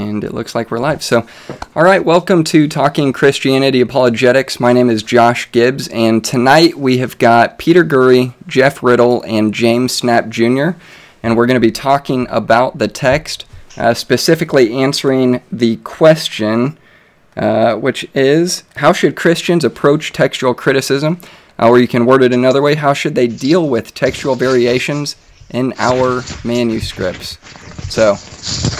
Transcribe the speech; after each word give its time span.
And 0.00 0.24
it 0.24 0.32
looks 0.32 0.54
like 0.54 0.70
we're 0.70 0.78
live. 0.78 1.02
So, 1.02 1.26
all 1.76 1.82
right, 1.82 2.02
welcome 2.02 2.42
to 2.44 2.66
Talking 2.66 3.12
Christianity 3.12 3.82
Apologetics. 3.82 4.58
My 4.58 4.72
name 4.72 4.88
is 4.88 5.02
Josh 5.02 5.52
Gibbs, 5.52 5.88
and 5.88 6.24
tonight 6.24 6.78
we 6.78 6.98
have 6.98 7.18
got 7.18 7.58
Peter 7.58 7.84
Gurry, 7.84 8.32
Jeff 8.46 8.82
Riddle, 8.82 9.22
and 9.24 9.52
James 9.52 10.00
Snapp 10.00 10.30
Jr., 10.30 10.78
and 11.22 11.36
we're 11.36 11.44
going 11.44 11.56
to 11.56 11.60
be 11.60 11.70
talking 11.70 12.26
about 12.30 12.78
the 12.78 12.88
text, 12.88 13.44
uh, 13.76 13.92
specifically 13.92 14.72
answering 14.72 15.42
the 15.52 15.76
question, 15.76 16.78
uh, 17.36 17.74
which 17.74 18.08
is 18.14 18.64
How 18.76 18.94
should 18.94 19.16
Christians 19.16 19.64
approach 19.64 20.14
textual 20.14 20.54
criticism? 20.54 21.20
Uh, 21.58 21.68
or 21.68 21.78
you 21.78 21.86
can 21.86 22.06
word 22.06 22.22
it 22.22 22.32
another 22.32 22.62
way 22.62 22.74
How 22.74 22.94
should 22.94 23.14
they 23.14 23.26
deal 23.26 23.68
with 23.68 23.94
textual 23.94 24.34
variations 24.34 25.16
in 25.50 25.74
our 25.78 26.22
manuscripts? 26.42 27.36
So 27.88 28.12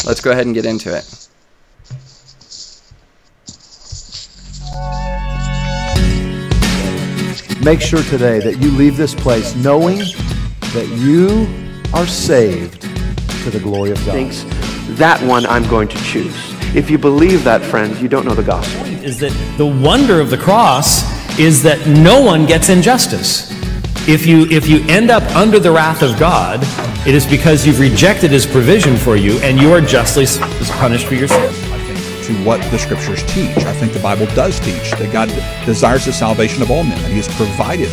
let's 0.07 0.21
go 0.21 0.31
ahead 0.31 0.47
and 0.47 0.55
get 0.55 0.67
into 0.67 0.97
it. 0.97 1.21
Make 7.63 7.83
sure 7.83 8.03
today 8.05 8.41
that 8.41 8.57
you 8.61 8.71
leave 8.71 8.97
this 8.97 9.15
place 9.15 9.55
knowing 9.55 9.99
that 9.99 10.89
you 10.99 11.47
are 11.93 12.07
saved 12.07 12.83
to 12.83 13.51
the 13.51 13.61
glory 13.61 13.91
of 13.91 13.99
God. 14.07 14.13
Thinks 14.13 14.45
that 14.99 15.21
one 15.23 15.45
I'm 15.47 15.69
going 15.69 15.89
to 15.89 15.99
choose. 16.05 16.35
If 16.75 16.91
you 16.91 16.99
believe 16.99 17.45
that, 17.45 17.63
friends, 17.63 18.01
you 18.01 18.09
don't 18.09 18.25
know 18.25 18.35
the 18.35 18.43
gospel. 18.43 18.87
Is 19.05 19.19
that 19.21 19.33
the 19.59 19.67
wonder 19.67 20.21
of 20.21 20.31
the 20.31 20.39
cross 20.39 21.03
is 21.39 21.63
that 21.63 21.87
no 21.87 22.23
one 22.23 22.47
gets 22.47 22.69
injustice. 22.69 23.51
If 24.11 24.27
you, 24.27 24.47
if 24.47 24.67
you 24.67 24.85
end 24.89 25.09
up 25.09 25.23
under 25.37 25.61
the 25.61 25.71
wrath 25.71 26.03
of 26.03 26.19
God, 26.19 26.59
it 27.07 27.15
is 27.15 27.25
because 27.25 27.65
you've 27.65 27.79
rejected 27.79 28.33
his 28.33 28.45
provision 28.45 28.97
for 28.97 29.15
you 29.15 29.39
and 29.39 29.57
you 29.57 29.73
are 29.73 29.81
justly 29.81 30.27
punished 30.81 31.07
for 31.07 31.15
your 31.15 31.29
sin. 31.29 31.55
To 32.25 32.35
what 32.45 32.61
the 32.73 32.79
scriptures 32.81 33.23
teach. 33.33 33.57
I 33.59 33.73
think 33.73 33.93
the 33.93 34.01
Bible 34.01 34.27
does 34.35 34.59
teach 34.59 34.91
that 34.99 35.13
God 35.13 35.29
desires 35.65 36.07
the 36.07 36.13
salvation 36.13 36.61
of 36.61 36.73
all 36.73 36.83
men, 36.83 36.99
and 36.99 37.07
He 37.07 37.19
has 37.19 37.29
provided 37.37 37.89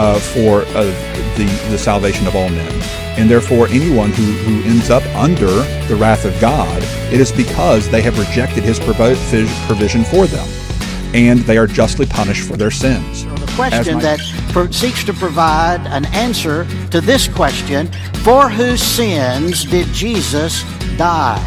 uh, 0.00 0.18
for 0.18 0.62
uh, 0.76 0.82
the, 1.36 1.44
the 1.70 1.78
salvation 1.78 2.26
of 2.26 2.34
all 2.34 2.48
men. 2.48 2.82
And 3.16 3.30
therefore, 3.30 3.68
anyone 3.68 4.10
who, 4.10 4.24
who 4.24 4.68
ends 4.68 4.90
up 4.90 5.04
under 5.14 5.46
the 5.86 5.96
wrath 5.96 6.24
of 6.24 6.38
God, 6.40 6.82
it 7.12 7.20
is 7.20 7.30
because 7.30 7.88
they 7.88 8.02
have 8.02 8.18
rejected 8.18 8.64
His 8.64 8.80
provision 8.80 10.02
for 10.02 10.26
them, 10.26 10.48
and 11.14 11.38
they 11.40 11.56
are 11.56 11.68
justly 11.68 12.06
punished 12.06 12.48
for 12.48 12.56
their 12.56 12.72
sins 12.72 13.26
question 13.54 13.98
that 14.00 14.20
seeks 14.70 15.04
to 15.04 15.12
provide 15.12 15.86
an 15.86 16.04
answer 16.06 16.66
to 16.90 17.00
this 17.00 17.28
question 17.28 17.88
For 18.22 18.48
whose 18.48 18.82
sins 18.82 19.64
did 19.64 19.86
Jesus 19.88 20.62
die? 20.96 21.42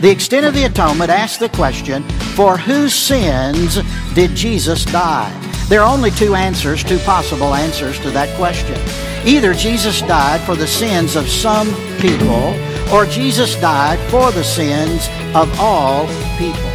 The 0.00 0.10
extent 0.10 0.46
of 0.46 0.54
the 0.54 0.64
atonement 0.64 1.10
asks 1.10 1.38
the 1.38 1.48
question 1.48 2.02
For 2.36 2.56
whose 2.56 2.94
sins 2.94 3.78
did 4.14 4.34
Jesus 4.34 4.84
die? 4.84 5.32
There 5.68 5.82
are 5.82 5.92
only 5.92 6.10
two 6.12 6.34
answers, 6.34 6.82
two 6.82 6.98
possible 7.00 7.54
answers 7.54 8.00
to 8.00 8.10
that 8.12 8.34
question. 8.38 8.80
Either 9.26 9.52
Jesus 9.52 10.00
died 10.02 10.40
for 10.40 10.54
the 10.54 10.66
sins 10.66 11.14
of 11.14 11.28
some 11.28 11.68
people, 11.98 12.54
or 12.92 13.04
Jesus 13.04 13.54
died 13.56 13.98
for 14.10 14.32
the 14.32 14.44
sins 14.44 15.08
of 15.34 15.60
all 15.60 16.06
people. 16.38 16.67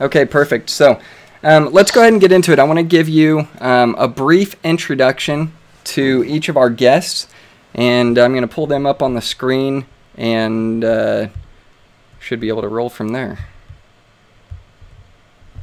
Okay, 0.00 0.24
perfect. 0.24 0.70
So 0.70 0.98
um, 1.42 1.72
let's 1.72 1.90
go 1.90 2.00
ahead 2.00 2.14
and 2.14 2.22
get 2.22 2.32
into 2.32 2.52
it. 2.52 2.58
I 2.58 2.64
want 2.64 2.78
to 2.78 2.82
give 2.82 3.06
you 3.06 3.48
um, 3.58 3.94
a 3.98 4.08
brief 4.08 4.56
introduction 4.64 5.52
to 5.84 6.24
each 6.26 6.48
of 6.48 6.56
our 6.56 6.70
guests, 6.70 7.28
and 7.74 8.16
I'm 8.16 8.32
going 8.32 8.40
to 8.40 8.48
pull 8.48 8.66
them 8.66 8.86
up 8.86 9.02
on 9.02 9.12
the 9.12 9.20
screen 9.20 9.84
and 10.16 10.82
uh, 10.82 11.28
should 12.18 12.40
be 12.40 12.48
able 12.48 12.62
to 12.62 12.68
roll 12.68 12.88
from 12.88 13.08
there. 13.08 13.40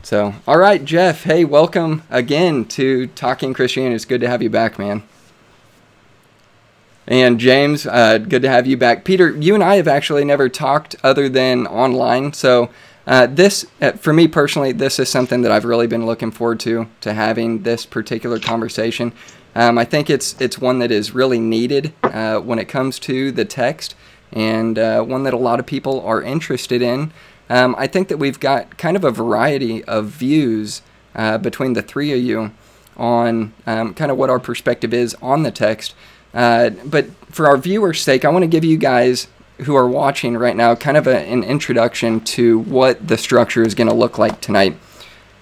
So, 0.03 0.36
all 0.47 0.59
right, 0.59 0.86
Jeff. 0.86 1.24
Hey, 1.24 1.44
welcome 1.44 2.03
again 2.12 2.66
to 2.66 3.08
Talking 3.08 3.56
Christianity. 3.56 3.96
It's 3.96 4.06
good 4.06 4.22
to 4.22 4.30
have 4.30 4.44
you 4.44 4.52
back, 4.52 4.78
man. 4.78 5.02
And 7.08 7.40
James, 7.40 7.88
uh, 7.88 8.20
good 8.20 8.44
to 8.44 8.50
have 8.50 8.68
you 8.68 8.78
back. 8.78 9.03
Peter, 9.03 9.31
you 9.31 9.56
and 9.56 9.64
I 9.64 9.78
have 9.78 9.88
actually 9.88 10.26
never 10.26 10.47
talked 10.47 10.96
other 11.03 11.28
than 11.28 11.66
online, 11.66 12.34
so 12.34 12.70
uh, 13.07 13.25
this, 13.25 13.66
uh, 13.81 13.94
for 13.94 14.12
me 14.12 14.28
personally, 14.28 14.73
this 14.73 15.00
is 15.00 15.07
something 15.07 15.41
that 15.41 15.51
I've 15.51 15.63
really 15.63 15.88
been 15.88 16.06
looking 16.06 16.29
forward 16.29 16.59
to, 16.62 16.88
to 17.01 17.13
having 17.13 17.63
this 17.63 17.85
particular 17.85 18.38
conversation. 18.38 19.13
Um, 19.56 19.78
I 19.78 19.85
think 19.85 20.09
it's 20.09 20.40
it's 20.41 20.59
one 20.59 20.79
that 20.79 20.91
is 20.91 21.16
really 21.16 21.40
needed 21.40 21.94
uh, 22.03 22.40
when 22.40 22.59
it 22.59 22.66
comes 22.66 23.00
to 23.00 23.31
the 23.31 23.46
text, 23.46 23.96
and 24.34 24.78
uh, 24.78 25.01
one 25.03 25.23
that 25.23 25.34
a 25.34 25.38
lot 25.38 25.59
of 25.59 25.66
people 25.66 26.01
are 26.01 26.22
interested 26.22 26.81
in. 26.81 27.13
Um, 27.50 27.75
I 27.78 27.88
think 27.88 28.09
that 28.09 28.17
we've 28.17 28.40
got 28.40 28.78
kind 28.78 28.97
of 28.97 29.06
a 29.06 29.09
variety 29.09 29.84
of 29.85 30.07
views 30.07 30.81
between 31.41 31.73
the 31.73 31.81
three 31.81 32.12
of 32.12 32.19
you 32.19 32.51
on 32.97 33.53
um, 33.66 33.94
kind 33.96 34.12
of 34.12 34.17
what 34.17 34.29
our 34.29 34.40
perspective 34.40 34.94
is 34.94 35.16
on 35.22 35.41
the 35.41 35.50
text. 35.50 35.96
But 36.34 37.06
for 37.31 37.47
our 37.47 37.57
viewers' 37.57 38.01
sake, 38.01 38.25
I 38.25 38.29
want 38.29 38.44
to 38.44 38.47
give 38.47 38.66
you 38.66 38.78
guys 38.78 39.28
who 39.59 39.75
are 39.75 39.88
watching 39.88 40.38
right 40.38 40.56
now 40.56 40.75
kind 40.75 40.97
of 40.97 41.07
a, 41.07 41.18
an 41.19 41.44
introduction 41.44 42.19
to 42.22 42.59
what 42.59 43.07
the 43.07 43.18
structure 43.18 43.63
is 43.63 43.75
going 43.75 43.90
to 43.90 43.94
look 43.94 44.18
like 44.18 44.40
tonight. 44.41 44.78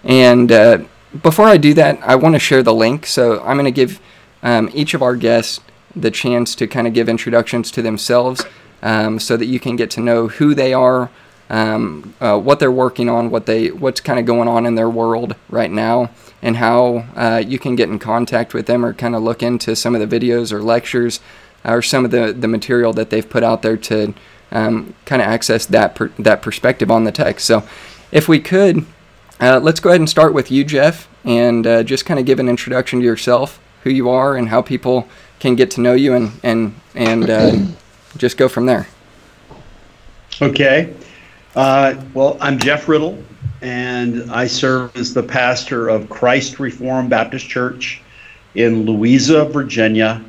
And 0.04 0.52
uh, 0.52 0.86
before 1.22 1.48
I 1.48 1.58
do 1.58 1.74
that, 1.74 2.00
I 2.02 2.16
want 2.16 2.36
to 2.36 2.40
share 2.40 2.64
the 2.64 2.74
link. 2.74 3.06
So 3.06 3.42
I'm 3.42 3.58
going 3.58 3.66
to 3.66 3.72
give 3.72 4.00
um, 4.44 4.70
each 4.74 4.94
of 4.94 5.02
our 5.02 5.16
guests 5.16 5.60
the 5.96 6.12
chance 6.12 6.56
to 6.56 6.68
kind 6.68 6.88
of 6.88 6.94
give 6.94 7.10
introductions 7.10 7.72
to 7.72 7.82
themselves 7.82 8.46
um, 8.82 9.20
so 9.20 9.38
that 9.38 9.46
you 9.46 9.60
can 9.60 9.76
get 9.76 9.90
to 9.92 10.02
know 10.02 10.28
who 10.28 10.54
they 10.54 10.74
are, 10.74 11.10
um, 11.50 12.14
uh, 12.20 12.38
what 12.38 12.60
they're 12.60 12.72
working 12.72 13.10
on, 13.10 13.30
what 13.30 13.46
they 13.46 13.72
what's 13.72 14.02
kind 14.02 14.20
of 14.20 14.26
going 14.26 14.48
on 14.48 14.66
in 14.66 14.76
their 14.76 14.90
world 14.90 15.36
right 15.50 15.72
now, 15.72 16.12
and 16.42 16.58
how 16.58 17.06
uh, 17.16 17.42
you 17.46 17.58
can 17.58 17.76
get 17.76 17.90
in 17.90 17.98
contact 17.98 18.54
with 18.54 18.66
them 18.66 18.86
or 18.86 18.94
kind 18.94 19.16
of 19.16 19.24
look 19.24 19.42
into 19.42 19.76
some 19.76 19.96
of 19.96 20.08
the 20.08 20.20
videos 20.20 20.52
or 20.52 20.62
lectures 20.62 21.20
or 21.66 21.82
some 21.82 22.06
of 22.06 22.12
the, 22.12 22.34
the 22.34 22.48
material 22.48 22.94
that 22.94 23.10
they've 23.10 23.28
put 23.28 23.44
out 23.44 23.62
there 23.62 23.78
to 23.78 24.14
um, 24.52 24.94
kind 25.06 25.22
of 25.22 25.28
access 25.28 25.66
that 25.68 25.96
per, 25.96 26.10
that 26.20 26.42
perspective 26.42 26.92
on 26.92 27.04
the 27.04 27.12
text. 27.12 27.46
So, 27.46 27.68
if 28.12 28.28
we 28.28 28.40
could, 28.40 28.86
uh, 29.42 29.60
let's 29.62 29.80
go 29.80 29.90
ahead 29.90 30.00
and 30.00 30.10
start 30.10 30.34
with 30.34 30.52
you, 30.52 30.64
Jeff, 30.64 31.10
and 31.26 31.66
uh, 31.66 31.84
just 31.84 32.06
kind 32.06 32.20
of 32.20 32.26
give 32.26 32.40
an 32.40 32.48
introduction 32.48 33.00
to 33.00 33.06
yourself, 33.06 33.60
who 33.84 33.90
you 33.90 34.10
are, 34.10 34.38
and 34.38 34.48
how 34.50 34.62
people 34.62 35.08
can 35.40 35.56
get 35.56 35.72
to 35.72 35.82
know 35.82 35.94
you, 35.94 36.14
and 36.14 36.32
and 36.44 36.76
and 36.94 37.30
uh, 37.30 37.58
just 38.18 38.38
go 38.38 38.48
from 38.48 38.66
there. 38.66 38.88
Okay. 40.42 40.94
Uh, 41.56 42.02
well, 42.14 42.38
I'm 42.42 42.60
Jeff 42.60 42.88
Riddle, 42.88 43.22
and 43.62 44.30
I 44.32 44.48
serve 44.48 44.96
as 44.96 45.14
the 45.14 45.24
pastor 45.24 45.90
of 45.90 46.10
Christ 46.10 46.60
Reformed 46.60 47.10
Baptist 47.10 47.48
Church 47.48 48.02
in 48.56 48.86
Louisa, 48.86 49.46
Virginia 49.46 50.24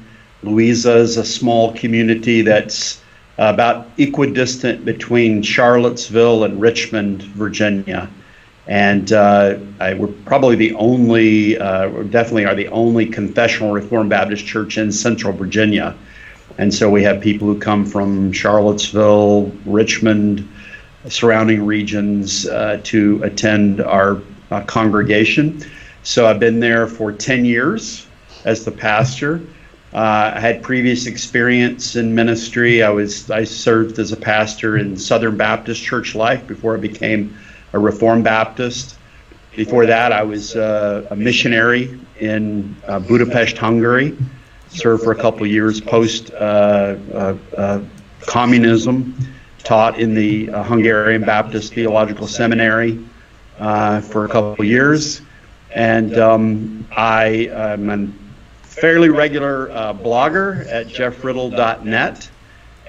Louisa 0.46 0.96
is 0.96 1.16
a 1.16 1.24
small 1.24 1.72
community 1.72 2.42
that's 2.42 3.02
about 3.38 3.88
equidistant 3.98 4.84
between 4.84 5.42
Charlottesville 5.42 6.44
and 6.44 6.60
Richmond, 6.60 7.22
Virginia. 7.22 8.08
And 8.66 9.12
uh, 9.12 9.58
I, 9.78 9.94
we're 9.94 10.08
probably 10.24 10.56
the 10.56 10.74
only, 10.74 11.58
uh, 11.58 11.88
definitely 12.04 12.46
are 12.46 12.54
the 12.54 12.68
only 12.68 13.06
confessional 13.06 13.72
Reformed 13.72 14.10
Baptist 14.10 14.46
church 14.46 14.78
in 14.78 14.90
central 14.90 15.32
Virginia. 15.32 15.96
And 16.58 16.72
so 16.72 16.88
we 16.90 17.02
have 17.02 17.20
people 17.20 17.46
who 17.46 17.58
come 17.58 17.84
from 17.84 18.32
Charlottesville, 18.32 19.52
Richmond, 19.66 20.48
surrounding 21.08 21.66
regions 21.66 22.46
uh, 22.46 22.80
to 22.84 23.20
attend 23.22 23.80
our 23.80 24.22
uh, 24.50 24.62
congregation. 24.62 25.62
So 26.02 26.26
I've 26.26 26.40
been 26.40 26.60
there 26.60 26.86
for 26.86 27.12
10 27.12 27.44
years 27.44 28.06
as 28.44 28.64
the 28.64 28.70
pastor. 28.70 29.42
Uh, 29.96 30.32
I 30.34 30.40
had 30.40 30.62
previous 30.62 31.06
experience 31.06 31.96
in 31.96 32.14
ministry. 32.14 32.82
I 32.82 32.90
was 32.90 33.30
I 33.30 33.44
served 33.44 33.98
as 33.98 34.12
a 34.12 34.16
pastor 34.16 34.76
in 34.76 34.94
Southern 34.98 35.38
Baptist 35.38 35.82
Church 35.82 36.14
Life 36.14 36.46
before 36.46 36.76
I 36.76 36.78
became 36.80 37.34
a 37.72 37.78
Reformed 37.78 38.22
Baptist. 38.22 38.98
Before 39.56 39.86
that, 39.86 40.12
I 40.12 40.22
was 40.22 40.54
uh, 40.54 41.06
a 41.10 41.16
missionary 41.16 41.98
in 42.20 42.76
uh, 42.86 42.98
Budapest, 42.98 43.56
Hungary. 43.56 44.14
Served 44.68 45.02
for 45.02 45.12
a 45.12 45.16
couple 45.16 45.46
years 45.46 45.80
post 45.80 46.30
uh, 46.32 46.96
uh, 47.14 47.36
uh, 47.56 47.80
communism. 48.20 49.16
Taught 49.64 49.98
in 49.98 50.12
the 50.12 50.48
Hungarian 50.64 51.22
Baptist 51.22 51.72
Theological 51.72 52.26
Seminary 52.26 53.02
for 53.56 54.26
a 54.26 54.28
couple 54.28 54.62
years, 54.62 55.22
and 55.74 56.18
um, 56.18 56.86
I 56.94 57.48
am 57.50 57.88
an 57.88 58.25
fairly 58.76 59.08
regular 59.08 59.70
uh, 59.70 59.94
blogger 59.94 60.66
at 60.70 60.86
jeffriddle.net. 60.86 62.30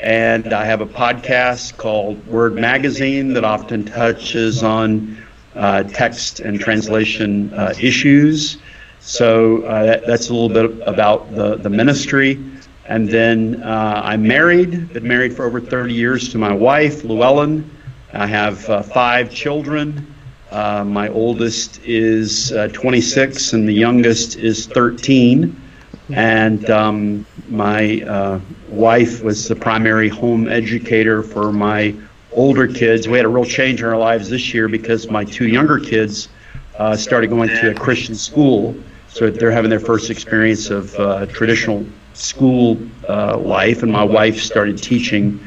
And 0.02 0.54
I 0.54 0.66
have 0.66 0.82
a 0.82 0.86
podcast 0.86 1.78
called 1.78 2.26
Word 2.28 2.56
Magazine 2.56 3.34
that 3.34 3.46
often 3.46 3.86
touches 3.86 4.64
on 4.64 5.18
uh, 5.56 5.84
text 5.84 6.42
and 6.42 6.60
translation 6.60 7.54
uh, 7.54 7.74
issues. 7.80 8.58
So 9.00 9.64
uh, 9.64 9.86
that, 9.86 10.06
that's 10.06 10.30
a 10.30 10.34
little 10.34 10.50
bit 10.50 10.86
about 10.86 11.34
the, 11.34 11.56
the 11.56 11.70
ministry. 11.70 12.38
And 12.86 13.08
then 13.08 13.64
uh, 13.64 14.02
I'm 14.04 14.28
married, 14.28 14.92
been 14.92 15.08
married 15.08 15.34
for 15.34 15.46
over 15.46 15.62
30 15.62 15.94
years 15.94 16.30
to 16.34 16.38
my 16.38 16.54
wife, 16.54 17.06
Llewellyn. 17.06 17.70
I 18.12 18.28
have 18.28 18.70
uh, 18.70 18.84
five 18.84 19.32
children. 19.32 20.14
Uh, 20.52 20.84
my 20.84 21.08
oldest 21.10 21.80
is 21.84 22.52
uh, 22.52 22.68
26 22.74 23.54
and 23.54 23.68
the 23.68 23.74
youngest 23.74 24.36
is 24.36 24.68
13. 24.68 25.62
And 26.10 26.70
um, 26.70 27.26
my 27.50 28.02
uh, 28.02 28.40
wife 28.70 29.24
was 29.24 29.48
the 29.48 29.56
primary 29.56 30.10
home 30.10 30.48
educator 30.48 31.22
for 31.22 31.52
my 31.52 31.96
older 32.32 32.68
kids. 32.68 33.08
We 33.08 33.18
had 33.18 33.26
a 33.26 33.30
real 33.30 33.46
change 33.46 33.82
in 33.82 33.88
our 33.88 33.98
lives 33.98 34.30
this 34.30 34.54
year 34.54 34.68
because 34.68 35.10
my 35.10 35.26
two 35.26 35.48
younger 35.48 35.80
kids 35.80 36.30
uh, 36.78 36.96
started 36.96 37.30
going 37.30 37.50
to 37.50 37.72
a 37.72 37.74
Christian 37.74 38.16
school. 38.16 38.76
So 39.10 39.30
they're 39.30 39.52
having 39.52 39.70
their 39.70 39.80
first 39.80 40.10
experience 40.10 40.70
of 40.70 40.94
uh, 40.96 41.26
traditional 41.28 41.86
school 42.14 42.78
uh, 43.10 43.38
life. 43.38 43.84
And 43.84 43.92
my 43.92 44.04
wife 44.04 44.40
started 44.40 44.78
teaching 44.78 45.40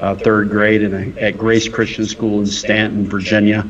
uh, 0.00 0.14
third 0.14 0.48
grade 0.48 0.82
a, 0.82 1.22
at 1.22 1.36
Grace 1.36 1.68
Christian 1.68 2.06
School 2.06 2.40
in 2.40 2.46
Staunton, 2.46 3.06
Virginia. 3.06 3.66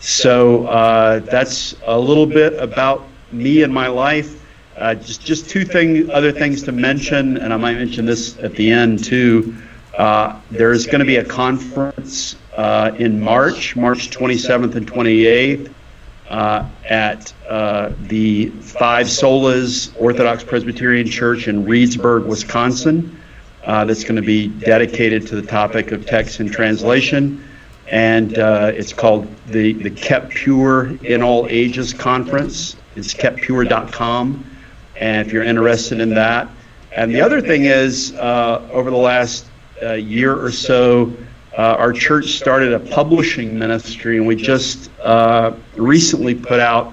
So 0.00 0.66
uh, 0.66 1.20
that's 1.20 1.76
a 1.86 1.98
little 1.98 2.26
bit 2.26 2.54
about 2.54 3.06
me 3.32 3.62
and 3.62 3.72
my 3.72 3.88
life. 3.88 4.43
Uh, 4.76 4.94
just 4.94 5.24
just 5.24 5.48
two 5.48 5.64
thing, 5.64 6.10
other 6.10 6.32
things 6.32 6.62
to 6.64 6.72
mention, 6.72 7.36
and 7.36 7.52
I 7.52 7.56
might 7.56 7.76
mention 7.76 8.06
this 8.06 8.36
at 8.38 8.54
the 8.56 8.70
end 8.72 9.04
too. 9.04 9.54
Uh, 9.96 10.40
there 10.50 10.72
is 10.72 10.86
going 10.86 10.98
to 10.98 11.04
be 11.04 11.16
a 11.16 11.24
conference 11.24 12.34
uh, 12.56 12.90
in 12.98 13.20
March, 13.20 13.76
March 13.76 14.10
27th 14.10 14.74
and 14.74 14.90
28th, 14.90 15.72
uh, 16.28 16.68
at 16.88 17.32
uh, 17.48 17.92
the 18.02 18.48
Five 18.50 19.06
Solas 19.06 19.94
Orthodox 20.00 20.42
Presbyterian 20.42 21.06
Church 21.06 21.46
in 21.46 21.64
Reedsburg, 21.64 22.26
Wisconsin. 22.26 23.20
Uh, 23.64 23.84
that's 23.84 24.02
going 24.02 24.16
to 24.16 24.22
be 24.22 24.48
dedicated 24.48 25.26
to 25.28 25.36
the 25.40 25.46
topic 25.46 25.92
of 25.92 26.04
text 26.04 26.40
and 26.40 26.50
translation, 26.50 27.42
and 27.86 28.32
it's 28.32 28.92
called 28.92 29.28
the 29.46 29.72
the 29.74 29.90
Kept 29.90 30.30
Pure 30.30 30.96
in 31.04 31.22
All 31.22 31.46
Ages 31.48 31.92
Conference. 31.92 32.76
It's 32.96 33.14
keptpure.com, 33.14 34.44
and 34.96 35.26
if 35.26 35.32
you're 35.32 35.44
interested 35.44 36.00
in 36.00 36.10
that. 36.10 36.48
And 36.92 37.12
the 37.12 37.20
other 37.20 37.40
thing 37.40 37.64
is, 37.64 38.12
uh, 38.14 38.68
over 38.72 38.90
the 38.90 38.96
last 38.96 39.46
uh, 39.82 39.94
year 39.94 40.40
or 40.40 40.52
so, 40.52 41.12
uh, 41.56 41.76
our 41.78 41.92
church 41.92 42.32
started 42.36 42.72
a 42.72 42.80
publishing 42.80 43.58
ministry, 43.58 44.16
and 44.16 44.26
we 44.26 44.36
just 44.36 44.90
uh, 45.00 45.54
recently 45.76 46.34
put 46.34 46.60
out 46.60 46.92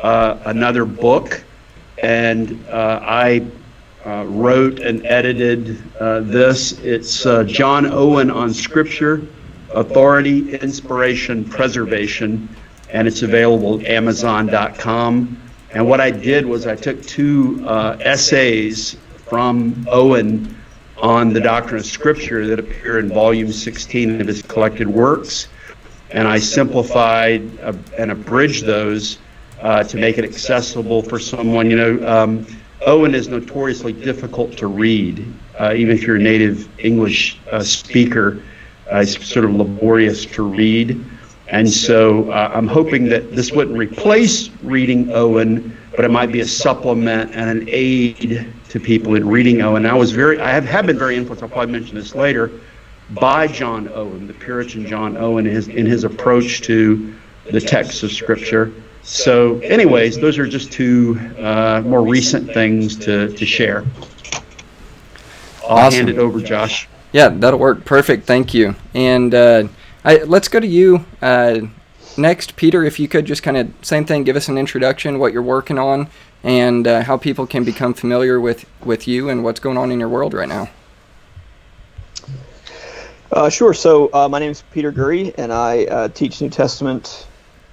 uh, 0.00 0.38
another 0.46 0.84
book. 0.84 1.42
And 2.02 2.64
uh, 2.68 3.00
I 3.02 3.46
wrote 4.04 4.80
and 4.80 5.04
edited 5.06 5.78
this. 5.98 6.72
It's 6.80 7.24
John 7.46 7.86
Owen 7.86 8.30
on 8.30 8.52
Scripture, 8.52 9.26
Authority, 9.74 10.54
Inspiration, 10.54 11.44
Preservation, 11.44 12.48
and 12.90 13.08
it's 13.08 13.22
available 13.22 13.80
at 13.80 13.86
Amazon.com. 13.86 15.45
And 15.72 15.88
what 15.88 16.00
I 16.00 16.10
did 16.10 16.46
was 16.46 16.66
I 16.66 16.76
took 16.76 17.02
two 17.02 17.64
essays 17.68 18.96
from 19.26 19.86
Owen 19.90 20.56
on 20.98 21.32
the 21.32 21.40
doctrine 21.40 21.78
of 21.80 21.86
Scripture 21.86 22.46
that 22.46 22.58
appear 22.58 22.98
in 22.98 23.08
volume 23.08 23.52
16 23.52 24.20
of 24.20 24.26
his 24.26 24.42
collected 24.42 24.88
works. 24.88 25.48
And 26.10 26.26
I 26.26 26.38
simplified 26.38 27.58
uh, 27.60 27.74
and 27.98 28.10
abridged 28.10 28.64
those 28.64 29.18
uh, 29.60 29.82
to 29.84 29.96
make 29.96 30.18
it 30.18 30.24
accessible 30.24 31.02
for 31.02 31.18
someone. 31.18 31.70
You 31.70 31.76
know, 31.76 32.08
um, 32.08 32.46
Owen 32.86 33.14
is 33.14 33.28
notoriously 33.28 33.92
difficult 33.92 34.56
to 34.58 34.68
read, 34.68 35.26
uh, 35.58 35.74
even 35.76 35.96
if 35.96 36.02
you're 36.02 36.16
a 36.16 36.20
native 36.20 36.68
English 36.78 37.38
uh, 37.50 37.62
speaker. 37.62 38.42
Uh, 38.90 38.98
it's 38.98 39.26
sort 39.26 39.44
of 39.44 39.54
laborious 39.54 40.24
to 40.24 40.44
read. 40.44 41.04
And 41.48 41.70
so 41.70 42.30
uh, 42.30 42.50
I'm 42.52 42.66
hoping 42.66 43.08
that 43.10 43.34
this 43.34 43.52
wouldn't 43.52 43.78
replace 43.78 44.50
reading 44.62 45.12
Owen, 45.12 45.76
but 45.94 46.04
it 46.04 46.10
might 46.10 46.32
be 46.32 46.40
a 46.40 46.46
supplement 46.46 47.34
and 47.34 47.48
an 47.48 47.68
aid 47.70 48.52
to 48.68 48.80
people 48.80 49.14
in 49.14 49.28
reading 49.28 49.62
Owen. 49.62 49.86
I 49.86 49.94
was 49.94 50.10
very, 50.10 50.40
I 50.40 50.50
have, 50.50 50.64
have 50.64 50.86
been 50.86 50.98
very 50.98 51.16
influenced. 51.16 51.42
I'll 51.42 51.48
probably 51.48 51.72
mention 51.72 51.94
this 51.94 52.14
later, 52.14 52.50
by 53.10 53.46
John 53.46 53.88
Owen, 53.94 54.26
the 54.26 54.34
Puritan 54.34 54.86
John 54.86 55.16
Owen, 55.16 55.46
in 55.46 55.54
his, 55.54 55.68
in 55.68 55.86
his 55.86 56.02
approach 56.02 56.62
to 56.62 57.14
the 57.52 57.60
text 57.60 58.02
of 58.02 58.10
Scripture. 58.10 58.72
So, 59.02 59.60
anyways, 59.60 60.18
those 60.18 60.36
are 60.38 60.48
just 60.48 60.72
two 60.72 61.16
uh, 61.38 61.80
more 61.84 62.02
recent 62.02 62.52
things 62.52 62.96
to, 62.96 63.28
to 63.36 63.46
share. 63.46 63.84
I'll 65.62 65.78
Awesome. 65.78 65.96
hand 65.96 66.08
it 66.10 66.18
over, 66.18 66.40
Josh. 66.40 66.88
Yeah, 67.12 67.28
that'll 67.28 67.60
work. 67.60 67.84
Perfect. 67.84 68.26
Thank 68.26 68.52
you. 68.52 68.74
And 68.94 69.32
uh, 69.32 69.68
I, 70.06 70.22
let's 70.22 70.46
go 70.46 70.60
to 70.60 70.66
you 70.66 71.04
uh, 71.20 71.62
next, 72.16 72.54
Peter. 72.54 72.84
If 72.84 73.00
you 73.00 73.08
could 73.08 73.24
just 73.24 73.42
kind 73.42 73.56
of 73.56 73.72
same 73.82 74.04
thing, 74.04 74.22
give 74.22 74.36
us 74.36 74.46
an 74.48 74.56
introduction, 74.56 75.18
what 75.18 75.32
you're 75.32 75.42
working 75.42 75.78
on, 75.78 76.08
and 76.44 76.86
uh, 76.86 77.02
how 77.02 77.16
people 77.16 77.44
can 77.44 77.64
become 77.64 77.92
familiar 77.92 78.40
with 78.40 78.66
with 78.84 79.08
you 79.08 79.28
and 79.28 79.42
what's 79.42 79.58
going 79.58 79.76
on 79.76 79.90
in 79.90 79.98
your 79.98 80.08
world 80.08 80.32
right 80.32 80.48
now. 80.48 80.70
Uh, 83.32 83.50
sure. 83.50 83.74
So 83.74 84.08
uh, 84.14 84.28
my 84.28 84.38
name 84.38 84.52
is 84.52 84.62
Peter 84.70 84.92
Gurry, 84.92 85.34
and 85.36 85.52
I 85.52 85.86
uh, 85.86 86.08
teach 86.08 86.40
New 86.40 86.50
Testament 86.50 87.26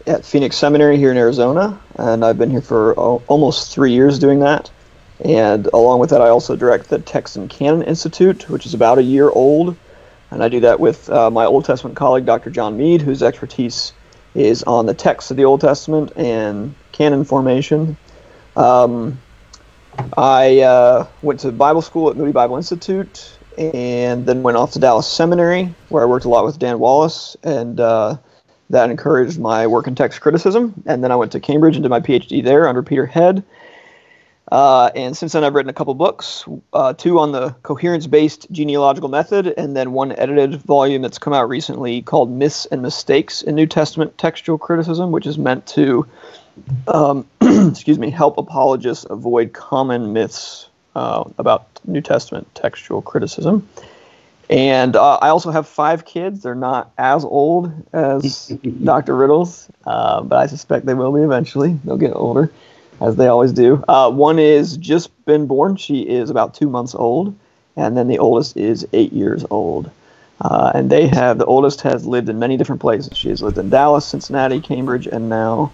at 0.07 0.25
Phoenix 0.25 0.57
Seminary 0.57 0.97
here 0.97 1.11
in 1.11 1.17
Arizona, 1.17 1.79
and 1.99 2.25
I've 2.25 2.39
been 2.39 2.49
here 2.49 2.61
for 2.61 2.99
al- 2.99 3.21
almost 3.27 3.71
three 3.71 3.91
years 3.91 4.17
doing 4.17 4.39
that. 4.39 4.71
And 5.23 5.67
along 5.67 5.99
with 5.99 6.09
that, 6.09 6.21
I 6.21 6.29
also 6.29 6.55
direct 6.55 6.89
the 6.89 6.97
Text 6.97 7.35
and 7.35 7.47
Canon 7.47 7.83
Institute, 7.83 8.49
which 8.49 8.65
is 8.65 8.73
about 8.73 8.97
a 8.97 9.03
year 9.03 9.29
old, 9.29 9.77
and 10.33 10.43
I 10.43 10.49
do 10.49 10.59
that 10.61 10.79
with 10.79 11.09
uh, 11.09 11.29
my 11.29 11.45
Old 11.45 11.65
Testament 11.65 11.95
colleague, 11.95 12.25
Dr. 12.25 12.49
John 12.49 12.77
Meade, 12.77 13.01
whose 13.01 13.21
expertise 13.21 13.93
is 14.35 14.63
on 14.63 14.87
the 14.87 14.93
texts 14.93 15.29
of 15.31 15.37
the 15.37 15.45
Old 15.45 15.61
Testament 15.61 16.11
and 16.15 16.73
canon 16.91 17.23
formation. 17.23 17.95
Um, 18.55 19.19
I 20.17 20.61
uh, 20.61 21.07
went 21.21 21.39
to 21.41 21.51
Bible 21.51 21.83
school 21.83 22.09
at 22.09 22.17
Moody 22.17 22.31
Bible 22.31 22.57
Institute 22.57 23.37
and 23.57 24.25
then 24.25 24.41
went 24.41 24.57
off 24.57 24.71
to 24.71 24.79
Dallas 24.79 25.07
Seminary, 25.07 25.73
where 25.89 26.01
I 26.01 26.07
worked 26.07 26.25
a 26.25 26.29
lot 26.29 26.45
with 26.45 26.57
Dan 26.57 26.79
Wallace, 26.79 27.37
and 27.43 27.79
uh, 27.79 28.17
that 28.71 28.89
encouraged 28.89 29.39
my 29.39 29.67
work 29.67 29.85
in 29.85 29.93
text 29.93 30.21
criticism. 30.21 30.73
And 30.87 31.03
then 31.03 31.11
I 31.11 31.15
went 31.15 31.31
to 31.33 31.39
Cambridge 31.39 31.75
and 31.75 31.83
did 31.83 31.89
my 31.89 31.99
PhD 31.99 32.43
there 32.43 32.67
under 32.67 32.81
Peter 32.81 33.05
Head. 33.05 33.43
Uh, 34.53 34.91
and 34.93 35.17
since 35.17 35.31
then, 35.31 35.43
I've 35.43 35.55
written 35.55 35.71
a 35.71 35.73
couple 35.73 35.95
books, 35.95 36.45
uh, 36.73 36.93
two 36.93 37.17
on 37.17 37.31
the 37.31 37.55
coherence 37.63 38.05
based 38.05 38.45
genealogical 38.51 39.09
method, 39.09 39.51
and 39.57 39.75
then 39.75 39.93
one 39.93 40.11
edited 40.11 40.61
volume 40.61 41.01
that's 41.01 41.17
come 41.17 41.33
out 41.33 41.49
recently 41.49 42.03
called 42.03 42.29
Myths 42.29 42.67
and 42.67 42.83
Mistakes 42.83 43.41
in 43.41 43.55
New 43.55 43.65
Testament 43.65 44.15
Textual 44.19 44.59
Criticism, 44.59 45.11
which 45.11 45.25
is 45.25 45.39
meant 45.39 45.65
to, 45.69 46.05
um, 46.87 47.25
excuse 47.41 47.97
me, 47.97 48.11
help 48.11 48.37
apologists 48.37 49.07
avoid 49.09 49.53
common 49.53 50.13
myths 50.13 50.69
uh, 50.95 51.23
about 51.39 51.79
New 51.85 52.01
Testament 52.01 52.47
textual 52.53 53.01
criticism. 53.01 53.67
And 54.51 54.95
uh, 54.95 55.15
I 55.15 55.29
also 55.29 55.49
have 55.49 55.67
five 55.67 56.05
kids. 56.05 56.43
They're 56.43 56.53
not 56.53 56.91
as 56.99 57.25
old 57.25 57.71
as 57.91 58.49
Dr. 58.83 59.15
Riddle's, 59.15 59.67
uh, 59.87 60.21
but 60.21 60.37
I 60.37 60.45
suspect 60.45 60.85
they 60.85 60.93
will 60.93 61.11
be 61.11 61.21
eventually. 61.21 61.79
They'll 61.83 61.97
get 61.97 62.13
older, 62.13 62.51
as 63.01 63.15
they 63.15 63.27
always 63.27 63.51
do. 63.51 63.83
Uh, 63.87 64.09
one 64.09 64.39
is 64.39 64.77
just 64.77 65.11
been 65.25 65.45
born. 65.47 65.75
She 65.75 66.01
is 66.01 66.29
about 66.29 66.53
two 66.53 66.69
months 66.69 66.95
old. 66.95 67.35
And 67.75 67.97
then 67.97 68.07
the 68.07 68.19
oldest 68.19 68.55
is 68.55 68.87
eight 68.93 69.13
years 69.13 69.45
old. 69.49 69.89
Uh, 70.41 70.71
and 70.75 70.89
they 70.89 71.07
have, 71.07 71.37
the 71.37 71.45
oldest 71.45 71.81
has 71.81 72.05
lived 72.05 72.29
in 72.29 72.37
many 72.37 72.57
different 72.57 72.81
places. 72.81 73.17
She 73.17 73.29
has 73.29 73.41
lived 73.41 73.57
in 73.57 73.69
Dallas, 73.69 74.05
Cincinnati, 74.05 74.59
Cambridge, 74.59 75.07
and 75.07 75.29
now 75.29 75.71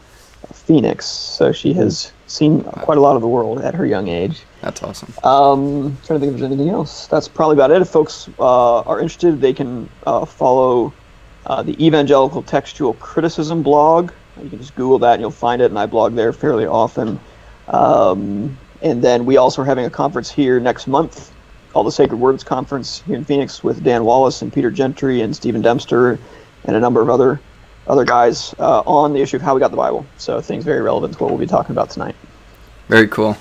Phoenix. 0.53 1.05
So 1.05 1.51
she 1.51 1.73
has 1.73 2.11
seen 2.27 2.63
quite 2.63 2.97
a 2.97 3.01
lot 3.01 3.15
of 3.15 3.21
the 3.21 3.27
world 3.27 3.61
at 3.61 3.73
her 3.73 3.85
young 3.85 4.07
age. 4.07 4.43
That's 4.61 4.83
awesome. 4.83 5.13
Um, 5.23 5.97
trying 6.05 6.19
to 6.19 6.25
think 6.25 6.33
if 6.33 6.39
there's 6.39 6.51
anything 6.51 6.69
else. 6.69 7.07
That's 7.07 7.27
probably 7.27 7.55
about 7.55 7.71
it. 7.71 7.81
If 7.81 7.89
folks 7.89 8.29
uh, 8.39 8.81
are 8.81 8.99
interested, 8.99 9.41
they 9.41 9.53
can 9.53 9.89
uh, 10.05 10.25
follow 10.25 10.93
uh, 11.45 11.63
the 11.63 11.83
Evangelical 11.83 12.43
Textual 12.43 12.93
Criticism 12.95 13.63
blog. 13.63 14.11
You 14.43 14.49
can 14.49 14.59
just 14.59 14.75
Google 14.75 14.99
that 14.99 15.13
and 15.13 15.21
you'll 15.21 15.31
find 15.31 15.61
it, 15.61 15.65
and 15.65 15.79
I 15.79 15.85
blog 15.85 16.15
there 16.15 16.33
fairly 16.33 16.65
often. 16.65 17.19
Um, 17.67 18.57
and 18.81 19.01
then 19.03 19.25
we 19.25 19.37
also 19.37 19.61
are 19.61 19.65
having 19.65 19.85
a 19.85 19.89
conference 19.89 20.31
here 20.31 20.59
next 20.59 20.87
month 20.87 21.31
called 21.71 21.87
the 21.87 21.91
Sacred 21.91 22.19
Words 22.19 22.43
Conference 22.43 23.01
here 23.05 23.15
in 23.15 23.23
Phoenix 23.23 23.63
with 23.63 23.83
Dan 23.83 24.03
Wallace 24.05 24.41
and 24.41 24.51
Peter 24.51 24.71
Gentry 24.71 25.21
and 25.21 25.35
Stephen 25.35 25.61
Dempster 25.61 26.19
and 26.63 26.75
a 26.75 26.79
number 26.79 27.01
of 27.01 27.09
other 27.09 27.39
other 27.87 28.05
guys 28.05 28.53
uh, 28.59 28.81
on 28.81 29.13
the 29.13 29.21
issue 29.21 29.35
of 29.35 29.41
how 29.41 29.55
we 29.55 29.59
got 29.59 29.71
the 29.71 29.77
Bible. 29.77 30.05
So 30.17 30.39
things 30.41 30.63
very 30.63 30.81
relevant 30.81 31.13
to 31.13 31.19
what 31.23 31.31
we'll 31.31 31.39
be 31.39 31.47
talking 31.47 31.71
about 31.71 31.89
tonight. 31.89 32.15
Very 32.87 33.07
cool. 33.07 33.35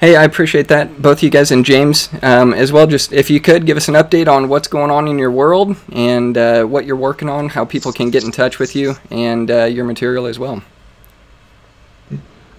Hey, 0.00 0.14
I 0.14 0.22
appreciate 0.22 0.68
that, 0.68 1.02
both 1.02 1.24
you 1.24 1.28
guys 1.28 1.50
and 1.50 1.64
James 1.64 2.08
um, 2.22 2.54
as 2.54 2.70
well. 2.70 2.86
Just 2.86 3.12
if 3.12 3.30
you 3.30 3.40
could 3.40 3.66
give 3.66 3.76
us 3.76 3.88
an 3.88 3.96
update 3.96 4.28
on 4.28 4.48
what's 4.48 4.68
going 4.68 4.92
on 4.92 5.08
in 5.08 5.18
your 5.18 5.32
world 5.32 5.76
and 5.90 6.38
uh, 6.38 6.62
what 6.62 6.86
you're 6.86 6.94
working 6.94 7.28
on, 7.28 7.48
how 7.48 7.64
people 7.64 7.90
can 7.92 8.08
get 8.08 8.22
in 8.22 8.30
touch 8.30 8.60
with 8.60 8.76
you 8.76 8.94
and 9.10 9.50
uh, 9.50 9.64
your 9.64 9.84
material 9.84 10.26
as 10.26 10.38
well. 10.38 10.62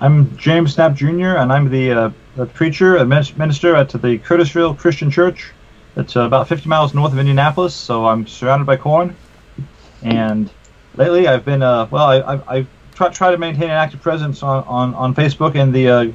I'm 0.02 0.36
James 0.36 0.76
Snapp 0.76 0.96
Jr., 0.96 1.38
and 1.38 1.54
I'm 1.54 1.70
the, 1.70 1.92
uh, 1.92 2.12
the 2.36 2.46
preacher, 2.46 2.98
a 2.98 3.06
minister 3.06 3.74
at 3.74 3.88
the 3.88 4.20
Curtisville 4.20 4.78
Christian 4.78 5.10
Church. 5.10 5.54
It's 5.96 6.18
uh, 6.18 6.24
about 6.24 6.50
50 6.50 6.68
miles 6.68 6.94
north 6.94 7.14
of 7.14 7.20
Indianapolis, 7.20 7.74
so 7.74 8.06
I'm 8.06 8.28
surrounded 8.28 8.66
by 8.66 8.76
corn. 8.76 9.16
And 10.02 10.50
lately, 10.98 11.30
I've 11.30 11.46
been 11.46 11.62
uh, 11.62 11.88
well. 11.90 12.06
I, 12.06 12.18
I, 12.18 12.58
I 12.58 12.68
try, 12.96 13.08
try 13.10 13.32
to 13.32 13.38
maintain 13.38 13.70
an 13.70 13.78
active 13.78 14.02
presence 14.02 14.44
on, 14.44 14.66
on, 14.66 14.94
on 14.94 15.16
Facebook, 15.16 15.56
and 15.56 15.74
the 15.74 15.88
uh, 15.88 16.12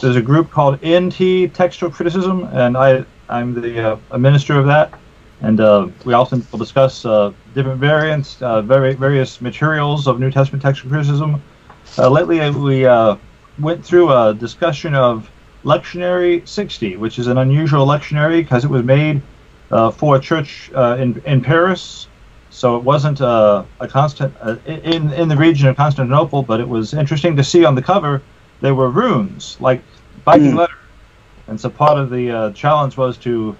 there's 0.00 0.16
a 0.16 0.22
group 0.22 0.50
called 0.50 0.78
NT 0.84 1.54
Textual 1.54 1.90
Criticism, 1.90 2.44
and 2.52 2.76
I 2.76 3.04
I'm 3.30 3.54
the 3.54 3.96
uh, 4.10 4.18
minister 4.18 4.58
of 4.58 4.66
that. 4.66 4.92
And 5.40 5.60
uh, 5.60 5.88
we 6.04 6.12
often 6.12 6.46
will 6.50 6.58
discuss 6.58 7.06
uh, 7.06 7.32
different 7.54 7.80
variants, 7.80 8.42
uh, 8.42 8.60
very, 8.60 8.94
various 8.94 9.40
materials 9.40 10.06
of 10.06 10.20
New 10.20 10.30
Testament 10.30 10.62
textual 10.62 10.90
criticism. 10.90 11.42
Uh, 11.96 12.10
lately, 12.10 12.50
we 12.50 12.84
uh, 12.84 13.16
went 13.58 13.84
through 13.84 14.12
a 14.12 14.34
discussion 14.34 14.94
of 14.94 15.30
Lectionary 15.64 16.46
60, 16.46 16.96
which 16.96 17.18
is 17.18 17.26
an 17.26 17.38
unusual 17.38 17.86
lectionary 17.86 18.42
because 18.42 18.64
it 18.64 18.70
was 18.70 18.82
made 18.82 19.22
for 19.94 20.16
a 20.16 20.20
church 20.20 20.70
in, 20.72 21.22
in 21.24 21.40
Paris. 21.40 22.08
So 22.50 22.76
it 22.76 22.82
wasn't 22.82 23.20
a 23.20 23.64
constant 23.88 24.34
in 24.66 25.12
in 25.12 25.28
the 25.28 25.36
region 25.36 25.68
of 25.68 25.76
Constantinople, 25.76 26.42
but 26.42 26.60
it 26.60 26.68
was 26.68 26.94
interesting 26.94 27.36
to 27.36 27.44
see 27.44 27.64
on 27.64 27.74
the 27.74 27.82
cover 27.82 28.22
there 28.60 28.74
were 28.74 28.90
runes 28.90 29.56
like 29.60 29.82
Viking 30.24 30.52
mm. 30.52 30.58
letter, 30.58 30.74
and 31.46 31.60
so 31.60 31.70
part 31.70 31.98
of 31.98 32.10
the 32.10 32.52
challenge 32.54 32.96
was 32.96 33.16
to 33.18 33.56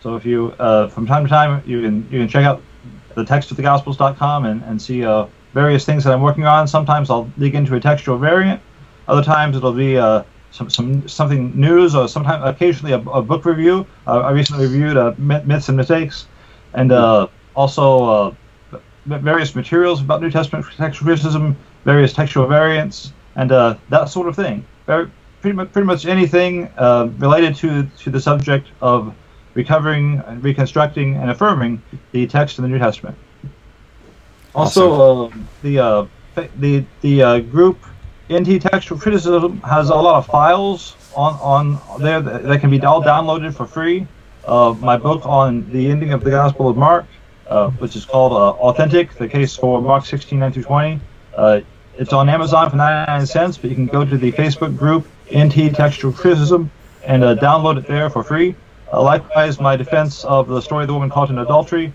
So 0.00 0.16
if 0.16 0.24
you, 0.24 0.52
uh, 0.58 0.88
from 0.88 1.06
time 1.06 1.22
to 1.24 1.28
time, 1.28 1.62
you 1.66 1.82
can 1.82 2.08
you 2.10 2.20
can 2.20 2.28
check 2.28 2.46
out 2.46 2.62
the 3.14 3.22
textofthegospels.com 3.24 4.46
and, 4.46 4.62
and 4.64 4.80
see 4.80 5.04
uh, 5.04 5.26
various 5.52 5.84
things 5.84 6.04
that 6.04 6.12
I'm 6.12 6.22
working 6.22 6.46
on. 6.46 6.68
Sometimes 6.68 7.10
I'll 7.10 7.30
dig 7.38 7.54
into 7.54 7.74
a 7.74 7.80
textual 7.80 8.18
variant. 8.18 8.60
Other 9.08 9.22
times 9.22 9.56
it'll 9.56 9.72
be 9.72 9.98
uh, 9.98 10.22
some, 10.50 10.70
some 10.70 11.08
something 11.08 11.58
news 11.58 11.94
or 11.94 12.08
sometimes 12.08 12.44
occasionally 12.44 12.92
a, 12.92 12.98
a 12.98 13.22
book 13.22 13.44
review. 13.44 13.86
Uh, 14.06 14.20
I 14.20 14.30
recently 14.30 14.66
reviewed 14.66 14.96
uh, 14.96 15.14
Myths 15.18 15.68
and 15.68 15.76
Mistakes, 15.76 16.26
and 16.74 16.92
uh, 16.92 17.26
also 17.54 18.04
uh, 18.04 18.34
various 19.06 19.54
materials 19.54 20.00
about 20.00 20.20
New 20.20 20.30
Testament 20.30 20.66
textual 20.76 21.06
criticism, 21.06 21.56
various 21.84 22.12
textual 22.12 22.46
variants, 22.46 23.12
and 23.36 23.52
uh, 23.52 23.76
that 23.88 24.08
sort 24.08 24.28
of 24.28 24.36
thing. 24.36 24.64
Very, 24.86 25.10
pretty 25.40 25.56
much 25.56 25.72
pretty 25.72 25.86
much 25.86 26.06
anything 26.06 26.70
related 27.18 27.56
to 27.56 27.84
to 27.98 28.10
the 28.10 28.20
subject 28.20 28.68
of 28.80 29.14
recovering, 29.54 30.22
and 30.26 30.42
reconstructing, 30.44 31.16
and 31.16 31.30
affirming 31.30 31.82
the 32.12 32.26
text 32.26 32.58
in 32.58 32.62
the 32.62 32.68
New 32.68 32.78
Testament. 32.78 33.16
Also, 34.54 34.92
awesome. 34.92 35.48
the 35.62 36.08
the 36.56 36.84
the 37.02 37.40
group 37.50 37.78
NT 38.32 38.62
Textual 38.62 38.98
Criticism 39.00 39.60
has 39.62 39.90
a 39.90 39.94
lot 39.94 40.16
of 40.16 40.26
files 40.26 40.96
on, 41.16 41.34
on 41.40 42.00
there 42.00 42.20
that, 42.20 42.44
that 42.44 42.60
can 42.60 42.70
be 42.70 42.80
all 42.82 43.02
downloaded 43.02 43.54
for 43.54 43.66
free. 43.66 44.06
Uh, 44.44 44.74
my 44.78 44.96
book 44.96 45.26
on 45.26 45.68
the 45.72 45.90
ending 45.90 46.12
of 46.12 46.22
the 46.22 46.30
Gospel 46.30 46.68
of 46.68 46.76
Mark, 46.76 47.06
uh, 47.48 47.70
which 47.70 47.96
is 47.96 48.04
called 48.04 48.32
uh, 48.32 48.50
Authentic, 48.60 49.12
the 49.14 49.26
case 49.26 49.56
for 49.56 49.82
Mark 49.82 50.06
16, 50.06 50.38
9 50.38 50.52
through 50.52 50.62
20. 50.62 51.00
Uh, 51.36 51.60
it's 51.98 52.12
on 52.12 52.28
Amazon 52.28 52.70
for 52.70 52.76
99 52.76 53.26
cents, 53.26 53.58
but 53.58 53.68
you 53.68 53.76
can 53.76 53.86
go 53.86 54.04
to 54.04 54.16
the 54.16 54.30
Facebook 54.32 54.76
group 54.78 55.06
NT 55.36 55.74
Textual 55.74 56.12
Criticism 56.12 56.70
and 57.04 57.24
uh, 57.24 57.34
download 57.36 57.78
it 57.78 57.86
there 57.86 58.08
for 58.08 58.22
free. 58.22 58.54
Uh, 58.92 59.02
likewise, 59.02 59.60
my 59.60 59.76
defense 59.76 60.24
of 60.24 60.46
the 60.48 60.60
story 60.60 60.84
of 60.84 60.88
the 60.88 60.94
woman 60.94 61.10
caught 61.10 61.30
in 61.30 61.38
adultery, 61.38 61.92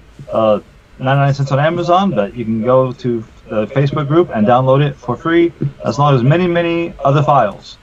99 0.99 1.33
cents 1.33 1.51
on 1.51 1.59
Amazon, 1.59 2.11
but 2.11 2.35
you 2.35 2.45
can 2.45 2.61
go 2.61 2.91
to 2.93 3.23
the 3.49 3.67
Facebook 3.67 4.07
group 4.07 4.29
and 4.33 4.47
download 4.47 4.81
it 4.81 4.95
for 4.95 5.15
free, 5.15 5.51
as 5.83 5.99
long 5.99 6.15
as 6.15 6.23
many, 6.23 6.47
many 6.47 6.93
other 7.03 7.21
files. 7.21 7.77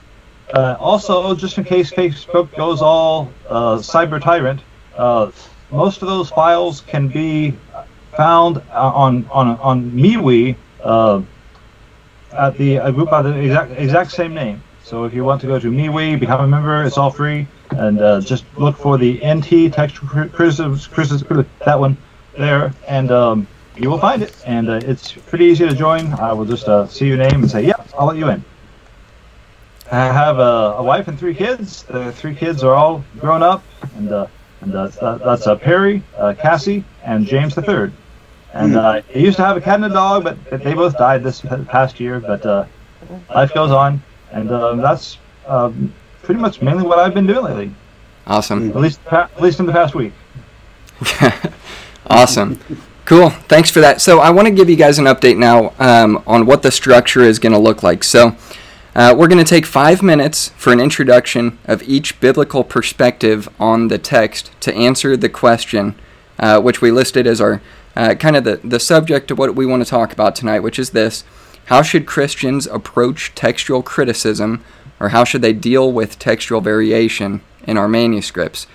Uh, 0.53 0.75
also, 0.79 1.35
just 1.35 1.57
in 1.57 1.63
case 1.63 1.91
Facebook 1.91 2.55
goes 2.55 2.81
all 2.81 3.31
uh, 3.49 3.77
cyber 3.77 4.21
tyrant, 4.21 4.61
uh, 4.95 5.31
most 5.71 6.01
of 6.01 6.07
those 6.07 6.29
files 6.29 6.81
can 6.81 7.07
be 7.07 7.53
found 8.15 8.61
on 8.71 9.27
on 9.31 9.57
on 9.59 9.91
MeWe 9.91 10.55
uh, 10.83 11.21
at 12.33 12.55
the 12.57 12.75
a 12.75 12.91
group 12.91 13.09
by 13.09 13.23
the 13.23 13.35
exact 13.35 13.71
exact 13.71 14.11
same 14.11 14.33
name. 14.33 14.61
So 14.83 15.05
if 15.05 15.13
you 15.13 15.23
want 15.23 15.41
to 15.41 15.47
go 15.47 15.59
to 15.59 15.71
MeWe, 15.71 16.19
become 16.19 16.41
a 16.41 16.47
member, 16.47 16.83
it's 16.83 16.97
all 16.97 17.09
free, 17.09 17.47
and 17.71 17.99
uh, 17.99 18.21
just 18.21 18.45
look 18.57 18.77
for 18.77 18.97
the 18.97 19.19
NT 19.25 19.73
Text 19.73 19.95
criticism 19.95 21.47
that 21.65 21.79
one 21.79 21.97
there, 22.37 22.73
and 22.87 23.11
um, 23.11 23.47
you 23.75 23.89
will 23.89 23.99
find 23.99 24.21
it, 24.21 24.35
and 24.45 24.69
uh, 24.69 24.79
it's 24.83 25.11
pretty 25.11 25.45
easy 25.45 25.67
to 25.67 25.75
join. 25.75 26.13
I 26.13 26.33
will 26.33 26.45
just 26.45 26.67
uh, 26.67 26.87
see 26.87 27.07
your 27.07 27.17
name 27.17 27.41
and 27.41 27.49
say, 27.49 27.65
"Yeah, 27.65 27.83
I'll 27.97 28.07
let 28.07 28.17
you 28.17 28.29
in." 28.29 28.43
I 29.91 30.05
have 30.05 30.39
a, 30.39 30.75
a 30.77 30.83
wife 30.83 31.07
and 31.07 31.19
three 31.19 31.35
kids. 31.35 31.83
The 31.83 32.11
three 32.11 32.35
kids 32.35 32.63
are 32.63 32.73
all 32.73 33.03
grown 33.19 33.43
up, 33.43 33.63
and 33.95 34.11
uh, 34.11 34.27
and 34.61 34.73
uh, 34.75 34.87
that's 35.17 35.45
uh, 35.47 35.55
Perry, 35.55 36.03
uh, 36.17 36.33
Cassie, 36.39 36.83
and 37.03 37.25
James 37.25 37.53
the 37.55 37.61
third. 37.61 37.93
And 38.53 38.75
uh, 38.75 39.01
I 39.13 39.17
used 39.17 39.37
to 39.37 39.43
have 39.43 39.57
a 39.57 39.61
cat 39.61 39.75
and 39.75 39.85
a 39.85 39.89
dog, 39.89 40.23
but 40.23 40.63
they 40.63 40.73
both 40.73 40.97
died 40.97 41.23
this 41.23 41.41
past 41.67 41.99
year. 41.99 42.19
But 42.19 42.45
uh, 42.45 42.65
life 43.33 43.53
goes 43.53 43.71
on, 43.71 44.01
and 44.31 44.51
um, 44.51 44.77
that's 44.77 45.17
um, 45.47 45.93
pretty 46.21 46.39
much 46.39 46.61
mainly 46.61 46.83
what 46.83 46.99
I've 46.99 47.13
been 47.13 47.27
doing 47.27 47.43
lately. 47.43 47.75
Awesome. 48.27 48.69
At 48.69 48.77
least, 48.77 48.99
at 49.11 49.41
least 49.41 49.59
in 49.59 49.65
the 49.65 49.73
past 49.73 49.95
week. 49.95 50.13
awesome. 52.07 52.59
Cool. 53.05 53.31
Thanks 53.31 53.69
for 53.69 53.81
that. 53.81 54.01
So 54.01 54.19
I 54.19 54.29
want 54.29 54.47
to 54.47 54.53
give 54.53 54.69
you 54.69 54.77
guys 54.77 54.97
an 54.97 55.05
update 55.05 55.37
now 55.37 55.73
um, 55.77 56.23
on 56.25 56.45
what 56.45 56.61
the 56.61 56.71
structure 56.71 57.21
is 57.21 57.37
going 57.37 57.51
to 57.51 57.59
look 57.59 57.83
like. 57.83 58.03
So 58.03 58.37
uh, 58.95 59.13
we're 59.17 59.27
going 59.27 59.43
to 59.43 59.49
take 59.49 59.65
five 59.65 60.01
minutes 60.01 60.49
for 60.49 60.71
an 60.71 60.79
introduction 60.79 61.57
of 61.65 61.83
each 61.83 62.19
biblical 62.21 62.63
perspective 62.63 63.49
on 63.59 63.89
the 63.89 63.97
text 63.97 64.51
to 64.61 64.73
answer 64.73 65.17
the 65.17 65.29
question, 65.29 65.95
uh, 66.39 66.61
which 66.61 66.81
we 66.81 66.91
listed 66.91 67.27
as 67.27 67.41
our 67.41 67.61
uh, 67.95 68.15
kind 68.15 68.35
of 68.35 68.45
the, 68.45 68.61
the 68.63 68.79
subject 68.79 69.31
of 69.31 69.37
what 69.37 69.53
we 69.53 69.65
want 69.65 69.83
to 69.83 69.89
talk 69.89 70.13
about 70.13 70.35
tonight, 70.35 70.61
which 70.61 70.79
is 70.79 70.91
this 70.91 71.23
How 71.65 71.81
should 71.81 72.05
Christians 72.05 72.67
approach 72.67 73.35
textual 73.35 73.83
criticism, 73.83 74.63
or 74.99 75.09
how 75.09 75.23
should 75.23 75.41
they 75.41 75.53
deal 75.53 75.91
with 75.91 76.19
textual 76.19 76.61
variation 76.61 77.41
in 77.67 77.77
our 77.77 77.87
manuscripts? 77.87 78.65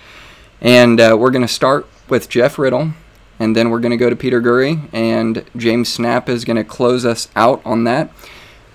And 0.61 0.99
uh, 0.99 1.17
we're 1.19 1.31
going 1.31 1.41
to 1.41 1.47
start 1.47 1.87
with 2.09 2.29
Jeff 2.29 2.59
Riddle 2.59 2.91
and 3.39 3.55
then 3.55 3.69
we're 3.69 3.79
going 3.79 3.91
to 3.91 3.97
go 3.97 4.09
to 4.09 4.15
Peter 4.15 4.41
Gurry, 4.41 4.81
and 4.91 5.45
James 5.55 5.97
Snapp 5.97 6.27
is 6.27 6.43
going 6.43 6.57
to 6.57 6.63
close 6.63 7.05
us 7.05 7.29
out 7.35 7.61
on 7.65 7.85
that. 7.85 8.11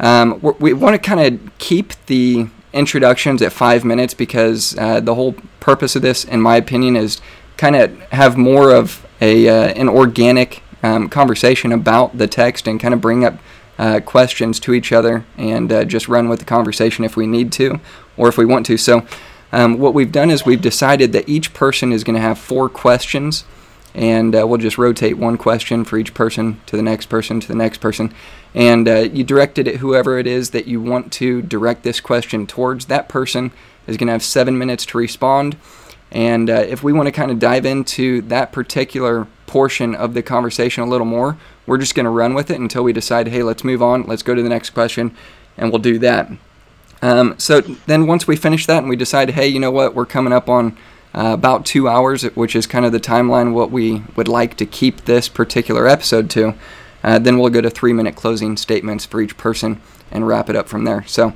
Um, 0.00 0.40
we 0.58 0.72
want 0.72 0.94
to 0.94 0.98
kind 0.98 1.20
of 1.20 1.58
keep 1.58 1.92
the 2.06 2.48
introductions 2.72 3.40
at 3.42 3.52
five 3.52 3.84
minutes 3.84 4.14
because 4.14 4.76
uh, 4.78 5.00
the 5.00 5.14
whole 5.14 5.34
purpose 5.60 5.94
of 5.94 6.02
this, 6.02 6.24
in 6.24 6.40
my 6.40 6.56
opinion, 6.56 6.96
is 6.96 7.20
kind 7.56 7.76
of 7.76 7.98
have 8.10 8.36
more 8.36 8.72
of 8.74 9.06
a 9.20 9.48
uh, 9.48 9.68
an 9.74 9.88
organic 9.88 10.62
um, 10.82 11.08
conversation 11.08 11.70
about 11.72 12.18
the 12.18 12.26
text 12.26 12.66
and 12.66 12.80
kind 12.80 12.92
of 12.92 13.00
bring 13.00 13.24
up 13.24 13.34
uh, 13.78 14.00
questions 14.00 14.58
to 14.60 14.74
each 14.74 14.92
other 14.92 15.24
and 15.36 15.72
uh, 15.72 15.84
just 15.84 16.08
run 16.08 16.28
with 16.28 16.40
the 16.40 16.44
conversation 16.44 17.04
if 17.04 17.16
we 17.16 17.26
need 17.26 17.52
to 17.52 17.80
or 18.16 18.28
if 18.28 18.38
we 18.38 18.44
want 18.44 18.66
to. 18.66 18.76
So. 18.76 19.06
Um, 19.52 19.78
what 19.78 19.94
we've 19.94 20.10
done 20.10 20.32
is 20.32 20.44
we've 20.44 20.60
decided 20.60 21.12
that 21.12 21.28
each 21.28 21.54
person 21.54 21.92
is 21.92 22.02
going 22.02 22.16
to 22.16 22.20
have 22.20 22.40
four 22.40 22.68
questions 22.68 23.44
and 23.94 24.34
uh, 24.34 24.46
we'll 24.46 24.58
just 24.58 24.78
rotate 24.78 25.16
one 25.18 25.38
question 25.38 25.84
for 25.84 25.96
each 25.98 26.14
person 26.14 26.60
to 26.66 26.76
the 26.76 26.82
next 26.82 27.06
person 27.06 27.40
to 27.40 27.48
the 27.48 27.54
next 27.54 27.78
person. 27.78 28.12
And 28.54 28.88
uh, 28.88 29.08
you 29.12 29.24
direct 29.24 29.58
it 29.58 29.68
at 29.68 29.76
whoever 29.76 30.18
it 30.18 30.26
is 30.26 30.50
that 30.50 30.66
you 30.66 30.80
want 30.80 31.12
to 31.14 31.42
direct 31.42 31.82
this 31.82 32.00
question 32.00 32.46
towards. 32.46 32.86
That 32.86 33.08
person 33.08 33.52
is 33.86 33.96
going 33.96 34.08
to 34.08 34.12
have 34.12 34.22
seven 34.22 34.58
minutes 34.58 34.86
to 34.86 34.98
respond. 34.98 35.56
And 36.10 36.48
uh, 36.48 36.54
if 36.54 36.82
we 36.82 36.92
want 36.92 37.06
to 37.06 37.12
kind 37.12 37.30
of 37.30 37.38
dive 37.38 37.66
into 37.66 38.22
that 38.22 38.52
particular 38.52 39.26
portion 39.46 39.94
of 39.94 40.14
the 40.14 40.22
conversation 40.22 40.82
a 40.82 40.86
little 40.86 41.06
more, 41.06 41.36
we're 41.66 41.78
just 41.78 41.94
going 41.94 42.04
to 42.04 42.10
run 42.10 42.34
with 42.34 42.50
it 42.50 42.60
until 42.60 42.84
we 42.84 42.92
decide, 42.92 43.28
hey, 43.28 43.42
let's 43.42 43.64
move 43.64 43.82
on, 43.82 44.04
let's 44.04 44.22
go 44.22 44.34
to 44.34 44.42
the 44.42 44.48
next 44.48 44.70
question, 44.70 45.16
and 45.56 45.70
we'll 45.70 45.80
do 45.80 45.98
that. 45.98 46.30
Um, 47.02 47.38
so 47.38 47.60
then 47.60 48.06
once 48.06 48.26
we 48.26 48.36
finish 48.36 48.66
that 48.66 48.78
and 48.78 48.88
we 48.88 48.96
decide, 48.96 49.30
hey, 49.30 49.46
you 49.46 49.60
know 49.60 49.70
what, 49.70 49.94
we're 49.94 50.06
coming 50.06 50.32
up 50.32 50.48
on 50.48 50.76
uh, 51.14 51.32
about 51.32 51.64
two 51.64 51.88
hours, 51.88 52.22
which 52.34 52.56
is 52.56 52.66
kind 52.66 52.84
of 52.84 52.92
the 52.92 53.00
timeline 53.00 53.52
what 53.52 53.70
we 53.70 54.02
would 54.16 54.28
like 54.28 54.56
to 54.56 54.66
keep 54.66 55.04
this 55.04 55.28
particular 55.28 55.86
episode 55.86 56.28
to. 56.30 56.54
Uh, 57.02 57.18
then 57.18 57.38
we'll 57.38 57.50
go 57.50 57.60
to 57.60 57.70
three 57.70 57.92
minute 57.92 58.16
closing 58.16 58.56
statements 58.56 59.04
for 59.04 59.20
each 59.20 59.36
person 59.36 59.80
and 60.10 60.26
wrap 60.26 60.48
it 60.48 60.56
up 60.56 60.68
from 60.68 60.84
there. 60.84 61.04
So, 61.06 61.34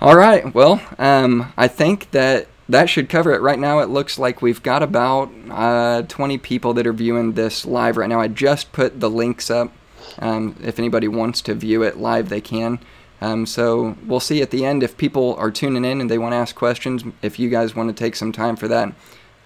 all 0.00 0.16
right, 0.16 0.52
well, 0.54 0.82
um, 0.98 1.52
I 1.56 1.68
think 1.68 2.10
that 2.10 2.48
that 2.68 2.88
should 2.88 3.08
cover 3.08 3.32
it. 3.32 3.40
Right 3.40 3.58
now, 3.58 3.80
it 3.80 3.88
looks 3.88 4.18
like 4.18 4.42
we've 4.42 4.62
got 4.62 4.82
about 4.82 5.30
uh, 5.50 6.02
20 6.02 6.38
people 6.38 6.74
that 6.74 6.86
are 6.86 6.92
viewing 6.92 7.32
this 7.32 7.64
live 7.64 7.96
right 7.96 8.08
now. 8.08 8.20
I 8.20 8.28
just 8.28 8.72
put 8.72 9.00
the 9.00 9.10
links 9.10 9.50
up 9.50 9.72
Um, 10.18 10.56
if 10.62 10.78
anybody 10.78 11.08
wants 11.08 11.40
to 11.42 11.54
view 11.54 11.82
it 11.82 11.98
live, 11.98 12.28
they 12.28 12.40
can. 12.40 12.78
Um, 13.22 13.46
so 13.46 13.96
we'll 14.04 14.18
see 14.18 14.42
at 14.42 14.50
the 14.50 14.64
end 14.64 14.82
if 14.82 14.96
people 14.96 15.36
are 15.36 15.50
tuning 15.52 15.84
in 15.84 16.00
and 16.00 16.10
they 16.10 16.18
want 16.18 16.32
to 16.32 16.36
ask 16.36 16.56
questions. 16.56 17.04
If 17.22 17.38
you 17.38 17.48
guys 17.48 17.74
want 17.76 17.88
to 17.88 17.94
take 17.94 18.16
some 18.16 18.32
time 18.32 18.56
for 18.56 18.66
that, 18.66 18.92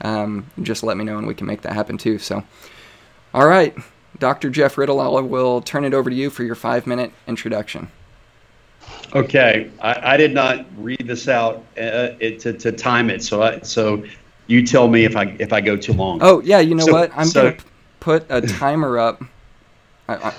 um, 0.01 0.47
just 0.63 0.83
let 0.83 0.97
me 0.97 1.05
know 1.05 1.19
and 1.19 1.27
we 1.27 1.35
can 1.35 1.47
make 1.47 1.61
that 1.61 1.75
happen 1.75 1.99
too. 1.99 2.19
So, 2.19 2.43
all 3.35 3.47
right, 3.47 3.77
Dr. 4.19 4.49
Jeff 4.49 4.79
Riddle, 4.79 4.99
I 4.99 5.21
will 5.21 5.61
turn 5.61 5.85
it 5.85 5.93
over 5.93 6.09
to 6.09 6.17
you 6.17 6.31
for 6.31 6.43
your 6.43 6.55
five 6.55 6.87
minute 6.87 7.13
introduction. 7.27 7.89
Okay, 9.15 9.71
I, 9.83 10.15
I 10.15 10.17
did 10.17 10.33
not 10.33 10.65
read 10.79 11.07
this 11.07 11.29
out 11.29 11.57
uh, 11.77 12.17
it, 12.19 12.39
to, 12.41 12.55
to 12.55 12.73
time 12.73 13.11
it, 13.11 13.23
so 13.23 13.43
I, 13.43 13.61
so 13.61 14.05
you 14.47 14.65
tell 14.67 14.89
me 14.89 15.05
if 15.05 15.17
I 15.17 15.37
if 15.39 15.53
I 15.53 15.61
go 15.61 15.77
too 15.77 15.93
long. 15.93 16.21
Oh 16.23 16.41
yeah, 16.41 16.61
you 16.61 16.75
know 16.75 16.87
So- 16.87 16.93
what? 16.93 17.11
I'm 17.15 17.27
so- 17.27 17.43
gonna 17.43 17.57
p- 17.57 17.63
put 18.01 18.27
a 18.31 18.41
timer 18.41 18.99
up. 18.99 19.23
I, 20.09 20.15
I 20.15 20.35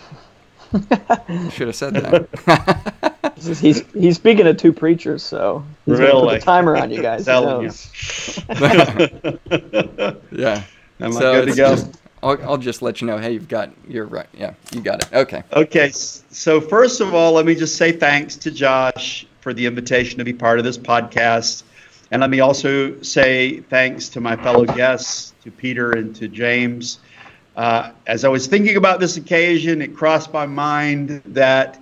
should 1.51 1.67
have 1.67 1.75
said 1.75 1.93
that. 1.95 3.33
He's, 3.35 3.59
he's 3.61 3.91
he's 3.93 4.15
speaking 4.15 4.45
to 4.45 4.53
two 4.53 4.73
preachers, 4.73 5.23
so 5.23 5.63
he's 5.85 5.97
gonna 5.99 6.11
put 6.11 6.15
Really? 6.23 6.35
the 6.39 6.45
timer 6.45 6.75
on 6.77 6.91
you 6.91 7.01
guys. 7.01 7.19
Who 7.21 7.25
Telling 7.25 7.63
you. 7.63 7.71
yeah. 10.31 10.63
Am 10.99 11.11
I 11.15 11.19
So 11.19 11.33
good 11.33 11.41
to 11.43 11.47
it's 11.49 11.55
go? 11.57 11.75
just- 11.75 11.99
I'll, 12.23 12.41
I'll 12.49 12.57
just 12.57 12.81
let 12.81 12.99
you 12.99 13.05
know. 13.07 13.19
Hey, 13.19 13.33
you've 13.33 13.47
got. 13.47 13.69
You're 13.87 14.05
right. 14.05 14.25
Yeah, 14.33 14.53
you 14.73 14.81
got 14.81 15.03
it. 15.03 15.13
Okay. 15.13 15.43
Okay, 15.53 15.91
so 15.91 16.59
first 16.59 16.99
of 16.99 17.13
all, 17.13 17.33
let 17.33 17.45
me 17.45 17.53
just 17.53 17.75
say 17.77 17.91
thanks 17.91 18.35
to 18.37 18.49
Josh 18.49 19.27
for 19.41 19.53
the 19.53 19.67
invitation 19.67 20.17
to 20.17 20.25
be 20.25 20.33
part 20.33 20.57
of 20.57 20.65
this 20.65 20.79
podcast. 20.79 21.61
And 22.09 22.21
let 22.21 22.31
me 22.31 22.39
also 22.39 22.99
say 23.03 23.59
thanks 23.59 24.09
to 24.09 24.19
my 24.19 24.35
fellow 24.35 24.65
guests, 24.65 25.35
to 25.43 25.51
Peter 25.51 25.91
and 25.91 26.15
to 26.15 26.27
James. 26.27 26.99
Uh, 27.57 27.91
as 28.05 28.23
I 28.23 28.29
was 28.29 28.45
thinking 28.45 28.77
about 28.77 28.99
this 28.99 29.17
occasion, 29.17 29.81
it 29.81 29.95
crossed 29.95 30.31
my 30.31 30.45
mind 30.45 31.23
that 31.25 31.81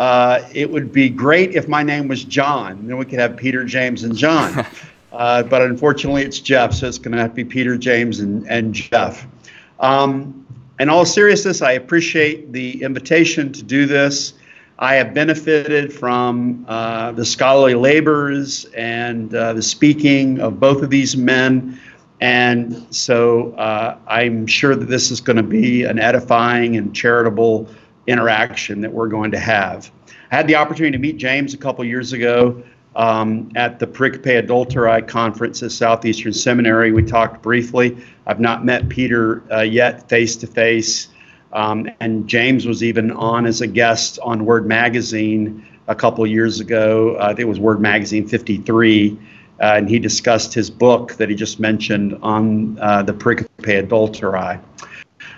uh, 0.00 0.40
it 0.52 0.68
would 0.68 0.92
be 0.92 1.08
great 1.08 1.54
if 1.54 1.68
my 1.68 1.84
name 1.84 2.08
was 2.08 2.24
John. 2.24 2.88
Then 2.88 2.96
we 2.96 3.04
could 3.04 3.20
have 3.20 3.36
Peter, 3.36 3.64
James, 3.64 4.02
and 4.02 4.16
John. 4.16 4.66
uh, 5.12 5.44
but 5.44 5.62
unfortunately, 5.62 6.24
it's 6.24 6.40
Jeff, 6.40 6.74
so 6.74 6.88
it's 6.88 6.98
going 6.98 7.12
to 7.12 7.18
have 7.18 7.30
to 7.30 7.36
be 7.36 7.44
Peter, 7.44 7.78
James, 7.78 8.18
and, 8.18 8.44
and 8.48 8.74
Jeff. 8.74 9.24
Um, 9.78 10.44
in 10.80 10.88
all 10.88 11.04
seriousness, 11.04 11.62
I 11.62 11.72
appreciate 11.72 12.52
the 12.52 12.82
invitation 12.82 13.52
to 13.52 13.62
do 13.62 13.86
this. 13.86 14.34
I 14.80 14.96
have 14.96 15.14
benefited 15.14 15.92
from 15.92 16.64
uh, 16.66 17.12
the 17.12 17.24
scholarly 17.24 17.74
labors 17.74 18.64
and 18.74 19.32
uh, 19.32 19.52
the 19.52 19.62
speaking 19.62 20.40
of 20.40 20.58
both 20.58 20.82
of 20.82 20.90
these 20.90 21.16
men. 21.16 21.78
And 22.22 22.86
so 22.94 23.50
uh, 23.54 23.98
I'm 24.06 24.46
sure 24.46 24.76
that 24.76 24.84
this 24.84 25.10
is 25.10 25.20
going 25.20 25.38
to 25.38 25.42
be 25.42 25.82
an 25.82 25.98
edifying 25.98 26.76
and 26.76 26.94
charitable 26.94 27.68
interaction 28.06 28.80
that 28.82 28.92
we're 28.92 29.08
going 29.08 29.32
to 29.32 29.40
have. 29.40 29.90
I 30.30 30.36
had 30.36 30.46
the 30.46 30.54
opportunity 30.54 30.92
to 30.92 31.02
meet 31.02 31.16
James 31.16 31.52
a 31.52 31.56
couple 31.56 31.84
years 31.84 32.12
ago 32.12 32.62
um, 32.94 33.50
at 33.56 33.80
the 33.80 33.88
Pericope 33.88 34.40
Adulterae 34.40 35.08
conference 35.08 35.64
at 35.64 35.72
Southeastern 35.72 36.32
Seminary. 36.32 36.92
We 36.92 37.02
talked 37.02 37.42
briefly. 37.42 37.96
I've 38.28 38.38
not 38.38 38.64
met 38.64 38.88
Peter 38.88 39.42
uh, 39.52 39.62
yet 39.62 40.08
face 40.08 40.36
to 40.36 40.46
face. 40.46 41.08
And 41.52 42.28
James 42.28 42.68
was 42.68 42.84
even 42.84 43.10
on 43.10 43.46
as 43.46 43.60
a 43.62 43.66
guest 43.66 44.20
on 44.22 44.44
Word 44.44 44.64
Magazine 44.64 45.66
a 45.88 45.94
couple 45.96 46.24
years 46.24 46.60
ago. 46.60 47.16
Uh, 47.16 47.24
I 47.24 47.28
think 47.30 47.40
it 47.40 47.48
was 47.48 47.58
Word 47.58 47.80
Magazine 47.80 48.28
53. 48.28 49.18
Uh, 49.62 49.76
and 49.76 49.88
he 49.88 50.00
discussed 50.00 50.52
his 50.52 50.68
book 50.68 51.14
that 51.14 51.28
he 51.28 51.36
just 51.36 51.60
mentioned 51.60 52.18
on 52.20 52.76
uh, 52.80 53.00
the 53.00 53.14
Pericope 53.14 53.48
Adulterae. 53.88 54.60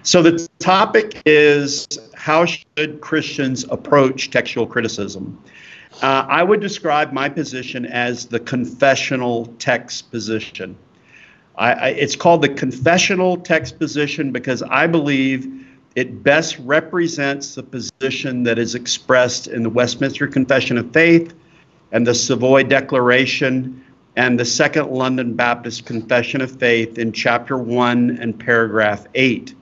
So 0.02 0.22
the 0.22 0.48
topic 0.58 1.20
is 1.26 1.86
how 2.14 2.46
should 2.46 3.02
Christians 3.02 3.64
approach 3.68 4.30
textual 4.30 4.66
criticism? 4.66 5.38
Uh, 6.02 6.26
I 6.26 6.42
would 6.42 6.60
describe 6.60 7.12
my 7.12 7.28
position 7.28 7.84
as 7.84 8.26
the 8.26 8.40
confessional 8.40 9.46
text 9.58 10.10
position. 10.10 10.76
I, 11.56 11.72
I, 11.72 11.88
it's 11.90 12.16
called 12.16 12.40
the 12.40 12.48
confessional 12.48 13.36
text 13.36 13.78
position 13.78 14.32
because 14.32 14.62
I 14.62 14.86
believe 14.86 15.66
it 15.96 16.22
best 16.22 16.58
represents 16.60 17.54
the 17.54 17.62
position 17.62 18.42
that 18.44 18.58
is 18.58 18.74
expressed 18.74 19.48
in 19.48 19.62
the 19.62 19.70
Westminster 19.70 20.26
Confession 20.26 20.78
of 20.78 20.92
Faith 20.92 21.34
and 21.92 22.06
the 22.06 22.14
Savoy 22.14 22.64
Declaration 22.64 23.83
and 24.16 24.38
the 24.38 24.44
Second 24.44 24.90
London 24.90 25.34
Baptist 25.34 25.86
Confession 25.86 26.40
of 26.40 26.58
Faith 26.58 26.98
in 26.98 27.12
chapter 27.12 27.58
1 27.58 28.18
and 28.20 28.38
paragraph 28.38 29.06
8 29.14 29.54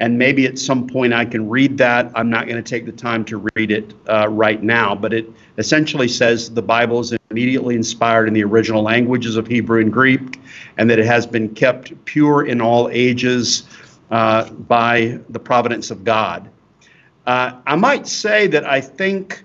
and 0.00 0.16
maybe 0.16 0.46
at 0.46 0.58
some 0.58 0.86
point 0.86 1.12
I 1.12 1.24
can 1.24 1.48
read 1.48 1.78
that. 1.78 2.10
I'm 2.14 2.30
not 2.30 2.46
going 2.46 2.62
to 2.62 2.68
take 2.68 2.86
the 2.86 2.92
time 2.92 3.24
to 3.26 3.48
read 3.54 3.70
it 3.70 3.94
uh, 4.08 4.28
right 4.28 4.62
now, 4.62 4.94
but 4.94 5.12
it 5.12 5.28
essentially 5.58 6.08
says 6.08 6.50
the 6.50 6.62
Bible 6.62 7.00
is 7.00 7.12
immediately 7.30 7.74
inspired 7.74 8.28
in 8.28 8.34
the 8.34 8.44
original 8.44 8.82
languages 8.82 9.36
of 9.36 9.46
Hebrew 9.46 9.80
and 9.80 9.92
Greek, 9.92 10.40
and 10.76 10.88
that 10.88 10.98
it 10.98 11.06
has 11.06 11.26
been 11.26 11.52
kept 11.54 11.92
pure 12.04 12.46
in 12.46 12.60
all 12.60 12.88
ages 12.92 13.64
uh, 14.10 14.48
by 14.50 15.18
the 15.30 15.40
providence 15.40 15.90
of 15.90 16.04
God. 16.04 16.48
Uh, 17.26 17.60
I 17.66 17.74
might 17.74 18.06
say 18.06 18.46
that 18.46 18.64
I 18.64 18.80
think 18.80 19.44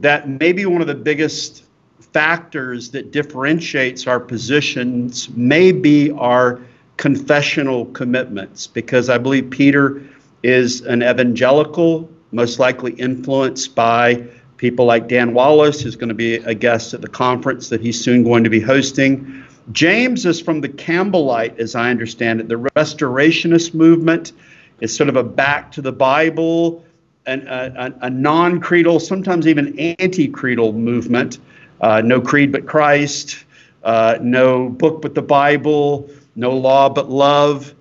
that 0.00 0.28
maybe 0.28 0.66
one 0.66 0.80
of 0.80 0.88
the 0.88 0.94
biggest 0.94 1.64
factors 2.12 2.90
that 2.90 3.10
differentiates 3.10 4.06
our 4.06 4.20
positions 4.20 5.28
may 5.30 5.72
be 5.72 6.10
our 6.12 6.60
confessional 6.96 7.86
commitments 7.86 8.66
because 8.66 9.08
I 9.08 9.18
believe 9.18 9.50
Peter 9.50 10.02
is 10.42 10.82
an 10.82 11.02
evangelical, 11.02 12.08
most 12.32 12.58
likely 12.58 12.92
influenced 12.92 13.74
by 13.74 14.24
people 14.56 14.84
like 14.84 15.08
Dan 15.08 15.34
Wallace, 15.34 15.80
who's 15.80 15.96
going 15.96 16.08
to 16.08 16.14
be 16.14 16.36
a 16.36 16.54
guest 16.54 16.94
at 16.94 17.00
the 17.00 17.08
conference 17.08 17.68
that 17.70 17.80
he's 17.80 18.02
soon 18.02 18.22
going 18.22 18.44
to 18.44 18.50
be 18.50 18.60
hosting. 18.60 19.44
James 19.72 20.26
is 20.26 20.40
from 20.40 20.60
the 20.60 20.68
Campbellite, 20.68 21.58
as 21.58 21.74
I 21.74 21.90
understand 21.90 22.40
it, 22.40 22.48
the 22.48 22.58
Restorationist 22.76 23.74
movement. 23.74 24.32
is 24.80 24.94
sort 24.94 25.08
of 25.08 25.16
a 25.16 25.22
back 25.22 25.72
to 25.72 25.82
the 25.82 25.92
Bible, 25.92 26.84
an, 27.26 27.46
a, 27.48 27.94
a 28.02 28.10
non 28.10 28.60
creedal, 28.60 29.00
sometimes 29.00 29.46
even 29.46 29.78
anti 29.78 30.28
creedal 30.28 30.72
movement. 30.72 31.38
Uh, 31.82 32.00
no 32.00 32.20
creed 32.20 32.52
but 32.52 32.64
Christ, 32.64 33.44
uh, 33.82 34.16
no 34.22 34.68
book 34.68 35.02
but 35.02 35.14
the 35.14 35.22
Bible, 35.22 36.08
no 36.36 36.56
law 36.56 36.88
but 36.88 37.10
love. 37.10 37.74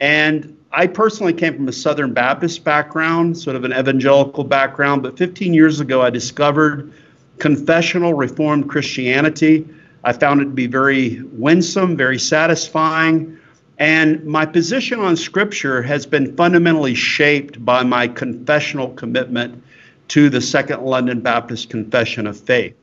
And 0.00 0.56
I 0.70 0.86
personally 0.86 1.32
came 1.32 1.56
from 1.56 1.66
a 1.66 1.72
Southern 1.72 2.14
Baptist 2.14 2.62
background, 2.62 3.36
sort 3.36 3.56
of 3.56 3.64
an 3.64 3.72
evangelical 3.72 4.44
background, 4.44 5.02
but 5.02 5.18
15 5.18 5.54
years 5.54 5.80
ago 5.80 6.02
I 6.02 6.10
discovered 6.10 6.92
confessional 7.38 8.14
Reformed 8.14 8.68
Christianity. 8.68 9.66
I 10.04 10.12
found 10.12 10.40
it 10.40 10.44
to 10.44 10.50
be 10.50 10.68
very 10.68 11.20
winsome, 11.32 11.96
very 11.96 12.18
satisfying. 12.18 13.38
And 13.78 14.24
my 14.24 14.46
position 14.46 15.00
on 15.00 15.16
Scripture 15.16 15.82
has 15.82 16.06
been 16.06 16.36
fundamentally 16.36 16.94
shaped 16.94 17.64
by 17.64 17.82
my 17.82 18.08
confessional 18.08 18.90
commitment 18.90 19.62
to 20.08 20.30
the 20.30 20.40
Second 20.40 20.82
London 20.82 21.20
Baptist 21.20 21.70
Confession 21.70 22.26
of 22.26 22.38
Faith. 22.38 22.74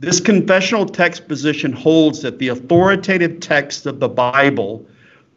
This 0.00 0.18
confessional 0.18 0.86
text 0.86 1.28
position 1.28 1.72
holds 1.72 2.22
that 2.22 2.38
the 2.38 2.48
authoritative 2.48 3.38
text 3.40 3.84
of 3.84 4.00
the 4.00 4.08
Bible 4.08 4.86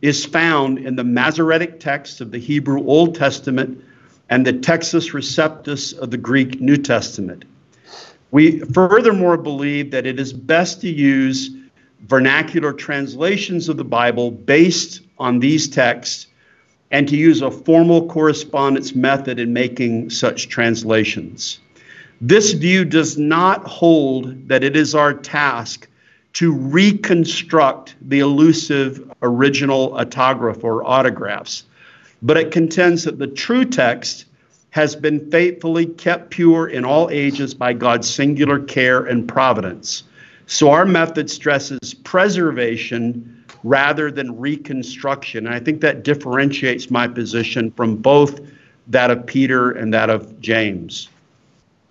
is 0.02 0.26
found 0.26 0.80
in 0.80 0.96
the 0.96 1.04
Masoretic 1.04 1.82
text 1.82 2.22
of 2.22 2.32
the 2.32 2.38
Hebrew 2.38 2.80
Old 2.86 3.14
Testament 3.14 3.84
and 4.30 4.48
the 4.48 4.54
Textus 4.54 5.12
Receptus 5.12 5.92
of 5.98 6.12
the 6.12 6.18
Greek 6.18 6.62
New 6.62 6.78
Testament. 6.78 7.44
We 8.32 8.60
furthermore 8.60 9.36
believe 9.36 9.92
that 9.92 10.06
it 10.06 10.18
is 10.18 10.32
best 10.32 10.80
to 10.82 10.90
use 10.90 11.52
vernacular 12.00 12.72
translations 12.72 13.68
of 13.68 13.76
the 13.76 13.84
Bible 13.84 14.32
based 14.32 15.02
on 15.18 15.40
these 15.40 15.68
texts 15.68 16.28
and 16.90 17.06
to 17.10 17.18
use 17.18 17.42
a 17.42 17.52
formal 17.52 18.08
correspondence 18.08 18.96
method 18.96 19.40
in 19.40 19.52
making 19.52 20.10
such 20.10 20.48
translations. 20.48 21.60
This 22.26 22.54
view 22.54 22.86
does 22.86 23.18
not 23.18 23.66
hold 23.66 24.48
that 24.48 24.64
it 24.64 24.78
is 24.78 24.96
our 24.96 25.14
task 25.14 25.90
to 26.32 26.54
reconstruct 26.54 27.98
the 28.02 28.20
elusive 28.22 29.12
original 29.22 29.94
autograph 29.94 30.64
or 30.64 30.86
autographs, 30.86 31.66
but 32.22 32.38
it 32.38 32.50
contends 32.50 33.04
that 33.04 33.20
the 33.20 33.28
true 33.28 33.66
text 33.66 34.24
has 34.70 34.96
been 34.96 35.30
faithfully 35.32 35.86
kept 35.86 36.30
pure 36.30 36.70
in 36.70 36.86
all 36.86 37.10
ages 37.10 37.54
by 37.54 37.74
God's 37.74 38.10
singular 38.10 38.58
care 38.58 39.04
and 39.04 39.28
providence. 39.28 40.04
So 40.46 40.72
our 40.72 40.86
method 40.86 41.30
stresses 41.30 41.94
preservation 42.06 43.44
rather 43.66 44.10
than 44.10 44.40
reconstruction. 44.40 45.46
And 45.46 45.54
I 45.54 45.60
think 45.60 45.82
that 45.82 46.06
differentiates 46.06 46.90
my 46.90 47.06
position 47.06 47.70
from 47.72 47.98
both 47.98 48.40
that 48.88 49.12
of 49.12 49.26
Peter 49.26 49.72
and 49.72 49.94
that 49.94 50.10
of 50.10 50.40
James. 50.40 51.10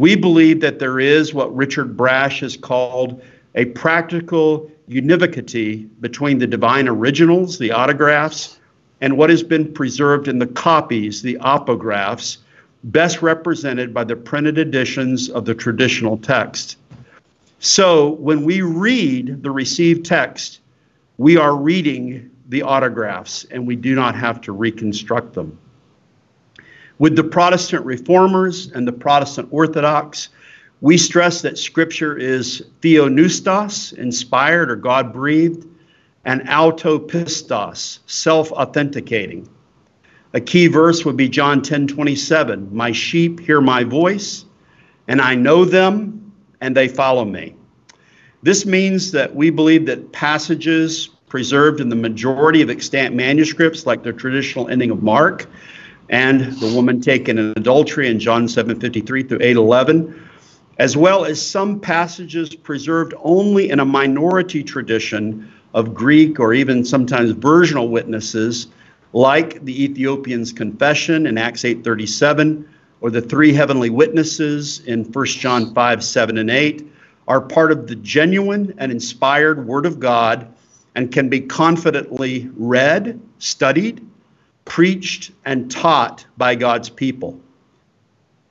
We 0.03 0.17
believe 0.17 0.59
that 0.63 0.81
there 0.81 0.99
is 0.99 1.33
what 1.33 1.55
Richard 1.55 1.97
Brash 1.97 2.41
has 2.41 2.57
called 2.57 3.23
a 3.55 3.67
practical 3.67 4.69
univocity 4.89 5.89
between 6.01 6.39
the 6.39 6.47
divine 6.49 6.89
originals, 6.89 7.57
the 7.57 7.71
autographs, 7.71 8.59
and 9.01 9.17
what 9.17 9.31
has 9.31 9.45
been 9.45 9.73
preserved 9.73 10.27
in 10.27 10.41
the 10.41 10.49
copies, 10.49 11.23
the 11.23 11.39
apographs, 11.41 12.39
best 12.83 13.23
represented 13.23 13.95
by 13.95 14.03
the 14.03 14.17
printed 14.17 14.59
editions 14.59 15.31
of 15.31 15.45
the 15.45 15.55
traditional 15.55 16.19
text. 16.19 16.79
So 17.61 18.15
when 18.15 18.43
we 18.43 18.61
read 18.61 19.45
the 19.45 19.53
received 19.53 20.05
text, 20.05 20.59
we 21.19 21.37
are 21.37 21.55
reading 21.55 22.29
the 22.49 22.63
autographs 22.63 23.45
and 23.53 23.69
we 23.69 23.77
do 23.77 23.95
not 23.95 24.17
have 24.17 24.41
to 24.41 24.53
reconstruct 24.53 25.35
them. 25.35 25.57
With 27.03 27.17
the 27.17 27.25
Protestant 27.25 27.85
reformers 27.85 28.71
and 28.71 28.87
the 28.87 28.93
Protestant 28.93 29.49
Orthodox, 29.51 30.29
we 30.81 30.97
stress 30.97 31.43
that 31.43 31.59
Scripture 31.59 32.17
is 32.17 32.63
theopneustos, 32.81 33.93
inspired 33.95 34.71
or 34.71 34.77
God 34.77 35.13
breathed, 35.13 35.67
and 36.25 36.43
autopistos, 36.43 37.99
self 38.07 38.53
authenticating. 38.53 39.49
A 40.33 40.41
key 40.41 40.69
verse 40.69 41.05
would 41.05 41.17
be 41.17 41.29
John 41.29 41.61
10 41.61 41.89
27. 41.89 42.69
My 42.73 42.93
sheep 42.93 43.41
hear 43.41 43.61
my 43.61 43.83
voice, 43.83 44.45
and 45.09 45.21
I 45.21 45.35
know 45.35 45.65
them, 45.65 46.33
and 46.61 46.77
they 46.77 46.87
follow 46.87 47.25
me. 47.25 47.57
This 48.45 48.65
means 48.65 49.11
that 49.11 49.35
we 49.35 49.51
believe 49.51 49.87
that 49.87 50.13
passages 50.13 51.09
preserved 51.29 51.81
in 51.81 51.89
the 51.89 51.97
majority 51.97 52.63
of 52.63 52.71
extant 52.71 53.13
manuscripts, 53.17 53.87
like 53.87 54.05
the 54.05 54.13
traditional 54.13 54.69
ending 54.69 54.93
of 54.93 55.03
Mark, 55.03 55.49
and 56.13 56.53
the 56.61 56.73
woman 56.75 57.01
taken 57.01 57.39
in 57.39 57.55
adultery 57.57 58.09
in 58.09 58.21
John 58.21 58.47
7:53 58.47 59.29
through 59.29 59.39
8:11, 59.39 60.15
as 60.79 60.95
well 60.95 61.25
as 61.25 61.41
some 61.41 61.81
passages 61.81 62.55
preserved 62.55 63.15
only 63.23 63.71
in 63.71 63.81
a 63.81 63.85
minority 63.85 64.63
tradition 64.63 65.49
of 65.73 65.95
Greek 65.95 66.39
or 66.39 66.53
even 66.53 66.85
sometimes 66.85 67.31
versional 67.31 67.89
witnesses, 67.89 68.67
like 69.15 69.65
the 69.65 69.85
Ethiopian's 69.85 70.53
confession 70.53 71.27
in 71.27 71.39
Acts 71.39 71.65
8:37 71.65 72.67
or 73.01 73.11
the 73.11 73.23
three 73.23 73.55
heavenly 73.55 73.89
witnesses 73.89 74.83
in 74.87 75.05
1 75.05 75.27
John 75.41 75.73
5, 75.75 76.05
7, 76.05 76.37
and 76.37 76.51
8, 76.51 76.87
are 77.27 77.41
part 77.41 77.73
of 77.73 77.87
the 77.87 77.97
genuine 77.97 78.75
and 78.77 78.93
inspired 78.93 79.67
Word 79.67 79.87
of 79.87 79.99
God 79.99 80.47
and 80.95 81.11
can 81.11 81.31
be 81.31 81.41
confidently 81.41 82.51
read, 82.55 83.19
studied, 83.39 84.07
preached, 84.65 85.33
and 85.45 85.71
taught 85.71 86.27
by 86.37 86.55
God's 86.55 86.89
people. 86.89 87.41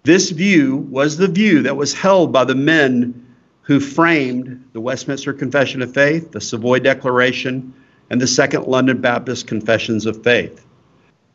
This 0.03 0.31
view 0.31 0.77
was 0.89 1.17
the 1.17 1.27
view 1.27 1.61
that 1.63 1.77
was 1.77 1.93
held 1.93 2.33
by 2.33 2.45
the 2.45 2.55
men 2.55 3.27
who 3.61 3.79
framed 3.79 4.65
the 4.73 4.81
Westminster 4.81 5.31
Confession 5.33 5.81
of 5.81 5.93
Faith, 5.93 6.31
the 6.31 6.41
Savoy 6.41 6.79
Declaration, 6.79 7.73
and 8.09 8.19
the 8.19 8.27
Second 8.27 8.65
London 8.65 8.99
Baptist 8.99 9.47
Confessions 9.47 10.05
of 10.05 10.23
Faith. 10.23 10.65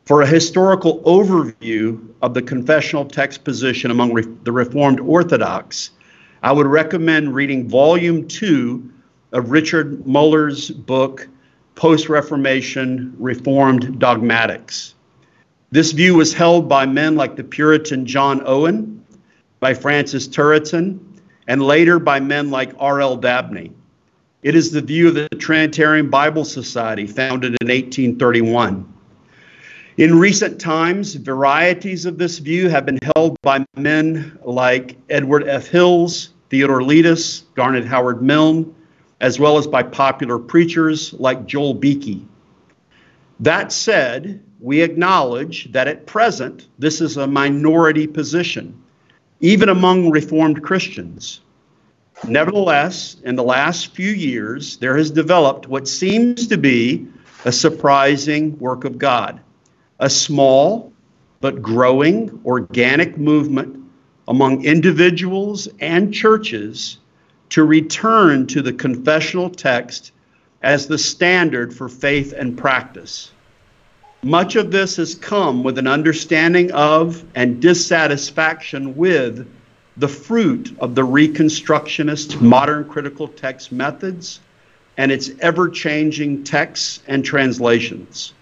For 0.05 0.23
a 0.23 0.27
historical 0.27 1.01
overview 1.03 2.09
of 2.23 2.35
the 2.35 2.43
confessional 2.43 3.05
text 3.05 3.45
position 3.45 3.91
among 3.91 4.12
re- 4.12 4.27
the 4.43 4.53
Reformed 4.53 5.01
Orthodox, 5.01 5.91
I 6.43 6.53
would 6.53 6.67
recommend 6.67 7.35
reading 7.35 7.69
Volume 7.69 8.29
2 8.29 8.91
of 9.33 9.51
Richard 9.51 10.07
Muller's 10.07 10.71
book, 10.71 11.29
post 11.77 12.09
Reformation 12.09 13.15
Reformed 13.19 14.01
Dogmatics. 14.01 14.95
This 15.71 15.93
view 15.93 16.17
was 16.17 16.33
held 16.33 16.69
by 16.69 16.87
men 16.87 17.17
like 17.17 17.37
the 17.37 17.45
Puritan 17.45 18.07
John 18.07 18.43
Owen, 18.47 19.05
by 19.61 19.75
Francis 19.75 20.27
Turretin, 20.27 20.99
and 21.47 21.62
later 21.62 21.99
by 21.99 22.19
men 22.19 22.51
like 22.51 22.73
R.L. 22.79 23.17
Dabney. 23.19 23.73
It 24.43 24.55
is 24.55 24.71
the 24.73 24.81
view 24.81 25.09
of 25.09 25.15
the 25.15 25.29
Trinitarian 25.29 26.09
Bible 26.09 26.45
Society, 26.45 27.07
founded 27.07 27.57
in 27.61 27.69
1831. 27.69 28.93
In 29.99 30.19
recent 30.19 30.61
times, 30.61 31.15
varieties 31.15 32.07
of 32.07 32.17
this 32.17 32.39
view 32.39 32.69
have 32.69 32.87
been 32.87 32.99
held 33.15 33.37
by 33.43 33.65
men 33.77 34.39
like 34.45 34.97
Edward 35.11 35.47
F. 35.47 35.67
Hills, 35.69 36.31
Theodore 36.49 36.81
Letis, 36.81 37.43
Garnet 37.55 37.85
Howard 37.85 38.23
Milne, 38.23 38.75
as 39.20 39.38
well 39.38 39.59
as 39.59 39.66
by 39.66 39.83
popular 39.83 40.38
preachers 40.38 41.12
like 41.14 41.46
Joel 41.46 41.74
Beeke. 41.74 42.26
That 43.40 43.72
said, 43.72 44.42
we 44.61 44.83
acknowledge 44.83 45.70
that 45.72 45.88
at 45.88 46.07
present 46.07 46.68
this 46.79 47.00
is 47.00 47.16
a 47.16 47.26
minority 47.26 48.07
position, 48.07 48.81
even 49.40 49.68
among 49.68 50.11
Reformed 50.11 50.62
Christians. 50.62 51.40
Nevertheless, 52.26 53.16
in 53.24 53.37
the 53.37 53.42
last 53.42 53.94
few 53.94 54.11
years, 54.11 54.79
there 54.79 54.96
has 54.96 55.11
developed 55.11 55.68
what 55.68 55.87
seems 55.87 56.46
to 56.46 56.57
be 56.57 57.07
a 57.44 57.52
surprising 57.52 58.59
work 58.59 58.85
of 58.85 58.98
God, 58.98 59.40
a 59.98 60.09
small 60.09 60.92
but 61.40 61.61
growing 61.61 62.40
organic 62.46 63.18
movement 63.18 63.79
among 64.29 64.64
individuals 64.64 65.68
and 65.79 66.12
churches 66.12 66.98
to 67.50 67.64
return 67.64 68.46
to 68.48 68.62
the 68.62 68.72
confessional 68.72 69.50
text 69.50 70.12
as 70.62 70.87
the 70.87 70.98
standard 70.98 71.72
for 71.72 71.88
faith 71.88 72.32
and 72.37 72.59
practice. 72.59 73.30
Much 74.22 74.56
of 74.56 74.72
this 74.72 74.96
has 74.96 75.14
come 75.14 75.62
with 75.62 75.78
an 75.78 75.87
understanding 75.87 76.72
of 76.72 77.24
and 77.35 77.62
dissatisfaction 77.62 78.96
with 78.96 79.48
the 79.96 80.09
fruit 80.09 80.76
of 80.80 80.94
the 80.94 81.06
Reconstructionist 81.06 82.40
modern 82.40 82.88
critical 82.88 83.28
text 83.28 83.72
methods 83.72 84.40
and 84.96 85.12
its 85.12 85.30
ever 85.40 85.68
changing 85.68 86.42
texts 86.42 87.00
and 87.06 87.24
translations. 87.24 88.35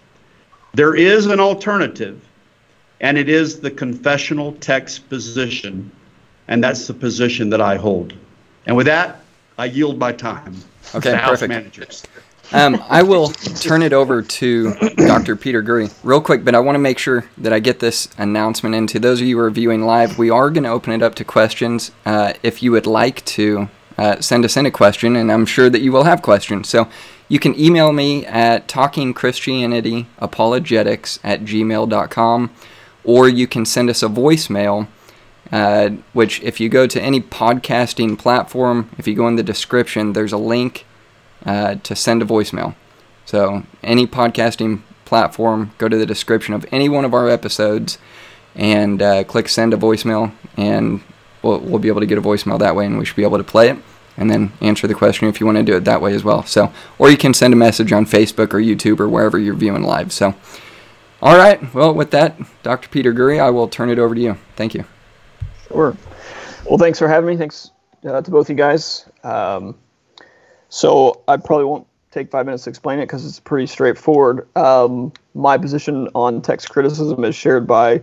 There 0.73 0.95
is 0.95 1.27
an 1.27 1.39
alternative, 1.39 2.27
and 2.99 3.17
it 3.17 3.29
is 3.29 3.59
the 3.59 3.71
confessional 3.71 4.53
text 4.53 5.07
position, 5.09 5.91
and 6.47 6.63
that's 6.63 6.87
the 6.87 6.93
position 6.93 7.49
that 7.51 7.61
I 7.61 7.75
hold. 7.75 8.13
And 8.65 8.75
with 8.75 8.87
that, 8.87 9.21
I 9.57 9.65
yield 9.65 9.97
my 9.97 10.11
time. 10.11 10.55
Okay, 10.93 11.11
to 11.11 11.17
House 11.17 11.41
managers. 11.41 12.03
Um, 12.53 12.79
I 12.89 13.01
will 13.01 13.29
turn 13.29 13.81
it 13.81 13.91
over 13.91 14.21
to 14.21 14.73
Dr. 14.97 15.35
Peter 15.35 15.63
Gurry 15.63 15.89
real 16.03 16.21
quick, 16.21 16.45
but 16.45 16.53
I 16.53 16.59
want 16.59 16.75
to 16.75 16.79
make 16.79 16.99
sure 16.99 17.25
that 17.39 17.51
I 17.51 17.57
get 17.59 17.79
this 17.79 18.07
announcement 18.17 18.75
into 18.75 18.99
those 18.99 19.19
of 19.19 19.25
you 19.27 19.37
who 19.37 19.43
are 19.43 19.49
viewing 19.49 19.83
live. 19.83 20.19
We 20.19 20.29
are 20.29 20.51
going 20.51 20.63
to 20.63 20.69
open 20.69 20.93
it 20.93 21.01
up 21.01 21.15
to 21.15 21.25
questions. 21.25 21.91
Uh, 22.05 22.33
if 22.43 22.61
you 22.61 22.71
would 22.71 22.85
like 22.85 23.25
to 23.25 23.67
uh, 23.97 24.21
send 24.21 24.45
us 24.45 24.57
in 24.57 24.67
a 24.67 24.71
question, 24.71 25.15
and 25.15 25.31
I'm 25.31 25.47
sure 25.47 25.71
that 25.71 25.81
you 25.81 25.91
will 25.91 26.03
have 26.03 26.21
questions. 26.21 26.69
So 26.69 26.87
you 27.29 27.39
can 27.39 27.59
email 27.59 27.91
me 27.91 28.27
at 28.27 28.67
talkingchristianityapologetics 28.67 31.19
at 31.23 31.41
gmail.com, 31.41 32.51
or 33.03 33.27
you 33.27 33.47
can 33.47 33.65
send 33.65 33.89
us 33.89 34.03
a 34.03 34.07
voicemail 34.07 34.87
uh, 35.51 35.89
which 36.13 36.41
if 36.41 36.59
you 36.59 36.69
go 36.69 36.87
to 36.87 37.01
any 37.01 37.21
podcasting 37.21 38.17
platform, 38.17 38.89
if 38.97 39.07
you 39.07 39.15
go 39.15 39.27
in 39.27 39.35
the 39.35 39.43
description, 39.43 40.13
there's 40.13 40.33
a 40.33 40.37
link 40.37 40.85
uh, 41.45 41.75
to 41.75 41.95
send 41.95 42.21
a 42.21 42.25
voicemail. 42.25 42.75
So 43.25 43.63
any 43.83 44.07
podcasting 44.07 44.81
platform, 45.05 45.71
go 45.77 45.87
to 45.87 45.97
the 45.97 46.05
description 46.05 46.53
of 46.53 46.65
any 46.71 46.89
one 46.89 47.05
of 47.05 47.13
our 47.13 47.29
episodes 47.29 47.97
and 48.55 49.01
uh, 49.01 49.23
click 49.23 49.49
send 49.49 49.73
a 49.73 49.77
voicemail, 49.77 50.31
and 50.57 51.01
we'll, 51.41 51.59
we'll 51.59 51.79
be 51.79 51.89
able 51.89 51.99
to 51.99 52.07
get 52.07 52.17
a 52.17 52.21
voicemail 52.21 52.57
that 52.59 52.75
way, 52.75 52.85
and 52.85 52.97
we 52.97 53.05
should 53.05 53.15
be 53.15 53.23
able 53.23 53.37
to 53.37 53.43
play 53.43 53.69
it 53.69 53.77
and 54.17 54.29
then 54.29 54.51
answer 54.61 54.87
the 54.87 54.95
question 54.95 55.27
if 55.27 55.39
you 55.39 55.45
want 55.45 55.57
to 55.57 55.63
do 55.63 55.75
it 55.75 55.83
that 55.85 56.01
way 56.01 56.13
as 56.13 56.23
well. 56.23 56.43
So, 56.43 56.71
or 56.97 57.09
you 57.09 57.17
can 57.17 57.33
send 57.33 57.53
a 57.53 57.57
message 57.57 57.91
on 57.91 58.05
Facebook 58.05 58.53
or 58.53 58.59
YouTube 58.59 58.99
or 58.99 59.09
wherever 59.09 59.37
you're 59.37 59.55
viewing 59.55 59.83
live. 59.83 60.13
So, 60.13 60.35
all 61.21 61.37
right. 61.37 61.73
Well, 61.73 61.93
with 61.93 62.11
that, 62.11 62.37
Dr. 62.63 62.87
Peter 62.89 63.11
Gurry, 63.11 63.39
I 63.39 63.49
will 63.49 63.67
turn 63.67 63.89
it 63.89 63.99
over 63.99 64.15
to 64.15 64.21
you. 64.21 64.37
Thank 64.55 64.73
you. 64.73 64.85
Sure. 65.67 65.95
Well, 66.69 66.77
thanks 66.77 66.99
for 66.99 67.07
having 67.07 67.29
me. 67.29 67.37
Thanks 67.37 67.71
uh, 68.05 68.21
to 68.21 68.31
both 68.31 68.47
of 68.47 68.49
you 68.49 68.55
guys. 68.55 69.05
Um, 69.23 69.75
so 70.69 71.21
I 71.27 71.37
probably 71.37 71.65
won't 71.65 71.87
take 72.11 72.31
five 72.31 72.45
minutes 72.45 72.63
to 72.63 72.69
explain 72.69 72.99
it 72.99 73.03
because 73.03 73.25
it's 73.25 73.39
pretty 73.39 73.67
straightforward. 73.67 74.47
Um, 74.55 75.11
my 75.33 75.57
position 75.57 76.07
on 76.15 76.41
text 76.41 76.69
criticism 76.69 77.23
is 77.23 77.35
shared 77.35 77.67
by 77.67 78.01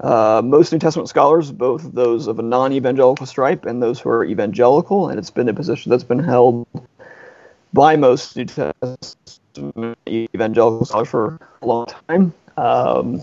uh, 0.00 0.42
most 0.44 0.72
New 0.72 0.78
Testament 0.78 1.08
scholars, 1.08 1.52
both 1.52 1.92
those 1.92 2.26
of 2.26 2.38
a 2.38 2.42
non-evangelical 2.42 3.24
stripe 3.24 3.64
and 3.64 3.82
those 3.82 4.00
who 4.00 4.10
are 4.10 4.24
evangelical, 4.24 5.08
and 5.08 5.18
it's 5.18 5.30
been 5.30 5.48
a 5.48 5.54
position 5.54 5.90
that's 5.90 6.04
been 6.04 6.18
held 6.18 6.66
by 7.72 7.96
most 7.96 8.36
New 8.36 8.44
Testament 8.44 9.98
evangelical 10.08 10.84
scholars 10.84 11.08
for 11.08 11.38
a 11.62 11.66
long 11.66 11.86
time. 11.86 12.34
Um, 12.56 13.22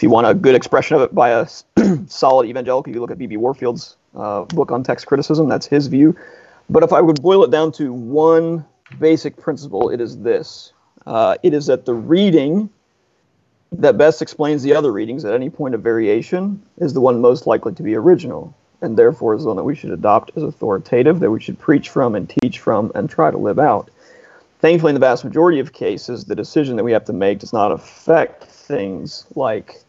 if 0.00 0.02
you 0.02 0.08
want 0.08 0.26
a 0.26 0.32
good 0.32 0.54
expression 0.54 0.96
of 0.96 1.02
it 1.02 1.14
by 1.14 1.28
a 1.28 1.46
solid 2.06 2.48
evangelical, 2.48 2.90
you 2.90 3.02
look 3.02 3.10
at 3.10 3.18
B.B. 3.18 3.36
Warfield's 3.36 3.98
uh, 4.14 4.44
book 4.44 4.72
on 4.72 4.82
text 4.82 5.06
criticism. 5.06 5.46
That's 5.46 5.66
his 5.66 5.88
view. 5.88 6.16
But 6.70 6.82
if 6.82 6.94
I 6.94 7.02
would 7.02 7.20
boil 7.20 7.44
it 7.44 7.50
down 7.50 7.70
to 7.72 7.92
one 7.92 8.64
basic 8.98 9.36
principle, 9.36 9.90
it 9.90 10.00
is 10.00 10.16
this: 10.20 10.72
uh, 11.04 11.36
it 11.42 11.52
is 11.52 11.66
that 11.66 11.84
the 11.84 11.92
reading 11.92 12.70
that 13.72 13.98
best 13.98 14.22
explains 14.22 14.62
the 14.62 14.74
other 14.74 14.90
readings 14.90 15.26
at 15.26 15.34
any 15.34 15.50
point 15.50 15.74
of 15.74 15.82
variation 15.82 16.62
is 16.78 16.94
the 16.94 17.02
one 17.02 17.20
most 17.20 17.46
likely 17.46 17.74
to 17.74 17.82
be 17.82 17.94
original, 17.94 18.56
and 18.80 18.96
therefore 18.96 19.34
is 19.34 19.42
the 19.42 19.48
one 19.48 19.58
that 19.58 19.64
we 19.64 19.74
should 19.74 19.90
adopt 19.90 20.34
as 20.34 20.42
authoritative, 20.42 21.20
that 21.20 21.30
we 21.30 21.42
should 21.42 21.58
preach 21.58 21.90
from 21.90 22.14
and 22.14 22.34
teach 22.40 22.58
from 22.58 22.90
and 22.94 23.10
try 23.10 23.30
to 23.30 23.36
live 23.36 23.58
out. 23.58 23.90
Thankfully, 24.60 24.92
in 24.92 24.94
the 24.94 25.00
vast 25.00 25.26
majority 25.26 25.60
of 25.60 25.74
cases, 25.74 26.24
the 26.24 26.34
decision 26.34 26.76
that 26.76 26.84
we 26.84 26.92
have 26.92 27.04
to 27.04 27.12
make 27.12 27.40
does 27.40 27.52
not 27.52 27.70
affect 27.70 28.44
things 28.44 29.26
like 29.34 29.82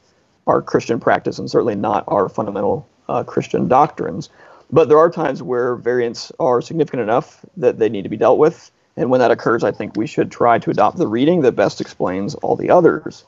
our 0.47 0.61
Christian 0.61 0.99
practice 0.99 1.39
and 1.39 1.49
certainly 1.49 1.75
not 1.75 2.03
our 2.07 2.29
fundamental 2.29 2.87
uh, 3.07 3.23
Christian 3.23 3.67
doctrines. 3.67 4.29
But 4.71 4.87
there 4.87 4.97
are 4.97 5.09
times 5.09 5.43
where 5.43 5.75
variants 5.75 6.31
are 6.39 6.61
significant 6.61 7.03
enough 7.03 7.45
that 7.57 7.77
they 7.77 7.89
need 7.89 8.03
to 8.03 8.09
be 8.09 8.17
dealt 8.17 8.37
with. 8.37 8.71
And 8.95 9.09
when 9.09 9.19
that 9.19 9.31
occurs, 9.31 9.63
I 9.63 9.71
think 9.71 9.95
we 9.95 10.07
should 10.07 10.31
try 10.31 10.59
to 10.59 10.69
adopt 10.69 10.97
the 10.97 11.07
reading 11.07 11.41
that 11.41 11.53
best 11.53 11.81
explains 11.81 12.35
all 12.35 12.55
the 12.55 12.69
others. 12.69 13.25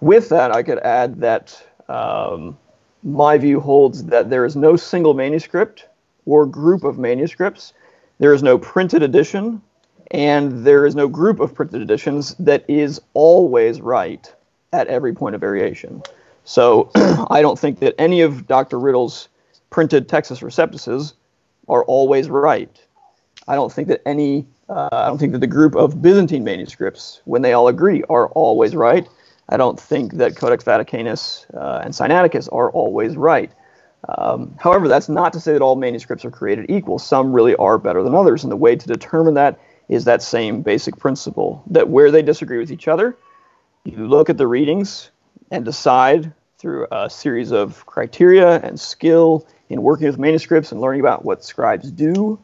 With 0.00 0.28
that, 0.28 0.52
I 0.52 0.62
could 0.62 0.78
add 0.80 1.20
that 1.20 1.62
um, 1.88 2.58
my 3.02 3.38
view 3.38 3.60
holds 3.60 4.04
that 4.04 4.30
there 4.30 4.44
is 4.44 4.56
no 4.56 4.76
single 4.76 5.14
manuscript 5.14 5.86
or 6.26 6.46
group 6.46 6.84
of 6.84 6.98
manuscripts, 6.98 7.74
there 8.18 8.32
is 8.32 8.42
no 8.42 8.58
printed 8.58 9.02
edition, 9.02 9.60
and 10.10 10.64
there 10.64 10.86
is 10.86 10.94
no 10.94 11.08
group 11.08 11.40
of 11.40 11.54
printed 11.54 11.82
editions 11.82 12.34
that 12.38 12.64
is 12.68 13.00
always 13.12 13.80
right 13.80 14.32
at 14.72 14.86
every 14.86 15.12
point 15.12 15.34
of 15.34 15.40
variation. 15.40 16.02
So 16.44 16.90
I 17.30 17.42
don't 17.42 17.58
think 17.58 17.80
that 17.80 17.94
any 17.98 18.20
of 18.20 18.46
Dr. 18.46 18.78
Riddle's 18.78 19.28
printed 19.70 20.08
Textus 20.08 20.42
Receptuses 20.42 21.14
are 21.68 21.84
always 21.84 22.28
right. 22.28 22.70
I 23.48 23.54
don't 23.54 23.72
think 23.72 23.88
that 23.88 24.02
any, 24.06 24.46
uh, 24.68 24.88
I 24.92 25.08
don't 25.08 25.18
think 25.18 25.32
that 25.32 25.40
the 25.40 25.46
group 25.46 25.74
of 25.74 26.00
Byzantine 26.00 26.44
manuscripts, 26.44 27.20
when 27.24 27.42
they 27.42 27.52
all 27.52 27.68
agree, 27.68 28.02
are 28.08 28.28
always 28.28 28.74
right. 28.74 29.08
I 29.48 29.56
don't 29.56 29.78
think 29.78 30.14
that 30.14 30.36
Codex 30.36 30.64
Vaticanus 30.64 31.46
uh, 31.54 31.82
and 31.84 31.92
Sinaiticus 31.92 32.48
are 32.52 32.70
always 32.70 33.16
right. 33.16 33.50
Um, 34.08 34.54
however, 34.58 34.88
that's 34.88 35.08
not 35.08 35.32
to 35.32 35.40
say 35.40 35.52
that 35.52 35.62
all 35.62 35.76
manuscripts 35.76 36.24
are 36.24 36.30
created 36.30 36.66
equal. 36.68 36.98
Some 36.98 37.32
really 37.32 37.56
are 37.56 37.78
better 37.78 38.02
than 38.02 38.14
others, 38.14 38.42
and 38.42 38.52
the 38.52 38.56
way 38.56 38.76
to 38.76 38.86
determine 38.86 39.34
that 39.34 39.58
is 39.88 40.04
that 40.04 40.22
same 40.22 40.62
basic 40.62 40.96
principle 40.96 41.62
that 41.66 41.88
where 41.88 42.10
they 42.10 42.22
disagree 42.22 42.58
with 42.58 42.70
each 42.70 42.88
other, 42.88 43.16
you 43.84 44.06
look 44.06 44.30
at 44.30 44.38
the 44.38 44.46
readings 44.46 45.10
and 45.50 45.64
decide 45.64 46.32
through 46.58 46.86
a 46.90 47.10
series 47.10 47.52
of 47.52 47.84
criteria 47.86 48.58
and 48.60 48.78
skill 48.80 49.46
in 49.68 49.82
working 49.82 50.06
with 50.06 50.18
manuscripts 50.18 50.72
and 50.72 50.80
learning 50.80 51.00
about 51.00 51.24
what 51.24 51.44
scribes 51.44 51.90
do 51.90 52.38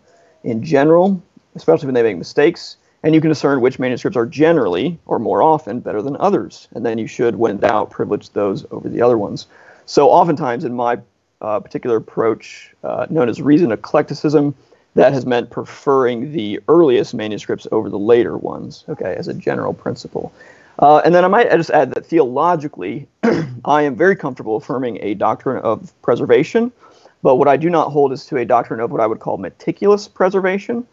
in 0.45 0.63
general, 0.63 1.23
especially 1.55 1.87
when 1.87 1.95
they 1.95 2.03
make 2.03 2.17
mistakes. 2.17 2.77
And 3.03 3.15
you 3.15 3.21
can 3.21 3.31
discern 3.31 3.61
which 3.61 3.79
manuscripts 3.79 4.17
are 4.17 4.27
generally 4.27 4.99
or 5.07 5.19
more 5.19 5.43
often 5.43 5.81
better 5.81 6.03
than 6.03 6.17
others. 6.19 6.69
And 6.75 6.85
then 6.85 6.99
you 6.99 7.07
should, 7.07 7.37
when 7.37 7.57
doubt, 7.57 7.91
privilege 7.91 8.31
those 8.31 8.67
over 8.71 8.89
the 8.89 9.01
other 9.01 9.17
ones. 9.17 9.47
So, 9.87 10.11
oftentimes, 10.11 10.65
in 10.65 10.75
my 10.75 10.99
uh, 11.41 11.61
particular 11.61 11.97
approach, 11.97 12.75
uh, 12.85 13.07
known 13.09 13.29
as 13.29 13.41
reasoned 13.41 13.73
eclecticism, 13.73 14.55
that 14.95 15.13
has 15.13 15.25
meant 15.25 15.51
preferring 15.51 16.33
the 16.33 16.61
earliest 16.69 17.15
manuscripts 17.15 17.67
over 17.73 17.89
the 17.89 17.99
later 17.99 18.37
ones, 18.37 18.85
okay, 18.89 19.15
as 19.17 19.29
a 19.29 19.35
general 19.35 19.73
principle. 19.73 20.33
Uh, 20.81 21.03
and 21.05 21.15
then 21.15 21.25
I 21.25 21.29
might 21.29 21.51
just 21.51 21.71
add 21.71 21.95
that 21.95 22.07
theologically, 22.07 23.07
I 23.65 23.83
am 23.83 23.97
very 23.97 24.17
comfortable 24.17 24.57
affirming 24.57 24.99
a 25.03 25.15
doctrine 25.15 25.59
of 25.59 25.93
preservation, 26.01 26.73
but 27.23 27.37
what 27.37 27.49
I 27.49 27.59
do 27.59 27.69
not 27.69 27.91
hold 27.91 28.13
is 28.13 28.25
to 28.27 28.39
a 28.39 28.47
doctrine 28.47 28.81
of 28.81 28.91
what 28.91 29.01
I 29.01 29.07
would 29.07 29.21
call 29.21 29.37
meticulous 29.37 30.09
preservation. 30.09 30.87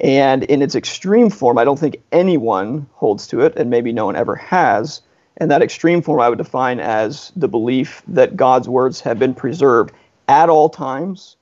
And 0.00 0.42
in 0.44 0.62
its 0.62 0.74
extreme 0.74 1.30
form, 1.30 1.58
I 1.58 1.64
don't 1.64 1.78
think 1.78 2.02
anyone 2.10 2.86
holds 2.94 3.28
to 3.28 3.40
it, 3.40 3.54
and 3.56 3.70
maybe 3.70 3.92
no 3.92 4.06
one 4.06 4.16
ever 4.16 4.34
has. 4.34 5.00
And 5.36 5.48
that 5.50 5.62
extreme 5.62 6.02
form 6.02 6.20
I 6.20 6.28
would 6.28 6.38
define 6.38 6.80
as 6.80 7.30
the 7.36 7.48
belief 7.48 8.02
that 8.08 8.36
God's 8.36 8.68
words 8.68 9.00
have 9.02 9.18
been 9.18 9.34
preserved 9.34 9.94
at 10.26 10.48
all 10.48 10.68
times, 10.68 11.36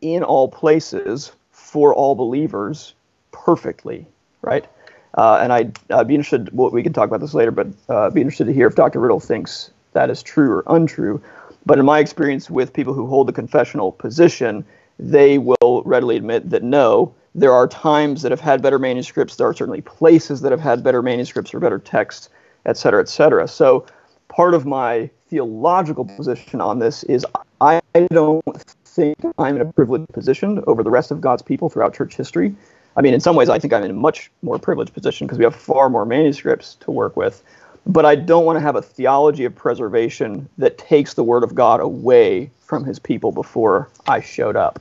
in 0.00 0.22
all 0.22 0.48
places, 0.48 1.32
for 1.50 1.92
all 1.92 2.14
believers, 2.14 2.94
perfectly, 3.32 4.06
right? 4.42 4.66
Uh, 5.14 5.38
and 5.42 5.52
I'd, 5.52 5.78
I'd, 5.90 6.08
be 6.08 6.14
interested, 6.14 6.48
well, 6.52 6.70
we 6.70 6.82
can 6.82 6.92
talk 6.92 7.08
about 7.08 7.20
this 7.20 7.34
later, 7.34 7.50
but 7.50 7.68
uh, 7.88 8.10
be 8.10 8.20
interested 8.20 8.46
to 8.46 8.52
hear 8.52 8.66
if 8.66 8.74
Dr. 8.74 8.98
Riddle 8.98 9.20
thinks 9.20 9.70
that 9.92 10.10
is 10.10 10.22
true 10.22 10.50
or 10.50 10.64
untrue. 10.66 11.22
But 11.66 11.78
in 11.78 11.84
my 11.84 11.98
experience 11.98 12.50
with 12.50 12.72
people 12.72 12.94
who 12.94 13.06
hold 13.06 13.28
the 13.28 13.32
confessional 13.32 13.92
position, 13.92 14.64
they 14.98 15.38
will 15.38 15.82
readily 15.84 16.16
admit 16.16 16.50
that 16.50 16.62
no, 16.62 17.14
there 17.34 17.52
are 17.52 17.66
times 17.66 18.22
that 18.22 18.30
have 18.30 18.40
had 18.40 18.62
better 18.62 18.78
manuscripts. 18.78 19.36
There 19.36 19.46
are 19.46 19.54
certainly 19.54 19.80
places 19.80 20.40
that 20.42 20.52
have 20.52 20.60
had 20.60 20.82
better 20.82 21.02
manuscripts 21.02 21.54
or 21.54 21.60
better 21.60 21.78
texts, 21.78 22.28
et 22.66 22.76
cetera, 22.76 23.00
et 23.00 23.08
cetera. 23.08 23.48
So 23.48 23.86
part 24.28 24.54
of 24.54 24.66
my 24.66 25.10
theological 25.28 26.04
position 26.04 26.60
on 26.60 26.78
this 26.78 27.04
is 27.04 27.24
I 27.60 27.80
don't 28.10 28.42
think 28.84 29.16
I'm 29.38 29.56
in 29.56 29.62
a 29.62 29.72
privileged 29.72 30.12
position 30.12 30.62
over 30.66 30.82
the 30.82 30.90
rest 30.90 31.10
of 31.10 31.20
God's 31.20 31.42
people 31.42 31.70
throughout 31.70 31.94
church 31.94 32.16
history. 32.16 32.54
I 32.96 33.00
mean, 33.00 33.14
in 33.14 33.20
some 33.20 33.36
ways, 33.36 33.48
I 33.48 33.58
think 33.58 33.72
I'm 33.72 33.84
in 33.84 33.90
a 33.90 33.94
much 33.94 34.30
more 34.42 34.58
privileged 34.58 34.92
position 34.92 35.26
because 35.26 35.38
we 35.38 35.44
have 35.44 35.54
far 35.54 35.88
more 35.88 36.04
manuscripts 36.04 36.74
to 36.80 36.90
work 36.90 37.16
with. 37.16 37.42
But 37.86 38.04
I 38.04 38.14
don't 38.14 38.44
want 38.44 38.56
to 38.56 38.60
have 38.60 38.76
a 38.76 38.82
theology 38.82 39.44
of 39.44 39.54
preservation 39.54 40.48
that 40.58 40.78
takes 40.78 41.14
the 41.14 41.24
word 41.24 41.42
of 41.42 41.54
God 41.54 41.80
away 41.80 42.50
from 42.60 42.84
his 42.84 42.98
people 42.98 43.32
before 43.32 43.88
I 44.06 44.20
showed 44.20 44.56
up. 44.56 44.80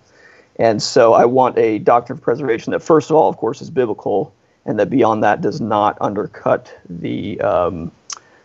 And 0.58 0.82
so 0.82 1.14
I 1.14 1.26
want 1.26 1.58
a 1.58 1.80
doctrine 1.80 2.20
of 2.20 2.24
preservation 2.24 2.72
that, 2.72 2.82
first 2.82 3.10
of 3.10 3.16
all, 3.16 3.30
of 3.30 3.38
course, 3.38 3.62
is 3.62 3.70
biblical, 3.70 4.34
and 4.66 4.78
that 4.78 4.90
beyond 4.90 5.24
that 5.24 5.42
does 5.42 5.60
not 5.60 5.98
undercut 6.00 6.72
the 6.88 7.42
um, 7.42 7.92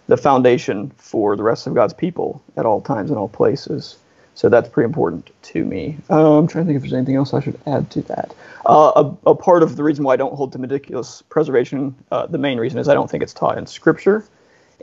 the 0.06 0.16
foundation 0.16 0.90
for 0.96 1.36
the 1.36 1.42
rest 1.42 1.66
of 1.66 1.74
God's 1.74 1.92
people 1.92 2.40
at 2.56 2.64
all 2.64 2.80
times 2.80 3.10
and 3.10 3.18
all 3.18 3.28
places. 3.28 3.96
So 4.36 4.50
that's 4.50 4.68
pretty 4.68 4.84
important 4.84 5.30
to 5.44 5.64
me. 5.64 5.96
Uh, 6.10 6.38
I'm 6.38 6.46
trying 6.46 6.66
to 6.66 6.68
think 6.68 6.76
if 6.76 6.82
there's 6.82 6.92
anything 6.92 7.16
else 7.16 7.32
I 7.32 7.40
should 7.40 7.58
add 7.66 7.90
to 7.92 8.02
that. 8.02 8.34
Uh, 8.66 8.92
a, 9.24 9.30
a, 9.30 9.34
part 9.34 9.62
of 9.62 9.76
the 9.76 9.82
reason 9.82 10.04
why 10.04 10.12
I 10.12 10.16
don't 10.16 10.34
hold 10.34 10.52
to 10.52 10.58
meticulous 10.58 11.22
preservation, 11.30 11.94
uh, 12.12 12.26
the 12.26 12.36
main 12.36 12.58
reason 12.58 12.78
is 12.78 12.86
I 12.86 12.92
don't 12.92 13.10
think 13.10 13.22
it's 13.22 13.32
taught 13.32 13.56
in 13.56 13.66
Scripture. 13.66 14.26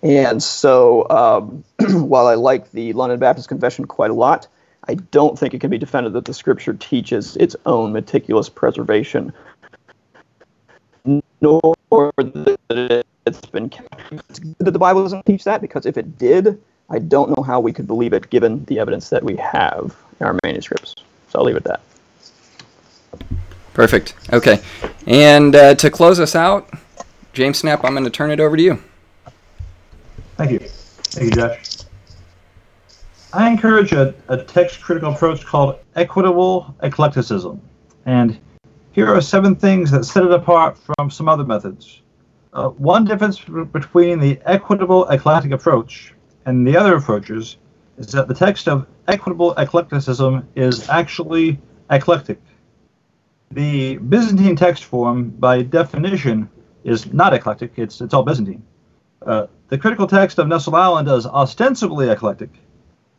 And 0.01 0.41
so 0.41 1.07
um, 1.11 1.63
while 2.07 2.25
I 2.25 2.33
like 2.33 2.71
the 2.71 2.93
London 2.93 3.19
Baptist 3.19 3.47
Confession 3.47 3.85
quite 3.85 4.09
a 4.09 4.15
lot, 4.15 4.47
I 4.87 4.95
don't 4.95 5.37
think 5.37 5.53
it 5.53 5.61
can 5.61 5.69
be 5.69 5.77
defended 5.77 6.13
that 6.13 6.25
the 6.25 6.33
Scripture 6.33 6.73
teaches 6.73 7.37
its 7.37 7.55
own 7.67 7.93
meticulous 7.93 8.49
preservation, 8.49 9.33
nor 11.05 11.75
that 11.91 13.05
it's 13.27 13.45
been 13.45 13.71
that 14.57 14.71
the 14.71 14.79
Bible 14.79 15.03
doesn't 15.03 15.27
teach 15.27 15.43
that, 15.43 15.61
because 15.61 15.85
if 15.85 15.95
it 15.95 16.17
did, 16.17 16.59
I 16.89 16.99
don't 16.99 17.35
know 17.35 17.43
how 17.43 17.59
we 17.59 17.73
could 17.73 17.87
believe 17.87 18.13
it 18.13 18.29
given 18.29 18.65
the 18.65 18.79
evidence 18.79 19.09
that 19.09 19.23
we 19.23 19.35
have 19.37 19.95
in 20.19 20.25
our 20.25 20.37
manuscripts. 20.43 20.95
So 21.29 21.39
I'll 21.39 21.45
leave 21.45 21.55
it 21.55 21.65
at 21.67 21.81
that. 23.11 23.25
Perfect. 23.73 24.13
Okay. 24.31 24.61
And 25.07 25.55
uh, 25.55 25.75
to 25.75 25.89
close 25.89 26.19
us 26.19 26.35
out, 26.35 26.69
James 27.33 27.61
Snapp, 27.61 27.83
I'm 27.83 27.93
going 27.93 28.03
to 28.03 28.11
turn 28.11 28.29
it 28.29 28.39
over 28.39 28.55
to 28.55 28.61
you. 28.61 28.83
Thank 30.37 30.51
you. 30.51 30.59
Thank 30.59 31.35
you, 31.35 31.41
Josh. 31.41 31.77
I 33.33 33.49
encourage 33.49 33.93
a, 33.93 34.13
a 34.27 34.37
text 34.37 34.81
critical 34.81 35.11
approach 35.11 35.43
called 35.43 35.77
equitable 35.95 36.75
eclecticism. 36.83 37.59
And 38.05 38.37
here 38.91 39.07
are 39.07 39.21
seven 39.21 39.55
things 39.55 39.89
that 39.89 40.05
set 40.05 40.23
it 40.23 40.31
apart 40.31 40.77
from 40.77 41.09
some 41.09 41.27
other 41.27 41.43
methods. 41.43 42.01
Uh, 42.53 42.69
one 42.69 43.05
difference 43.05 43.39
between 43.39 44.19
the 44.19 44.39
equitable 44.45 45.09
eclectic 45.09 45.51
approach 45.51 46.13
and 46.45 46.67
the 46.67 46.77
other 46.77 46.95
approaches 46.95 47.57
is 47.97 48.07
that 48.07 48.27
the 48.27 48.33
text 48.33 48.67
of 48.67 48.87
equitable 49.07 49.53
eclecticism 49.57 50.47
is 50.55 50.89
actually 50.89 51.59
eclectic. 51.89 52.41
The 53.51 53.97
Byzantine 53.97 54.55
text 54.55 54.85
form, 54.85 55.29
by 55.29 55.61
definition, 55.61 56.49
is 56.83 57.13
not 57.13 57.33
eclectic, 57.33 57.73
it's, 57.77 58.01
it's 58.01 58.13
all 58.13 58.23
Byzantine. 58.23 58.63
Uh, 59.25 59.47
the 59.69 59.77
critical 59.77 60.07
text 60.07 60.39
of 60.39 60.47
Nestle 60.47 60.75
Aland 60.75 61.07
is 61.07 61.25
ostensibly 61.25 62.09
eclectic, 62.09 62.49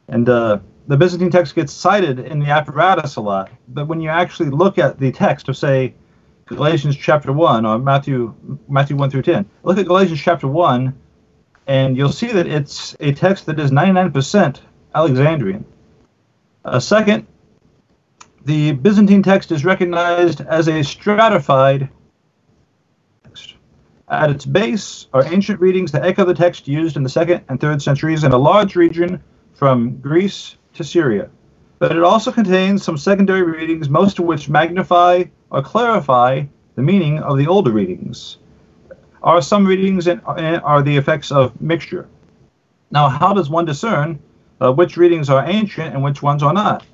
and 0.08 0.28
uh, 0.28 0.58
the 0.86 0.96
Byzantine 0.96 1.30
text 1.30 1.54
gets 1.54 1.72
cited 1.72 2.18
in 2.18 2.40
the 2.40 2.46
apparatus 2.46 3.16
a 3.16 3.20
lot. 3.20 3.50
But 3.68 3.86
when 3.86 4.00
you 4.00 4.10
actually 4.10 4.50
look 4.50 4.78
at 4.78 4.98
the 4.98 5.12
text 5.12 5.48
of, 5.48 5.56
say, 5.56 5.94
Galatians 6.46 6.96
chapter 6.96 7.32
1 7.32 7.64
or 7.64 7.78
Matthew 7.78 8.34
Matthew 8.68 8.96
1 8.96 9.08
through 9.10 9.22
10, 9.22 9.46
look 9.62 9.78
at 9.78 9.86
Galatians 9.86 10.20
chapter 10.20 10.46
1, 10.46 10.94
and 11.66 11.96
you'll 11.96 12.12
see 12.12 12.32
that 12.32 12.46
it's 12.46 12.96
a 13.00 13.12
text 13.12 13.46
that 13.46 13.58
is 13.58 13.70
99% 13.70 14.60
Alexandrian. 14.94 15.64
Second, 16.78 17.26
the 18.44 18.72
Byzantine 18.72 19.22
text 19.22 19.50
is 19.52 19.64
recognized 19.64 20.42
as 20.42 20.68
a 20.68 20.82
stratified 20.82 21.88
text. 23.22 23.54
At 24.08 24.30
its 24.30 24.44
base 24.44 25.08
are 25.14 25.24
ancient 25.24 25.60
readings 25.60 25.92
that 25.92 26.04
echo 26.04 26.24
the 26.24 26.34
text 26.34 26.68
used 26.68 26.96
in 26.96 27.02
the 27.02 27.08
second 27.08 27.44
and 27.48 27.60
third 27.60 27.80
centuries 27.80 28.24
in 28.24 28.32
a 28.32 28.38
large 28.38 28.76
region 28.76 29.22
from 29.54 29.98
Greece 29.98 30.56
to 30.74 30.84
Syria. 30.84 31.30
But 31.78 31.96
it 31.96 32.02
also 32.02 32.30
contains 32.30 32.82
some 32.82 32.98
secondary 32.98 33.42
readings, 33.42 33.88
most 33.88 34.18
of 34.18 34.26
which 34.26 34.48
magnify 34.48 35.24
or 35.50 35.62
clarify 35.62 36.44
the 36.76 36.82
meaning 36.82 37.18
of 37.20 37.38
the 37.38 37.46
older 37.46 37.72
readings. 37.72 38.38
Are 39.24 39.40
some 39.40 39.66
readings 39.66 40.06
in, 40.06 40.20
are 40.20 40.82
the 40.82 40.98
effects 40.98 41.32
of 41.32 41.58
mixture? 41.58 42.06
Now, 42.90 43.08
how 43.08 43.32
does 43.32 43.48
one 43.48 43.64
discern 43.64 44.18
uh, 44.60 44.70
which 44.70 44.98
readings 44.98 45.30
are 45.30 45.48
ancient 45.48 45.94
and 45.94 46.04
which 46.04 46.22
ones 46.22 46.42
are 46.42 46.52
not? 46.52 46.84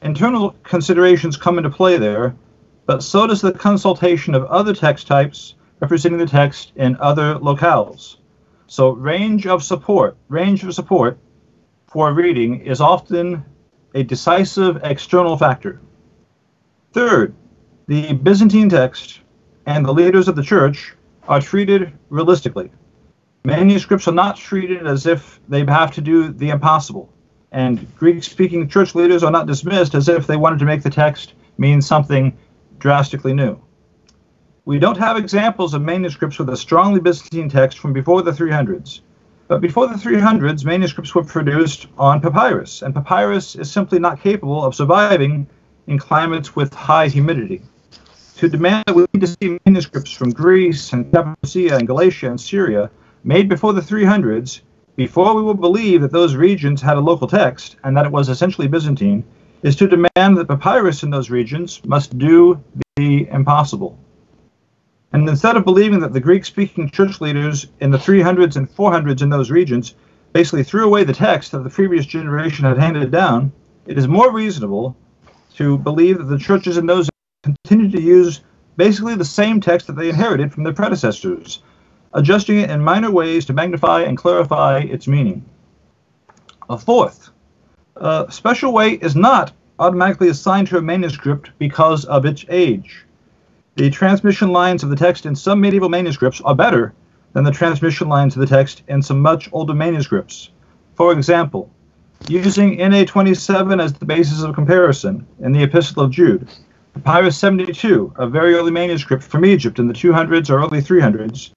Internal 0.00 0.54
considerations 0.62 1.36
come 1.36 1.58
into 1.58 1.68
play 1.68 1.98
there, 1.98 2.36
but 2.86 3.02
so 3.02 3.26
does 3.26 3.40
the 3.40 3.50
consultation 3.50 4.36
of 4.36 4.44
other 4.44 4.72
text 4.72 5.08
types 5.08 5.56
representing 5.80 6.20
the 6.20 6.26
text 6.26 6.70
in 6.76 6.96
other 7.00 7.34
locales. 7.34 8.18
So 8.68 8.90
range 8.90 9.48
of 9.48 9.64
support, 9.64 10.16
range 10.28 10.62
of 10.62 10.72
support 10.72 11.18
for 11.88 12.12
reading 12.12 12.60
is 12.60 12.80
often 12.80 13.44
a 13.96 14.04
decisive 14.04 14.78
external 14.84 15.36
factor. 15.36 15.80
Third, 16.92 17.34
the 17.88 18.12
Byzantine 18.12 18.68
text 18.68 19.22
and 19.66 19.84
the 19.84 19.92
leaders 19.92 20.28
of 20.28 20.36
the 20.36 20.44
church 20.44 20.94
are 21.30 21.40
treated 21.40 21.92
realistically. 22.08 22.70
Manuscripts 23.44 24.08
are 24.08 24.12
not 24.12 24.36
treated 24.36 24.86
as 24.86 25.06
if 25.06 25.40
they 25.48 25.64
have 25.64 25.92
to 25.92 26.00
do 26.00 26.28
the 26.28 26.50
impossible, 26.50 27.08
and 27.52 27.86
Greek 27.96 28.24
speaking 28.24 28.68
church 28.68 28.96
leaders 28.96 29.22
are 29.22 29.30
not 29.30 29.46
dismissed 29.46 29.94
as 29.94 30.08
if 30.08 30.26
they 30.26 30.36
wanted 30.36 30.58
to 30.58 30.64
make 30.64 30.82
the 30.82 30.90
text 30.90 31.34
mean 31.56 31.80
something 31.80 32.36
drastically 32.80 33.32
new. 33.32 33.56
We 34.64 34.80
don't 34.80 34.98
have 34.98 35.16
examples 35.16 35.72
of 35.72 35.82
manuscripts 35.82 36.38
with 36.38 36.50
a 36.50 36.56
strongly 36.56 37.00
Byzantine 37.00 37.48
text 37.48 37.78
from 37.78 37.92
before 37.92 38.22
the 38.22 38.32
300s. 38.32 39.00
But 39.46 39.60
before 39.60 39.86
the 39.86 39.94
300s, 39.94 40.64
manuscripts 40.64 41.14
were 41.14 41.24
produced 41.24 41.86
on 41.96 42.20
papyrus, 42.20 42.82
and 42.82 42.92
papyrus 42.92 43.54
is 43.54 43.70
simply 43.70 44.00
not 44.00 44.20
capable 44.20 44.64
of 44.64 44.74
surviving 44.74 45.46
in 45.86 45.96
climates 45.96 46.56
with 46.56 46.74
high 46.74 47.06
humidity. 47.06 47.62
To 48.40 48.48
demand 48.48 48.84
that 48.86 48.96
we 48.96 49.04
need 49.12 49.20
to 49.20 49.26
see 49.26 49.58
manuscripts 49.66 50.12
from 50.12 50.30
Greece 50.30 50.94
and 50.94 51.12
Cappadocia 51.12 51.76
and 51.76 51.86
Galatia 51.86 52.30
and 52.30 52.40
Syria 52.40 52.90
made 53.22 53.50
before 53.50 53.74
the 53.74 53.82
300s, 53.82 54.62
before 54.96 55.36
we 55.36 55.42
will 55.42 55.52
believe 55.52 56.00
that 56.00 56.10
those 56.10 56.36
regions 56.36 56.80
had 56.80 56.96
a 56.96 57.00
local 57.00 57.28
text 57.28 57.76
and 57.84 57.94
that 57.94 58.06
it 58.06 58.12
was 58.12 58.30
essentially 58.30 58.66
Byzantine, 58.66 59.24
is 59.62 59.76
to 59.76 59.86
demand 59.86 60.38
that 60.38 60.48
papyrus 60.48 61.02
in 61.02 61.10
those 61.10 61.28
regions 61.28 61.84
must 61.84 62.16
do 62.16 62.58
the 62.96 63.28
impossible. 63.28 63.98
And 65.12 65.28
instead 65.28 65.58
of 65.58 65.66
believing 65.66 66.00
that 66.00 66.14
the 66.14 66.18
Greek 66.18 66.46
speaking 66.46 66.88
church 66.88 67.20
leaders 67.20 67.66
in 67.80 67.90
the 67.90 67.98
300s 67.98 68.56
and 68.56 68.74
400s 68.74 69.20
in 69.20 69.28
those 69.28 69.50
regions 69.50 69.96
basically 70.32 70.64
threw 70.64 70.86
away 70.86 71.04
the 71.04 71.12
text 71.12 71.52
that 71.52 71.62
the 71.62 71.68
previous 71.68 72.06
generation 72.06 72.64
had 72.64 72.78
handed 72.78 73.10
down, 73.10 73.52
it 73.84 73.98
is 73.98 74.08
more 74.08 74.32
reasonable 74.32 74.96
to 75.56 75.76
believe 75.76 76.16
that 76.16 76.24
the 76.24 76.38
churches 76.38 76.78
in 76.78 76.86
those 76.86 77.10
continued 77.42 77.92
to 77.92 78.00
use 78.00 78.42
basically 78.76 79.14
the 79.14 79.24
same 79.24 79.60
text 79.60 79.86
that 79.86 79.96
they 79.96 80.08
inherited 80.08 80.52
from 80.52 80.62
their 80.62 80.72
predecessors, 80.72 81.62
adjusting 82.12 82.58
it 82.58 82.70
in 82.70 82.82
minor 82.82 83.10
ways 83.10 83.44
to 83.46 83.52
magnify 83.52 84.02
and 84.02 84.18
clarify 84.18 84.78
its 84.78 85.06
meaning. 85.06 85.44
A 86.68 86.78
fourth, 86.78 87.30
uh, 87.96 88.28
special 88.28 88.72
weight 88.72 89.02
is 89.02 89.16
not 89.16 89.52
automatically 89.78 90.28
assigned 90.28 90.68
to 90.68 90.78
a 90.78 90.82
manuscript 90.82 91.50
because 91.58 92.04
of 92.04 92.26
its 92.26 92.44
age. 92.48 93.04
The 93.76 93.90
transmission 93.90 94.52
lines 94.52 94.82
of 94.82 94.90
the 94.90 94.96
text 94.96 95.24
in 95.24 95.34
some 95.34 95.60
medieval 95.60 95.88
manuscripts 95.88 96.40
are 96.42 96.54
better 96.54 96.92
than 97.32 97.44
the 97.44 97.50
transmission 97.50 98.08
lines 98.08 98.36
of 98.36 98.40
the 98.40 98.46
text 98.46 98.82
in 98.88 99.00
some 99.00 99.20
much 99.20 99.48
older 99.52 99.74
manuscripts. 99.74 100.50
For 100.94 101.12
example, 101.12 101.70
using 102.28 102.76
NA27 102.78 103.82
as 103.82 103.94
the 103.94 104.04
basis 104.04 104.42
of 104.42 104.54
comparison 104.54 105.26
in 105.40 105.52
the 105.52 105.62
Epistle 105.62 106.02
of 106.02 106.10
Jude, 106.10 106.48
Papyrus 106.94 107.38
72, 107.38 108.12
a 108.16 108.26
very 108.26 108.54
early 108.54 108.72
manuscript 108.72 109.22
from 109.22 109.44
Egypt 109.44 109.78
in 109.78 109.86
the 109.86 109.94
200s 109.94 110.50
or 110.50 110.58
early 110.58 110.82
300s, 110.82 111.52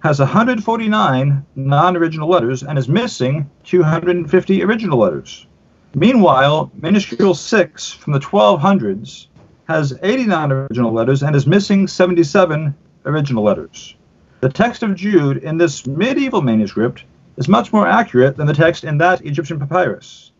has 0.00 0.18
149 0.18 1.46
non 1.54 1.96
original 1.96 2.28
letters 2.28 2.64
and 2.64 2.76
is 2.76 2.88
missing 2.88 3.48
250 3.62 4.62
original 4.64 4.98
letters. 4.98 5.46
Meanwhile, 5.94 6.72
Minuscule 6.74 7.34
6 7.34 7.92
from 7.92 8.12
the 8.12 8.18
1200s 8.18 9.28
has 9.68 9.96
89 10.02 10.50
original 10.50 10.92
letters 10.92 11.22
and 11.22 11.36
is 11.36 11.46
missing 11.46 11.86
77 11.86 12.74
original 13.04 13.44
letters. 13.44 13.94
The 14.40 14.48
text 14.48 14.82
of 14.82 14.96
Jude 14.96 15.36
in 15.38 15.58
this 15.58 15.86
medieval 15.86 16.42
manuscript 16.42 17.04
is 17.36 17.46
much 17.48 17.72
more 17.72 17.86
accurate 17.86 18.36
than 18.36 18.48
the 18.48 18.54
text 18.54 18.82
in 18.82 18.98
that 18.98 19.24
Egyptian 19.24 19.60
papyrus. 19.60 20.32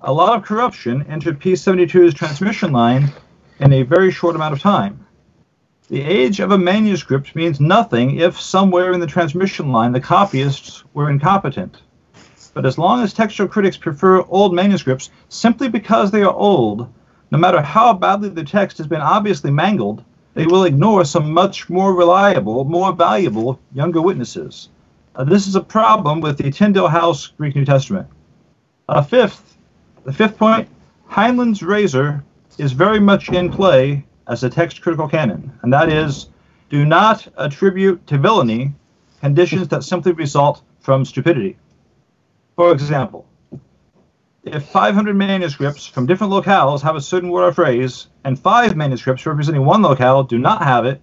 A 0.00 0.12
lot 0.12 0.36
of 0.36 0.44
corruption 0.44 1.06
entered 1.08 1.40
P72's 1.40 2.14
transmission 2.14 2.72
line 2.72 3.12
in 3.58 3.72
a 3.72 3.82
very 3.82 4.10
short 4.10 4.36
amount 4.36 4.54
of 4.54 4.60
time. 4.60 5.06
The 5.88 6.02
age 6.02 6.40
of 6.40 6.50
a 6.50 6.58
manuscript 6.58 7.36
means 7.36 7.60
nothing 7.60 8.16
if 8.16 8.40
somewhere 8.40 8.92
in 8.92 9.00
the 9.00 9.06
transmission 9.06 9.70
line 9.70 9.92
the 9.92 10.00
copyists 10.00 10.82
were 10.94 11.10
incompetent. 11.10 11.82
But 12.54 12.66
as 12.66 12.78
long 12.78 13.02
as 13.02 13.12
textual 13.12 13.48
critics 13.48 13.76
prefer 13.76 14.22
old 14.22 14.54
manuscripts 14.54 15.10
simply 15.28 15.68
because 15.68 16.10
they 16.10 16.22
are 16.22 16.34
old, 16.34 16.92
no 17.30 17.38
matter 17.38 17.60
how 17.60 17.92
badly 17.92 18.30
the 18.30 18.44
text 18.44 18.78
has 18.78 18.86
been 18.86 19.00
obviously 19.00 19.50
mangled, 19.50 20.02
they 20.34 20.46
will 20.46 20.64
ignore 20.64 21.04
some 21.04 21.32
much 21.32 21.70
more 21.70 21.94
reliable, 21.94 22.64
more 22.64 22.92
valuable 22.92 23.60
younger 23.72 24.02
witnesses. 24.02 24.70
Uh, 25.14 25.24
this 25.24 25.46
is 25.46 25.54
a 25.54 25.60
problem 25.60 26.20
with 26.20 26.36
the 26.36 26.50
Tyndale 26.50 26.88
House 26.88 27.28
Greek 27.28 27.54
New 27.54 27.64
Testament. 27.64 28.06
Uh, 28.88 29.02
fifth, 29.02 29.56
the 30.04 30.12
fifth 30.12 30.36
point, 30.36 30.68
Heinlein's 31.06 31.62
razor 31.62 32.24
is 32.58 32.72
very 32.72 33.00
much 33.00 33.28
in 33.28 33.50
play 33.50 34.04
as 34.28 34.42
a 34.44 34.50
text 34.50 34.80
critical 34.80 35.08
canon, 35.08 35.52
and 35.62 35.72
that 35.72 35.88
is 35.88 36.28
do 36.68 36.84
not 36.84 37.26
attribute 37.38 38.06
to 38.06 38.18
villainy 38.18 38.74
conditions 39.20 39.68
that 39.68 39.84
simply 39.84 40.12
result 40.12 40.62
from 40.80 41.04
stupidity. 41.04 41.56
For 42.56 42.72
example, 42.72 43.26
if 44.44 44.64
500 44.64 45.14
manuscripts 45.16 45.86
from 45.86 46.06
different 46.06 46.32
locales 46.32 46.80
have 46.82 46.96
a 46.96 47.00
certain 47.00 47.30
word 47.30 47.48
or 47.48 47.52
phrase, 47.52 48.08
and 48.24 48.38
five 48.38 48.76
manuscripts 48.76 49.26
representing 49.26 49.64
one 49.64 49.82
locale 49.82 50.22
do 50.22 50.38
not 50.38 50.62
have 50.62 50.86
it, 50.86 51.00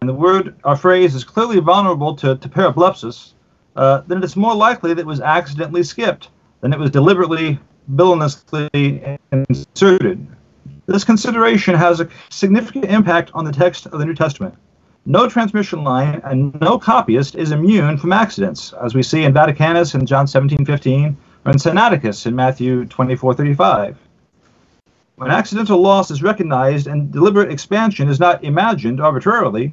and 0.00 0.08
the 0.08 0.14
word 0.14 0.56
or 0.64 0.76
phrase 0.76 1.14
is 1.14 1.24
clearly 1.24 1.60
vulnerable 1.60 2.14
to, 2.16 2.36
to 2.36 2.48
parablepsis, 2.48 3.32
uh, 3.76 4.02
then 4.06 4.18
it 4.18 4.24
is 4.24 4.36
more 4.36 4.54
likely 4.54 4.94
that 4.94 5.00
it 5.00 5.06
was 5.06 5.20
accidentally 5.20 5.82
skipped 5.82 6.28
than 6.60 6.72
it 6.72 6.78
was 6.78 6.90
deliberately 6.90 7.58
villainously 7.88 9.18
inserted. 9.32 10.26
This 10.86 11.04
consideration 11.04 11.74
has 11.74 12.00
a 12.00 12.08
significant 12.28 12.84
impact 12.84 13.30
on 13.32 13.46
the 13.46 13.52
text 13.52 13.86
of 13.86 13.98
the 13.98 14.04
New 14.04 14.14
Testament. 14.14 14.54
No 15.06 15.28
transmission 15.28 15.82
line 15.82 16.20
and 16.24 16.58
no 16.60 16.78
copyist 16.78 17.36
is 17.36 17.52
immune 17.52 17.96
from 17.96 18.12
accidents, 18.12 18.74
as 18.74 18.94
we 18.94 19.02
see 19.02 19.24
in 19.24 19.32
Vaticanus 19.32 19.94
in 19.94 20.04
John 20.04 20.26
17:15 20.26 21.16
and 21.46 21.54
Sinaiticus 21.54 22.26
in 22.26 22.36
Matthew 22.36 22.84
24:35. 22.84 23.96
When 25.16 25.30
accidental 25.30 25.80
loss 25.80 26.10
is 26.10 26.22
recognized 26.22 26.86
and 26.86 27.10
deliberate 27.10 27.50
expansion 27.50 28.08
is 28.08 28.20
not 28.20 28.44
imagined 28.44 29.00
arbitrarily, 29.00 29.72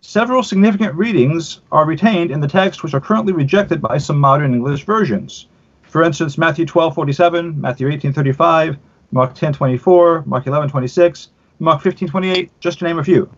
several 0.00 0.42
significant 0.42 0.94
readings 0.94 1.60
are 1.70 1.84
retained 1.84 2.32
in 2.32 2.40
the 2.40 2.48
text 2.48 2.82
which 2.82 2.94
are 2.94 3.00
currently 3.00 3.32
rejected 3.32 3.80
by 3.80 3.98
some 3.98 4.18
modern 4.18 4.54
English 4.54 4.84
versions. 4.84 5.46
For 5.82 6.02
instance, 6.02 6.38
Matthew 6.38 6.66
12:47, 6.66 7.56
Matthew 7.60 7.88
18:35, 7.88 8.78
Mark 9.12 9.34
10:24, 9.34 10.26
Mark 10.26 10.44
11:26, 10.44 11.28
Mark 11.58 11.82
15:28, 11.82 12.50
just 12.60 12.78
to 12.78 12.84
name 12.84 12.98
a 12.98 13.04
few. 13.04 13.28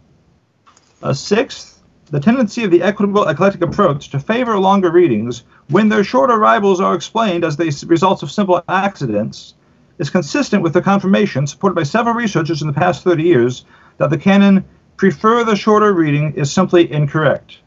Sixth 1.13 1.73
the 2.13 2.21
tendency 2.21 2.63
of 2.63 2.71
the 2.71 2.83
equitable 2.83 3.27
eclectic 3.27 3.63
approach 3.63 4.11
to 4.11 4.21
favor 4.21 4.59
longer 4.59 4.91
readings 4.91 5.45
when 5.71 5.89
their 5.89 6.05
shorter 6.05 6.39
rivals 6.39 6.79
are 6.79 6.95
explained 6.95 7.43
as 7.43 7.57
the 7.57 7.87
results 7.89 8.23
of 8.23 8.31
simple 8.31 8.63
accidents 8.69 9.55
is 9.99 10.11
consistent 10.11 10.63
with 10.63 10.75
the 10.75 10.83
confirmation 10.83 11.47
supported 11.47 11.75
by 11.75 11.83
several 11.83 12.15
researchers 12.15 12.61
in 12.61 12.67
the 12.67 12.75
past 12.75 13.03
30 13.03 13.23
years 13.23 13.65
that 13.97 14.11
the 14.11 14.19
canon 14.19 14.63
prefer 14.99 15.43
the 15.43 15.57
shorter 15.57 15.95
reading 15.95 16.35
is 16.35 16.53
simply 16.53 16.93
incorrect. 16.93 17.61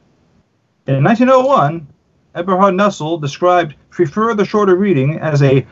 In 0.85 1.03
1901, 1.03 1.87
Eberhard 2.35 2.75
Nestle 2.75 3.17
described 3.17 3.75
prefer 3.89 4.35
the 4.35 4.45
shorter 4.45 4.75
reading 4.75 5.17
as 5.17 5.41
a 5.41 5.65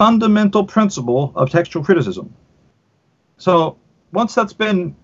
fundamental 0.00 0.64
principle 0.64 1.30
of 1.36 1.50
textual 1.50 1.84
criticism. 1.84 2.34
So 3.36 3.76
once 4.12 4.34
that's 4.34 4.54
been 4.54 4.96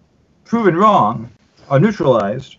proven 0.47 0.75
wrong 0.75 1.31
or 1.69 1.79
neutralized, 1.79 2.57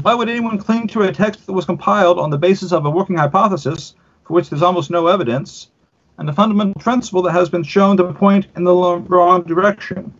why 0.00 0.14
would 0.14 0.30
anyone 0.30 0.56
cling 0.56 0.86
to 0.88 1.02
a 1.02 1.12
text 1.12 1.44
that 1.44 1.52
was 1.52 1.66
compiled 1.66 2.18
on 2.18 2.30
the 2.30 2.38
basis 2.38 2.72
of 2.72 2.86
a 2.86 2.90
working 2.90 3.18
hypothesis 3.18 3.94
for 4.24 4.32
which 4.32 4.48
there's 4.48 4.62
almost 4.62 4.90
no 4.90 5.08
evidence, 5.08 5.68
and 6.16 6.30
a 6.30 6.32
fundamental 6.32 6.80
principle 6.80 7.20
that 7.20 7.32
has 7.32 7.50
been 7.50 7.62
shown 7.62 7.98
to 7.98 8.12
point 8.14 8.46
in 8.56 8.64
the 8.64 8.74
wrong 8.74 9.42
direction? 9.42 10.10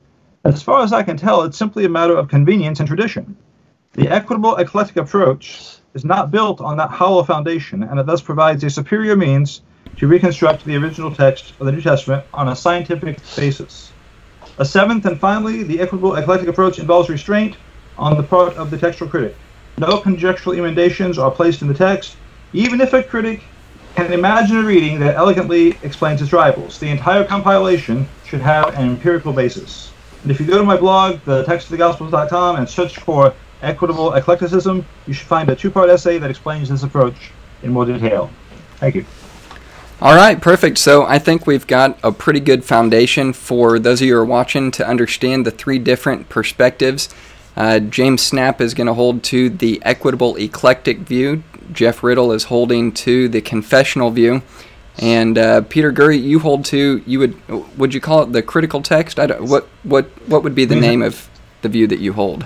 As 0.44 0.62
far 0.62 0.82
as 0.82 0.92
I 0.92 1.02
can 1.02 1.16
tell, 1.16 1.44
it's 1.44 1.56
simply 1.56 1.86
a 1.86 1.88
matter 1.88 2.14
of 2.14 2.28
convenience 2.28 2.78
and 2.78 2.86
tradition. 2.86 3.34
The 3.94 4.06
equitable 4.06 4.56
eclectic 4.56 4.98
approach 4.98 5.78
is 5.94 6.04
not 6.04 6.30
built 6.30 6.60
on 6.60 6.76
that 6.76 6.90
hollow 6.90 7.22
foundation, 7.22 7.84
and 7.84 7.98
it 7.98 8.04
thus 8.04 8.20
provides 8.20 8.62
a 8.64 8.68
superior 8.68 9.16
means 9.16 9.62
to 9.96 10.06
reconstruct 10.06 10.64
the 10.64 10.76
original 10.76 11.14
text 11.14 11.52
of 11.60 11.66
the 11.66 11.72
New 11.72 11.80
Testament 11.80 12.24
on 12.32 12.48
a 12.48 12.56
scientific 12.56 13.18
basis. 13.36 13.92
A 14.58 14.64
seventh 14.64 15.06
and 15.06 15.18
finally, 15.18 15.62
the 15.62 15.80
equitable 15.80 16.16
eclectic 16.16 16.48
approach 16.48 16.78
involves 16.78 17.08
restraint 17.08 17.56
on 17.96 18.16
the 18.16 18.22
part 18.22 18.54
of 18.54 18.70
the 18.70 18.78
textual 18.78 19.10
critic. 19.10 19.36
No 19.78 19.98
conjectural 19.98 20.56
emendations 20.56 21.18
are 21.18 21.30
placed 21.30 21.62
in 21.62 21.68
the 21.68 21.74
text, 21.74 22.16
even 22.52 22.80
if 22.80 22.92
a 22.92 23.02
critic 23.02 23.42
can 23.94 24.12
imagine 24.12 24.58
a 24.58 24.62
reading 24.62 24.98
that 25.00 25.16
elegantly 25.16 25.78
explains 25.82 26.22
its 26.22 26.32
rivals. 26.32 26.78
The 26.78 26.88
entire 26.88 27.24
compilation 27.24 28.08
should 28.24 28.40
have 28.40 28.74
an 28.74 28.88
empirical 28.88 29.32
basis. 29.32 29.92
And 30.22 30.30
if 30.30 30.40
you 30.40 30.46
go 30.46 30.58
to 30.58 30.64
my 30.64 30.76
blog, 30.76 31.20
thetextofthegospels.com, 31.20 32.56
and 32.56 32.68
search 32.68 32.98
for 32.98 33.34
equitable 33.60 34.12
eclecticism, 34.14 34.84
you 35.06 35.12
should 35.12 35.26
find 35.26 35.48
a 35.48 35.56
two-part 35.56 35.90
essay 35.90 36.18
that 36.18 36.30
explains 36.30 36.68
this 36.68 36.82
approach 36.82 37.32
in 37.62 37.72
more 37.72 37.84
detail. 37.84 38.30
Thank 38.76 38.96
you. 38.96 39.06
All 40.02 40.16
right, 40.16 40.40
perfect. 40.40 40.78
So 40.78 41.04
I 41.04 41.20
think 41.20 41.46
we've 41.46 41.64
got 41.64 41.96
a 42.02 42.10
pretty 42.10 42.40
good 42.40 42.64
foundation 42.64 43.32
for 43.32 43.78
those 43.78 44.00
of 44.00 44.08
you 44.08 44.14
who 44.14 44.20
are 44.20 44.24
watching 44.24 44.72
to 44.72 44.84
understand 44.84 45.46
the 45.46 45.52
three 45.52 45.78
different 45.78 46.28
perspectives. 46.28 47.08
Uh, 47.54 47.78
James 47.78 48.28
Snapp 48.28 48.60
is 48.60 48.74
going 48.74 48.88
to 48.88 48.94
hold 48.94 49.22
to 49.22 49.48
the 49.48 49.80
equitable 49.84 50.34
eclectic 50.34 50.98
view. 50.98 51.44
Jeff 51.72 52.02
Riddle 52.02 52.32
is 52.32 52.42
holding 52.42 52.90
to 52.94 53.28
the 53.28 53.40
confessional 53.40 54.10
view. 54.10 54.42
And 54.98 55.38
uh, 55.38 55.60
Peter 55.60 55.92
Gurry, 55.92 56.18
you 56.18 56.40
hold 56.40 56.64
to 56.64 57.00
you 57.06 57.20
would 57.20 57.78
would 57.78 57.94
you 57.94 58.00
call 58.00 58.24
it 58.24 58.32
the 58.32 58.42
critical 58.42 58.82
text? 58.82 59.20
I 59.20 59.28
don't, 59.28 59.48
what 59.48 59.68
what 59.84 60.06
what 60.26 60.42
would 60.42 60.56
be 60.56 60.64
the 60.64 60.74
name 60.74 61.02
of 61.02 61.30
the 61.60 61.68
view 61.68 61.86
that 61.86 62.00
you 62.00 62.12
hold? 62.12 62.44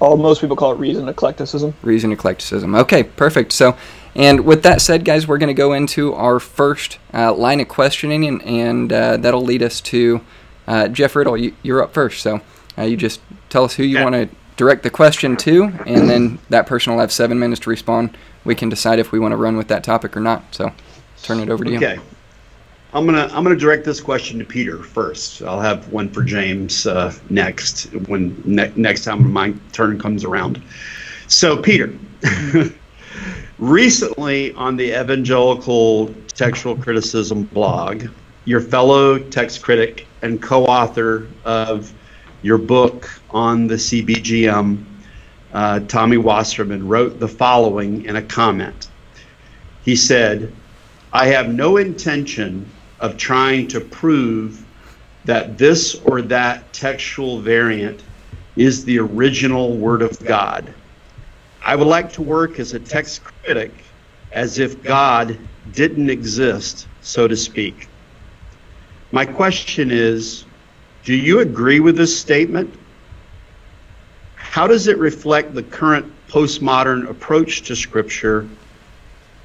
Oh, 0.00 0.16
most 0.16 0.40
people 0.40 0.56
call 0.56 0.72
it 0.72 0.78
reasoned 0.78 1.08
eclecticism. 1.08 1.74
Reasoned 1.82 2.12
eclecticism. 2.12 2.74
Okay, 2.74 3.04
perfect. 3.04 3.52
So, 3.52 3.76
and 4.16 4.46
with 4.46 4.62
that 4.62 4.80
said, 4.80 5.04
guys, 5.04 5.28
we're 5.28 5.36
going 5.36 5.48
to 5.48 5.54
go 5.54 5.74
into 5.74 6.14
our 6.14 6.40
first 6.40 6.98
uh, 7.12 7.34
line 7.34 7.60
of 7.60 7.68
questioning, 7.68 8.26
and, 8.26 8.42
and 8.42 8.92
uh, 8.92 9.16
that'll 9.18 9.44
lead 9.44 9.62
us 9.62 9.80
to 9.82 10.22
uh, 10.66 10.88
Jeff 10.88 11.14
Riddle. 11.14 11.36
You, 11.36 11.54
are 11.68 11.82
up 11.82 11.92
first, 11.92 12.22
so 12.22 12.40
uh, 12.78 12.82
you 12.82 12.96
just 12.96 13.20
tell 13.50 13.64
us 13.64 13.74
who 13.74 13.82
you 13.82 14.02
want 14.02 14.14
to 14.14 14.28
direct 14.56 14.82
the 14.82 14.90
question 14.90 15.36
to, 15.36 15.64
and 15.86 16.08
then 16.08 16.38
that 16.48 16.66
person 16.66 16.94
will 16.94 17.00
have 17.00 17.12
seven 17.12 17.38
minutes 17.38 17.60
to 17.60 17.70
respond. 17.70 18.16
We 18.44 18.54
can 18.54 18.70
decide 18.70 18.98
if 18.98 19.12
we 19.12 19.18
want 19.18 19.32
to 19.32 19.36
run 19.36 19.58
with 19.58 19.68
that 19.68 19.84
topic 19.84 20.16
or 20.16 20.20
not. 20.20 20.54
So, 20.54 20.72
turn 21.22 21.40
it 21.40 21.50
over 21.50 21.62
to 21.64 21.76
okay. 21.76 21.94
you. 21.94 22.00
Okay. 22.00 22.02
I'm 22.94 23.04
gonna 23.04 23.28
I'm 23.32 23.42
gonna 23.42 23.56
direct 23.56 23.84
this 23.84 24.00
question 24.00 24.38
to 24.38 24.44
Peter 24.46 24.82
first. 24.82 25.42
I'll 25.42 25.60
have 25.60 25.92
one 25.92 26.08
for 26.08 26.22
James 26.22 26.86
uh, 26.86 27.12
next 27.28 27.92
when 28.06 28.40
ne- 28.46 28.72
next 28.76 29.04
time 29.04 29.30
my 29.30 29.52
turn 29.72 29.98
comes 29.98 30.24
around. 30.24 30.62
So 31.26 31.60
Peter, 31.60 31.92
recently 33.58 34.52
on 34.54 34.76
the 34.76 34.98
Evangelical 35.00 36.14
Textual 36.28 36.76
Criticism 36.76 37.44
blog, 37.44 38.08
your 38.44 38.60
fellow 38.60 39.18
text 39.18 39.62
critic 39.62 40.06
and 40.22 40.40
co-author 40.40 41.26
of 41.44 41.92
your 42.42 42.58
book 42.58 43.08
on 43.30 43.66
the 43.66 43.74
CBGM, 43.74 44.84
uh, 45.52 45.80
Tommy 45.80 46.16
Wasserman, 46.16 46.86
wrote 46.86 47.18
the 47.18 47.28
following 47.28 48.04
in 48.04 48.16
a 48.16 48.22
comment. 48.22 48.88
He 49.84 49.96
said, 49.96 50.52
I 51.12 51.28
have 51.28 51.48
no 51.48 51.76
intention 51.76 52.68
of 53.00 53.16
trying 53.16 53.68
to 53.68 53.80
prove 53.80 54.64
that 55.24 55.58
this 55.58 55.94
or 56.04 56.22
that 56.22 56.72
textual 56.72 57.40
variant 57.40 58.02
is 58.56 58.84
the 58.84 58.98
original 58.98 59.76
Word 59.76 60.02
of 60.02 60.18
God. 60.24 60.72
I 61.66 61.74
would 61.74 61.88
like 61.88 62.12
to 62.12 62.22
work 62.22 62.60
as 62.60 62.74
a 62.74 62.78
text 62.78 63.24
critic 63.24 63.72
as 64.30 64.60
if 64.60 64.84
God 64.84 65.36
didn't 65.72 66.10
exist, 66.10 66.86
so 67.00 67.26
to 67.26 67.36
speak. 67.36 67.88
My 69.10 69.26
question 69.26 69.90
is 69.90 70.44
do 71.02 71.12
you 71.12 71.40
agree 71.40 71.80
with 71.80 71.96
this 71.96 72.16
statement? 72.16 72.72
How 74.36 74.68
does 74.68 74.86
it 74.86 74.96
reflect 74.98 75.54
the 75.54 75.62
current 75.64 76.06
postmodern 76.28 77.10
approach 77.10 77.62
to 77.62 77.74
Scripture 77.74 78.48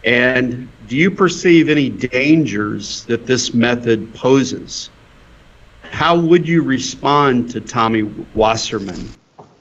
and 0.03 0.69
do 0.88 0.95
you 0.95 1.09
perceive 1.09 1.69
any 1.69 1.89
dangers 1.89 3.03
that 3.05 3.26
this 3.26 3.55
method 3.55 4.13
poses? 4.13 4.91
How 5.89 6.19
would 6.19 6.47
you 6.47 6.61
respond 6.61 7.49
to 7.51 7.61
Tommy 7.61 8.03
Wasserman 8.36 9.09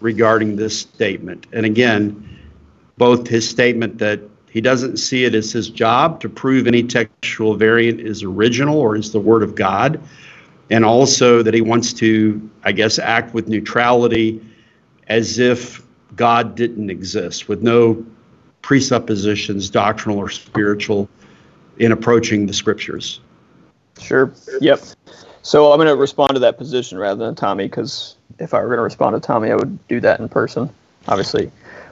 regarding 0.01 0.57
this 0.57 0.79
statement? 0.79 1.47
And 1.53 1.65
again, 1.65 2.30
both 2.97 3.29
his 3.29 3.49
statement 3.49 3.99
that 3.99 4.21
he 4.51 4.61
doesn't 4.61 4.97
see 4.97 5.25
it 5.25 5.35
as 5.35 5.53
his 5.53 5.71
job 5.71 6.21
to 6.21 6.29
prove 6.29 6.67
any 6.67 6.83
textual 6.83 7.55
variant 7.55 8.01
is 8.01 8.23
original 8.23 8.79
or 8.79 8.97
is 8.97 9.13
the 9.13 9.21
Word 9.21 9.43
of 9.43 9.55
God, 9.55 10.01
and 10.71 10.85
also 10.85 11.43
that 11.43 11.55
he 11.55 11.61
wants 11.61 11.93
to, 11.95 12.51
I 12.65 12.73
guess, 12.73 12.99
act 12.99 13.33
with 13.33 13.49
neutrality 13.49 14.45
as 15.09 15.39
if 15.39 15.83
God 16.17 16.57
didn't 16.57 16.91
exist, 16.91 17.49
with 17.49 17.63
no 17.63 18.05
presuppositions, 18.63 19.71
doctrinal 19.71 20.19
or 20.19 20.29
spiritual, 20.29 21.09
in 21.79 21.93
approaching 21.93 22.47
the 22.47 22.53
scriptures. 22.53 23.21
Sure. 24.01 24.33
Yep. 24.61 24.81
So 25.43 25.73
I'm 25.73 25.79
going 25.79 25.89
to 25.89 25.97
respond 25.97 26.35
to 26.35 26.41
that 26.41 26.59
position 26.59 26.99
rather 26.99 27.25
than 27.25 27.35
Tommy 27.35 27.65
because 27.65 28.17
if 28.39 28.53
I 28.53 28.61
were 28.61 28.69
going 28.69 28.79
to 28.79 28.83
respond 28.83 29.15
to 29.15 29.27
Tommy, 29.27 29.51
I 29.51 29.55
would 29.55 29.89
do 29.89 30.01
that 30.01 30.21
in 30.21 30.29
person, 30.29 30.71
obviously. 31.09 31.51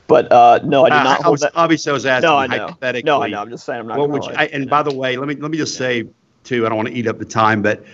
But 0.09 0.33
uh, 0.33 0.61
no, 0.65 0.87
I 0.87 0.89
did 0.89 1.05
not. 1.05 1.25
I 1.25 1.29
was. 1.29 1.45
Obviously, 1.55 1.91
I 1.91 1.93
was 1.93 2.07
asking 2.07 2.29
no, 2.29 2.37
I 2.37 2.47
know. 2.47 2.77
No, 3.05 3.23
I 3.23 3.29
know. 3.29 3.43
I'm 3.43 3.51
just 3.51 3.65
saying 3.65 3.81
I'm 3.81 3.87
not. 3.87 3.99
What 3.99 4.11
would 4.11 4.25
you, 4.25 4.33
I, 4.33 4.47
and 4.47 4.69
by 4.69 4.83
the 4.83 4.95
way, 4.95 5.17
let 5.19 5.29
me 5.29 5.37
let 5.37 5.51
me 5.51 5.59
just 5.59 5.77
say 5.77 6.07
too. 6.45 6.65
I 6.65 6.71
don't 6.71 6.77
want 6.77 6.89
to 6.89 6.95
eat 6.95 7.07
up 7.07 7.19
the 7.19 7.27
time, 7.27 7.61
but 7.61 7.85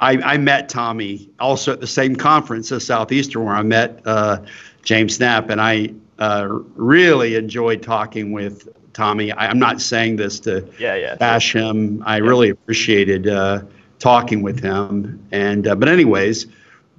I, 0.00 0.14
I 0.16 0.36
met 0.36 0.68
Tommy 0.68 1.30
also 1.38 1.72
at 1.72 1.80
the 1.80 1.86
same 1.86 2.16
conference 2.16 2.72
as 2.72 2.84
Southeastern 2.84 3.44
where 3.44 3.54
I 3.54 3.62
met 3.62 4.00
uh, 4.04 4.38
James 4.82 5.16
Snapp, 5.16 5.50
and 5.50 5.60
I 5.60 5.94
uh, 6.18 6.48
really 6.74 7.36
enjoyed 7.36 7.80
talking 7.80 8.32
with 8.32 8.68
Tommy. 8.92 9.30
I, 9.30 9.48
am 9.48 9.60
not 9.60 9.80
saying 9.80 10.16
this 10.16 10.40
to 10.40 10.68
yeah, 10.80 10.96
yeah, 10.96 11.14
bash 11.14 11.44
sure. 11.44 11.62
him. 11.62 12.02
I 12.04 12.16
yeah. 12.16 12.24
really 12.24 12.50
appreciated 12.50 13.28
uh, 13.28 13.62
talking 14.00 14.42
with 14.42 14.60
him. 14.60 15.24
And 15.30 15.68
uh, 15.68 15.76
but 15.76 15.88
anyways, 15.88 16.46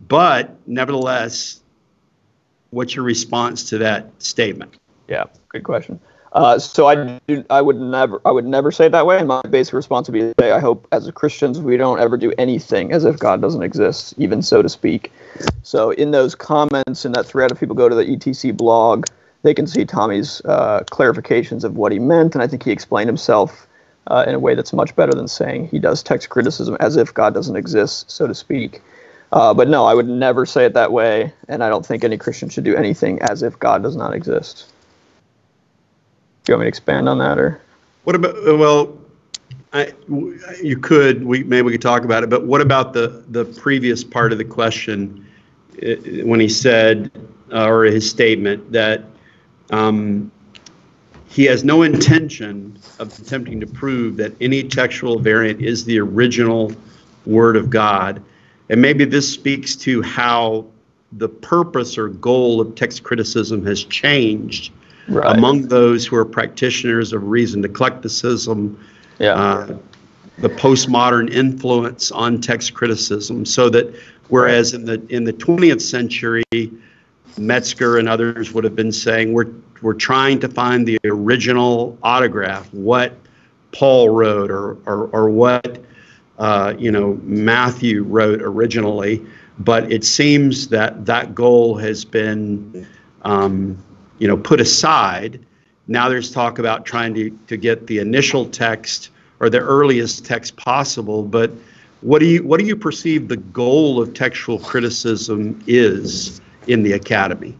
but 0.08 0.56
nevertheless, 0.68 1.63
what's 2.74 2.96
your 2.96 3.06
response 3.06 3.70
to 3.70 3.78
that 3.80 4.10
statement? 4.22 4.74
Yeah, 5.08 5.26
good 5.50 5.64
question. 5.64 6.00
Uh, 6.34 6.58
so 6.58 6.88
I 6.88 7.20
do, 7.28 7.46
I 7.52 7.62
would 7.62 7.80
never 7.80 8.20
I 8.26 8.32
would 8.32 8.46
never 8.46 8.72
say 8.72 8.88
it 8.88 8.92
that 8.92 9.06
way. 9.06 9.20
And 9.20 9.28
my 9.28 9.42
basic 9.50 9.74
response 9.76 10.10
would 10.10 10.36
be 10.36 10.44
I 10.44 10.60
hope 10.60 10.88
as 10.92 11.10
Christians 11.12 11.62
we 11.62 11.78
don't 11.78 12.00
ever 12.00 12.18
do 12.18 12.34
anything 12.40 12.92
as 12.92 13.06
if 13.06 13.20
God 13.20 13.40
doesn't 13.40 13.62
exist, 13.62 14.16
even 14.18 14.42
so 14.42 14.64
to 14.64 14.70
speak. 14.70 15.12
So 15.62 15.92
in 15.92 16.10
those 16.10 16.34
comments 16.34 17.06
in 17.06 17.12
that 17.12 17.28
thread, 17.28 17.52
if 17.52 17.60
people 17.60 17.76
go 17.76 17.88
to 17.88 17.94
the 17.94 18.04
ETC 18.04 18.58
blog, 18.58 19.06
they 19.44 19.54
can 19.54 19.68
see 19.68 19.86
Tommy's 19.86 20.42
uh, 20.46 20.84
clarifications 20.92 21.64
of 21.64 21.78
what 21.78 21.92
he 21.92 22.00
meant, 22.00 22.34
and 22.34 22.42
I 22.42 22.48
think 22.48 22.64
he 22.64 22.72
explained 22.72 23.10
himself 23.10 23.68
uh, 24.08 24.26
in 24.28 24.34
a 24.34 24.40
way 24.40 24.56
that's 24.56 24.74
much 24.74 24.96
better 24.96 25.14
than 25.14 25.28
saying 25.28 25.68
he 25.68 25.80
does 25.80 26.02
text 26.02 26.30
criticism 26.30 26.78
as 26.80 26.98
if 26.98 27.14
God 27.14 27.34
doesn't 27.34 27.56
exist, 27.56 28.10
so 28.10 28.26
to 28.26 28.34
speak. 28.34 28.82
Uh, 29.34 29.52
but 29.52 29.68
no, 29.68 29.86
I 29.86 29.96
would 29.96 30.08
never 30.08 30.46
say 30.46 30.64
it 30.64 30.76
that 30.76 30.92
way, 30.92 31.34
and 31.48 31.64
I 31.64 31.70
don't 31.70 31.84
think 31.84 32.04
any 32.04 32.18
Christian 32.20 32.50
should 32.50 32.64
do 32.64 32.76
anything 32.76 33.20
as 33.24 33.42
if 33.42 33.58
God 33.58 33.82
does 33.82 33.96
not 33.96 34.14
exist. 34.14 34.72
Do 36.44 36.52
you 36.52 36.56
want 36.56 36.62
me 36.62 36.66
to 36.66 36.70
expand 36.70 37.10
on 37.10 37.18
that, 37.18 37.40
or? 37.40 37.60
What 38.04 38.16
about 38.16 38.36
well? 38.60 38.96
I, 39.74 39.92
you 40.62 40.78
could. 40.78 41.26
We 41.26 41.44
maybe 41.44 41.64
we 41.64 41.72
could 41.72 41.82
talk 41.82 42.06
about 42.06 42.24
it. 42.24 42.30
But 42.30 42.46
what 42.46 42.62
about 42.62 42.94
the 42.94 43.24
the 43.30 43.46
previous 43.46 44.04
part 44.04 44.32
of 44.34 44.38
the 44.38 44.46
question 44.46 45.26
when 46.24 46.40
he 46.40 46.48
said, 46.48 47.10
uh, 47.52 47.66
or 47.66 47.86
his 47.86 48.08
statement 48.08 48.72
that 48.72 49.04
um, 49.72 50.32
he 51.28 51.46
has 51.46 51.64
no 51.64 51.82
intention 51.82 52.78
of 53.00 53.18
attempting 53.20 53.60
to 53.62 53.66
prove 53.66 54.18
that 54.18 54.34
any 54.40 54.62
textual 54.62 55.18
variant 55.18 55.60
is 55.60 55.86
the 55.86 56.00
original 56.00 56.72
word 57.26 57.56
of 57.56 57.72
God, 57.72 58.22
and 58.70 58.82
maybe 58.82 59.06
this 59.06 59.32
speaks 59.32 59.76
to 59.78 60.02
how 60.02 60.66
the 61.18 61.30
purpose 61.30 61.98
or 61.98 62.10
goal 62.10 62.60
of 62.60 62.76
text 62.76 63.04
criticism 63.04 63.66
has 63.66 63.84
changed 63.84 64.72
right. 65.08 65.36
among 65.36 65.68
those 65.68 66.06
who 66.06 66.16
are 66.16 66.26
practitioners 66.26 67.14
of 67.14 67.24
reasoned 67.24 67.66
eclecticism, 67.66 68.78
yeah. 69.20 69.34
Uh, 69.34 69.78
the 70.40 70.50
postmodern 70.50 71.32
influence 71.32 72.12
on 72.12 72.42
text 72.42 72.74
criticism, 72.74 73.46
so 73.46 73.70
that 73.70 73.94
whereas 74.30 74.74
in 74.74 74.86
the 74.86 75.00
in 75.10 75.24
the 75.26 75.34
20th 75.34 75.82
century, 75.82 76.44
Metzger 77.38 77.98
and 77.98 78.10
others 78.10 78.52
would 78.52 78.64
have 78.64 78.76
been 78.76 78.92
saying 78.92 79.34
we're 79.34 79.52
we're 79.84 79.94
trying 79.94 80.40
to 80.40 80.50
find 80.50 80.88
the 80.88 80.98
original 81.04 81.98
autograph, 82.02 82.74
what 82.74 83.14
Paul 83.72 84.10
wrote 84.10 84.50
or 84.50 84.78
or, 84.88 85.08
or 85.08 85.30
what 85.30 85.84
uh, 86.38 86.74
you 86.78 86.92
know 86.92 87.20
Matthew 87.24 88.04
wrote 88.04 88.42
originally, 88.42 89.26
but 89.60 89.92
it 89.92 90.04
seems 90.04 90.70
that 90.70 91.06
that 91.06 91.36
goal 91.36 91.76
has 91.78 92.06
been 92.06 92.88
um, 93.24 93.78
you 94.20 94.28
know, 94.28 94.38
put 94.38 94.62
aside. 94.62 95.40
Now 95.88 96.10
there's 96.10 96.32
talk 96.32 96.60
about 96.60 96.86
trying 96.86 97.14
to, 97.16 97.30
to 97.48 97.58
get 97.58 97.88
the 97.88 98.00
initial 98.00 98.46
text 98.46 99.10
or 99.40 99.50
the 99.50 99.60
earliest 99.60 100.26
text 100.26 100.56
possible. 100.56 101.24
But 101.24 101.52
what 102.02 102.20
do 102.20 102.26
you 102.26 102.44
what 102.44 102.60
do 102.60 102.66
you 102.66 102.76
perceive 102.76 103.28
the 103.28 103.38
goal 103.38 104.02
of 104.02 104.14
textual 104.14 104.60
criticism 104.60 105.62
is 105.68 106.42
in 106.68 106.84
the 106.84 106.94
academy? 106.94 107.58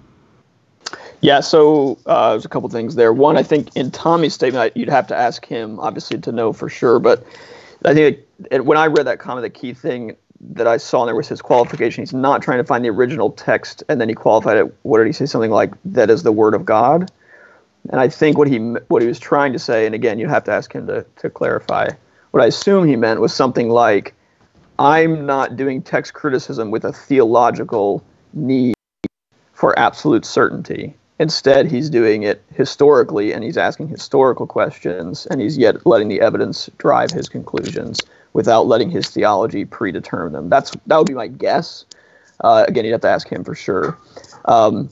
Yeah, 1.22 1.40
so 1.40 1.98
uh, 2.06 2.32
there's 2.32 2.44
a 2.44 2.50
couple 2.50 2.68
things 2.68 2.96
there. 2.96 3.14
One, 3.14 3.38
I 3.38 3.44
think 3.44 3.74
in 3.76 3.92
Tommy's 3.92 4.34
statement, 4.34 4.76
you'd 4.76 4.90
have 4.90 5.08
to 5.08 5.16
ask 5.16 5.46
him, 5.46 5.80
obviously, 5.80 6.20
to 6.20 6.34
know 6.34 6.52
for 6.52 6.68
sure. 6.68 7.00
But 7.00 7.26
I 7.86 7.94
think 7.94 8.20
it, 8.52 8.66
when 8.66 8.78
I 8.78 8.88
read 8.88 9.08
that 9.08 9.20
comment, 9.20 9.44
the 9.44 9.50
key 9.50 9.74
thing 9.74 10.16
that 10.52 10.68
I 10.68 10.78
saw 10.78 11.04
in 11.04 11.08
there 11.08 11.16
was 11.16 11.28
his 11.28 11.42
qualification. 11.42 12.02
He's 12.02 12.14
not 12.14 12.42
trying 12.42 12.58
to 12.58 12.64
find 12.64 12.84
the 12.84 12.90
original 12.90 13.32
text, 13.32 13.84
and 13.88 14.00
then 14.00 14.10
he 14.10 14.16
qualified 14.16 14.58
it. 14.58 14.76
What 14.84 14.98
did 14.98 15.08
he 15.08 15.14
say? 15.14 15.26
Something 15.26 15.52
like 15.52 15.74
that 15.86 16.10
is 16.10 16.24
the 16.24 16.32
word 16.32 16.54
of 16.54 16.66
God. 16.66 17.12
And 17.90 18.00
I 18.00 18.08
think 18.08 18.38
what 18.38 18.48
he 18.48 18.58
what 18.88 19.02
he 19.02 19.08
was 19.08 19.20
trying 19.20 19.54
to 19.54 19.60
say, 19.60 19.86
and 19.86 19.94
again, 19.94 20.20
you 20.20 20.28
have 20.30 20.44
to 20.46 20.52
ask 20.52 20.74
him 20.74 20.88
to 20.88 21.06
to 21.18 21.30
clarify 21.30 21.90
What 22.32 22.44
I 22.44 22.48
assume 22.48 22.88
he 22.88 22.96
meant 22.96 23.20
was 23.20 23.34
something 23.34 23.70
like, 23.70 24.14
I'm 24.80 25.26
not 25.26 25.56
doing 25.56 25.82
text 25.82 26.14
criticism 26.14 26.72
with 26.72 26.86
a 26.86 26.94
theological 26.94 28.04
need 28.34 28.76
for 29.54 29.78
absolute 29.78 30.26
certainty. 30.26 30.96
Instead, 31.20 31.68
he's 31.68 31.90
doing 31.90 32.24
it 32.24 32.42
historically 32.54 33.34
and 33.34 33.44
he's 33.44 33.58
asking 33.58 33.88
historical 33.88 34.48
questions 34.48 35.28
and 35.28 35.40
he's 35.40 35.58
yet 35.58 35.86
letting 35.86 36.08
the 36.08 36.22
evidence 36.22 36.70
drive 36.80 37.12
his 37.12 37.30
conclusions 37.30 38.00
without 38.34 38.66
letting 38.66 38.90
his 38.90 39.10
theology 39.10 39.64
predetermine 39.64 40.34
them. 40.34 40.50
That's 40.50 40.72
that 40.88 40.98
would 40.98 41.08
be 41.08 41.14
my 41.14 41.28
guess. 41.28 41.86
Uh, 42.44 42.66
again, 42.68 42.84
you'd 42.84 42.94
have 42.94 43.02
to 43.02 43.10
ask 43.10 43.30
him 43.30 43.44
for 43.44 43.54
sure. 43.54 43.98
Um, 44.46 44.90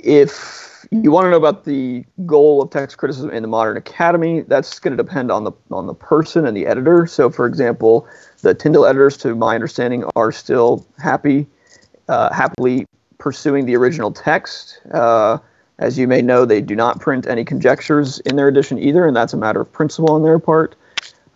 if 0.00 0.86
you 0.90 1.10
want 1.10 1.24
to 1.24 1.30
know 1.30 1.36
about 1.36 1.64
the 1.64 2.04
goal 2.26 2.60
of 2.60 2.70
text 2.70 2.98
criticism 2.98 3.30
in 3.30 3.42
the 3.42 3.48
modern 3.48 3.76
academy, 3.76 4.42
that's 4.42 4.78
going 4.78 4.96
to 4.96 5.02
depend 5.02 5.30
on 5.30 5.44
the 5.44 5.52
on 5.70 5.86
the 5.86 5.94
person 5.94 6.46
and 6.46 6.56
the 6.56 6.66
editor. 6.66 7.06
So, 7.06 7.30
for 7.30 7.46
example, 7.46 8.06
the 8.42 8.54
Tyndale 8.54 8.86
editors, 8.86 9.16
to 9.18 9.34
my 9.34 9.54
understanding, 9.54 10.04
are 10.16 10.32
still 10.32 10.84
happy, 10.98 11.46
uh, 12.08 12.34
happily 12.34 12.86
pursuing 13.24 13.64
the 13.64 13.74
original 13.74 14.12
text. 14.12 14.78
Uh, 14.92 15.38
as 15.78 15.98
you 15.98 16.06
may 16.06 16.20
know, 16.20 16.44
they 16.44 16.60
do 16.60 16.76
not 16.76 17.00
print 17.00 17.26
any 17.26 17.42
conjectures 17.42 18.20
in 18.20 18.36
their 18.36 18.48
edition 18.48 18.78
either, 18.78 19.06
and 19.06 19.16
that's 19.16 19.32
a 19.32 19.36
matter 19.38 19.62
of 19.62 19.72
principle 19.72 20.12
on 20.12 20.22
their 20.22 20.38
part. 20.38 20.76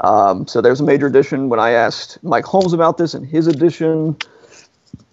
Um, 0.00 0.46
so 0.46 0.60
there's 0.60 0.80
a 0.80 0.84
major 0.84 1.06
edition. 1.06 1.48
When 1.48 1.58
I 1.58 1.70
asked 1.70 2.22
Mike 2.22 2.44
Holmes 2.44 2.74
about 2.74 2.98
this 2.98 3.14
in 3.14 3.24
his 3.24 3.46
edition, 3.46 4.18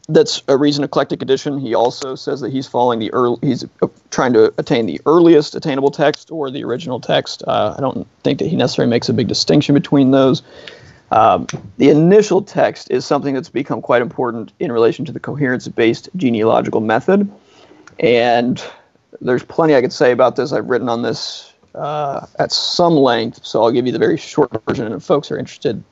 that's 0.09 0.43
a 0.49 0.57
Reason 0.57 0.83
Eclectic 0.83 1.21
edition. 1.21 1.57
He 1.59 1.73
also 1.73 2.13
says 2.13 2.41
that 2.41 2.51
he's 2.51 2.67
following 2.67 2.99
the 2.99 3.11
early, 3.13 3.37
he's 3.41 3.63
uh, 3.81 3.87
trying 4.11 4.33
to 4.33 4.53
attain 4.57 4.85
the 4.85 4.99
earliest 5.05 5.55
attainable 5.55 5.91
text 5.91 6.29
or 6.29 6.51
the 6.51 6.65
original 6.65 6.99
text. 6.99 7.41
Uh, 7.47 7.73
I 7.77 7.79
don't 7.79 8.05
think 8.25 8.39
that 8.39 8.47
he 8.49 8.57
necessarily 8.57 8.89
makes 8.89 9.07
a 9.07 9.13
big 9.13 9.29
distinction 9.29 9.73
between 9.73 10.11
those. 10.11 10.43
Um, 11.11 11.47
the 11.77 11.89
initial 11.89 12.41
text 12.41 12.89
is 12.89 13.05
something 13.05 13.33
that's 13.33 13.49
become 13.49 13.81
quite 13.81 14.01
important 14.01 14.51
in 14.59 14.71
relation 14.71 15.05
to 15.05 15.11
the 15.11 15.19
coherence 15.19 15.67
based 15.67 16.09
genealogical 16.15 16.81
method. 16.81 17.31
And 17.99 18.63
there's 19.21 19.43
plenty 19.43 19.75
I 19.75 19.81
could 19.81 19.93
say 19.93 20.11
about 20.11 20.35
this. 20.35 20.51
I've 20.51 20.69
written 20.69 20.89
on 20.89 21.03
this 21.03 21.53
uh, 21.75 22.25
at 22.39 22.51
some 22.51 22.93
length, 22.93 23.45
so 23.45 23.63
I'll 23.63 23.71
give 23.71 23.85
you 23.85 23.91
the 23.91 23.99
very 23.99 24.17
short 24.17 24.51
version. 24.65 24.85
And 24.85 24.95
if 24.95 25.03
folks 25.03 25.31
are 25.31 25.37
interested, 25.37 25.83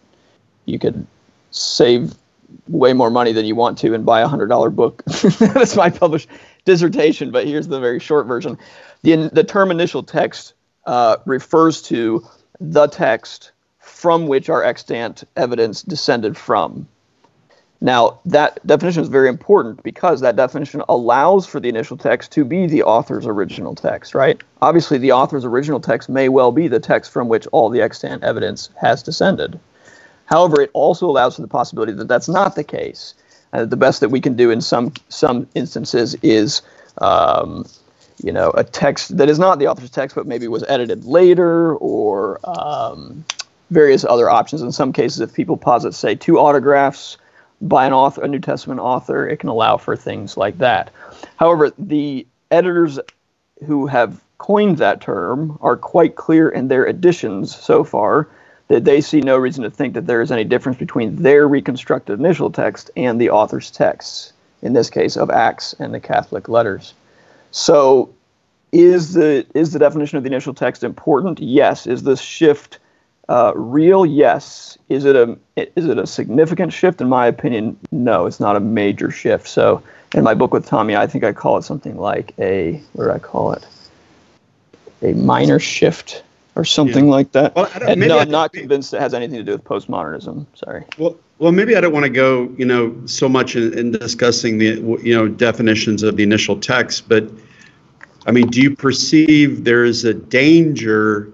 you 0.65 0.79
could 0.79 1.05
save 1.51 2.15
way 2.67 2.93
more 2.93 3.09
money 3.09 3.31
than 3.31 3.45
you 3.45 3.55
want 3.55 3.77
to 3.79 3.93
and 3.93 4.05
buy 4.05 4.21
a 4.21 4.27
hundred 4.27 4.47
dollar 4.47 4.69
book. 4.69 5.03
That's 5.39 5.75
my 5.75 5.89
published 5.89 6.29
dissertation, 6.65 7.31
but 7.31 7.47
here's 7.47 7.67
the 7.67 7.79
very 7.79 7.99
short 7.99 8.25
version. 8.25 8.57
The, 9.01 9.29
the 9.29 9.43
term 9.43 9.71
initial 9.71 10.03
text 10.03 10.53
uh, 10.85 11.17
refers 11.25 11.81
to 11.83 12.25
the 12.59 12.87
text 12.87 13.51
from 14.03 14.27
which 14.27 14.49
our 14.49 14.61
extant 14.61 15.23
evidence 15.37 15.81
descended 15.81 16.35
from. 16.35 16.85
Now, 17.79 18.19
that 18.25 18.59
definition 18.67 19.01
is 19.01 19.07
very 19.07 19.29
important 19.29 19.81
because 19.81 20.19
that 20.19 20.35
definition 20.35 20.83
allows 20.89 21.45
for 21.45 21.61
the 21.61 21.69
initial 21.69 21.95
text 21.95 22.29
to 22.33 22.43
be 22.43 22.67
the 22.67 22.83
author's 22.83 23.25
original 23.25 23.75
text, 23.75 24.13
right? 24.13 24.41
Obviously, 24.61 24.97
the 24.97 25.13
author's 25.13 25.45
original 25.45 25.79
text 25.79 26.09
may 26.09 26.27
well 26.27 26.51
be 26.51 26.67
the 26.67 26.81
text 26.81 27.11
from 27.11 27.29
which 27.29 27.47
all 27.53 27.69
the 27.69 27.81
extant 27.81 28.21
evidence 28.25 28.69
has 28.75 29.01
descended. 29.01 29.57
However, 30.25 30.59
it 30.59 30.71
also 30.73 31.09
allows 31.09 31.37
for 31.37 31.41
the 31.41 31.47
possibility 31.47 31.93
that 31.93 32.09
that's 32.09 32.27
not 32.27 32.55
the 32.55 32.63
case. 32.65 33.13
Uh, 33.53 33.63
the 33.63 33.77
best 33.77 34.01
that 34.01 34.09
we 34.09 34.19
can 34.19 34.35
do 34.35 34.51
in 34.51 34.59
some 34.59 34.91
some 35.07 35.47
instances 35.55 36.13
is, 36.23 36.61
um, 36.97 37.65
you 38.21 38.33
know, 38.33 38.49
a 38.51 38.65
text 38.65 39.15
that 39.17 39.29
is 39.29 39.39
not 39.39 39.59
the 39.59 39.67
author's 39.67 39.91
text, 39.91 40.13
but 40.13 40.27
maybe 40.27 40.49
was 40.49 40.65
edited 40.67 41.05
later, 41.05 41.75
or 41.75 42.41
um, 42.43 43.23
various 43.73 44.05
other 44.05 44.29
options. 44.29 44.61
In 44.61 44.71
some 44.71 44.93
cases, 44.93 45.19
if 45.19 45.33
people 45.33 45.57
posit, 45.57 45.93
say, 45.93 46.15
two 46.15 46.39
autographs 46.39 47.17
by 47.61 47.85
an 47.85 47.93
author, 47.93 48.21
a 48.23 48.27
New 48.27 48.39
Testament 48.39 48.79
author, 48.79 49.27
it 49.27 49.39
can 49.39 49.49
allow 49.49 49.77
for 49.77 49.95
things 49.95 50.37
like 50.37 50.57
that. 50.59 50.91
However, 51.37 51.71
the 51.77 52.27
editors 52.51 52.99
who 53.65 53.87
have 53.87 54.21
coined 54.37 54.77
that 54.77 55.01
term 55.01 55.57
are 55.61 55.77
quite 55.77 56.15
clear 56.15 56.49
in 56.49 56.67
their 56.67 56.85
editions 56.85 57.55
so 57.55 57.83
far 57.83 58.27
that 58.67 58.83
they 58.83 59.01
see 59.01 59.21
no 59.21 59.37
reason 59.37 59.63
to 59.63 59.69
think 59.69 59.93
that 59.93 60.07
there 60.07 60.21
is 60.21 60.31
any 60.31 60.43
difference 60.43 60.77
between 60.77 61.15
their 61.17 61.47
reconstructed 61.47 62.19
initial 62.19 62.51
text 62.51 62.91
and 62.95 63.19
the 63.19 63.29
author's 63.29 63.71
texts, 63.71 64.33
in 64.61 64.73
this 64.73 64.89
case 64.89 65.15
of 65.15 65.29
Acts 65.29 65.73
and 65.79 65.93
the 65.93 65.99
Catholic 65.99 66.49
letters. 66.49 66.93
So, 67.51 68.13
is 68.71 69.13
the 69.13 69.45
is 69.53 69.71
the 69.71 69.79
definition 69.79 70.17
of 70.17 70.23
the 70.23 70.29
initial 70.29 70.53
text 70.53 70.83
important? 70.83 71.39
Yes. 71.39 71.85
Is 71.85 72.03
this 72.03 72.19
shift 72.19 72.79
uh, 73.29 73.53
real? 73.55 74.05
Yes. 74.05 74.77
Is 74.89 75.05
it 75.05 75.15
a 75.15 75.37
is 75.55 75.85
it 75.85 75.97
a 75.97 76.07
significant 76.07 76.73
shift? 76.73 77.01
In 77.01 77.09
my 77.09 77.27
opinion, 77.27 77.77
no. 77.91 78.25
It's 78.25 78.39
not 78.39 78.55
a 78.55 78.59
major 78.59 79.11
shift. 79.11 79.47
So, 79.47 79.81
in 80.13 80.23
my 80.23 80.33
book 80.33 80.53
with 80.53 80.65
Tommy, 80.65 80.95
I 80.95 81.07
think 81.07 81.23
I 81.23 81.33
call 81.33 81.57
it 81.57 81.63
something 81.63 81.97
like 81.97 82.33
a 82.39 82.81
what 82.93 83.05
do 83.05 83.11
I 83.11 83.19
call 83.19 83.53
it? 83.53 83.65
A 85.01 85.13
minor 85.13 85.59
shift 85.59 86.23
or 86.55 86.65
something 86.65 87.05
yeah. 87.05 87.11
like 87.11 87.31
that. 87.31 87.55
Well, 87.55 87.69
and 87.81 87.99
no, 87.99 88.19
I'm 88.19 88.29
not 88.29 88.53
convinced 88.53 88.93
it 88.93 89.01
has 89.01 89.13
anything 89.13 89.37
to 89.37 89.43
do 89.43 89.53
with 89.53 89.63
postmodernism. 89.63 90.45
Sorry. 90.53 90.83
Well, 90.97 91.17
well, 91.39 91.51
maybe 91.51 91.75
I 91.75 91.81
don't 91.81 91.93
want 91.93 92.05
to 92.05 92.11
go, 92.11 92.53
you 92.57 92.65
know, 92.65 92.95
so 93.05 93.27
much 93.27 93.55
in, 93.55 93.77
in, 93.77 93.91
discussing 93.91 94.59
the, 94.59 94.99
you 95.03 95.15
know, 95.15 95.27
definitions 95.27 96.03
of 96.03 96.15
the 96.15 96.23
initial 96.23 96.59
text, 96.59 97.09
but 97.09 97.27
I 98.25 98.31
mean, 98.31 98.47
do 98.47 98.61
you 98.61 98.75
perceive 98.75 99.63
there 99.63 99.83
is 99.83 100.05
a 100.05 100.13
danger 100.13 101.31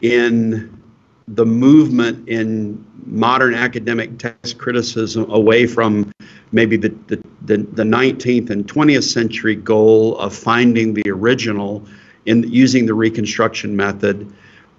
in 0.00 0.79
the 1.28 1.46
movement 1.46 2.28
in 2.28 2.84
modern 3.06 3.54
academic 3.54 4.18
text 4.18 4.58
criticism 4.58 5.30
away 5.30 5.66
from 5.66 6.12
maybe 6.52 6.76
the, 6.76 6.88
the, 7.06 7.16
the, 7.42 7.56
the 7.72 7.82
19th 7.82 8.50
and 8.50 8.66
20th 8.66 9.04
century 9.04 9.54
goal 9.54 10.18
of 10.18 10.34
finding 10.34 10.94
the 10.94 11.08
original 11.10 11.84
in 12.26 12.42
using 12.52 12.86
the 12.86 12.94
reconstruction 12.94 13.74
method 13.74 14.30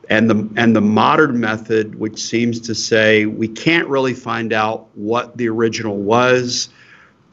and 0.10 0.30
the 0.30 0.50
and 0.58 0.76
the 0.76 0.82
modern 0.82 1.40
method 1.40 1.96
which 1.96 2.22
seems 2.22 2.60
to 2.60 2.76
say 2.76 3.26
we 3.26 3.48
can't 3.48 3.88
really 3.88 4.14
find 4.14 4.54
out 4.54 4.88
what 4.96 5.38
the 5.38 5.48
original 5.48 5.98
was. 5.98 6.70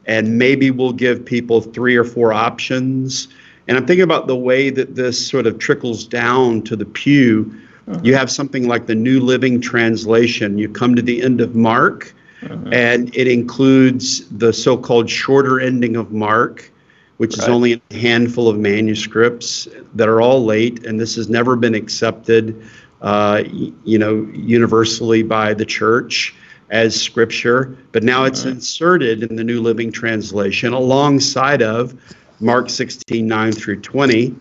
And 0.05 0.39
maybe 0.39 0.71
we'll 0.71 0.93
give 0.93 1.23
people 1.23 1.61
three 1.61 1.95
or 1.95 2.03
four 2.03 2.33
options. 2.33 3.27
And 3.67 3.77
i'm 3.77 3.85
thinking 3.85 4.03
about 4.03 4.27
the 4.27 4.35
way 4.35 4.69
that 4.71 4.95
this 4.95 5.27
sort 5.27 5.45
of 5.45 5.59
trickles 5.59 6.05
down 6.05 6.63
to 6.63 6.75
the 6.75 6.85
pew 6.85 7.53
uh-huh. 7.89 7.99
you 8.03 8.15
have 8.15 8.31
something 8.31 8.67
like 8.67 8.85
the 8.85 8.95
new 8.95 9.19
living 9.19 9.59
translation 9.59 10.57
you 10.57 10.69
come 10.69 10.95
to 10.95 11.01
the 11.01 11.21
end 11.21 11.41
of 11.41 11.55
mark 11.55 12.13
uh-huh. 12.43 12.69
and 12.71 13.15
it 13.15 13.27
includes 13.27 14.29
the 14.37 14.53
so-called 14.53 15.09
shorter 15.09 15.59
ending 15.59 15.95
of 15.95 16.11
mark 16.11 16.71
which 17.19 17.37
right. 17.37 17.43
is 17.43 17.49
only 17.49 17.73
a 17.73 17.93
handful 17.93 18.47
of 18.47 18.57
manuscripts 18.57 19.67
that 19.93 20.07
are 20.07 20.21
all 20.21 20.45
late, 20.45 20.85
and 20.85 20.97
this 20.97 21.15
has 21.17 21.27
never 21.27 21.57
been 21.57 21.75
accepted, 21.75 22.65
uh, 23.01 23.43
you 23.83 23.99
know, 23.99 24.25
universally 24.33 25.21
by 25.21 25.53
the 25.53 25.65
church 25.65 26.33
as 26.69 26.99
scripture. 26.99 27.77
But 27.91 28.03
now 28.03 28.23
it's 28.23 28.45
right. 28.45 28.53
inserted 28.53 29.21
in 29.21 29.35
the 29.35 29.43
New 29.43 29.61
Living 29.61 29.91
Translation 29.91 30.71
alongside 30.71 31.61
of 31.61 32.01
Mark 32.39 32.69
16, 32.69 33.27
9 33.27 33.51
through 33.51 33.81
20. 33.81 34.33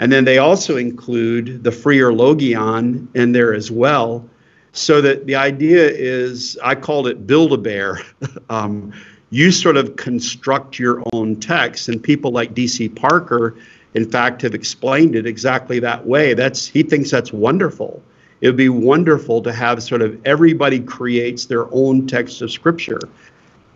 And 0.00 0.10
then 0.10 0.24
they 0.24 0.38
also 0.38 0.78
include 0.78 1.62
the 1.62 1.70
freer 1.70 2.12
logion 2.12 3.06
in 3.14 3.32
there 3.32 3.52
as 3.52 3.70
well. 3.70 4.28
So 4.72 5.00
that 5.02 5.26
the 5.26 5.34
idea 5.34 5.88
is, 5.88 6.58
I 6.64 6.74
called 6.74 7.06
it 7.06 7.26
build 7.26 7.52
a 7.52 7.58
bear. 7.58 8.00
um, 8.50 8.92
you 9.28 9.52
sort 9.52 9.76
of 9.76 9.96
construct 9.96 10.78
your 10.78 11.02
own 11.12 11.36
text. 11.36 11.88
And 11.88 12.02
people 12.02 12.32
like 12.32 12.54
D.C. 12.54 12.88
Parker, 12.88 13.56
in 13.94 14.10
fact, 14.10 14.40
have 14.42 14.54
explained 14.54 15.14
it 15.14 15.26
exactly 15.26 15.78
that 15.80 16.06
way. 16.06 16.32
That's 16.32 16.66
he 16.66 16.82
thinks 16.82 17.10
that's 17.10 17.32
wonderful. 17.32 18.02
It 18.40 18.48
would 18.48 18.56
be 18.56 18.70
wonderful 18.70 19.42
to 19.42 19.52
have 19.52 19.82
sort 19.82 20.00
of 20.00 20.18
everybody 20.26 20.80
creates 20.80 21.44
their 21.44 21.72
own 21.74 22.06
text 22.06 22.40
of 22.40 22.50
scripture. 22.50 23.00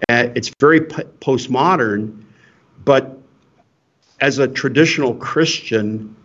Uh, 0.09 0.29
it's 0.35 0.51
very 0.59 0.81
p- 0.81 1.03
postmodern, 1.21 2.23
but 2.85 3.19
as 4.25 4.39
a 4.39 4.49
traditional 4.49 5.15
Christian, 5.17 6.17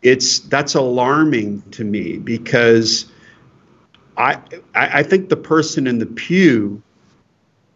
it's 0.00 0.38
that's 0.38 0.74
alarming 0.74 1.60
to 1.72 1.84
me 1.84 2.16
because 2.16 3.04
I 4.16 4.38
I, 4.74 5.02
think 5.02 5.28
the 5.28 5.36
person 5.36 5.86
in 5.86 5.98
the 5.98 6.06
pew 6.06 6.82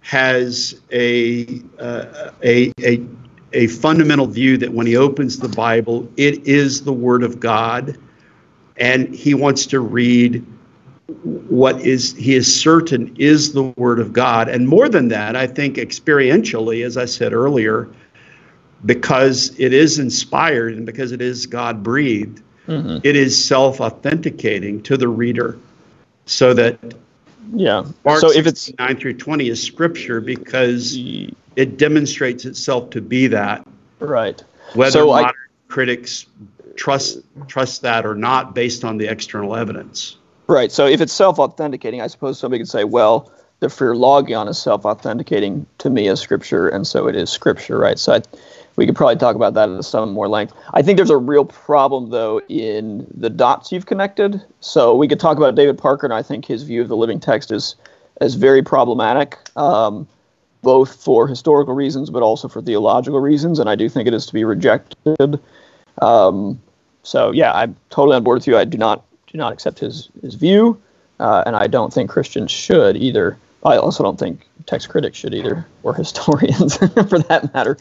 has 0.00 0.80
a, 0.90 1.60
uh, 1.78 2.30
a, 2.42 2.72
a, 2.80 3.04
a 3.52 3.66
fundamental 3.66 4.26
view 4.26 4.56
that 4.56 4.72
when 4.72 4.86
he 4.86 4.96
opens 4.96 5.38
the 5.38 5.50
Bible, 5.50 6.10
it 6.16 6.46
is 6.46 6.84
the 6.84 6.92
Word 6.94 7.22
of 7.22 7.38
God, 7.38 7.98
and 8.78 9.14
he 9.14 9.34
wants 9.34 9.66
to 9.66 9.80
read 9.80 10.42
what 11.22 11.78
is 11.82 12.14
he 12.14 12.34
is 12.34 12.48
certain 12.48 13.14
is 13.18 13.52
the 13.52 13.64
Word 13.76 14.00
of 14.00 14.14
God. 14.14 14.48
And 14.48 14.66
more 14.66 14.88
than 14.88 15.08
that, 15.08 15.36
I 15.36 15.46
think 15.46 15.76
experientially, 15.76 16.82
as 16.82 16.96
I 16.96 17.04
said 17.04 17.34
earlier, 17.34 17.90
because 18.84 19.58
it 19.58 19.72
is 19.72 19.98
inspired 19.98 20.74
and 20.74 20.86
because 20.86 21.12
it 21.12 21.20
is 21.20 21.46
God 21.46 21.82
breathed, 21.82 22.42
mm-hmm. 22.66 22.98
it 23.02 23.16
is 23.16 23.42
self 23.42 23.80
authenticating 23.80 24.82
to 24.84 24.96
the 24.96 25.08
reader. 25.08 25.58
so 26.26 26.52
that 26.54 26.78
Yeah. 27.54 27.84
Mark 28.04 28.20
so 28.20 28.30
if 28.30 28.46
it's 28.46 28.70
9 28.78 28.96
through 28.98 29.14
20 29.14 29.48
is 29.48 29.62
scripture 29.62 30.20
because 30.20 30.96
it 31.56 31.78
demonstrates 31.78 32.44
itself 32.44 32.90
to 32.90 33.00
be 33.00 33.26
that. 33.28 33.66
right. 34.00 34.42
Whether 34.74 34.90
So 34.92 35.12
I- 35.12 35.22
modern 35.22 35.34
critics 35.68 36.26
trust 36.76 37.18
trust 37.48 37.82
that 37.82 38.06
or 38.06 38.14
not 38.14 38.54
based 38.54 38.84
on 38.84 38.98
the 38.98 39.06
external 39.10 39.56
evidence. 39.56 40.16
Right. 40.46 40.70
So 40.70 40.86
if 40.86 41.00
it's 41.00 41.12
self-authenticating, 41.12 42.00
I 42.00 42.06
suppose 42.06 42.38
somebody 42.38 42.60
could 42.62 42.68
say, 42.70 42.84
well, 42.84 43.30
the 43.60 43.68
Freer 43.68 43.94
Logion 43.96 44.46
is 44.48 44.56
self-authenticating 44.58 45.66
to 45.78 45.90
me 45.90 46.08
as 46.08 46.20
scripture, 46.20 46.68
and 46.68 46.86
so 46.86 47.08
it 47.08 47.16
is 47.16 47.28
scripture, 47.30 47.76
right? 47.78 47.98
So 47.98 48.14
I, 48.14 48.22
we 48.78 48.86
could 48.86 48.94
probably 48.94 49.16
talk 49.16 49.34
about 49.34 49.54
that 49.54 49.68
at 49.68 49.84
some 49.84 50.12
more 50.12 50.28
length. 50.28 50.54
I 50.72 50.82
think 50.82 50.98
there's 50.98 51.10
a 51.10 51.16
real 51.16 51.44
problem, 51.44 52.10
though, 52.10 52.40
in 52.48 53.04
the 53.12 53.28
dots 53.28 53.72
you've 53.72 53.86
connected. 53.86 54.40
So 54.60 54.94
we 54.94 55.08
could 55.08 55.18
talk 55.18 55.36
about 55.36 55.56
David 55.56 55.76
Parker, 55.76 56.06
and 56.06 56.14
I 56.14 56.22
think 56.22 56.44
his 56.44 56.62
view 56.62 56.80
of 56.80 56.88
the 56.88 56.96
living 56.96 57.18
text 57.18 57.50
is 57.50 57.74
is 58.20 58.36
very 58.36 58.62
problematic, 58.62 59.36
um, 59.56 60.06
both 60.62 60.94
for 60.94 61.26
historical 61.26 61.74
reasons, 61.74 62.08
but 62.08 62.22
also 62.22 62.46
for 62.46 62.62
theological 62.62 63.18
reasons, 63.18 63.58
and 63.58 63.68
I 63.68 63.74
do 63.74 63.88
think 63.88 64.06
it 64.06 64.14
is 64.14 64.26
to 64.26 64.32
be 64.32 64.44
rejected. 64.44 65.40
Um, 66.00 66.60
so 67.02 67.32
yeah, 67.32 67.52
I'm 67.52 67.74
totally 67.90 68.14
on 68.14 68.22
board 68.22 68.36
with 68.36 68.46
you. 68.46 68.56
I 68.56 68.64
do 68.64 68.78
not 68.78 69.04
do 69.26 69.38
not 69.38 69.52
accept 69.52 69.80
his 69.80 70.08
his 70.22 70.36
view, 70.36 70.80
uh, 71.18 71.42
and 71.46 71.56
I 71.56 71.66
don't 71.66 71.92
think 71.92 72.10
Christians 72.10 72.52
should 72.52 72.96
either. 72.96 73.36
I 73.64 73.76
also 73.76 74.04
don't 74.04 74.20
think 74.20 74.46
text 74.66 74.88
critics 74.88 75.18
should 75.18 75.34
either, 75.34 75.66
or 75.82 75.94
historians 76.04 76.76
for 77.08 77.18
that 77.18 77.52
matter. 77.52 77.76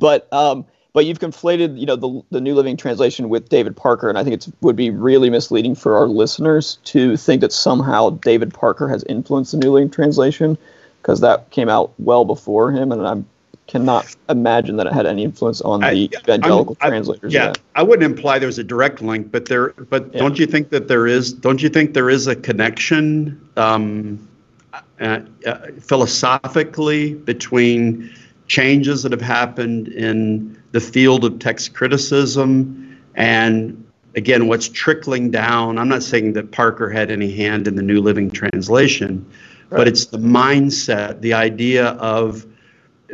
But 0.00 0.26
um, 0.32 0.64
but 0.92 1.04
you've 1.06 1.20
conflated, 1.20 1.78
you 1.78 1.86
know, 1.86 1.94
the 1.94 2.22
the 2.32 2.40
New 2.40 2.54
Living 2.54 2.76
Translation 2.76 3.28
with 3.28 3.48
David 3.48 3.76
Parker, 3.76 4.08
and 4.08 4.18
I 4.18 4.24
think 4.24 4.34
it 4.34 4.52
would 4.62 4.74
be 4.74 4.90
really 4.90 5.30
misleading 5.30 5.76
for 5.76 5.96
our 5.96 6.08
listeners 6.08 6.78
to 6.86 7.16
think 7.16 7.42
that 7.42 7.52
somehow 7.52 8.10
David 8.10 8.52
Parker 8.52 8.88
has 8.88 9.04
influenced 9.04 9.52
the 9.52 9.58
New 9.58 9.70
Living 9.72 9.90
Translation, 9.90 10.58
because 11.02 11.20
that 11.20 11.50
came 11.50 11.68
out 11.68 11.92
well 11.98 12.24
before 12.24 12.72
him, 12.72 12.90
and 12.90 13.06
I 13.06 13.22
cannot 13.68 14.16
imagine 14.28 14.78
that 14.78 14.88
it 14.88 14.92
had 14.92 15.06
any 15.06 15.22
influence 15.22 15.60
on 15.60 15.78
the 15.80 15.86
I- 15.86 16.08
evangelical 16.24 16.76
I'm- 16.80 16.90
translators. 16.90 17.32
yeah, 17.32 17.48
yet. 17.48 17.58
I 17.76 17.82
wouldn't 17.84 18.04
imply 18.10 18.40
there's 18.40 18.58
a 18.58 18.64
direct 18.64 19.00
link, 19.02 19.30
but 19.30 19.44
there. 19.46 19.68
But 19.90 20.12
don't 20.12 20.38
you 20.40 20.46
think 20.46 20.70
that 20.70 20.88
there 20.88 21.06
is? 21.06 21.32
Don't 21.32 21.62
you 21.62 21.68
think 21.68 21.94
there 21.94 22.10
is 22.10 22.26
a 22.26 22.34
connection 22.34 23.40
um, 23.56 24.18
uh, 25.00 25.20
uh, 25.46 25.54
philosophically 25.80 27.14
between 27.14 28.10
changes 28.50 29.04
that 29.04 29.12
have 29.12 29.20
happened 29.20 29.86
in 29.86 30.60
the 30.72 30.80
field 30.80 31.24
of 31.24 31.38
text 31.38 31.72
criticism 31.72 33.00
and 33.14 33.86
again 34.16 34.48
what's 34.48 34.68
trickling 34.68 35.30
down? 35.30 35.78
I'm 35.78 35.88
not 35.88 36.02
saying 36.02 36.32
that 36.32 36.50
Parker 36.50 36.90
had 36.90 37.12
any 37.12 37.30
hand 37.30 37.68
in 37.68 37.76
the 37.76 37.82
New 37.82 38.00
Living 38.00 38.28
Translation, 38.28 39.24
but 39.68 39.86
it's 39.86 40.06
the 40.06 40.18
mindset, 40.18 41.20
the 41.20 41.32
idea 41.32 41.90
of 41.90 42.44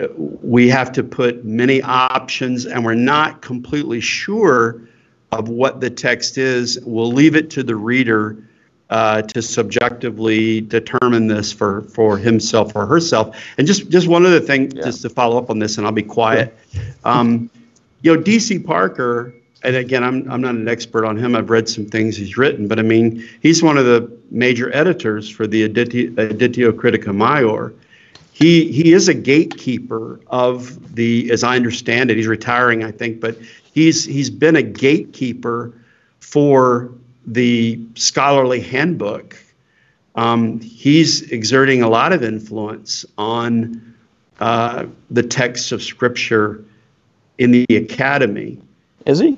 uh, 0.01 0.07
we 0.16 0.70
have 0.70 0.91
to 0.93 1.05
put 1.05 1.45
many 1.45 1.82
options 1.82 2.64
and 2.64 2.82
we're 2.82 2.95
not 2.95 3.43
completely 3.43 4.01
sure 4.01 4.89
of 5.32 5.51
what 5.51 5.82
the 5.82 5.91
text 5.91 6.39
is. 6.39 6.80
We'll 6.80 7.12
leave 7.12 7.37
it 7.37 7.51
to 7.51 7.62
the 7.62 7.76
reader 7.76 8.43
uh, 8.91 9.22
to 9.22 9.43
subjectively 9.43 10.61
determine 10.61 11.26
this 11.26 11.53
for, 11.53 11.82
for 11.82 12.18
himself 12.18 12.74
or 12.74 12.87
herself. 12.87 13.37
And 13.59 13.66
just, 13.66 13.91
just 13.91 14.09
one 14.09 14.24
other 14.24 14.41
thing, 14.41 14.70
just 14.72 15.03
to 15.03 15.09
follow 15.09 15.39
up 15.39 15.51
on 15.51 15.59
this, 15.59 15.78
and 15.78 15.87
I'll 15.87 15.93
be 15.93 16.03
quiet. 16.03 16.57
Um, 17.05 17.51
you 18.03 18.14
know, 18.14 18.22
DC 18.22 18.64
Parker, 18.64 19.34
and 19.62 19.74
again, 19.74 20.05
I'm, 20.05 20.30
I'm 20.30 20.41
not 20.41 20.55
an 20.55 20.68
expert 20.68 21.05
on 21.05 21.16
him. 21.16 21.34
I've 21.34 21.51
read 21.51 21.68
some 21.68 21.87
things 21.87 22.16
he's 22.16 22.37
written, 22.37 22.68
but 22.68 22.78
I 22.78 22.82
mean, 22.82 23.28
he's 23.43 23.62
one 23.62 23.76
of 23.78 23.87
the 23.87 24.11
major 24.30 24.74
editors 24.74 25.28
for 25.28 25.47
the 25.47 25.68
Editio, 25.68 26.14
Editio 26.14 26.72
Critica 26.72 27.11
Maior 27.11 27.74
he 28.37 28.70
he 28.70 28.93
is 28.93 29.09
a 29.09 29.14
gatekeeper 29.14 30.20
of 30.26 30.95
the 30.95 31.30
as 31.32 31.43
i 31.43 31.57
understand 31.57 32.11
it 32.11 32.18
he's 32.18 32.26
retiring 32.26 32.84
i 32.84 32.91
think 32.91 33.18
but 33.18 33.39
he's 33.72 34.05
he's 34.05 34.28
been 34.28 34.57
a 34.57 34.62
gatekeeper 34.62 35.72
for 36.20 36.93
the 37.27 37.81
scholarly 37.95 38.61
handbook 38.61 39.37
um, 40.14 40.61
he's 40.61 41.22
exerting 41.31 41.83
a 41.83 41.89
lot 41.89 42.12
of 42.12 42.22
influence 42.22 43.05
on 43.18 43.95
uh, 44.41 44.87
the 45.11 45.22
texts 45.22 45.72
of 45.72 45.83
scripture 45.83 46.64
in 47.39 47.51
the 47.51 47.66
academy 47.70 48.59
Is 49.05 49.18
he? 49.18 49.37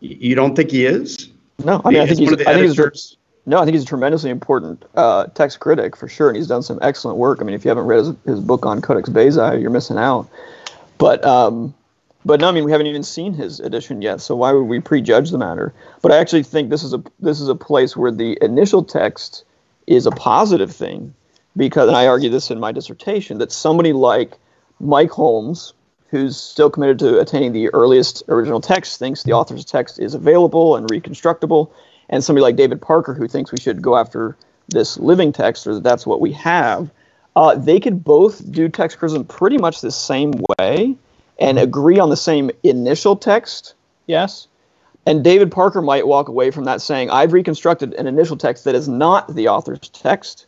you 0.00 0.34
don't 0.34 0.54
think 0.54 0.70
he 0.70 0.86
is 0.86 1.28
No, 1.64 1.80
I 1.84 1.90
mean, 1.90 2.00
I 2.00 2.06
think 2.06 2.18
he's. 2.20 2.26
one 2.26 2.32
of 2.34 2.38
the 2.38 2.48
I 2.48 2.54
think 2.54 2.78
he's. 2.78 3.16
No, 3.48 3.58
I 3.58 3.64
think 3.64 3.74
he's 3.74 3.84
a 3.84 3.86
tremendously 3.86 4.30
important 4.30 4.84
uh, 4.96 5.26
text 5.26 5.60
critic 5.60 5.94
for 5.96 6.08
sure, 6.08 6.28
and 6.28 6.36
he's 6.36 6.48
done 6.48 6.62
some 6.62 6.80
excellent 6.82 7.16
work. 7.16 7.38
I 7.40 7.44
mean, 7.44 7.54
if 7.54 7.64
you 7.64 7.68
haven't 7.68 7.84
read 7.84 7.98
his, 7.98 8.14
his 8.26 8.40
book 8.40 8.66
on 8.66 8.82
Codex 8.82 9.08
Bezae, 9.08 9.60
you're 9.60 9.70
missing 9.70 9.98
out. 9.98 10.28
But 10.98 11.24
um, 11.24 11.72
but 12.26 12.40
no, 12.40 12.48
I 12.48 12.50
mean, 12.50 12.64
we 12.64 12.72
haven't 12.72 12.88
even 12.88 13.04
seen 13.04 13.34
his 13.34 13.60
edition 13.60 14.02
yet, 14.02 14.20
so 14.20 14.34
why 14.34 14.50
would 14.50 14.64
we 14.64 14.80
prejudge 14.80 15.30
the 15.30 15.38
matter? 15.38 15.72
But 16.02 16.10
I 16.10 16.16
actually 16.16 16.42
think 16.42 16.70
this 16.70 16.82
is 16.82 16.92
a 16.92 17.00
this 17.20 17.40
is 17.40 17.48
a 17.48 17.54
place 17.54 17.96
where 17.96 18.10
the 18.10 18.36
initial 18.42 18.82
text 18.82 19.44
is 19.86 20.06
a 20.06 20.10
positive 20.10 20.74
thing, 20.74 21.14
because 21.56 21.86
and 21.86 21.96
I 21.96 22.08
argue 22.08 22.28
this 22.28 22.50
in 22.50 22.58
my 22.58 22.72
dissertation 22.72 23.38
that 23.38 23.52
somebody 23.52 23.92
like 23.92 24.38
Mike 24.80 25.10
Holmes, 25.10 25.72
who's 26.10 26.36
still 26.36 26.68
committed 26.68 26.98
to 26.98 27.20
attaining 27.20 27.52
the 27.52 27.68
earliest 27.68 28.24
original 28.26 28.60
text, 28.60 28.98
thinks 28.98 29.22
the 29.22 29.32
author's 29.32 29.64
text 29.64 30.00
is 30.00 30.12
available 30.12 30.74
and 30.74 30.90
reconstructable, 30.90 31.70
and 32.08 32.24
somebody 32.24 32.42
like 32.42 32.56
David 32.56 32.82
Parker, 32.82 33.14
who 33.14 33.28
thinks 33.28 33.52
we 33.52 33.60
should 33.60 33.80
go 33.80 33.96
after 33.96 34.36
this 34.66 34.98
living 34.98 35.32
text 35.32 35.64
or 35.64 35.74
that 35.74 35.84
that's 35.84 36.04
what 36.04 36.20
we 36.20 36.32
have, 36.32 36.90
uh, 37.36 37.54
they 37.54 37.78
could 37.78 38.02
both 38.02 38.50
do 38.50 38.68
text 38.68 38.98
criticism 38.98 39.24
pretty 39.24 39.58
much 39.58 39.80
the 39.80 39.92
same 39.92 40.32
way 40.58 40.96
and 41.38 41.58
agree 41.58 41.98
on 41.98 42.10
the 42.10 42.16
same 42.16 42.50
initial 42.62 43.16
text. 43.16 43.74
Yes. 44.06 44.48
And 45.06 45.22
David 45.22 45.52
Parker 45.52 45.82
might 45.82 46.06
walk 46.06 46.28
away 46.28 46.50
from 46.50 46.64
that 46.64 46.80
saying, 46.80 47.10
I've 47.10 47.32
reconstructed 47.32 47.94
an 47.94 48.06
initial 48.06 48.36
text 48.36 48.64
that 48.64 48.74
is 48.74 48.88
not 48.88 49.34
the 49.34 49.48
author's 49.48 49.88
text. 49.90 50.46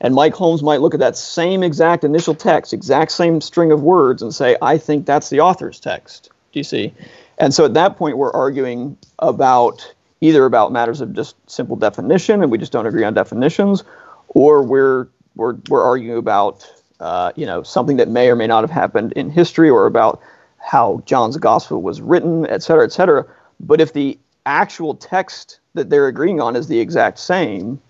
And 0.00 0.14
Mike 0.14 0.34
Holmes 0.34 0.62
might 0.62 0.80
look 0.80 0.94
at 0.94 1.00
that 1.00 1.16
same 1.16 1.62
exact 1.62 2.04
initial 2.04 2.34
text, 2.34 2.72
exact 2.72 3.12
same 3.12 3.40
string 3.40 3.72
of 3.72 3.82
words, 3.82 4.22
and 4.22 4.34
say, 4.34 4.56
I 4.62 4.78
think 4.78 5.06
that's 5.06 5.28
the 5.28 5.40
author's 5.40 5.80
text. 5.80 6.30
Do 6.52 6.60
you 6.60 6.64
see? 6.64 6.94
And 7.38 7.52
so 7.52 7.64
at 7.64 7.74
that 7.74 7.96
point, 7.96 8.16
we're 8.16 8.32
arguing 8.32 8.96
about 9.18 9.92
either 10.20 10.44
about 10.44 10.72
matters 10.72 11.00
of 11.00 11.12
just 11.14 11.36
simple 11.50 11.76
definition, 11.76 12.42
and 12.42 12.50
we 12.50 12.58
just 12.58 12.72
don't 12.72 12.86
agree 12.86 13.04
on 13.04 13.14
definitions, 13.14 13.84
or 14.28 14.62
we're 14.62 15.08
we're, 15.34 15.56
we're 15.68 15.82
arguing 15.82 16.18
about 16.18 16.66
uh, 17.00 17.32
you 17.36 17.46
know 17.46 17.62
something 17.62 17.96
that 17.96 18.08
may 18.08 18.28
or 18.28 18.36
may 18.36 18.46
not 18.46 18.62
have 18.62 18.70
happened 18.70 19.12
in 19.12 19.30
history, 19.30 19.70
or 19.70 19.86
about 19.86 20.20
how 20.58 21.02
John's 21.06 21.36
gospel 21.36 21.82
was 21.82 22.00
written, 22.00 22.46
et 22.46 22.62
cetera, 22.62 22.84
et 22.84 22.92
cetera. 22.92 23.24
But 23.60 23.80
if 23.80 23.92
the 23.92 24.18
actual 24.46 24.94
text 24.94 25.60
that 25.74 25.90
they're 25.90 26.08
agreeing 26.08 26.40
on 26.40 26.56
is 26.56 26.68
the 26.68 26.80
exact 26.80 27.18
same, 27.18 27.80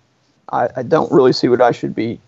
I, 0.51 0.69
I 0.77 0.83
don't 0.83 1.11
really 1.11 1.33
see 1.33 1.47
what 1.47 1.61
I 1.61 1.71
should 1.71 1.95
be 1.95 2.19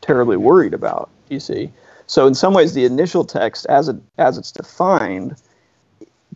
terribly 0.00 0.36
worried 0.36 0.74
about. 0.74 1.10
You 1.28 1.40
see, 1.40 1.70
so 2.06 2.26
in 2.26 2.34
some 2.34 2.54
ways, 2.54 2.74
the 2.74 2.84
initial 2.84 3.24
text, 3.24 3.66
as 3.66 3.88
it 3.88 3.96
as 4.18 4.38
it's 4.38 4.52
defined, 4.52 5.36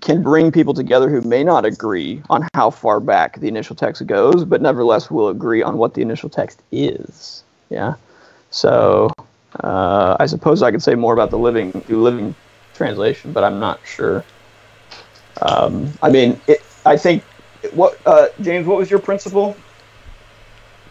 can 0.01 0.23
bring 0.23 0.53
people 0.53 0.75
together 0.75 1.09
who 1.09 1.21
may 1.23 1.43
not 1.43 1.65
agree 1.65 2.23
on 2.29 2.47
how 2.55 2.71
far 2.71 3.01
back 3.01 3.41
the 3.41 3.49
initial 3.49 3.75
text 3.75 4.07
goes, 4.07 4.45
but 4.45 4.61
nevertheless 4.61 5.11
will 5.11 5.29
agree 5.29 5.63
on 5.63 5.79
what 5.79 5.95
the 5.95 6.03
initial 6.03 6.29
text 6.29 6.63
is. 6.71 7.43
Yeah. 7.71 7.95
So 8.51 9.11
uh, 9.63 10.17
I 10.19 10.27
suppose 10.27 10.63
I 10.63 10.71
could 10.71 10.83
say 10.83 10.95
more 10.95 11.13
about 11.13 11.31
the 11.31 11.39
living 11.39 11.85
New 11.89 12.03
living 12.03 12.35
translation, 12.75 13.33
but 13.33 13.45
I'm 13.45 13.61
not 13.61 13.81
sure. 13.87 14.25
Um, 15.43 15.93
I 16.03 16.11
mean, 16.11 16.41
it, 16.47 16.63
I 16.85 16.97
think 16.97 17.23
what 17.73 17.99
uh, 18.07 18.29
James, 18.41 18.67
what 18.67 18.79
was 18.79 18.91
your 18.91 19.01
principle? 19.01 19.57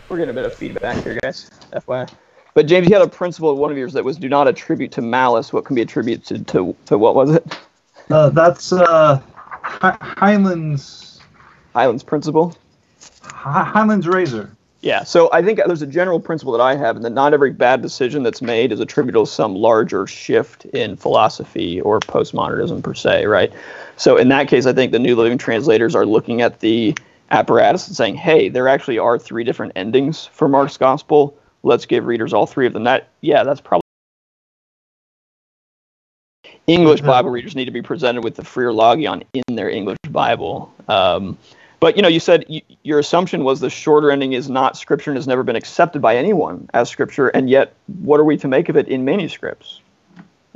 We're 0.09 0.17
getting 0.17 0.31
a 0.31 0.33
bit 0.33 0.45
of 0.45 0.53
feedback 0.53 1.03
here, 1.03 1.19
guys. 1.23 1.49
FYI. 1.73 2.09
But 2.53 2.67
James, 2.67 2.87
you 2.87 2.93
had 2.93 3.01
a 3.01 3.09
principle 3.09 3.49
of 3.49 3.57
one 3.57 3.71
of 3.71 3.77
yours 3.77 3.93
that 3.93 4.03
was 4.03 4.17
do 4.17 4.29
not 4.29 4.47
attribute 4.47 4.91
to 4.93 5.01
malice 5.01 5.51
what 5.51 5.65
can 5.65 5.75
be 5.75 5.81
attributed 5.81 6.47
to, 6.47 6.75
to 6.85 6.97
what 6.97 7.15
was 7.15 7.31
it? 7.31 7.57
Uh, 8.11 8.29
that's 8.29 8.71
uh, 8.71 9.19
Hi- 9.63 9.97
Highlands 10.01 11.19
Highlands 11.73 12.03
principle. 12.03 12.55
Hi- 13.23 13.63
Highlands 13.63 14.07
Razor. 14.07 14.55
Yeah, 14.83 15.05
so 15.05 15.29
I 15.31 15.41
think 15.41 15.61
there's 15.65 15.81
a 15.81 15.87
general 15.87 16.19
principle 16.19 16.51
that 16.51 16.61
I 16.61 16.75
have, 16.75 16.97
and 16.97 17.05
that 17.05 17.11
not 17.11 17.33
every 17.33 17.51
bad 17.51 17.81
decision 17.81 18.21
that's 18.21 18.41
made 18.41 18.73
is 18.73 18.81
attributable 18.81 19.25
to 19.25 19.31
some 19.31 19.55
larger 19.55 20.05
shift 20.05 20.65
in 20.65 20.97
philosophy 20.97 21.79
or 21.79 22.01
postmodernism 22.01 22.83
per 22.83 22.93
se, 22.93 23.25
right? 23.25 23.53
So 23.95 24.17
in 24.17 24.27
that 24.27 24.49
case, 24.49 24.65
I 24.65 24.73
think 24.73 24.91
the 24.91 24.99
New 24.99 25.15
Living 25.15 25.37
Translators 25.37 25.95
are 25.95 26.05
looking 26.05 26.41
at 26.41 26.59
the 26.59 26.97
apparatus 27.31 27.87
and 27.87 27.95
saying, 27.95 28.15
hey, 28.15 28.49
there 28.49 28.67
actually 28.67 28.99
are 28.99 29.17
three 29.17 29.45
different 29.45 29.71
endings 29.77 30.25
for 30.25 30.49
Mark's 30.49 30.75
Gospel. 30.75 31.33
Let's 31.63 31.85
give 31.85 32.05
readers 32.05 32.33
all 32.33 32.45
three 32.45 32.67
of 32.67 32.73
them. 32.73 32.83
That, 32.83 33.07
yeah, 33.21 33.45
that's 33.45 33.61
probably. 33.61 33.83
English 36.67 36.99
Bible 36.99 37.29
readers 37.29 37.55
need 37.55 37.65
to 37.65 37.71
be 37.71 37.81
presented 37.81 38.25
with 38.25 38.35
the 38.35 38.43
Freer 38.43 38.73
Logion 38.73 39.23
in 39.33 39.55
their 39.55 39.69
English 39.69 39.99
Bible. 40.09 40.73
Um, 40.89 41.37
But 41.83 41.97
you 41.97 42.01
know, 42.01 42.07
you 42.07 42.21
said 42.21 42.45
your 42.83 42.97
assumption 42.97 43.43
was 43.43 43.59
the 43.59 43.69
shorter 43.69 44.09
ending 44.09 44.31
is 44.31 44.49
not 44.49 44.77
scripture 44.77 45.11
and 45.11 45.17
has 45.17 45.27
never 45.27 45.43
been 45.43 45.57
accepted 45.57 46.01
by 46.01 46.15
anyone 46.15 46.69
as 46.73 46.89
scripture, 46.89 47.27
and 47.27 47.49
yet 47.49 47.73
what 47.99 48.21
are 48.21 48.23
we 48.23 48.37
to 48.37 48.47
make 48.47 48.69
of 48.69 48.77
it 48.77 48.87
in 48.87 49.03
manuscripts? 49.03 49.81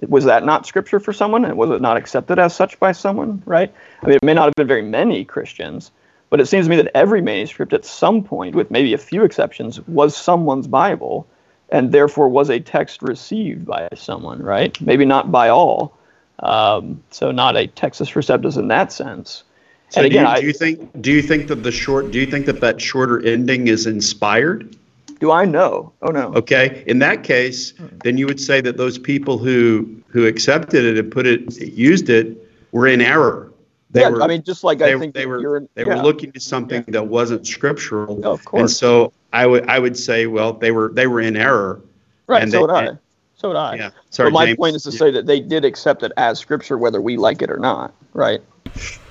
Was 0.08 0.24
that 0.24 0.46
not 0.46 0.66
scripture 0.66 1.02
for 1.02 1.12
someone, 1.12 1.44
and 1.44 1.58
was 1.58 1.70
it 1.70 1.82
not 1.82 1.98
accepted 1.98 2.40
as 2.40 2.56
such 2.56 2.80
by 2.80 2.94
someone? 2.94 3.44
Right? 3.46 3.74
I 4.04 4.08
mean, 4.08 4.16
it 4.16 4.24
may 4.24 4.36
not 4.36 4.46
have 4.46 4.56
been 4.56 4.70
very 4.70 4.84
many 4.84 5.26
Christians, 5.26 5.92
but 6.30 6.40
it 6.40 6.46
seems 6.46 6.68
to 6.68 6.70
me 6.70 6.78
that 6.78 6.96
every 6.96 7.22
manuscript, 7.22 7.74
at 7.74 7.84
some 7.84 8.24
point, 8.24 8.56
with 8.56 8.72
maybe 8.72 8.94
a 8.94 8.98
few 8.98 9.26
exceptions, 9.26 9.86
was 9.86 10.16
someone's 10.16 10.68
Bible, 10.68 11.28
and 11.68 11.92
therefore 11.92 12.30
was 12.30 12.50
a 12.50 12.62
text 12.62 13.02
received 13.02 13.66
by 13.66 13.90
someone. 13.96 14.42
Right? 14.42 14.80
Maybe 14.80 15.04
not 15.04 15.30
by 15.30 15.50
all. 15.50 15.94
Um, 16.40 17.04
so 17.12 17.32
not 17.32 17.58
a 17.58 17.68
Textus 17.68 18.14
Receptus 18.14 18.58
in 18.58 18.70
that 18.70 18.94
sense. 18.94 19.44
So 19.90 20.02
and 20.02 20.12
do, 20.12 20.20
again, 20.20 20.36
you, 20.36 20.42
do 20.42 20.48
you 20.48 20.54
think 20.54 21.02
do 21.02 21.12
you 21.12 21.22
think 21.22 21.48
that 21.48 21.64
the 21.64 21.72
short 21.72 22.12
do 22.12 22.20
you 22.20 22.26
think 22.26 22.46
that 22.48 22.60
that 22.62 22.82
shorter 22.82 23.26
ending 23.26 23.68
is 23.68 23.86
inspired? 23.86 24.76
do 25.20 25.32
I 25.32 25.46
know? 25.46 25.92
Oh 26.02 26.10
no. 26.10 26.34
Okay, 26.36 26.84
in 26.88 27.00
that 27.00 27.24
case, 27.24 27.74
then 28.04 28.18
you 28.18 28.26
would 28.28 28.40
say 28.40 28.62
that 28.62 28.78
those 28.78 28.98
people 28.98 29.38
who 29.38 29.90
who 30.08 30.26
accepted 30.26 30.86
it 30.86 30.98
and 30.98 31.12
put 31.12 31.26
it 31.26 31.60
used 31.60 32.10
it 32.10 32.38
were 32.72 32.88
in 32.88 33.02
error. 33.02 33.52
They 33.92 34.02
yeah, 34.02 34.10
were, 34.10 34.22
I 34.22 34.28
mean, 34.28 34.44
just 34.44 34.64
like 34.64 34.80
they, 34.80 34.94
I 34.94 35.00
think 35.00 35.16
they 35.16 35.26
were 35.26 35.58
in, 35.58 35.70
they 35.76 35.86
yeah. 35.86 35.96
were 35.96 36.04
looking 36.04 36.32
to 36.34 36.40
something 36.40 36.84
that 36.90 37.08
wasn't 37.08 37.48
scriptural. 37.48 38.22
Oh, 38.24 38.32
of 38.32 38.44
course. 38.46 38.62
And 38.62 38.72
so 38.72 39.14
I 39.34 39.46
would 39.46 39.68
I 39.68 39.80
would 39.80 39.98
say, 39.98 40.28
well, 40.28 40.54
they 40.54 40.72
were 40.72 40.90
they 40.90 41.08
were 41.08 41.22
in 41.22 41.36
error. 41.36 41.82
Right. 42.28 42.44
and 42.44 42.52
so 42.52 42.58
they- 42.58 42.62
would 42.62 42.72
I. 42.72 42.86
and- 42.86 43.00
So 43.36 43.48
would 43.50 43.58
I. 43.58 43.76
Yeah. 43.76 43.90
Sorry, 44.10 44.30
but 44.30 44.34
my 44.34 44.46
James. 44.46 44.58
point 44.58 44.76
is 44.76 44.84
to 44.84 44.92
Yeah. 44.92 44.98
say 44.98 45.12
that 45.12 45.26
they 45.26 45.40
did 45.40 45.64
accept 45.64 46.04
it 46.04 46.12
as 46.18 46.40
scripture, 46.40 46.78
whether 46.78 47.00
we 47.00 47.18
like 47.18 47.42
it 47.42 47.50
or 47.50 47.58
not. 47.58 47.94
Right. 48.14 48.42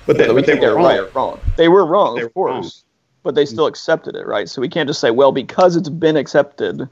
But 0.06 0.18
they, 0.18 0.28
we 0.28 0.34
but 0.34 0.46
they 0.46 0.52
think 0.52 0.60
were 0.60 0.66
they're 0.68 0.76
wrong. 0.76 0.84
right 0.84 1.00
or 1.00 1.08
wrong. 1.14 1.40
They 1.56 1.68
were 1.68 1.84
wrong, 1.86 2.14
They 2.16 2.22
of 2.22 2.26
were 2.26 2.30
course. 2.30 2.52
wrong. 2.52 2.70
But 3.22 3.34
they 3.34 3.44
still 3.44 3.66
accepted 3.66 4.14
it, 4.14 4.26
right? 4.26 4.48
So 4.48 4.60
we 4.60 4.68
can't 4.68 4.88
just 4.88 5.00
say, 5.00 5.10
well, 5.10 5.32
because 5.32 5.74
it's 5.74 5.88
been 5.88 6.16
accepted, 6.16 6.88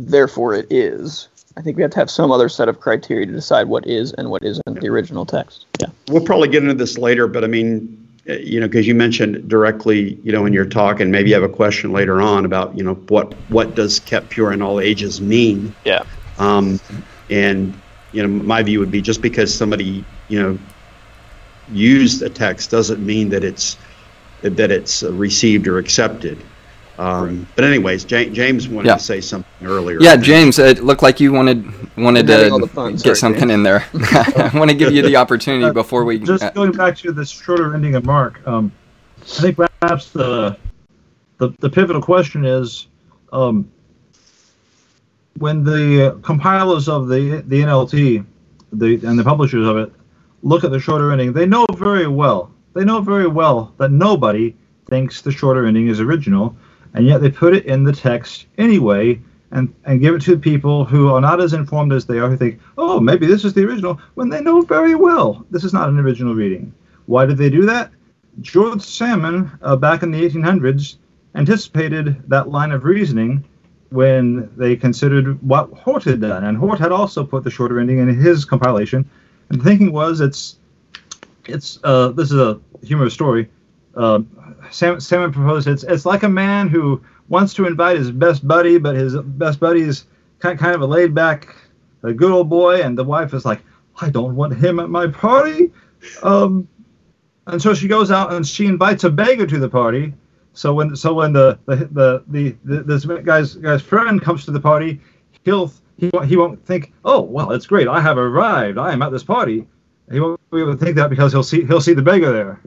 therefore 0.00 0.54
it 0.54 0.66
is. 0.70 1.28
I 1.58 1.62
think 1.62 1.76
we 1.76 1.82
have 1.82 1.90
to 1.92 1.98
have 1.98 2.10
some 2.10 2.30
other 2.32 2.48
set 2.48 2.68
of 2.68 2.80
criteria 2.80 3.26
to 3.26 3.32
decide 3.32 3.68
what 3.68 3.86
is 3.86 4.12
and 4.14 4.30
what 4.30 4.42
isn't 4.42 4.80
the 4.80 4.88
original 4.88 5.24
text. 5.26 5.66
Yeah. 5.80 5.86
We'll 6.08 6.24
probably 6.24 6.48
get 6.48 6.62
into 6.62 6.74
this 6.74 6.98
later, 6.98 7.26
but 7.26 7.44
I 7.44 7.46
mean, 7.46 8.06
uh, 8.28 8.34
you 8.34 8.58
know, 8.60 8.66
because 8.66 8.86
you 8.86 8.94
mentioned 8.94 9.48
directly, 9.48 10.14
you 10.22 10.32
know, 10.32 10.44
in 10.46 10.52
your 10.52 10.66
talk, 10.66 11.00
and 11.00 11.10
maybe 11.12 11.28
you 11.30 11.34
have 11.34 11.44
a 11.44 11.48
question 11.48 11.92
later 11.92 12.20
on 12.20 12.44
about, 12.44 12.76
you 12.76 12.82
know, 12.82 12.94
what 13.08 13.32
what 13.48 13.74
does 13.74 14.00
kept 14.00 14.30
pure 14.30 14.52
in 14.52 14.60
all 14.62 14.80
ages 14.80 15.20
mean? 15.20 15.74
Yeah. 15.84 16.02
Um, 16.38 16.80
and 17.30 17.72
you 18.12 18.22
know, 18.22 18.28
my 18.28 18.62
view 18.62 18.80
would 18.80 18.90
be 18.90 19.00
just 19.00 19.20
because 19.22 19.54
somebody, 19.54 20.04
you 20.28 20.42
know, 20.42 20.58
used 21.72 22.22
a 22.22 22.28
text 22.28 22.70
doesn't 22.70 23.04
mean 23.04 23.28
that 23.30 23.44
it's 23.44 23.76
that 24.42 24.70
it's 24.70 25.02
uh, 25.02 25.12
received 25.12 25.66
or 25.66 25.78
accepted. 25.78 26.38
Um, 26.98 27.46
But 27.56 27.64
anyways, 27.64 28.10
Ja- 28.10 28.24
James 28.32 28.68
wanted 28.68 28.88
Yeah. 28.88 28.94
to 28.96 29.02
say 29.02 29.20
something 29.20 29.66
earlier. 29.66 29.98
Yeah, 30.00 30.16
James, 30.16 30.58
it 30.58 30.82
looked 30.82 31.02
like 31.02 31.20
you 31.20 31.32
wanted 31.32 31.64
wanted 31.96 32.30
I'm 32.30 32.36
having 32.38 32.52
all 32.52 32.58
the 32.60 32.66
to 32.68 32.72
fun. 32.72 32.92
get 32.92 33.00
Sorry, 33.00 33.16
something 33.16 33.48
James. 33.48 33.52
in 33.54 33.62
there. 33.64 33.84
I 33.94 34.50
want 34.54 34.70
to 34.70 34.76
give 34.76 34.92
you 34.92 35.02
the 35.02 35.16
opportunity 35.16 35.64
Uh, 35.66 35.72
before 35.72 36.04
we. 36.04 36.18
Just 36.18 36.42
uh, 36.44 36.50
going 36.50 36.72
back 36.72 36.96
to 36.98 37.12
this 37.12 37.28
shorter 37.30 37.74
ending 37.74 37.94
of 37.96 38.04
Mark, 38.06 38.40
um, 38.46 38.70
I 39.20 39.24
think 39.42 39.56
perhaps 39.56 40.10
the, 40.10 40.56
the 41.38 41.50
the 41.60 41.68
pivotal 41.68 42.00
question 42.00 42.44
is 42.46 42.86
um, 43.32 43.68
when 45.38 45.64
the 45.64 46.18
compilers 46.22 46.88
of 46.88 47.08
the 47.08 47.42
the 47.48 47.60
NLT, 47.60 48.24
the 48.72 48.94
and 49.06 49.18
the 49.18 49.24
publishers 49.24 49.66
of 49.66 49.76
it, 49.76 49.92
look 50.46 50.64
at 50.64 50.70
the 50.70 50.80
shorter 50.80 51.12
ending, 51.12 51.32
they 51.32 51.46
know 51.46 51.66
very 51.76 52.06
well 52.06 52.50
they 52.76 52.84
know 52.84 53.00
very 53.00 53.26
well 53.26 53.72
that 53.78 53.90
nobody 53.90 54.54
thinks 54.90 55.22
the 55.22 55.32
shorter 55.32 55.64
ending 55.64 55.88
is 55.88 55.98
original, 55.98 56.54
and 56.92 57.06
yet 57.06 57.22
they 57.22 57.30
put 57.30 57.54
it 57.54 57.64
in 57.64 57.84
the 57.84 57.92
text 57.92 58.46
anyway. 58.58 59.20
And, 59.52 59.72
and 59.84 60.00
give 60.00 60.16
it 60.16 60.22
to 60.22 60.36
people 60.36 60.84
who 60.84 61.08
are 61.08 61.20
not 61.20 61.40
as 61.40 61.52
informed 61.52 61.92
as 61.92 62.04
they 62.04 62.18
are, 62.18 62.28
who 62.28 62.36
think, 62.36 62.60
oh, 62.76 62.98
maybe 62.98 63.26
this 63.26 63.44
is 63.44 63.54
the 63.54 63.64
original, 63.64 63.98
when 64.14 64.28
they 64.28 64.42
know 64.42 64.60
very 64.60 64.96
well 64.96 65.46
this 65.52 65.62
is 65.62 65.72
not 65.72 65.88
an 65.88 66.00
original 66.00 66.34
reading. 66.34 66.74
Why 67.06 67.26
did 67.26 67.38
they 67.38 67.48
do 67.48 67.64
that? 67.64 67.92
George 68.40 68.82
Salmon, 68.82 69.50
uh, 69.62 69.76
back 69.76 70.02
in 70.02 70.10
the 70.10 70.20
1800s, 70.20 70.96
anticipated 71.36 72.28
that 72.28 72.48
line 72.48 72.72
of 72.72 72.84
reasoning 72.84 73.44
when 73.90 74.50
they 74.56 74.74
considered 74.74 75.40
what 75.42 75.70
Hort 75.72 76.04
had 76.04 76.20
done. 76.20 76.44
And 76.44 76.58
Hort 76.58 76.80
had 76.80 76.92
also 76.92 77.24
put 77.24 77.44
the 77.44 77.50
shorter 77.50 77.78
ending 77.78 78.00
in 78.00 78.08
his 78.08 78.44
compilation. 78.44 79.08
And 79.48 79.60
the 79.60 79.64
thinking 79.64 79.92
was 79.92 80.20
it's, 80.20 80.56
it's 81.46 81.78
uh, 81.84 82.08
this 82.08 82.32
is 82.32 82.38
a 82.38 82.60
humorous 82.82 83.14
story. 83.14 83.48
Uh, 83.94 84.20
Sam, 84.70 85.00
Salmon 85.00 85.32
proposed 85.32 85.68
it's, 85.68 85.84
it's 85.84 86.04
like 86.04 86.22
a 86.22 86.28
man 86.28 86.68
who 86.68 87.00
wants 87.28 87.54
to 87.54 87.66
invite 87.66 87.98
his 87.98 88.10
best 88.10 88.46
buddy, 88.46 88.78
but 88.78 88.94
his 88.94 89.16
best 89.16 89.60
buddy 89.60 89.82
is 89.82 90.04
kind, 90.38 90.58
kind 90.58 90.74
of 90.74 90.82
a 90.82 90.86
laid 90.86 91.14
back, 91.14 91.54
a 92.02 92.12
good 92.12 92.30
old 92.30 92.50
boy. 92.50 92.82
And 92.82 92.96
the 92.96 93.04
wife 93.04 93.32
is 93.34 93.44
like, 93.44 93.62
I 94.00 94.10
don't 94.10 94.36
want 94.36 94.56
him 94.56 94.80
at 94.80 94.90
my 94.90 95.06
party. 95.06 95.72
Um, 96.22 96.68
and 97.46 97.62
so 97.62 97.74
she 97.74 97.88
goes 97.88 98.10
out 98.10 98.32
and 98.32 98.46
she 98.46 98.66
invites 98.66 99.04
a 99.04 99.10
beggar 99.10 99.46
to 99.46 99.58
the 99.58 99.68
party. 99.68 100.12
So 100.52 100.72
when 100.72 100.96
so 100.96 101.12
when 101.14 101.32
the 101.32 101.58
the 101.66 101.76
the, 101.76 102.24
the, 102.28 102.56
the 102.64 102.82
this 102.82 103.04
guy's 103.04 103.54
guy's 103.54 103.82
friend 103.82 104.20
comes 104.20 104.44
to 104.46 104.50
the 104.50 104.60
party, 104.60 105.00
he'll 105.44 105.72
he 105.98 106.10
won't, 106.12 106.26
he 106.26 106.36
won't 106.36 106.64
think, 106.64 106.92
oh 107.04 107.20
well, 107.20 107.52
it's 107.52 107.66
great, 107.66 107.88
I 107.88 108.00
have 108.00 108.18
arrived, 108.18 108.78
I 108.78 108.92
am 108.92 109.02
at 109.02 109.10
this 109.12 109.24
party. 109.24 109.66
He 110.10 110.20
won't 110.20 110.40
be 110.50 110.60
able 110.60 110.72
to 110.72 110.78
think 110.78 110.96
that 110.96 111.10
because 111.10 111.32
he'll 111.32 111.42
see 111.42 111.64
he'll 111.64 111.80
see 111.80 111.94
the 111.94 112.02
beggar 112.02 112.32
there. 112.32 112.60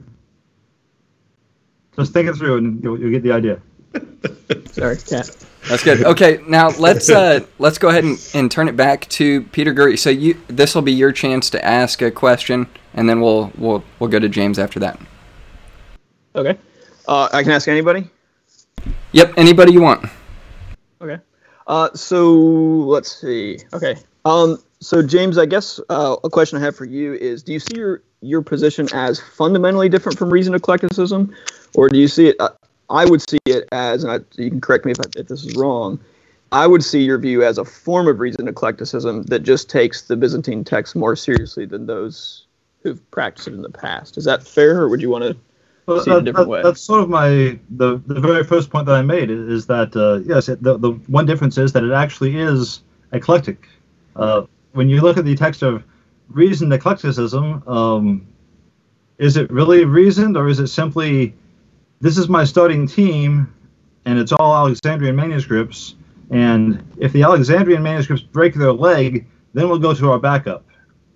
Just 1.96 2.12
think 2.12 2.28
it 2.28 2.34
through 2.34 2.58
and 2.58 2.82
you'll, 2.82 2.98
you'll 2.98 3.10
get 3.10 3.22
the 3.22 3.32
idea. 3.32 3.60
Sorry, 4.72 4.96
cat. 4.96 5.36
That's 5.68 5.82
good. 5.82 6.04
Okay, 6.04 6.40
now 6.46 6.70
let's 6.70 7.10
uh, 7.10 7.40
let's 7.58 7.78
go 7.78 7.88
ahead 7.88 8.04
and, 8.04 8.18
and 8.34 8.50
turn 8.50 8.68
it 8.68 8.76
back 8.76 9.08
to 9.10 9.42
Peter 9.42 9.72
Gurry. 9.72 9.96
So 9.96 10.10
you 10.10 10.40
this 10.48 10.74
will 10.74 10.82
be 10.82 10.92
your 10.92 11.12
chance 11.12 11.50
to 11.50 11.64
ask 11.64 12.02
a 12.02 12.10
question, 12.10 12.66
and 12.94 13.08
then 13.08 13.20
we'll 13.20 13.52
we'll 13.58 13.82
we'll 13.98 14.10
go 14.10 14.18
to 14.18 14.28
James 14.28 14.58
after 14.58 14.78
that. 14.80 15.00
Okay. 16.34 16.58
Uh, 17.08 17.28
I 17.32 17.42
can 17.42 17.52
ask 17.52 17.68
anybody. 17.68 18.08
Yep, 19.12 19.34
anybody 19.36 19.72
you 19.72 19.80
want. 19.80 20.08
Okay. 21.00 21.20
Uh, 21.70 21.88
so 21.94 22.34
let's 22.34 23.16
see. 23.16 23.60
Okay. 23.72 23.96
Um, 24.24 24.60
so 24.80 25.02
James, 25.02 25.38
I 25.38 25.46
guess 25.46 25.78
uh, 25.88 26.16
a 26.24 26.28
question 26.28 26.58
I 26.58 26.62
have 26.62 26.74
for 26.74 26.84
you 26.84 27.14
is: 27.14 27.44
Do 27.44 27.52
you 27.52 27.60
see 27.60 27.76
your 27.76 28.02
your 28.22 28.42
position 28.42 28.88
as 28.92 29.20
fundamentally 29.20 29.88
different 29.88 30.18
from 30.18 30.30
reasoned 30.30 30.56
eclecticism, 30.56 31.32
or 31.76 31.88
do 31.88 31.96
you 31.96 32.08
see 32.08 32.26
it? 32.26 32.36
Uh, 32.40 32.50
I 32.90 33.04
would 33.04 33.22
see 33.30 33.38
it 33.46 33.68
as, 33.70 34.02
and 34.02 34.12
I, 34.12 34.18
you 34.42 34.50
can 34.50 34.60
correct 34.60 34.84
me 34.84 34.90
if, 34.90 34.98
I, 34.98 35.04
if 35.16 35.28
this 35.28 35.44
is 35.44 35.54
wrong. 35.54 36.00
I 36.50 36.66
would 36.66 36.82
see 36.82 37.04
your 37.04 37.18
view 37.18 37.44
as 37.44 37.56
a 37.56 37.64
form 37.64 38.08
of 38.08 38.18
reasoned 38.18 38.48
eclecticism 38.48 39.22
that 39.26 39.44
just 39.44 39.70
takes 39.70 40.02
the 40.02 40.16
Byzantine 40.16 40.64
text 40.64 40.96
more 40.96 41.14
seriously 41.14 41.66
than 41.66 41.86
those 41.86 42.46
who've 42.82 43.10
practiced 43.12 43.46
it 43.46 43.54
in 43.54 43.62
the 43.62 43.70
past. 43.70 44.18
Is 44.18 44.24
that 44.24 44.42
fair, 44.42 44.80
or 44.80 44.88
would 44.88 45.00
you 45.00 45.08
want 45.08 45.22
to? 45.22 45.36
Well, 45.86 46.00
see 46.00 46.10
it 46.10 46.28
a 46.28 46.32
that- 46.32 46.34
that-. 46.34 46.62
That's 46.62 46.80
sort 46.80 47.02
of 47.02 47.08
my 47.08 47.58
the 47.70 48.00
the 48.06 48.20
very 48.20 48.44
first 48.44 48.70
point 48.70 48.86
that 48.86 48.94
I 48.94 49.02
made 49.02 49.30
is, 49.30 49.48
is 49.48 49.66
that 49.66 49.94
uh, 49.96 50.20
yes, 50.26 50.46
the 50.46 50.78
the 50.78 50.92
one 51.08 51.26
difference 51.26 51.58
is 51.58 51.72
that 51.72 51.84
it 51.84 51.92
actually 51.92 52.36
is 52.36 52.82
eclectic. 53.12 53.68
Uh, 54.16 54.42
when 54.72 54.88
you 54.88 55.00
look 55.00 55.16
at 55.16 55.24
the 55.24 55.34
text 55.34 55.62
of 55.62 55.82
reasoned 56.28 56.72
eclecticism, 56.72 57.66
um, 57.66 58.26
is 59.18 59.36
it 59.36 59.50
really 59.50 59.84
reasoned 59.84 60.36
or 60.36 60.48
is 60.48 60.60
it 60.60 60.68
simply 60.68 61.34
this 62.00 62.16
is 62.16 62.28
my 62.28 62.44
starting 62.44 62.86
team 62.86 63.52
and 64.04 64.18
it's 64.18 64.32
all 64.32 64.54
Alexandrian 64.54 65.14
manuscripts 65.16 65.94
and 66.30 66.82
if 66.98 67.12
the 67.12 67.22
Alexandrian 67.22 67.82
manuscripts 67.82 68.22
break 68.22 68.54
their 68.54 68.72
leg, 68.72 69.26
then 69.52 69.68
we'll 69.68 69.78
go 69.78 69.92
to 69.92 70.10
our 70.12 70.18
backup, 70.18 70.64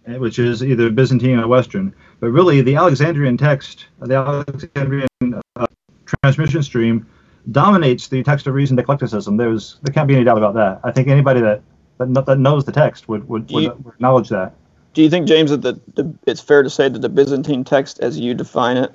eh, 0.06 0.16
which 0.16 0.38
is 0.38 0.62
either 0.62 0.90
Byzantine 0.90 1.38
or 1.38 1.46
Western. 1.46 1.94
But 2.20 2.30
really, 2.30 2.60
the 2.62 2.76
Alexandrian 2.76 3.36
text, 3.36 3.86
the 4.00 4.14
Alexandrian 4.16 5.08
uh, 5.56 5.66
transmission 6.06 6.62
stream, 6.62 7.06
dominates 7.50 8.08
the 8.08 8.22
text 8.22 8.46
of 8.46 8.54
reasoned 8.54 8.78
eclecticism. 8.80 9.36
There's 9.36 9.76
there 9.82 9.92
can't 9.92 10.08
be 10.08 10.14
any 10.14 10.24
doubt 10.24 10.38
about 10.38 10.54
that. 10.54 10.80
I 10.84 10.90
think 10.92 11.08
anybody 11.08 11.40
that 11.40 11.62
that, 11.98 12.26
that 12.26 12.38
knows 12.38 12.64
the 12.64 12.72
text 12.72 13.08
would 13.08 13.28
would, 13.28 13.46
Do 13.46 13.60
you- 13.60 13.84
acknowledge 13.94 14.28
that. 14.30 14.54
Do 14.94 15.02
you 15.02 15.10
think, 15.10 15.26
James, 15.26 15.50
that 15.50 15.62
the, 15.62 15.80
the 15.96 16.14
it's 16.24 16.40
fair 16.40 16.62
to 16.62 16.70
say 16.70 16.88
that 16.88 17.00
the 17.00 17.08
Byzantine 17.08 17.64
text, 17.64 17.98
as 17.98 18.16
you 18.16 18.32
define 18.32 18.76
it, 18.76 18.92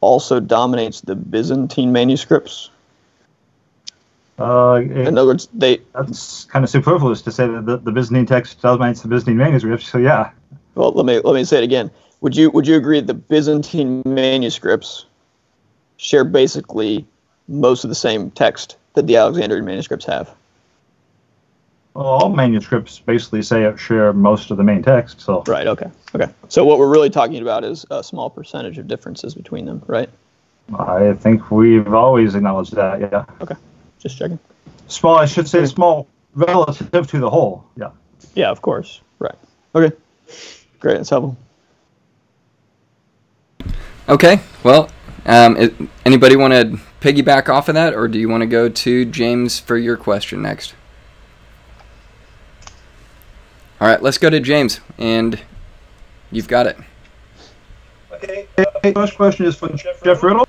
also 0.00 0.38
dominates 0.38 1.00
the 1.00 1.16
Byzantine 1.16 1.90
manuscripts? 1.90 2.70
Uh, 4.38 4.80
it- 4.84 5.08
In 5.08 5.18
other 5.18 5.26
words, 5.26 5.48
they 5.52 5.80
that's 5.94 6.44
kind 6.44 6.64
of 6.64 6.70
superfluous 6.70 7.22
to 7.22 7.32
say 7.32 7.46
that 7.48 7.66
the, 7.66 7.76
the 7.78 7.90
Byzantine 7.92 8.26
text 8.26 8.62
dominates 8.62 9.02
the 9.02 9.08
Byzantine 9.08 9.36
manuscripts. 9.36 9.88
So 9.88 9.98
yeah, 9.98 10.30
well, 10.76 10.92
let 10.92 11.04
me 11.06 11.18
let 11.20 11.34
me 11.34 11.44
say 11.44 11.58
it 11.58 11.64
again. 11.64 11.90
Would 12.22 12.36
you 12.36 12.50
would 12.50 12.66
you 12.66 12.76
agree 12.76 13.00
that 13.00 13.06
the 13.06 13.14
Byzantine 13.14 14.02
manuscripts 14.06 15.06
share 15.96 16.24
basically 16.24 17.04
most 17.48 17.84
of 17.84 17.90
the 17.90 17.96
same 17.96 18.30
text 18.30 18.76
that 18.94 19.06
the 19.06 19.16
Alexandrian 19.16 19.64
manuscripts 19.64 20.06
have? 20.06 20.34
well, 21.94 22.06
all 22.06 22.30
manuscripts 22.30 23.00
basically 23.00 23.42
say 23.42 23.64
it 23.64 23.78
share 23.78 24.12
most 24.12 24.50
of 24.50 24.56
the 24.56 24.62
main 24.62 24.82
text. 24.82 25.20
So 25.20 25.42
Right. 25.46 25.66
Okay. 25.66 25.90
Okay. 26.14 26.28
So 26.48 26.64
what 26.64 26.78
we're 26.78 26.90
really 26.90 27.10
talking 27.10 27.42
about 27.42 27.64
is 27.64 27.84
a 27.90 28.02
small 28.02 28.30
percentage 28.30 28.78
of 28.78 28.88
differences 28.88 29.34
between 29.34 29.66
them, 29.66 29.82
right? 29.86 30.08
I 30.78 31.12
think 31.14 31.50
we've 31.50 31.92
always 31.92 32.34
acknowledged 32.34 32.74
that. 32.76 33.00
Yeah. 33.00 33.24
Okay. 33.40 33.56
Just 33.98 34.16
checking. 34.16 34.38
Small, 34.88 35.16
I 35.16 35.26
should 35.26 35.48
say, 35.48 35.66
small 35.66 36.08
relative 36.34 37.06
to 37.08 37.18
the 37.18 37.28
whole. 37.28 37.64
Yeah. 37.76 37.90
Yeah, 38.34 38.50
of 38.50 38.62
course. 38.62 39.00
Right. 39.18 39.34
Okay. 39.74 39.94
Great. 40.80 40.96
That's 40.96 41.10
helpful. 41.10 41.36
Okay. 44.08 44.40
Well, 44.64 44.90
um, 45.26 45.56
it, 45.56 45.74
anybody 46.04 46.36
want 46.36 46.52
to 46.52 46.78
piggyback 47.00 47.48
off 47.48 47.68
of 47.68 47.74
that, 47.74 47.94
or 47.94 48.08
do 48.08 48.18
you 48.18 48.28
want 48.28 48.42
to 48.42 48.46
go 48.46 48.68
to 48.68 49.04
James 49.04 49.58
for 49.58 49.76
your 49.76 49.96
question 49.96 50.42
next? 50.42 50.74
All 53.80 53.88
right, 53.88 54.00
let's 54.00 54.18
go 54.18 54.30
to 54.30 54.38
James, 54.38 54.80
and 54.98 55.40
you've 56.30 56.46
got 56.46 56.66
it. 56.68 56.78
Okay. 58.12 58.46
First 58.94 59.16
question 59.16 59.46
is 59.46 59.56
from 59.56 59.76
Jeff 59.76 60.22
Riddle. 60.22 60.46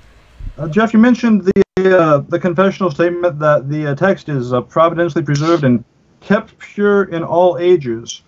Uh, 0.56 0.68
Jeff, 0.68 0.92
you 0.92 1.00
mentioned 1.00 1.44
the 1.44 1.98
uh, 1.98 2.18
the 2.28 2.38
confessional 2.38 2.90
statement 2.90 3.38
that 3.40 3.68
the 3.68 3.88
uh, 3.88 3.94
text 3.96 4.28
is 4.28 4.52
uh, 4.52 4.60
providentially 4.60 5.24
preserved 5.24 5.64
and 5.64 5.84
kept 6.20 6.56
pure 6.58 7.04
in 7.04 7.24
all 7.24 7.58
ages. 7.58 8.22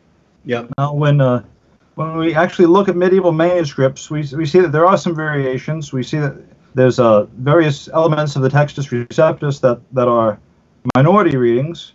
Yeah. 0.44 0.66
Now, 0.76 0.94
when 0.94 1.20
uh, 1.20 1.44
when 1.96 2.16
we 2.18 2.34
actually 2.34 2.66
look 2.66 2.88
at 2.88 2.96
medieval 2.96 3.32
manuscripts, 3.32 4.10
we, 4.10 4.22
we 4.36 4.44
see 4.44 4.60
that 4.60 4.70
there 4.70 4.86
are 4.86 4.98
some 4.98 5.14
variations. 5.14 5.94
We 5.94 6.02
see 6.02 6.18
that 6.18 6.36
there's 6.74 6.98
uh, 6.98 7.24
various 7.38 7.88
elements 7.88 8.36
of 8.36 8.42
the 8.42 8.50
Textus 8.50 8.90
Receptus 8.90 9.60
that, 9.62 9.80
that 9.92 10.06
are 10.06 10.38
minority 10.94 11.38
readings, 11.38 11.94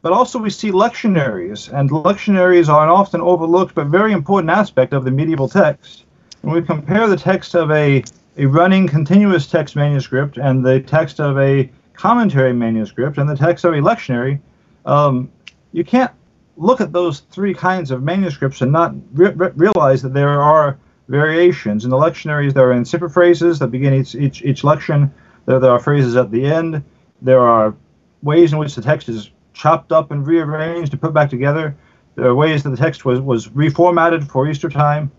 but 0.00 0.12
also 0.12 0.38
we 0.38 0.48
see 0.48 0.70
lectionaries, 0.70 1.72
and 1.76 1.90
lectionaries 1.90 2.68
are 2.68 2.84
an 2.84 2.88
often 2.88 3.20
overlooked 3.20 3.74
but 3.74 3.88
very 3.88 4.12
important 4.12 4.48
aspect 4.48 4.92
of 4.92 5.04
the 5.04 5.10
medieval 5.10 5.48
text. 5.48 6.04
When 6.42 6.54
we 6.54 6.62
compare 6.62 7.08
the 7.08 7.16
text 7.16 7.56
of 7.56 7.72
a, 7.72 8.04
a 8.36 8.46
running 8.46 8.86
continuous 8.86 9.48
text 9.48 9.74
manuscript 9.74 10.38
and 10.38 10.64
the 10.64 10.78
text 10.78 11.20
of 11.20 11.36
a 11.38 11.68
commentary 11.94 12.52
manuscript 12.52 13.18
and 13.18 13.28
the 13.28 13.36
text 13.36 13.64
of 13.64 13.74
a 13.74 13.78
lectionary, 13.78 14.38
um, 14.86 15.32
you 15.72 15.82
can't 15.82 16.12
look 16.56 16.80
at 16.80 16.92
those 16.92 17.20
three 17.20 17.54
kinds 17.54 17.90
of 17.90 18.02
manuscripts 18.02 18.60
and 18.60 18.72
not 18.72 18.94
re- 19.12 19.32
re- 19.32 19.52
realize 19.56 20.02
that 20.02 20.14
there 20.14 20.40
are 20.40 20.78
variations. 21.08 21.84
In 21.84 21.90
the 21.90 21.96
lectionaries, 21.96 22.54
there 22.54 22.70
are 22.70 22.74
incipit 22.74 23.12
phrases 23.12 23.58
that 23.58 23.68
begin 23.68 23.94
each, 23.94 24.14
each, 24.14 24.42
each 24.42 24.64
lection. 24.64 25.12
There, 25.46 25.58
there 25.58 25.70
are 25.70 25.80
phrases 25.80 26.16
at 26.16 26.30
the 26.30 26.44
end. 26.44 26.82
There 27.20 27.40
are 27.40 27.74
ways 28.22 28.52
in 28.52 28.58
which 28.58 28.74
the 28.74 28.82
text 28.82 29.08
is 29.08 29.30
chopped 29.54 29.92
up 29.92 30.10
and 30.10 30.26
rearranged 30.26 30.92
and 30.92 31.00
put 31.00 31.12
back 31.12 31.30
together. 31.30 31.76
There 32.14 32.26
are 32.26 32.34
ways 32.34 32.62
that 32.62 32.70
the 32.70 32.76
text 32.76 33.04
was, 33.04 33.20
was 33.20 33.48
reformatted 33.48 34.28
for 34.28 34.48
Easter 34.48 34.68
time. 34.68 35.10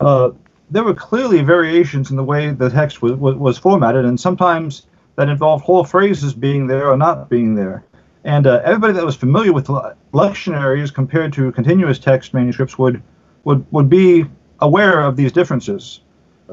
Uh, 0.00 0.30
there 0.70 0.84
were 0.84 0.94
clearly 0.94 1.42
variations 1.42 2.10
in 2.10 2.16
the 2.16 2.24
way 2.24 2.50
the 2.50 2.70
text 2.70 3.02
was, 3.02 3.12
was, 3.12 3.36
was, 3.36 3.58
formatted, 3.58 4.04
and 4.04 4.18
sometimes 4.18 4.86
that 5.16 5.28
involved 5.28 5.64
whole 5.64 5.84
phrases 5.84 6.32
being 6.32 6.66
there 6.66 6.88
or 6.88 6.96
not 6.96 7.28
being 7.28 7.54
there. 7.54 7.84
And 8.24 8.46
uh, 8.46 8.62
everybody 8.64 8.92
that 8.94 9.04
was 9.04 9.16
familiar 9.16 9.52
with 9.52 9.66
lectionaries 9.66 10.94
compared 10.94 11.32
to 11.34 11.50
continuous 11.52 11.98
text 11.98 12.34
manuscripts 12.34 12.78
would, 12.78 13.02
would, 13.44 13.66
would 13.72 13.88
be 13.88 14.26
aware 14.60 15.00
of 15.00 15.16
these 15.16 15.32
differences. 15.32 16.00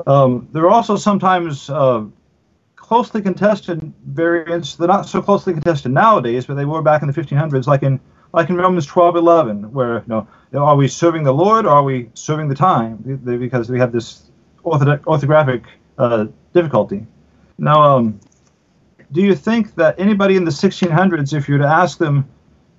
Um, 0.08 0.48
there 0.52 0.64
are 0.64 0.72
also 0.72 0.96
sometimes 0.96 1.70
uh, 1.70 2.06
closely 2.76 3.22
contested 3.22 3.94
variants. 4.08 4.76
They're 4.76 4.88
not 4.88 5.08
so 5.08 5.22
closely 5.22 5.54
contested 5.54 5.92
nowadays, 5.92 6.46
but 6.46 6.56
they 6.56 6.66
were 6.66 6.82
back 6.82 7.04
in 7.04 7.08
the 7.08 7.14
1500s, 7.14 7.68
like 7.68 7.84
in 7.84 8.00
like 8.34 8.50
in 8.50 8.58
Romans 8.58 8.86
12:11, 8.88 9.72
where 9.72 9.98
you 9.98 10.04
know, 10.08 10.28
are 10.54 10.76
we 10.76 10.88
serving 10.88 11.24
the 11.24 11.34
Lord 11.34 11.66
or 11.66 11.70
are 11.70 11.84
we 11.84 12.10
serving 12.14 12.48
the 12.48 12.56
time? 12.56 12.98
Because 13.24 13.70
we 13.70 13.80
have 13.80 13.92
this 13.92 14.30
orthographic 14.64 15.66
uh, 15.98 16.28
difficulty. 16.54 17.06
Now, 17.58 17.82
um, 17.82 18.20
do 19.12 19.22
you 19.22 19.36
think 19.36 19.76
that 19.76 20.00
anybody 20.00 20.36
in 20.36 20.46
the 20.46 20.52
1600s, 20.52 21.34
if 21.34 21.48
you 21.48 21.56
were 21.56 21.62
to 21.62 21.68
ask 21.68 21.98
them, 21.98 22.18
you 22.18 22.24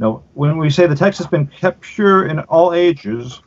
know, 0.07 0.22
when 0.35 0.59
we 0.59 0.70
say 0.70 0.87
the 0.87 0.95
text 0.95 1.18
has 1.18 1.26
been 1.26 1.47
kept 1.47 1.81
pure 1.81 2.26
in 2.26 2.41
all 2.41 2.72
ages, 2.72 3.43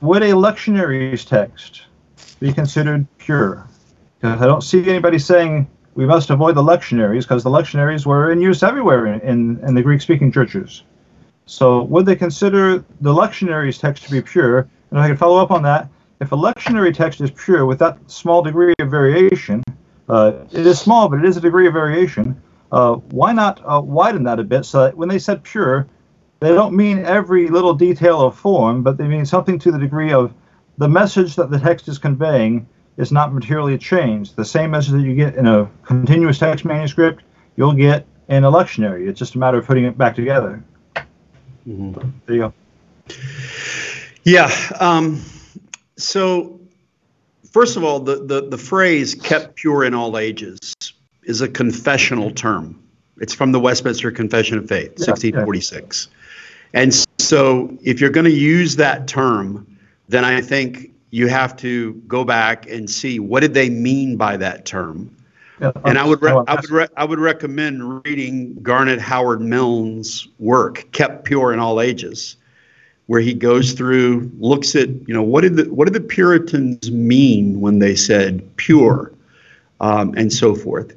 would 0.00 0.22
a 0.22 0.32
lectionary's 0.32 1.24
text 1.24 1.82
be 2.40 2.52
considered 2.52 3.06
pure? 3.18 3.66
Because 4.20 4.40
I 4.40 4.46
don't 4.46 4.62
see 4.62 4.88
anybody 4.88 5.18
saying 5.18 5.68
we 5.94 6.06
must 6.06 6.30
avoid 6.30 6.54
the 6.54 6.62
lectionaries 6.62 7.22
because 7.22 7.42
the 7.42 7.50
lectionaries 7.50 8.06
were 8.06 8.30
in 8.30 8.40
use 8.40 8.62
everywhere 8.62 9.06
in, 9.06 9.20
in, 9.20 9.60
in 9.66 9.74
the 9.74 9.82
Greek 9.82 10.00
speaking 10.00 10.30
churches. 10.30 10.84
So, 11.46 11.82
would 11.84 12.06
they 12.06 12.14
consider 12.14 12.84
the 13.00 13.12
lectionary's 13.12 13.78
text 13.78 14.04
to 14.04 14.10
be 14.10 14.20
pure? 14.20 14.58
And 14.90 14.98
if 14.98 15.04
I 15.04 15.08
can 15.08 15.16
follow 15.16 15.38
up 15.38 15.50
on 15.50 15.62
that. 15.62 15.88
If 16.20 16.32
a 16.32 16.36
lectionary 16.36 16.94
text 16.94 17.20
is 17.20 17.30
pure 17.30 17.64
with 17.64 17.78
that 17.78 17.98
small 18.10 18.42
degree 18.42 18.74
of 18.80 18.90
variation, 18.90 19.62
it 20.08 20.66
is 20.66 20.78
small, 20.78 21.08
but 21.08 21.18
it 21.18 21.24
is 21.24 21.36
a 21.36 21.40
degree 21.40 21.66
of 21.66 21.72
variation. 21.72 22.40
Uh, 22.70 22.94
why 22.94 23.32
not 23.32 23.60
uh, 23.64 23.80
widen 23.80 24.24
that 24.24 24.38
a 24.38 24.44
bit 24.44 24.64
so 24.64 24.84
that 24.84 24.96
when 24.96 25.08
they 25.08 25.18
said 25.18 25.42
pure, 25.42 25.86
they 26.40 26.48
don't 26.48 26.74
mean 26.74 26.98
every 27.00 27.48
little 27.48 27.74
detail 27.74 28.20
of 28.20 28.38
form, 28.38 28.82
but 28.82 28.96
they 28.96 29.08
mean 29.08 29.26
something 29.26 29.58
to 29.58 29.72
the 29.72 29.78
degree 29.78 30.12
of 30.12 30.32
the 30.76 30.88
message 30.88 31.34
that 31.36 31.50
the 31.50 31.58
text 31.58 31.88
is 31.88 31.98
conveying 31.98 32.66
is 32.96 33.10
not 33.10 33.32
materially 33.32 33.78
changed. 33.78 34.36
The 34.36 34.44
same 34.44 34.70
message 34.70 34.92
that 34.92 35.00
you 35.00 35.14
get 35.14 35.36
in 35.36 35.46
a 35.46 35.70
continuous 35.84 36.38
text 36.38 36.64
manuscript, 36.64 37.22
you'll 37.56 37.72
get 37.72 38.06
in 38.28 38.44
a 38.44 38.50
lectionary. 38.50 39.08
It's 39.08 39.18
just 39.18 39.34
a 39.34 39.38
matter 39.38 39.58
of 39.58 39.66
putting 39.66 39.84
it 39.84 39.96
back 39.96 40.14
together. 40.14 40.62
Mm-hmm. 41.66 42.10
There 42.26 42.36
you 42.36 42.42
go. 42.42 43.14
Yeah. 44.24 44.50
Um, 44.78 45.22
so, 45.96 46.57
first 47.58 47.76
of 47.76 47.82
all, 47.82 47.98
the, 47.98 48.22
the, 48.24 48.48
the 48.48 48.56
phrase 48.56 49.16
kept 49.16 49.56
pure 49.56 49.82
in 49.82 49.92
all 49.92 50.16
ages 50.16 50.60
is 51.24 51.40
a 51.40 51.48
confessional 51.48 52.30
term. 52.30 52.80
It's 53.16 53.34
from 53.34 53.50
the 53.50 53.58
Westminster 53.58 54.12
Confession 54.12 54.58
of 54.58 54.68
Faith, 54.68 54.94
yeah, 54.96 55.10
1646. 55.10 56.06
Yeah. 56.08 56.80
And 56.80 56.94
so, 57.18 57.76
if 57.82 58.00
you're 58.00 58.10
going 58.10 58.26
to 58.26 58.30
use 58.30 58.76
that 58.76 59.08
term, 59.08 59.66
then 60.08 60.24
I 60.24 60.40
think 60.40 60.92
you 61.10 61.26
have 61.26 61.56
to 61.56 61.94
go 62.06 62.22
back 62.22 62.70
and 62.70 62.88
see 62.88 63.18
what 63.18 63.40
did 63.40 63.54
they 63.54 63.70
mean 63.70 64.16
by 64.16 64.36
that 64.36 64.64
term. 64.64 65.12
Yeah, 65.60 65.72
and 65.84 65.98
I 65.98 66.06
would 66.06 66.22
re- 66.22 66.44
I 66.46 66.54
would 66.54 66.70
re- 66.70 66.94
I 66.96 67.04
would 67.04 67.18
recommend 67.18 68.04
reading 68.04 68.54
Garnet 68.62 69.00
Howard 69.00 69.40
Milne's 69.40 70.28
work, 70.38 70.86
Kept 70.92 71.24
Pure 71.24 71.54
in 71.54 71.58
All 71.58 71.80
Ages, 71.80 72.36
where 73.08 73.20
he 73.20 73.32
goes 73.32 73.72
through, 73.72 74.30
looks 74.38 74.76
at 74.76 74.88
you 75.08 75.14
know 75.14 75.22
what 75.22 75.40
did 75.40 75.56
the 75.56 75.64
what 75.72 75.86
did 75.86 75.94
the 75.94 76.06
Puritans 76.06 76.90
mean 76.90 77.60
when 77.60 77.80
they 77.80 77.96
said 77.96 78.56
pure, 78.56 79.12
um, 79.80 80.14
and 80.16 80.32
so 80.32 80.54
forth. 80.54 80.94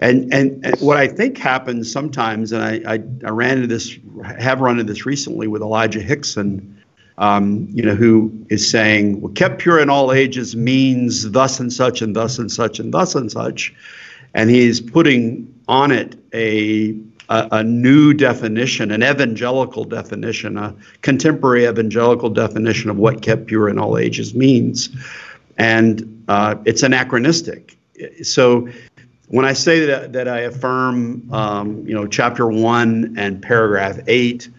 And, 0.00 0.34
and, 0.34 0.66
and 0.66 0.74
what 0.80 0.96
I 0.96 1.06
think 1.06 1.38
happens 1.38 1.90
sometimes, 1.90 2.50
and 2.50 2.64
I, 2.64 2.94
I, 2.94 3.02
I, 3.24 3.30
ran 3.30 3.58
into 3.58 3.68
this, 3.68 3.96
have 4.36 4.60
run 4.60 4.80
into 4.80 4.92
this 4.92 5.06
recently 5.06 5.46
with 5.46 5.62
Elijah 5.62 6.00
Hixson, 6.00 6.74
um, 7.18 7.68
you 7.70 7.84
know, 7.84 7.94
who 7.94 8.32
is 8.48 8.68
saying, 8.68 9.20
well, 9.20 9.32
kept 9.32 9.60
pure 9.60 9.78
in 9.78 9.88
all 9.88 10.12
ages 10.12 10.56
means 10.56 11.30
thus 11.30 11.60
and 11.60 11.72
such 11.72 12.02
and 12.02 12.16
thus 12.16 12.40
and 12.40 12.50
such 12.50 12.80
and 12.80 12.92
thus 12.92 13.14
and 13.14 13.30
such. 13.30 13.72
And 14.34 14.50
he's 14.50 14.80
putting 14.80 15.54
on 15.68 15.92
it 15.92 16.16
a, 16.34 16.98
a, 17.32 17.48
a 17.52 17.64
new 17.64 18.12
definition, 18.12 18.90
an 18.90 19.02
evangelical 19.02 19.84
definition, 19.84 20.58
a 20.58 20.74
contemporary 21.00 21.66
evangelical 21.66 22.28
definition 22.28 22.90
of 22.90 22.98
what 22.98 23.22
kept 23.22 23.46
pure 23.46 23.70
in 23.70 23.78
all 23.78 23.96
ages 23.96 24.34
means. 24.34 24.90
And 25.56 26.24
uh, 26.28 26.56
it's 26.66 26.82
anachronistic. 26.82 27.78
So 28.22 28.68
when 29.28 29.46
I 29.46 29.54
say 29.54 29.86
that, 29.86 30.12
that 30.12 30.28
I 30.28 30.40
affirm, 30.40 31.32
um, 31.32 31.86
you 31.88 31.94
know, 31.94 32.06
chapter 32.06 32.46
one 32.48 33.14
and 33.16 33.42
paragraph 33.42 33.98
eight 34.06 34.50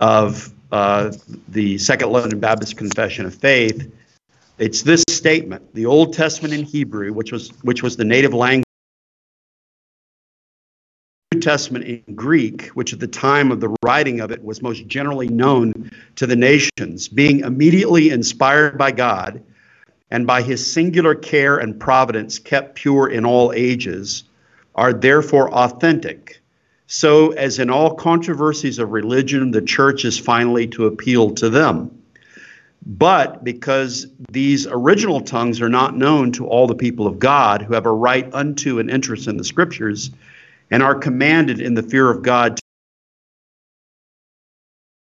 of 0.00 0.52
uh, 0.72 1.12
the 1.48 1.78
Second 1.78 2.10
London 2.10 2.40
Baptist 2.40 2.76
Confession 2.76 3.26
of 3.26 3.34
Faith, 3.34 3.90
it's 4.58 4.82
this 4.82 5.04
statement: 5.08 5.72
the 5.74 5.86
Old 5.86 6.14
Testament 6.14 6.52
in 6.52 6.64
Hebrew, 6.64 7.12
which 7.12 7.30
was 7.30 7.50
which 7.62 7.82
was 7.82 7.96
the 7.96 8.04
native 8.04 8.34
language. 8.34 8.67
Testament 11.40 11.84
in 11.84 12.14
Greek, 12.14 12.68
which 12.68 12.92
at 12.92 13.00
the 13.00 13.08
time 13.08 13.50
of 13.50 13.60
the 13.60 13.74
writing 13.82 14.20
of 14.20 14.30
it 14.30 14.42
was 14.44 14.62
most 14.62 14.86
generally 14.86 15.28
known 15.28 15.90
to 16.16 16.26
the 16.26 16.36
nations, 16.36 17.08
being 17.08 17.40
immediately 17.40 18.10
inspired 18.10 18.78
by 18.78 18.92
God 18.92 19.42
and 20.10 20.26
by 20.26 20.42
his 20.42 20.70
singular 20.70 21.14
care 21.14 21.58
and 21.58 21.78
providence 21.78 22.38
kept 22.38 22.76
pure 22.76 23.08
in 23.08 23.24
all 23.24 23.52
ages, 23.54 24.24
are 24.74 24.92
therefore 24.92 25.52
authentic. 25.52 26.40
So, 26.86 27.32
as 27.32 27.58
in 27.58 27.68
all 27.68 27.94
controversies 27.94 28.78
of 28.78 28.92
religion, 28.92 29.50
the 29.50 29.60
church 29.60 30.04
is 30.04 30.18
finally 30.18 30.66
to 30.68 30.86
appeal 30.86 31.32
to 31.32 31.50
them. 31.50 31.90
But 32.86 33.44
because 33.44 34.06
these 34.30 34.66
original 34.66 35.20
tongues 35.20 35.60
are 35.60 35.68
not 35.68 35.96
known 35.96 36.32
to 36.32 36.46
all 36.46 36.66
the 36.66 36.74
people 36.74 37.06
of 37.06 37.18
God 37.18 37.60
who 37.60 37.74
have 37.74 37.84
a 37.84 37.92
right 37.92 38.32
unto 38.32 38.78
an 38.78 38.88
interest 38.88 39.28
in 39.28 39.36
the 39.36 39.44
scriptures 39.44 40.10
and 40.70 40.82
are 40.82 40.94
commanded 40.94 41.60
in 41.60 41.74
the 41.74 41.82
fear 41.82 42.10
of 42.10 42.22
God 42.22 42.56
to 42.56 42.62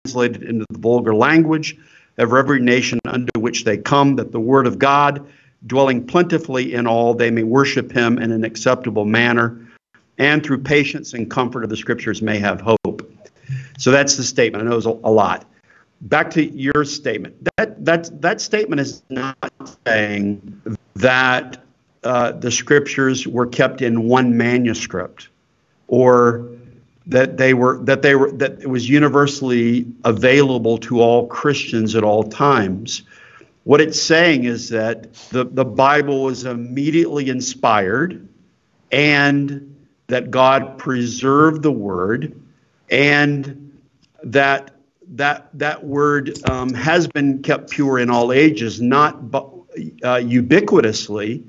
translate 0.05 0.37
it 0.37 0.43
into 0.43 0.67
the 0.71 0.79
vulgar 0.79 1.15
language, 1.15 1.77
of 2.19 2.33
every 2.33 2.61
nation 2.61 3.01
unto 3.07 3.41
which 3.41 3.65
they 3.65 3.77
come, 3.77 4.17
that 4.17 4.33
the 4.33 4.41
word 4.41 4.67
of 4.67 4.79
God 4.79 5.27
dwelling 5.67 6.07
plentifully 6.07 6.75
in 6.75 6.87
all, 6.87 7.15
they 7.15 7.31
may 7.31 7.43
worship 7.43 7.91
him 7.91 8.19
in 8.19 8.31
an 8.31 8.45
acceptable 8.45 9.05
manner, 9.05 9.67
and 10.19 10.45
through 10.45 10.63
patience 10.63 11.15
and 11.15 11.31
comfort 11.31 11.65
of 11.65 11.71
the 11.71 11.77
scriptures 11.77 12.23
may 12.23 12.39
have 12.39 12.61
hope. 12.61 13.11
So 13.79 13.91
that's 13.91 14.17
the 14.17 14.23
statement. 14.23 14.65
I 14.65 14.71
know 14.71 14.77
it's 14.77 14.87
a, 14.87 14.91
a 14.91 15.11
lot. 15.11 15.45
Back 16.03 16.31
to 16.33 16.45
your 16.45 16.85
statement. 16.85 17.35
That 17.57 17.85
that 17.85 18.21
that 18.21 18.41
statement 18.41 18.81
is 18.81 19.03
not 19.09 19.37
saying 19.87 20.63
that 20.95 21.65
uh, 22.03 22.33
the 22.33 22.51
scriptures 22.51 23.27
were 23.27 23.47
kept 23.47 23.81
in 23.81 24.07
one 24.07 24.37
manuscript, 24.37 25.29
or 25.89 26.51
that 27.07 27.37
they 27.37 27.55
were 27.55 27.79
that 27.85 28.03
they 28.03 28.15
were 28.15 28.33
that 28.33 28.63
it 28.63 28.69
was 28.69 28.89
universally 28.89 29.87
available 30.05 30.79
to 30.79 31.01
all 31.01 31.27
Christians 31.27 31.95
at 31.95 32.03
all 32.03 32.25
times. 32.25 33.03
What 33.65 33.81
it's 33.81 34.01
saying 34.01 34.45
is 34.45 34.69
that 34.71 35.15
the, 35.31 35.45
the 35.45 35.65
Bible 35.65 36.25
was 36.25 36.45
immediately 36.45 37.31
inspired 37.31 38.29
and 38.93 39.75
that 40.09 40.31
God 40.31 40.79
preserved 40.79 41.63
the 41.63 41.73
word 41.73 42.41
and 42.91 43.79
that 44.23 44.71
that 45.09 45.49
that 45.55 45.85
word 45.85 46.39
um, 46.49 46.73
has 46.75 47.07
been 47.09 47.43
kept 47.43 47.71
pure 47.71 47.99
in 47.99 48.11
all 48.11 48.33
ages, 48.33 48.81
not 48.81 49.17
uh, 49.17 50.21
ubiquitously. 50.21 51.45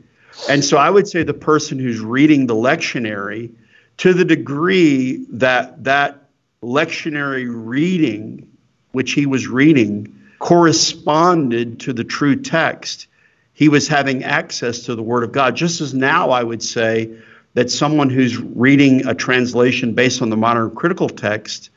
And 0.49 0.63
so 0.63 0.77
I 0.77 0.89
would 0.89 1.07
say 1.07 1.23
the 1.23 1.33
person 1.33 1.79
who's 1.79 1.99
reading 1.99 2.47
the 2.47 2.55
lectionary, 2.55 3.53
to 3.97 4.13
the 4.13 4.25
degree 4.25 5.25
that 5.31 5.83
that 5.83 6.29
lectionary 6.61 7.45
reading, 7.47 8.51
which 8.91 9.13
he 9.13 9.25
was 9.25 9.47
reading, 9.47 10.19
corresponded 10.39 11.79
to 11.81 11.93
the 11.93 12.03
true 12.03 12.35
text, 12.35 13.07
he 13.53 13.69
was 13.69 13.87
having 13.87 14.23
access 14.23 14.81
to 14.81 14.95
the 14.95 15.03
Word 15.03 15.23
of 15.23 15.31
God. 15.31 15.55
Just 15.55 15.81
as 15.81 15.93
now 15.93 16.31
I 16.31 16.43
would 16.43 16.61
say 16.61 17.17
that 17.53 17.71
someone 17.71 18.09
who's 18.09 18.37
reading 18.37 19.07
a 19.07 19.15
translation 19.15 19.93
based 19.93 20.21
on 20.21 20.29
the 20.29 20.37
modern 20.37 20.75
critical 20.75 21.07
text 21.07 21.69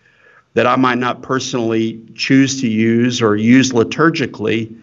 that 0.54 0.66
I 0.66 0.76
might 0.76 0.98
not 0.98 1.22
personally 1.22 2.02
choose 2.14 2.60
to 2.62 2.68
use 2.68 3.22
or 3.22 3.36
use 3.36 3.70
liturgically, 3.70 4.76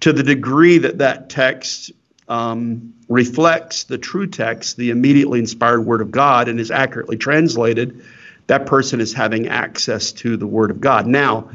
to 0.00 0.12
the 0.12 0.22
degree 0.22 0.78
that 0.78 0.98
that 0.98 1.30
text 1.30 1.92
um, 2.28 2.94
reflects 3.08 3.84
the 3.84 3.98
true 3.98 4.26
text, 4.26 4.76
the 4.76 4.90
immediately 4.90 5.38
inspired 5.38 5.82
Word 5.82 6.00
of 6.00 6.10
God, 6.10 6.48
and 6.48 6.60
is 6.60 6.70
accurately 6.70 7.16
translated, 7.16 8.04
that 8.46 8.66
person 8.66 9.00
is 9.00 9.12
having 9.12 9.48
access 9.48 10.12
to 10.12 10.36
the 10.36 10.46
Word 10.46 10.70
of 10.70 10.80
God. 10.80 11.06
Now, 11.06 11.50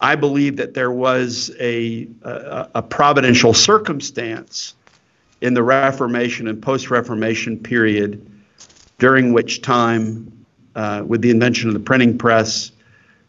I 0.00 0.16
believe 0.16 0.56
that 0.56 0.74
there 0.74 0.90
was 0.90 1.50
a, 1.60 2.08
a, 2.22 2.68
a 2.76 2.82
providential 2.82 3.52
circumstance 3.52 4.74
in 5.40 5.54
the 5.54 5.62
Reformation 5.62 6.48
and 6.48 6.62
post 6.62 6.90
Reformation 6.90 7.58
period 7.58 8.26
during 8.98 9.32
which 9.32 9.62
time, 9.62 10.46
uh, 10.74 11.02
with 11.06 11.22
the 11.22 11.30
invention 11.30 11.68
of 11.68 11.74
the 11.74 11.80
printing 11.80 12.18
press, 12.18 12.72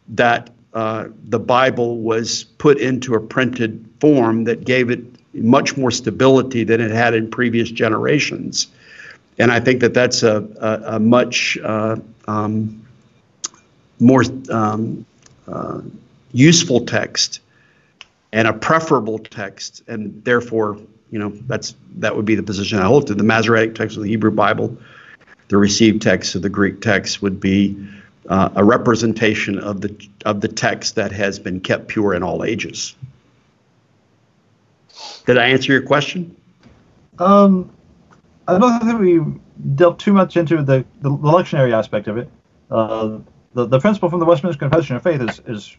that 0.08 0.50
uh, 0.74 1.08
the 1.24 1.38
Bible 1.38 1.98
was 1.98 2.44
put 2.44 2.78
into 2.78 3.14
a 3.14 3.20
printed 3.20 3.88
form 4.00 4.44
that 4.44 4.64
gave 4.64 4.90
it 4.90 5.11
much 5.34 5.76
more 5.76 5.90
stability 5.90 6.64
than 6.64 6.80
it 6.80 6.90
had 6.90 7.14
in 7.14 7.30
previous 7.30 7.70
generations. 7.70 8.68
And 9.38 9.50
I 9.50 9.60
think 9.60 9.80
that 9.80 9.94
that's 9.94 10.22
a, 10.22 10.46
a, 10.60 10.96
a 10.96 11.00
much 11.00 11.58
uh, 11.62 11.96
um, 12.28 12.84
more 13.98 14.22
um, 14.50 15.06
uh, 15.46 15.80
useful 16.32 16.84
text 16.84 17.40
and 18.32 18.48
a 18.48 18.52
preferable 18.52 19.18
text, 19.18 19.82
and 19.86 20.24
therefore, 20.24 20.78
you 21.10 21.18
know, 21.18 21.30
that's 21.46 21.74
that 21.96 22.16
would 22.16 22.24
be 22.24 22.34
the 22.34 22.42
position 22.42 22.78
I 22.78 22.84
hold 22.84 23.06
to. 23.08 23.14
The 23.14 23.22
Masoretic 23.22 23.74
text 23.74 23.96
of 23.96 24.02
the 24.02 24.08
Hebrew 24.08 24.30
Bible, 24.30 24.76
the 25.48 25.58
received 25.58 26.02
text 26.02 26.34
of 26.34 26.42
the 26.42 26.48
Greek 26.48 26.80
text 26.80 27.20
would 27.20 27.40
be 27.40 27.76
uh, 28.28 28.48
a 28.54 28.64
representation 28.64 29.58
of 29.58 29.82
the 29.82 30.08
of 30.24 30.40
the 30.40 30.48
text 30.48 30.94
that 30.94 31.12
has 31.12 31.38
been 31.38 31.60
kept 31.60 31.88
pure 31.88 32.14
in 32.14 32.22
all 32.22 32.44
ages. 32.44 32.94
Did 35.26 35.38
I 35.38 35.48
answer 35.48 35.72
your 35.72 35.82
question? 35.82 36.36
Um, 37.18 37.70
I 38.48 38.58
don't 38.58 38.80
think 38.80 39.00
we 39.00 39.20
dealt 39.74 39.98
too 39.98 40.12
much 40.12 40.36
into 40.36 40.62
the, 40.62 40.84
the, 41.00 41.10
the 41.10 41.10
lectionary 41.10 41.72
aspect 41.72 42.08
of 42.08 42.16
it. 42.16 42.28
Uh, 42.70 43.18
the, 43.54 43.66
the 43.66 43.78
principle 43.78 44.08
from 44.10 44.20
the 44.20 44.26
Westminster 44.26 44.58
Confession 44.58 44.96
of 44.96 45.02
Faith 45.02 45.20
is, 45.20 45.40
is 45.46 45.76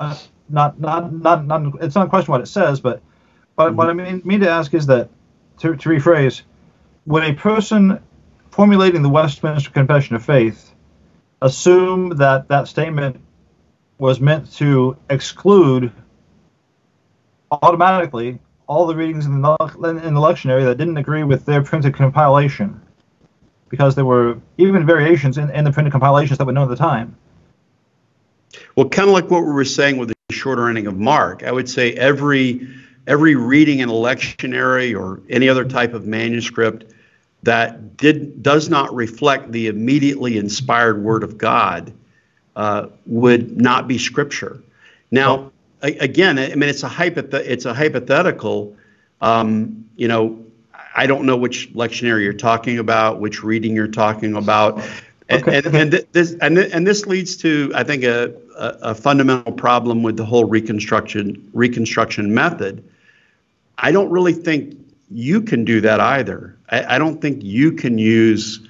uh, 0.00 0.16
not, 0.48 0.78
not, 0.80 1.12
not, 1.12 1.46
not, 1.46 1.82
it's 1.82 1.94
not 1.94 2.06
a 2.06 2.10
question 2.10 2.32
what 2.32 2.40
it 2.40 2.48
says, 2.48 2.80
but, 2.80 3.00
but 3.56 3.68
mm-hmm. 3.68 3.76
what 3.76 3.88
I 3.88 3.92
mean, 3.92 4.22
mean 4.24 4.40
to 4.40 4.48
ask 4.48 4.74
is 4.74 4.86
that, 4.86 5.08
to, 5.60 5.76
to 5.76 5.88
rephrase, 5.88 6.42
when 7.04 7.22
a 7.22 7.34
person 7.34 8.00
formulating 8.50 9.02
the 9.02 9.08
Westminster 9.08 9.70
Confession 9.70 10.16
of 10.16 10.24
Faith 10.24 10.72
assume 11.40 12.10
that 12.16 12.48
that 12.48 12.68
statement 12.68 13.20
was 13.98 14.20
meant 14.20 14.52
to 14.54 14.96
exclude 15.08 15.92
automatically 17.62 18.38
all 18.66 18.86
the 18.86 18.94
readings 18.94 19.26
in 19.26 19.42
the, 19.42 19.56
in 20.04 20.14
the 20.14 20.20
lectionary 20.20 20.64
that 20.64 20.78
didn't 20.78 20.96
agree 20.96 21.22
with 21.22 21.44
their 21.44 21.62
printed 21.62 21.94
compilation 21.94 22.80
because 23.68 23.94
there 23.94 24.04
were 24.04 24.38
even 24.58 24.86
variations 24.86 25.36
in, 25.38 25.50
in 25.50 25.64
the 25.64 25.72
printed 25.72 25.92
compilations 25.92 26.38
that 26.38 26.44
were 26.44 26.52
known 26.52 26.64
at 26.64 26.70
the 26.70 26.76
time. 26.76 27.16
Well, 28.76 28.88
kind 28.88 29.08
of 29.08 29.14
like 29.14 29.30
what 29.30 29.40
we 29.40 29.52
were 29.52 29.64
saying 29.64 29.96
with 29.96 30.08
the 30.08 30.14
shorter 30.30 30.68
ending 30.68 30.86
of 30.86 30.96
Mark, 30.96 31.42
I 31.42 31.52
would 31.52 31.68
say 31.68 31.92
every 31.94 32.68
every 33.06 33.34
reading 33.34 33.80
in 33.80 33.88
a 33.88 33.92
lectionary 33.92 34.98
or 34.98 35.20
any 35.28 35.48
other 35.48 35.64
type 35.64 35.92
of 35.92 36.06
manuscript 36.06 36.92
that 37.42 37.96
did 37.96 38.42
does 38.42 38.68
not 38.68 38.94
reflect 38.94 39.52
the 39.52 39.66
immediately 39.66 40.38
inspired 40.38 41.02
Word 41.02 41.22
of 41.22 41.36
God 41.36 41.92
uh, 42.56 42.86
would 43.06 43.60
not 43.60 43.88
be 43.88 43.98
Scripture. 43.98 44.62
Now, 45.10 45.52
again, 45.88 46.38
I 46.38 46.54
mean, 46.54 46.68
it's 46.68 46.82
a 46.82 46.88
hypothet- 46.88 47.46
it's 47.46 47.64
a 47.64 47.74
hypothetical. 47.74 48.76
Um, 49.20 49.84
you 49.96 50.08
know, 50.08 50.44
I 50.94 51.06
don't 51.06 51.26
know 51.26 51.36
which 51.36 51.72
lectionary 51.74 52.22
you're 52.22 52.32
talking 52.32 52.78
about, 52.78 53.20
which 53.20 53.42
reading 53.42 53.74
you're 53.74 53.88
talking 53.88 54.36
about, 54.36 54.82
and 55.28 55.42
okay. 55.42 55.58
and, 55.58 55.66
and, 55.74 55.92
this 56.12 56.36
and, 56.40 56.58
and 56.58 56.86
this 56.86 57.06
leads 57.06 57.36
to 57.38 57.72
I 57.74 57.84
think 57.84 58.04
a, 58.04 58.34
a, 58.56 58.66
a 58.82 58.94
fundamental 58.94 59.52
problem 59.52 60.02
with 60.02 60.16
the 60.16 60.24
whole 60.24 60.44
reconstruction 60.44 61.50
reconstruction 61.52 62.34
method. 62.34 62.84
I 63.78 63.90
don't 63.90 64.10
really 64.10 64.32
think 64.32 64.78
you 65.10 65.42
can 65.42 65.64
do 65.64 65.80
that 65.80 66.00
either. 66.00 66.56
I, 66.70 66.96
I 66.96 66.98
don't 66.98 67.20
think 67.20 67.42
you 67.42 67.72
can 67.72 67.98
use 67.98 68.60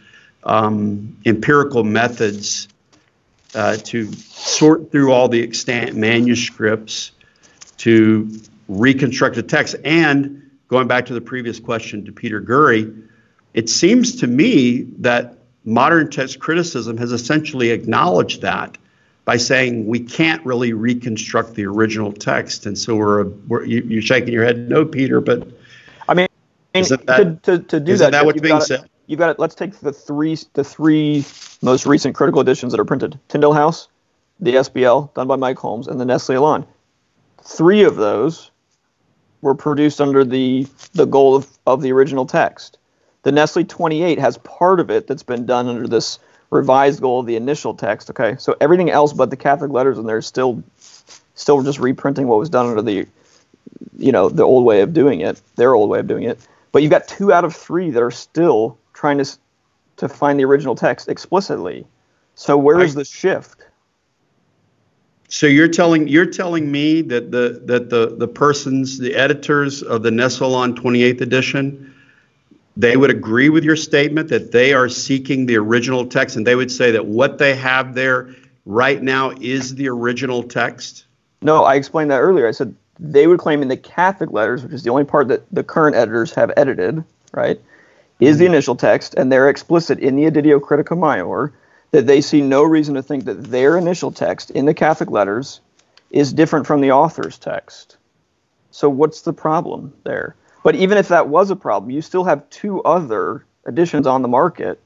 um, 0.44 1.16
empirical 1.24 1.84
methods 1.84 2.68
uh, 3.54 3.76
to 3.76 4.12
sort 4.12 4.90
through 4.90 5.12
all 5.12 5.28
the 5.28 5.42
extant 5.42 5.96
manuscripts 5.96 7.12
to 7.78 8.30
reconstruct 8.68 9.36
a 9.36 9.42
text. 9.42 9.76
And 9.84 10.50
going 10.68 10.88
back 10.88 11.06
to 11.06 11.14
the 11.14 11.20
previous 11.20 11.60
question 11.60 12.04
to 12.06 12.12
Peter 12.12 12.40
Gurry, 12.40 12.92
it 13.52 13.68
seems 13.68 14.16
to 14.16 14.26
me 14.26 14.82
that 14.98 15.38
modern 15.64 16.10
text 16.10 16.38
criticism 16.38 16.96
has 16.98 17.12
essentially 17.12 17.70
acknowledged 17.70 18.42
that 18.42 18.76
by 19.24 19.36
saying 19.38 19.86
we 19.86 20.00
can't 20.00 20.44
really 20.44 20.72
reconstruct 20.72 21.54
the 21.54 21.64
original 21.64 22.12
text. 22.12 22.66
And 22.66 22.76
so 22.76 22.96
we're, 22.96 23.24
we're 23.24 23.64
you, 23.64 23.98
are 23.98 24.02
shaking 24.02 24.32
your 24.32 24.44
head, 24.44 24.68
no, 24.68 24.84
Peter, 24.84 25.20
but 25.20 25.48
I 26.06 26.14
mean, 26.14 26.26
that, 26.74 27.06
to, 27.06 27.38
to, 27.42 27.58
to 27.64 27.80
do 27.80 27.96
that, 27.96 28.12
that 28.12 28.26
what's 28.26 28.40
being 28.40 28.54
gotta, 28.54 28.64
said? 28.64 28.90
You've 29.06 29.18
got 29.18 29.30
it. 29.30 29.38
Let's 29.38 29.54
take 29.54 29.78
the 29.80 29.92
three 29.92 30.38
the 30.54 30.64
three 30.64 31.24
most 31.62 31.86
recent 31.86 32.14
critical 32.14 32.40
editions 32.40 32.72
that 32.72 32.80
are 32.80 32.84
printed: 32.84 33.18
Tyndale 33.28 33.52
House, 33.52 33.88
the 34.40 34.54
SBL 34.54 35.12
done 35.14 35.28
by 35.28 35.36
Mike 35.36 35.58
Holmes, 35.58 35.88
and 35.88 36.00
the 36.00 36.04
Nestle 36.04 36.36
Aland. 36.36 36.66
Three 37.42 37.82
of 37.82 37.96
those 37.96 38.50
were 39.42 39.54
produced 39.54 40.00
under 40.00 40.24
the 40.24 40.66
the 40.94 41.04
goal 41.04 41.36
of, 41.36 41.46
of 41.66 41.82
the 41.82 41.92
original 41.92 42.24
text. 42.24 42.78
The 43.22 43.32
Nestle 43.32 43.64
28 43.64 44.18
has 44.18 44.38
part 44.38 44.80
of 44.80 44.90
it 44.90 45.06
that's 45.06 45.22
been 45.22 45.46
done 45.46 45.66
under 45.68 45.86
this 45.86 46.18
revised 46.50 47.00
goal 47.00 47.20
of 47.20 47.26
the 47.26 47.36
initial 47.36 47.74
text. 47.74 48.08
Okay, 48.10 48.36
so 48.38 48.56
everything 48.60 48.90
else 48.90 49.12
but 49.12 49.28
the 49.28 49.36
Catholic 49.36 49.70
letters 49.70 49.98
in 49.98 50.06
there 50.06 50.18
is 50.18 50.26
still 50.26 50.62
still 51.34 51.62
just 51.62 51.78
reprinting 51.78 52.26
what 52.26 52.38
was 52.38 52.48
done 52.48 52.68
under 52.68 52.80
the 52.80 53.06
you 53.98 54.12
know 54.12 54.30
the 54.30 54.44
old 54.44 54.64
way 54.64 54.80
of 54.80 54.94
doing 54.94 55.20
it, 55.20 55.40
their 55.56 55.74
old 55.74 55.90
way 55.90 55.98
of 55.98 56.06
doing 56.06 56.24
it. 56.24 56.38
But 56.72 56.82
you've 56.82 56.90
got 56.90 57.06
two 57.06 57.32
out 57.32 57.44
of 57.44 57.54
three 57.54 57.90
that 57.90 58.02
are 58.02 58.10
still 58.10 58.78
trying 58.94 59.18
to 59.18 59.38
to 59.96 60.08
find 60.08 60.38
the 60.38 60.44
original 60.44 60.74
text 60.74 61.08
explicitly. 61.08 61.86
So 62.34 62.56
where 62.56 62.80
is 62.80 62.94
the 62.94 63.04
shift? 63.04 63.62
So 65.28 65.46
you're 65.46 65.68
telling 65.68 66.08
you're 66.08 66.26
telling 66.26 66.70
me 66.70 67.02
that 67.02 67.30
the 67.30 67.60
that 67.66 67.90
the 67.90 68.16
the 68.16 68.28
persons 68.28 68.98
the 68.98 69.14
editors 69.14 69.82
of 69.82 70.02
the 70.02 70.10
Nestle 70.10 70.48
Aland 70.48 70.80
28th 70.80 71.20
edition 71.20 71.94
they 72.76 72.96
would 72.96 73.10
agree 73.10 73.48
with 73.48 73.64
your 73.64 73.76
statement 73.76 74.28
that 74.28 74.52
they 74.52 74.72
are 74.72 74.88
seeking 74.88 75.46
the 75.46 75.56
original 75.56 76.06
text 76.06 76.36
and 76.36 76.46
they 76.46 76.56
would 76.56 76.72
say 76.72 76.90
that 76.90 77.06
what 77.06 77.38
they 77.38 77.54
have 77.54 77.94
there 77.94 78.34
right 78.66 79.02
now 79.02 79.30
is 79.40 79.74
the 79.76 79.88
original 79.88 80.42
text? 80.42 81.04
No, 81.42 81.64
I 81.64 81.76
explained 81.76 82.10
that 82.10 82.20
earlier. 82.20 82.48
I 82.48 82.50
said 82.50 82.74
they 82.98 83.26
would 83.26 83.38
claim 83.38 83.62
in 83.62 83.68
the 83.68 83.76
Catholic 83.76 84.32
letters, 84.32 84.62
which 84.62 84.72
is 84.72 84.82
the 84.82 84.90
only 84.90 85.04
part 85.04 85.28
that 85.28 85.42
the 85.52 85.62
current 85.62 85.94
editors 85.94 86.32
have 86.34 86.52
edited, 86.56 87.04
right, 87.32 87.60
is 88.20 88.38
the 88.38 88.44
mm-hmm. 88.44 88.54
initial 88.54 88.76
text, 88.76 89.14
and 89.14 89.30
they're 89.30 89.48
explicit 89.48 89.98
in 89.98 90.16
the 90.16 90.24
Editio 90.24 90.60
Critica 90.60 90.94
Maior 90.94 91.52
that 91.90 92.06
they 92.06 92.20
see 92.20 92.40
no 92.40 92.62
reason 92.62 92.94
to 92.94 93.02
think 93.02 93.24
that 93.24 93.44
their 93.44 93.76
initial 93.76 94.10
text 94.10 94.50
in 94.50 94.66
the 94.66 94.74
Catholic 94.74 95.10
letters 95.10 95.60
is 96.10 96.32
different 96.32 96.66
from 96.66 96.80
the 96.80 96.92
author's 96.92 97.38
text. 97.38 97.96
So 98.70 98.88
what's 98.88 99.22
the 99.22 99.32
problem 99.32 99.92
there? 100.04 100.34
But 100.64 100.74
even 100.74 100.98
if 100.98 101.08
that 101.08 101.28
was 101.28 101.50
a 101.50 101.56
problem, 101.56 101.90
you 101.90 102.02
still 102.02 102.24
have 102.24 102.48
two 102.50 102.82
other 102.82 103.44
editions 103.66 104.06
on 104.06 104.22
the 104.22 104.28
market 104.28 104.80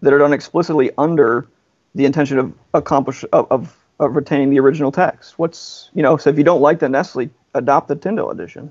that 0.00 0.12
are 0.12 0.18
done 0.18 0.32
explicitly 0.32 0.90
under 0.98 1.46
the 1.94 2.04
intention 2.04 2.38
of 2.38 2.52
accomplish 2.74 3.24
of, 3.32 3.46
of, 3.50 3.76
of 4.00 4.16
retaining 4.16 4.50
the 4.50 4.58
original 4.60 4.92
text. 4.92 5.38
What's 5.38 5.90
you 5.94 6.02
know, 6.02 6.16
so 6.16 6.30
if 6.30 6.36
you 6.36 6.44
don't 6.44 6.60
like 6.60 6.80
the 6.80 6.88
Nestle, 6.88 7.30
adopt 7.54 7.88
the 7.88 7.96
Tyndale 7.96 8.30
edition. 8.30 8.70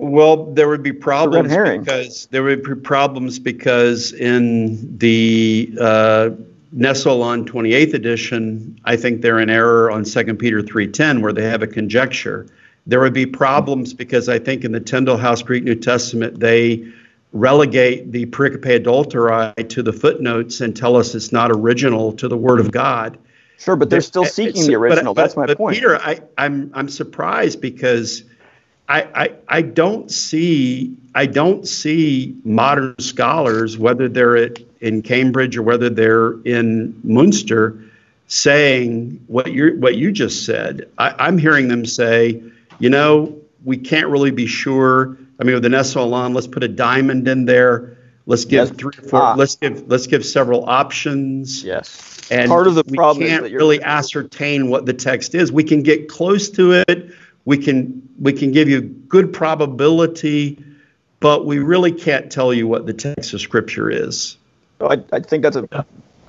Well, 0.00 0.44
there 0.52 0.68
would 0.68 0.84
be 0.84 0.92
problems 0.92 1.52
because 1.52 2.26
there 2.30 2.44
would 2.44 2.62
be 2.62 2.74
problems 2.76 3.40
because 3.40 4.12
in 4.12 4.96
the 4.96 5.72
uh, 5.80 6.30
Nestle-Aland 6.70 7.50
28th 7.50 7.94
edition, 7.94 8.78
I 8.84 8.94
think 8.96 9.22
they're 9.22 9.40
in 9.40 9.50
error 9.50 9.90
on 9.90 10.04
2 10.04 10.34
Peter 10.36 10.62
3:10 10.62 11.20
where 11.20 11.32
they 11.32 11.42
have 11.44 11.62
a 11.62 11.66
conjecture. 11.66 12.46
There 12.86 13.00
would 13.00 13.12
be 13.12 13.26
problems 13.26 13.92
because 13.92 14.28
I 14.28 14.38
think 14.38 14.64
in 14.64 14.70
the 14.70 14.78
Tyndale 14.78 15.16
House 15.16 15.42
Greek 15.42 15.64
New 15.64 15.74
Testament 15.74 16.38
they 16.38 16.86
relegate 17.32 18.12
the 18.12 18.26
pericope 18.26 18.84
adulterae 18.84 19.68
to 19.68 19.82
the 19.82 19.92
footnotes 19.92 20.60
and 20.60 20.76
tell 20.76 20.94
us 20.94 21.16
it's 21.16 21.32
not 21.32 21.50
original 21.50 22.12
to 22.12 22.28
the 22.28 22.36
Word 22.36 22.60
of 22.60 22.70
God. 22.70 23.18
Sure, 23.58 23.74
but 23.74 23.90
they're 23.90 24.00
still 24.00 24.22
It's- 24.22 24.36
seeking 24.36 24.68
the 24.68 24.76
original. 24.76 25.12
but- 25.12 25.22
That's 25.22 25.36
my 25.36 25.46
but 25.46 25.56
point. 25.58 25.74
Peter, 25.74 25.96
I, 25.96 26.20
I'm 26.38 26.70
I'm 26.72 26.88
surprised 26.88 27.60
because 27.60 28.22
I, 28.88 29.02
I 29.14 29.32
I 29.48 29.62
don't 29.62 30.10
see 30.10 30.96
I 31.14 31.26
don't 31.26 31.68
see 31.68 32.36
modern 32.44 32.98
scholars, 32.98 33.76
whether 33.76 34.08
they're 34.08 34.36
at, 34.36 34.58
in 34.80 35.02
Cambridge 35.02 35.56
or 35.58 35.62
whether 35.62 35.90
they're 35.90 36.40
in 36.42 36.98
Munster, 37.04 37.78
saying 38.28 39.22
what 39.26 39.52
you 39.52 39.76
what 39.78 39.96
you 39.96 40.12
just 40.12 40.46
said. 40.46 40.88
I, 40.98 41.14
I'm 41.18 41.38
hearing 41.38 41.68
them 41.68 41.84
say, 41.84 42.42
you 42.78 42.90
know, 42.90 43.36
we 43.64 43.76
can't 43.76 44.08
really 44.08 44.30
be 44.30 44.46
sure. 44.46 45.16
I 45.40 45.44
mean, 45.44 45.54
with 45.54 45.62
the 45.62 45.68
Nestle-Aland, 45.68 46.34
let's 46.34 46.46
put 46.48 46.64
a 46.64 46.68
diamond 46.68 47.28
in 47.28 47.44
there. 47.44 47.96
Let's 48.26 48.44
give 48.44 48.68
Yes. 48.68 48.76
three 48.76 48.92
or 48.98 49.02
four. 49.08 49.22
Ah. 49.22 49.34
Let's 49.36 49.56
give 49.56 49.88
let's 49.88 50.06
give 50.06 50.24
several 50.24 50.68
options. 50.68 51.62
yes. 51.62 52.14
And 52.30 52.48
Part 52.50 52.66
of 52.66 52.74
the 52.74 52.84
we 52.86 52.96
problem 52.96 53.24
is 53.24 53.30
can't 53.30 53.42
that 53.44 53.50
you're- 53.50 53.58
really 53.62 53.82
ascertain 53.82 54.68
what 54.68 54.84
the 54.84 54.92
text 54.92 55.34
is. 55.34 55.50
We 55.50 55.64
can 55.64 55.82
get 55.82 56.08
close 56.10 56.50
to 56.50 56.72
it. 56.86 57.10
We 57.48 57.56
can 57.56 58.06
we 58.18 58.34
can 58.34 58.52
give 58.52 58.68
you 58.68 58.82
good 58.82 59.32
probability, 59.32 60.62
but 61.18 61.46
we 61.46 61.60
really 61.60 61.92
can't 61.92 62.30
tell 62.30 62.52
you 62.52 62.68
what 62.68 62.84
the 62.84 62.92
text 62.92 63.32
of 63.32 63.40
Scripture 63.40 63.88
is. 63.88 64.36
So 64.78 64.90
I, 64.90 65.02
I 65.12 65.20
think 65.20 65.44
that's 65.44 65.56
a 65.56 65.62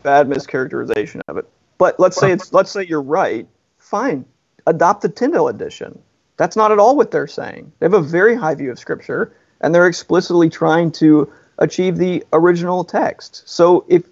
bad 0.01 0.30
mischaracterization 0.30 1.20
of 1.28 1.36
it. 1.36 1.45
But 1.78 1.99
let's 1.99 2.15
say 2.15 2.32
it's 2.32 2.53
let's 2.53 2.72
say 2.72 2.86
you're 2.86 3.01
right. 3.01 3.45
Fine, 3.80 4.24
adopt 4.65 5.01
the 5.01 5.09
Tyndale 5.09 5.49
edition. 5.49 5.99
That's 6.38 6.55
not 6.55 6.72
at 6.72 6.80
all 6.80 6.95
what 6.95 7.11
they're 7.11 7.28
saying. 7.28 7.70
They 7.80 7.86
have 7.88 7.93
a 7.93 8.01
very 8.01 8.38
high 8.38 8.55
view 8.55 8.72
of 8.72 8.80
Scripture, 8.80 9.36
and 9.59 9.76
they're 9.76 9.88
explicitly 9.88 10.49
trying 10.49 10.89
to 10.93 11.30
achieve 11.57 11.97
the 11.97 12.24
original 12.32 12.86
text. 12.86 13.43
So 13.45 13.84
if 13.89 14.03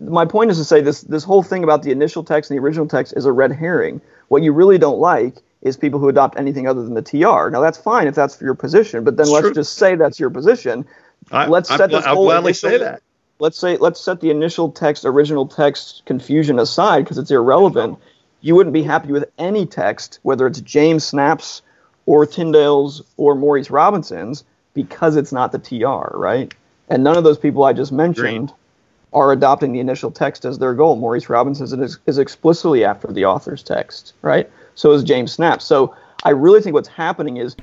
my 0.00 0.24
point 0.24 0.50
is 0.50 0.58
to 0.58 0.64
say 0.64 0.80
this 0.80 1.02
this 1.02 1.22
whole 1.22 1.44
thing 1.44 1.62
about 1.62 1.84
the 1.84 1.92
initial 1.92 2.24
text 2.24 2.50
and 2.50 2.58
the 2.58 2.60
original 2.64 2.88
text 2.88 3.14
is 3.16 3.24
a 3.24 3.30
red 3.30 3.52
herring. 3.52 4.00
What 4.26 4.42
you 4.42 4.52
really 4.52 4.78
don't 4.78 4.98
like 4.98 5.36
is 5.64 5.76
people 5.76 5.98
who 5.98 6.08
adopt 6.08 6.38
anything 6.38 6.68
other 6.68 6.82
than 6.84 6.94
the 6.94 7.02
TR. 7.02 7.48
Now 7.50 7.60
that's 7.60 7.78
fine 7.78 8.06
if 8.06 8.14
that's 8.14 8.40
your 8.40 8.54
position, 8.54 9.02
but 9.02 9.16
then 9.16 9.24
It's 9.24 9.32
let's 9.32 9.46
true. 9.46 9.54
just 9.54 9.76
say 9.76 9.96
that's 9.96 10.20
your 10.20 10.30
position. 10.30 10.84
I, 11.32 11.46
Let's 11.46 11.68
set 11.68 11.88
gl- 11.90 11.92
this 11.92 12.04
I'll 12.04 12.14
whole 12.16 12.24
gladly 12.26 12.50
initial- 12.50 12.70
say 12.70 12.78
that. 12.78 13.00
let's 13.38 13.58
say 13.58 13.76
let's 13.78 13.98
set 14.00 14.20
the 14.20 14.30
initial 14.30 14.70
text 14.70 15.04
original 15.06 15.46
text 15.48 16.02
confusion 16.04 16.58
aside 16.58 17.04
because 17.04 17.16
it's 17.18 17.30
irrelevant 17.30 17.98
you 18.42 18.54
wouldn't 18.54 18.74
be 18.74 18.82
happy 18.82 19.10
with 19.10 19.24
any 19.38 19.64
text 19.64 20.18
whether 20.22 20.46
it's 20.46 20.60
James 20.60 21.02
Snapp's 21.02 21.62
or 22.06 22.26
tyndale's 22.26 23.00
or 23.16 23.34
maurice 23.34 23.70
robinson's 23.70 24.44
because 24.74 25.16
it's 25.16 25.32
not 25.32 25.50
the 25.50 25.58
tr 25.58 26.14
right 26.16 26.52
and 26.90 27.02
none 27.02 27.16
of 27.16 27.24
those 27.24 27.38
people 27.38 27.64
i 27.64 27.72
just 27.72 27.90
mentioned 27.90 28.52
are 29.14 29.32
adopting 29.32 29.72
the 29.72 29.80
initial 29.80 30.10
text 30.10 30.44
as 30.44 30.58
their 30.58 30.74
goal 30.74 30.94
maurice 30.96 31.30
robinson 31.30 31.82
is, 31.82 31.98
is 32.06 32.18
explicitly 32.18 32.84
after 32.84 33.08
the 33.08 33.24
author's 33.24 33.62
text 33.62 34.12
right 34.20 34.50
so 34.74 34.92
is 34.92 35.02
James 35.04 35.32
Snapp's 35.32 35.64
so 35.64 35.94
i 36.24 36.30
really 36.30 36.60
think 36.60 36.74
what's 36.74 36.88
happening 36.88 37.36
is 37.36 37.56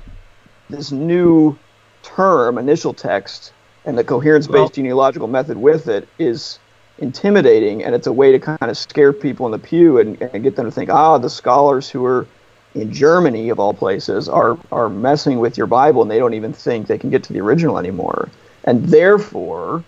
this 0.70 0.90
new 0.90 1.56
term, 2.02 2.58
initial 2.58 2.92
text, 2.92 3.52
and 3.84 3.96
the 3.96 4.04
coherence 4.04 4.46
based 4.46 4.58
Well- 4.58 4.68
genealogical 4.68 5.28
method 5.28 5.56
with 5.56 5.88
it 5.88 6.08
is 6.18 6.58
intimidating, 6.98 7.82
and 7.82 7.94
it's 7.94 8.06
a 8.06 8.12
way 8.12 8.32
to 8.32 8.38
kind 8.38 8.70
of 8.70 8.76
scare 8.76 9.12
people 9.12 9.46
in 9.46 9.52
the 9.52 9.58
pew 9.58 9.98
and, 9.98 10.20
and 10.20 10.42
get 10.42 10.56
them 10.56 10.66
to 10.66 10.70
think, 10.70 10.90
ah, 10.90 11.18
the 11.18 11.30
scholars 11.30 11.88
who 11.88 12.04
are 12.04 12.26
in 12.74 12.92
Germany, 12.92 13.50
of 13.50 13.60
all 13.60 13.74
places, 13.74 14.28
are, 14.28 14.56
are 14.70 14.88
messing 14.88 15.38
with 15.38 15.58
your 15.58 15.66
Bible 15.66 16.02
and 16.02 16.10
they 16.10 16.18
don't 16.18 16.34
even 16.34 16.52
think 16.52 16.86
they 16.86 16.98
can 16.98 17.10
get 17.10 17.22
to 17.24 17.32
the 17.32 17.40
original 17.40 17.78
anymore. 17.78 18.28
And 18.64 18.84
therefore, 18.86 19.84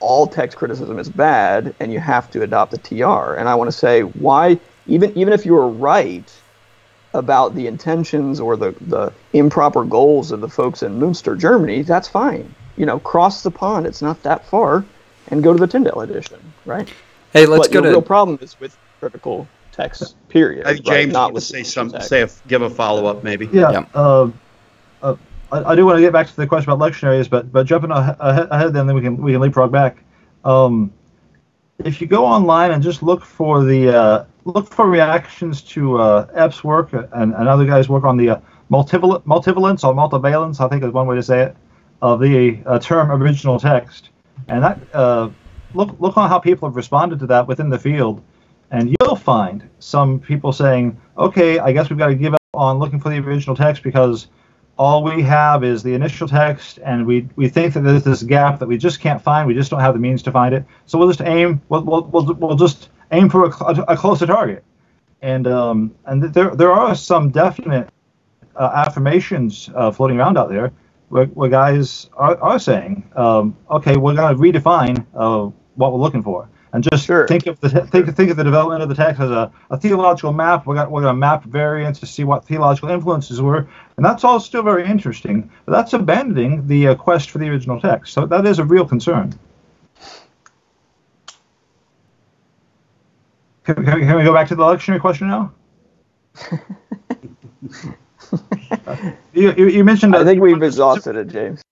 all 0.00 0.26
text 0.26 0.56
criticism 0.56 0.98
is 0.98 1.08
bad 1.08 1.74
and 1.78 1.92
you 1.92 2.00
have 2.00 2.30
to 2.32 2.42
adopt 2.42 2.72
the 2.72 2.78
TR. 2.78 3.34
And 3.34 3.48
I 3.48 3.54
want 3.54 3.70
to 3.70 3.76
say, 3.76 4.00
why, 4.00 4.58
even, 4.86 5.16
even 5.16 5.32
if 5.32 5.46
you 5.46 5.52
were 5.52 5.68
right, 5.68 6.32
about 7.16 7.54
the 7.54 7.66
intentions 7.66 8.38
or 8.40 8.56
the, 8.56 8.72
the 8.82 9.12
improper 9.32 9.84
goals 9.84 10.32
of 10.32 10.40
the 10.40 10.48
folks 10.48 10.82
in 10.82 11.00
Munster, 11.00 11.34
Germany, 11.34 11.82
that's 11.82 12.08
fine. 12.08 12.54
You 12.76 12.86
know, 12.86 12.98
cross 12.98 13.42
the 13.42 13.50
pond. 13.50 13.86
It's 13.86 14.02
not 14.02 14.22
that 14.22 14.46
far, 14.46 14.84
and 15.28 15.42
go 15.42 15.52
to 15.52 15.58
the 15.58 15.66
Tyndale 15.66 16.02
edition, 16.02 16.38
right? 16.64 16.88
Hey, 17.32 17.46
let's 17.46 17.68
but 17.68 17.72
go 17.72 17.80
the 17.80 17.88
to 17.88 17.90
real 17.90 18.02
problem 18.02 18.38
is 18.40 18.58
with 18.60 18.76
critical 19.00 19.48
text. 19.72 20.16
Period. 20.28 20.66
I 20.66 20.74
think 20.74 20.86
right? 20.86 21.00
James 21.02 21.12
not 21.12 21.22
wanted 21.24 21.34
with 21.34 21.44
say 21.44 21.62
some, 21.62 21.90
text. 21.90 22.08
say 22.08 22.22
a, 22.22 22.30
give 22.48 22.62
a 22.62 22.70
follow 22.70 23.06
up 23.06 23.24
maybe. 23.24 23.46
Yeah. 23.52 23.70
Yeah. 23.70 23.84
Uh, 23.94 24.30
uh, 25.02 25.16
I, 25.52 25.72
I 25.72 25.74
do 25.74 25.86
want 25.86 25.96
to 25.96 26.00
get 26.00 26.12
back 26.12 26.26
to 26.28 26.36
the 26.36 26.46
question 26.46 26.70
about 26.70 26.86
lectionaries, 26.90 27.28
but 27.28 27.52
but 27.52 27.66
jumping 27.66 27.90
ahead, 27.90 28.16
ahead 28.20 28.72
then, 28.72 28.86
then 28.86 28.96
we 28.96 29.02
can 29.02 29.16
we 29.16 29.32
can 29.32 29.40
leapfrog 29.40 29.70
back. 29.72 29.98
Um, 30.44 30.92
if 31.84 32.00
you 32.00 32.06
go 32.06 32.24
online 32.24 32.70
and 32.70 32.82
just 32.82 33.02
look 33.02 33.24
for 33.24 33.64
the 33.64 33.94
uh, 33.94 34.24
look 34.46 34.72
for 34.72 34.88
reactions 34.88 35.60
to 35.60 35.98
uh, 35.98 36.26
Epp's 36.34 36.62
work 36.62 36.92
and, 36.92 37.34
other 37.34 37.66
guys' 37.66 37.88
work 37.88 38.04
on 38.04 38.16
the 38.16 38.30
uh, 38.30 38.40
multival- 38.70 39.22
multivalence 39.24 39.84
or 39.84 39.92
multivalence, 39.92 40.64
I 40.64 40.68
think 40.68 40.84
is 40.84 40.92
one 40.92 41.06
way 41.06 41.16
to 41.16 41.22
say 41.22 41.42
it, 41.42 41.56
of 42.00 42.20
the 42.20 42.60
uh, 42.64 42.78
term 42.78 43.10
original 43.10 43.58
text, 43.58 44.10
and 44.48 44.62
that 44.62 44.78
uh, 44.94 45.28
look 45.74 45.98
look 45.98 46.16
on 46.16 46.28
how 46.28 46.38
people 46.38 46.68
have 46.68 46.76
responded 46.76 47.18
to 47.20 47.26
that 47.26 47.46
within 47.48 47.68
the 47.70 47.78
field, 47.78 48.22
and 48.70 48.94
you'll 49.00 49.16
find 49.16 49.68
some 49.80 50.20
people 50.20 50.52
saying, 50.52 51.00
okay, 51.18 51.58
I 51.58 51.72
guess 51.72 51.90
we've 51.90 51.98
got 51.98 52.08
to 52.08 52.14
give 52.14 52.34
up 52.34 52.40
on 52.54 52.78
looking 52.78 53.00
for 53.00 53.08
the 53.08 53.18
original 53.18 53.56
text 53.56 53.82
because 53.82 54.28
all 54.78 55.02
we 55.02 55.22
have 55.22 55.64
is 55.64 55.82
the 55.82 55.94
initial 55.94 56.28
text, 56.28 56.78
and 56.84 57.06
we, 57.06 57.26
we 57.34 57.48
think 57.48 57.72
that 57.74 57.80
there's 57.80 58.04
this 58.04 58.22
gap 58.22 58.58
that 58.58 58.66
we 58.66 58.76
just 58.76 59.00
can't 59.00 59.22
find. 59.22 59.48
We 59.48 59.54
just 59.54 59.70
don't 59.70 59.80
have 59.80 59.94
the 59.94 60.00
means 60.00 60.22
to 60.24 60.30
find 60.30 60.54
it. 60.54 60.64
So 60.84 60.98
we'll 60.98 61.08
just 61.08 61.22
aim. 61.22 61.62
We'll, 61.70 61.82
we'll, 61.82 62.02
we'll, 62.02 62.34
we'll 62.34 62.56
just 62.56 62.90
aim 63.16 63.28
for 63.28 63.46
a, 63.46 63.84
a 63.88 63.96
closer 63.96 64.26
target. 64.26 64.64
And 65.22 65.46
um, 65.46 65.94
and 66.04 66.22
there 66.22 66.54
there 66.54 66.72
are 66.72 66.94
some 66.94 67.30
definite 67.30 67.88
uh, 68.54 68.84
affirmations 68.86 69.70
uh, 69.74 69.90
floating 69.90 70.18
around 70.18 70.36
out 70.38 70.50
there 70.50 70.72
where, 71.08 71.26
where 71.26 71.48
guys 71.48 72.10
are, 72.14 72.36
are 72.38 72.58
saying, 72.58 73.08
um, 73.16 73.56
okay, 73.70 73.96
we're 73.96 74.14
going 74.14 74.34
to 74.34 74.40
redefine 74.40 75.06
uh, 75.14 75.50
what 75.74 75.92
we're 75.92 75.98
looking 75.98 76.22
for. 76.22 76.48
And 76.72 76.84
just 76.84 77.06
Sure. 77.06 77.26
think 77.26 77.46
of 77.46 77.58
the 77.60 77.70
think 77.70 78.14
think 78.14 78.30
of 78.30 78.36
the 78.36 78.44
development 78.44 78.82
of 78.82 78.90
the 78.90 78.94
text 78.94 79.20
as 79.20 79.30
a, 79.30 79.50
a 79.70 79.78
theological 79.78 80.32
map. 80.32 80.66
We're 80.66 80.74
going 80.74 80.90
we're 80.90 81.00
going 81.00 81.14
to 81.14 81.18
map 81.18 81.44
variants 81.44 82.00
to 82.00 82.06
see 82.06 82.24
what 82.24 82.44
theological 82.44 82.90
influences 82.90 83.40
were, 83.40 83.66
and 83.96 84.04
that's 84.04 84.24
all 84.24 84.38
still 84.40 84.62
very 84.62 84.84
interesting. 84.84 85.50
But 85.64 85.72
that's 85.72 85.94
abandoning 85.94 86.66
the 86.66 86.88
uh, 86.88 86.94
quest 86.94 87.30
for 87.30 87.38
the 87.38 87.48
original 87.48 87.80
text. 87.80 88.12
So 88.12 88.26
that 88.26 88.44
is 88.44 88.58
a 88.58 88.64
real 88.64 88.84
concern. 88.84 89.32
Can, 93.66 93.74
can, 93.74 93.84
can 93.84 94.16
we 94.16 94.22
go 94.22 94.32
back 94.32 94.46
to 94.48 94.54
the 94.54 94.62
lectionary 94.62 95.00
question 95.00 95.26
now? 95.26 95.52
you, 99.32 99.52
you, 99.56 99.68
you 99.68 99.84
mentioned. 99.84 100.14
I 100.14 100.20
a- 100.20 100.24
think 100.24 100.40
we've 100.40 100.62
exhausted 100.62 101.16
it, 101.16 101.26
James. 101.26 101.62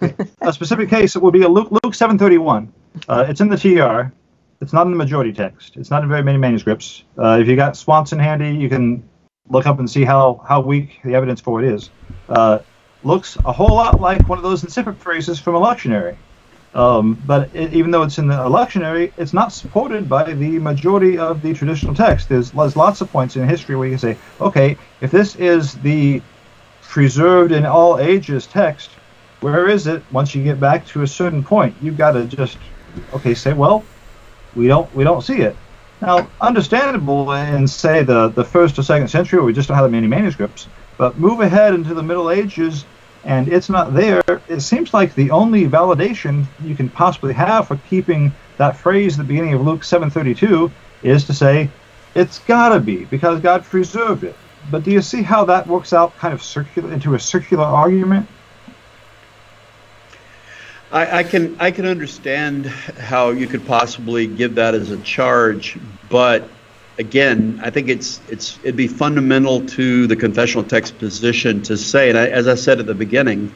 a 0.42 0.52
specific 0.52 0.90
case 0.90 1.16
it 1.16 1.22
would 1.22 1.32
be 1.32 1.42
a 1.42 1.48
Luke, 1.48 1.70
Luke 1.70 1.94
731. 1.94 2.70
Uh, 3.08 3.24
it's 3.26 3.40
in 3.40 3.48
the 3.48 3.56
TR. 3.56 4.12
It's 4.60 4.74
not 4.74 4.86
in 4.86 4.92
the 4.92 4.98
majority 4.98 5.32
text. 5.32 5.78
It's 5.78 5.90
not 5.90 6.02
in 6.02 6.10
very 6.10 6.22
many 6.22 6.36
manuscripts. 6.36 7.04
Uh, 7.18 7.38
if 7.40 7.48
you 7.48 7.56
got 7.56 7.74
Swanson 7.74 8.18
handy, 8.18 8.50
you 8.54 8.68
can 8.68 9.02
look 9.48 9.66
up 9.66 9.78
and 9.78 9.88
see 9.88 10.04
how, 10.04 10.44
how 10.46 10.60
weak 10.60 11.00
the 11.04 11.14
evidence 11.14 11.40
for 11.40 11.62
it 11.62 11.72
is. 11.72 11.88
Uh, 12.28 12.58
looks 13.02 13.38
a 13.46 13.52
whole 13.52 13.76
lot 13.76 13.98
like 14.00 14.28
one 14.28 14.36
of 14.36 14.44
those 14.44 14.62
incipient 14.62 15.00
phrases 15.00 15.38
from 15.38 15.54
a 15.54 15.60
lectionary. 15.60 16.16
Um, 16.76 17.14
but 17.26 17.48
it, 17.54 17.72
even 17.72 17.90
though 17.90 18.02
it's 18.02 18.18
in 18.18 18.26
the 18.26 18.34
lectionary, 18.34 19.10
it's 19.16 19.32
not 19.32 19.50
supported 19.50 20.10
by 20.10 20.34
the 20.34 20.58
majority 20.58 21.16
of 21.16 21.40
the 21.40 21.54
traditional 21.54 21.94
text. 21.94 22.28
There's, 22.28 22.50
there's 22.50 22.76
lots 22.76 23.00
of 23.00 23.10
points 23.10 23.34
in 23.34 23.48
history 23.48 23.76
where 23.76 23.88
you 23.88 23.94
can 23.94 23.98
say, 23.98 24.18
okay, 24.42 24.76
if 25.00 25.10
this 25.10 25.36
is 25.36 25.74
the 25.76 26.20
preserved 26.82 27.52
in 27.52 27.64
all 27.64 27.98
ages 27.98 28.46
text, 28.46 28.90
where 29.40 29.68
is 29.68 29.86
it 29.86 30.02
once 30.12 30.34
you 30.34 30.44
get 30.44 30.60
back 30.60 30.86
to 30.88 31.02
a 31.02 31.06
certain 31.06 31.42
point? 31.42 31.74
You've 31.80 31.96
got 31.96 32.12
to 32.12 32.26
just, 32.26 32.58
okay, 33.14 33.32
say, 33.32 33.54
well, 33.54 33.82
we 34.54 34.68
don't 34.68 34.92
we 34.94 35.02
don't 35.02 35.22
see 35.22 35.40
it. 35.42 35.56
Now, 36.02 36.28
understandable 36.42 37.32
in 37.32 37.66
say 37.66 38.02
the 38.02 38.28
the 38.28 38.44
first 38.44 38.78
or 38.78 38.82
second 38.82 39.08
century, 39.08 39.38
where 39.38 39.46
we 39.46 39.52
just 39.54 39.68
don't 39.68 39.76
have 39.76 39.84
that 39.84 39.90
many 39.90 40.06
manuscripts. 40.06 40.68
But 40.98 41.18
move 41.18 41.40
ahead 41.40 41.74
into 41.74 41.94
the 41.94 42.02
Middle 42.02 42.30
Ages, 42.30 42.84
and 43.26 43.48
it's 43.48 43.68
not 43.68 43.92
there. 43.92 44.22
It 44.48 44.60
seems 44.60 44.94
like 44.94 45.14
the 45.14 45.32
only 45.32 45.66
validation 45.66 46.46
you 46.62 46.76
can 46.76 46.88
possibly 46.88 47.34
have 47.34 47.66
for 47.66 47.76
keeping 47.90 48.32
that 48.56 48.76
phrase 48.76 49.18
at 49.18 49.26
the 49.26 49.28
beginning 49.28 49.52
of 49.52 49.60
Luke 49.60 49.82
7:32 49.82 50.70
is 51.02 51.24
to 51.24 51.34
say 51.34 51.68
it's 52.14 52.38
got 52.38 52.70
to 52.70 52.80
be 52.80 53.04
because 53.04 53.40
God 53.40 53.64
preserved 53.64 54.24
it. 54.24 54.36
But 54.70 54.84
do 54.84 54.92
you 54.92 55.02
see 55.02 55.22
how 55.22 55.44
that 55.46 55.66
works 55.66 55.92
out 55.92 56.16
kind 56.16 56.32
of 56.32 56.42
circular 56.42 56.92
into 56.92 57.14
a 57.14 57.20
circular 57.20 57.64
argument? 57.64 58.28
I, 60.92 61.18
I, 61.18 61.22
can 61.24 61.56
I 61.58 61.72
can 61.72 61.84
understand 61.84 62.66
how 62.66 63.30
you 63.30 63.48
could 63.48 63.66
possibly 63.66 64.28
give 64.28 64.54
that 64.54 64.74
as 64.74 64.92
a 64.92 64.98
charge, 64.98 65.78
but 66.08 66.48
again, 66.98 67.60
I 67.62 67.70
think 67.70 67.88
it's 67.88 68.20
it's 68.28 68.58
it'd 68.62 68.76
be 68.76 68.88
fundamental 68.88 69.66
to 69.66 70.06
the 70.06 70.16
confessional 70.16 70.64
text 70.64 70.98
position 70.98 71.62
to 71.62 71.76
say, 71.76 72.08
and 72.08 72.18
I, 72.18 72.28
as 72.28 72.48
I 72.48 72.54
said 72.54 72.80
at 72.80 72.86
the 72.86 72.94
beginning, 72.94 73.52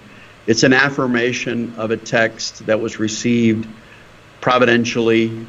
it's 0.46 0.62
an 0.62 0.72
affirmation 0.72 1.74
of 1.76 1.90
a 1.90 1.96
text 1.96 2.66
that 2.66 2.80
was 2.80 2.98
received 2.98 3.68
providentially 4.40 5.46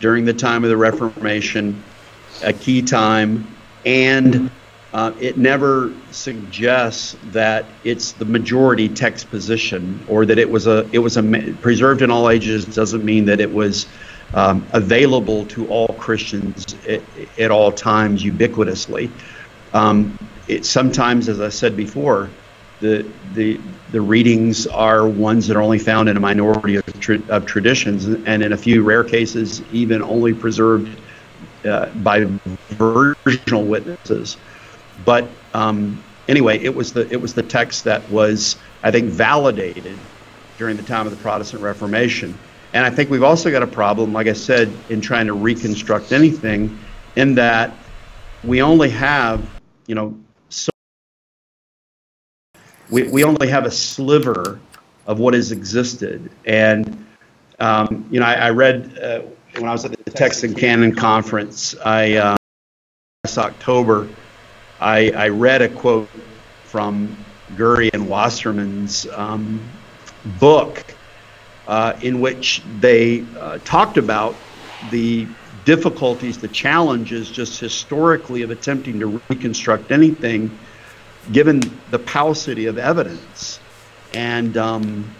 during 0.00 0.24
the 0.24 0.34
time 0.34 0.64
of 0.64 0.70
the 0.70 0.76
Reformation, 0.76 1.82
a 2.42 2.52
key 2.52 2.82
time, 2.82 3.46
and 3.84 4.50
uh, 4.92 5.12
it 5.20 5.36
never 5.36 5.92
suggests 6.10 7.16
that 7.26 7.64
it's 7.84 8.12
the 8.12 8.24
majority 8.24 8.88
text 8.88 9.30
position 9.30 10.04
or 10.08 10.26
that 10.26 10.38
it 10.38 10.50
was 10.50 10.66
a 10.66 10.88
it 10.92 10.98
was 10.98 11.16
a 11.16 11.22
preserved 11.60 12.02
in 12.02 12.10
all 12.10 12.28
ages 12.28 12.64
doesn't 12.64 13.04
mean 13.04 13.26
that 13.26 13.40
it 13.40 13.52
was 13.52 13.86
um, 14.34 14.66
available 14.72 15.44
to 15.46 15.66
all 15.68 15.88
Christians 15.88 16.74
at, 16.86 17.02
at 17.38 17.50
all 17.50 17.72
times 17.72 18.24
ubiquitously. 18.24 19.10
Um, 19.72 20.16
it 20.48 20.66
sometimes, 20.66 21.28
as 21.28 21.40
I 21.40 21.48
said 21.48 21.76
before, 21.76 22.30
the 22.80 23.06
the 23.34 23.60
the 23.92 24.00
readings 24.00 24.66
are 24.66 25.06
ones 25.06 25.48
that 25.48 25.56
are 25.56 25.62
only 25.62 25.78
found 25.78 26.08
in 26.08 26.16
a 26.16 26.20
minority 26.20 26.76
of, 26.76 27.00
tra- 27.00 27.22
of 27.28 27.46
traditions, 27.46 28.06
and 28.06 28.42
in 28.42 28.52
a 28.52 28.56
few 28.56 28.82
rare 28.82 29.04
cases, 29.04 29.62
even 29.72 30.02
only 30.02 30.32
preserved 30.32 30.88
uh, 31.64 31.86
by 31.96 32.24
versional 32.70 33.64
witnesses. 33.64 34.36
But 35.04 35.28
um, 35.54 36.02
anyway, 36.28 36.58
it 36.58 36.74
was 36.74 36.92
the 36.92 37.08
it 37.10 37.20
was 37.20 37.34
the 37.34 37.42
text 37.42 37.84
that 37.84 38.08
was 38.10 38.56
I 38.82 38.90
think 38.90 39.10
validated 39.10 39.98
during 40.58 40.76
the 40.76 40.82
time 40.82 41.06
of 41.06 41.16
the 41.16 41.22
Protestant 41.22 41.62
Reformation. 41.62 42.36
And 42.72 42.84
I 42.84 42.90
think 42.90 43.10
we've 43.10 43.22
also 43.22 43.50
got 43.50 43.62
a 43.62 43.66
problem, 43.66 44.12
like 44.12 44.28
I 44.28 44.32
said, 44.32 44.72
in 44.88 45.00
trying 45.00 45.26
to 45.26 45.34
reconstruct 45.34 46.12
anything, 46.12 46.78
in 47.16 47.34
that 47.34 47.72
we 48.44 48.62
only 48.62 48.90
have, 48.90 49.44
you 49.86 49.94
know, 49.94 50.16
so 50.48 50.70
we, 52.88 53.04
we 53.04 53.24
only 53.24 53.48
have 53.48 53.66
a 53.66 53.70
sliver 53.70 54.60
of 55.06 55.18
what 55.18 55.34
has 55.34 55.50
existed. 55.50 56.30
And, 56.44 57.06
um, 57.58 58.06
you 58.10 58.20
know, 58.20 58.26
I, 58.26 58.34
I 58.34 58.50
read 58.50 58.98
uh, 58.98 59.22
when 59.54 59.68
I 59.68 59.72
was 59.72 59.84
at 59.84 60.04
the 60.04 60.10
Text 60.10 60.44
and 60.44 60.56
Canon 60.56 60.94
Conference, 60.94 61.74
I, 61.84 62.14
uh, 62.14 62.36
last 63.24 63.36
October, 63.36 64.08
I, 64.80 65.10
I 65.10 65.28
read 65.28 65.60
a 65.60 65.68
quote 65.68 66.08
from 66.64 67.16
Gurry 67.56 67.90
and 67.92 68.08
Wasserman's 68.08 69.08
um, 69.08 69.60
book 70.38 70.84
uh, 71.70 71.96
in 72.02 72.20
which 72.20 72.62
they 72.80 73.24
uh, 73.38 73.56
talked 73.58 73.96
about 73.96 74.34
the 74.90 75.24
difficulties, 75.64 76.36
the 76.36 76.48
challenges 76.48 77.30
just 77.30 77.60
historically 77.60 78.42
of 78.42 78.50
attempting 78.50 78.98
to 78.98 79.20
reconstruct 79.28 79.92
anything 79.92 80.50
given 81.30 81.60
the 81.92 81.98
paucity 81.98 82.66
of 82.66 82.76
evidence. 82.76 83.60
And 84.14 84.56
um, 84.56 85.14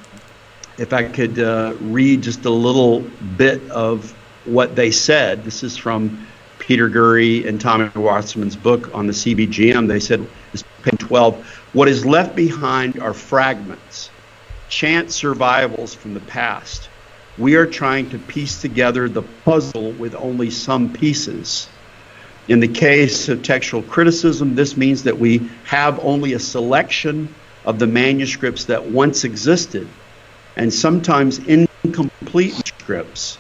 if 0.77 0.93
I 0.93 1.05
could 1.05 1.39
uh, 1.39 1.75
read 1.81 2.23
just 2.23 2.45
a 2.47 2.51
little 2.51 3.03
bit 3.37 3.71
of 3.71 4.11
what 4.45 4.75
they 4.75 4.91
said, 4.91 5.45
this 5.45 5.63
is 5.63 5.77
from 5.77 6.27
Peter 6.59 6.89
Gurry 6.89 7.47
and 7.47 7.61
Tommy 7.61 7.89
Wasserman's 7.95 8.57
book 8.57 8.93
on 8.93 9.07
the 9.07 9.13
CBGM, 9.13 9.87
they 9.87 10.01
said, 10.01 10.27
this 10.51 10.65
page 10.83 10.99
12, 10.99 11.47
what 11.75 11.87
is 11.87 12.05
left 12.05 12.35
behind 12.35 12.99
are 12.99 13.15
fragments, 13.15 14.10
chance 14.71 15.15
survivals 15.17 15.93
from 15.93 16.15
the 16.15 16.21
past. 16.21 16.89
We 17.37 17.57
are 17.57 17.67
trying 17.67 18.09
to 18.11 18.19
piece 18.19 18.61
together 18.61 19.09
the 19.09 19.23
puzzle 19.45 19.93
with 19.93 20.15
only 20.15 20.51
some 20.51 20.93
pieces. 20.93 21.69
In 22.49 22.61
the 22.61 22.69
case 22.69 23.29
of 23.29 23.43
textual 23.43 23.83
criticism, 23.83 24.55
this 24.55 24.77
means 24.77 25.03
that 25.03 25.19
we 25.19 25.51
have 25.65 26.01
only 26.01 26.33
a 26.33 26.39
selection 26.39 27.35
of 27.65 27.79
the 27.79 27.87
manuscripts 27.87 28.65
that 28.67 28.85
once 28.85 29.25
existed, 29.25 29.87
and 30.57 30.73
sometimes 30.73 31.39
incomplete 31.39 32.55
scripts. 32.67 33.39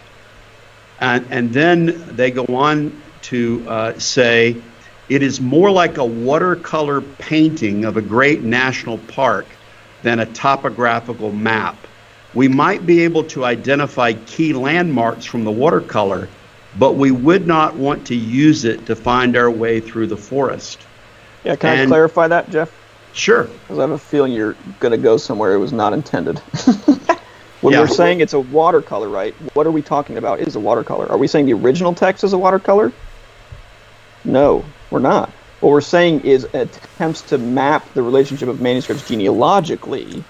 And, 1.01 1.27
and 1.31 1.52
then 1.52 2.16
they 2.16 2.31
go 2.31 2.44
on 2.47 3.01
to 3.23 3.65
uh, 3.69 3.98
say 3.98 4.57
it 5.09 5.23
is 5.23 5.40
more 5.40 5.70
like 5.70 5.98
a 5.98 6.05
watercolor 6.05 7.01
painting 7.01 7.85
of 7.85 7.97
a 7.97 8.02
great 8.02 8.43
national 8.43 8.98
park 8.98 9.47
than 10.03 10.21
a 10.21 10.27
topographical 10.27 11.33
map. 11.33 11.77
We 12.35 12.49
might 12.49 12.87
be 12.87 13.01
able 13.03 13.25
to 13.25 13.45
identify 13.45 14.13
key 14.13 14.53
landmarks 14.53 15.25
from 15.25 15.45
the 15.45 15.51
watercolor, 15.51 16.29
but 16.79 16.95
we 16.95 17.11
would 17.11 17.47
not 17.47 17.75
want 17.75 18.07
to 18.07 18.15
use 18.15 18.65
it 18.65 18.87
to 18.87 18.95
find 18.95 19.37
our 19.37 19.51
way 19.51 19.81
through 19.81 20.07
the 20.07 20.17
forest. 20.17 20.81
Yeah, 21.45 21.57
can 21.57 21.79
and, 21.79 21.83
I 21.83 21.87
clarify 21.87 22.29
that, 22.29 22.51
Jeff? 22.51 22.73
Sure. 23.13 23.45
Because 23.45 23.79
I 23.79 23.81
have 23.83 23.91
a 23.91 23.99
feeling 23.99 24.33
you're 24.33 24.57
going 24.79 24.93
to 24.93 24.99
go 24.99 25.17
somewhere 25.17 25.55
it 25.55 25.59
was 25.59 25.73
not 25.73 25.93
intended. 25.93 26.39
when 27.61 27.75
yeah. 27.75 27.81
we're 27.81 27.89
saying 27.89 28.21
it's 28.21 28.35
a 28.35 28.41
watercolor, 28.41 29.09
right? 29.09 29.35
What 29.55 29.67
are 29.67 29.73
we 29.73 29.83
talking 29.83 30.17
about? 30.17 30.41
Is 30.41 30.55
a 30.55 30.61
watercolor? 30.61 31.11
Are 31.11 31.19
we 31.19 31.27
saying 31.27 31.47
the 31.47 31.55
original 31.55 31.95
text 31.95 32.23
is 32.23 32.33
a 32.33 32.39
watercolor? 32.39 32.93
No, 34.25 34.65
we're 34.91 35.01
not. 35.01 35.33
What 35.61 35.73
we're 35.73 35.82
saying 35.82 36.20
is 36.20 36.45
attempts 36.55 37.20
to 37.23 37.37
map 37.37 37.93
the 37.93 38.03
relationship 38.03 38.49
of 38.49 38.62
manuscripts 38.62 39.07
genealogically. 39.07 40.24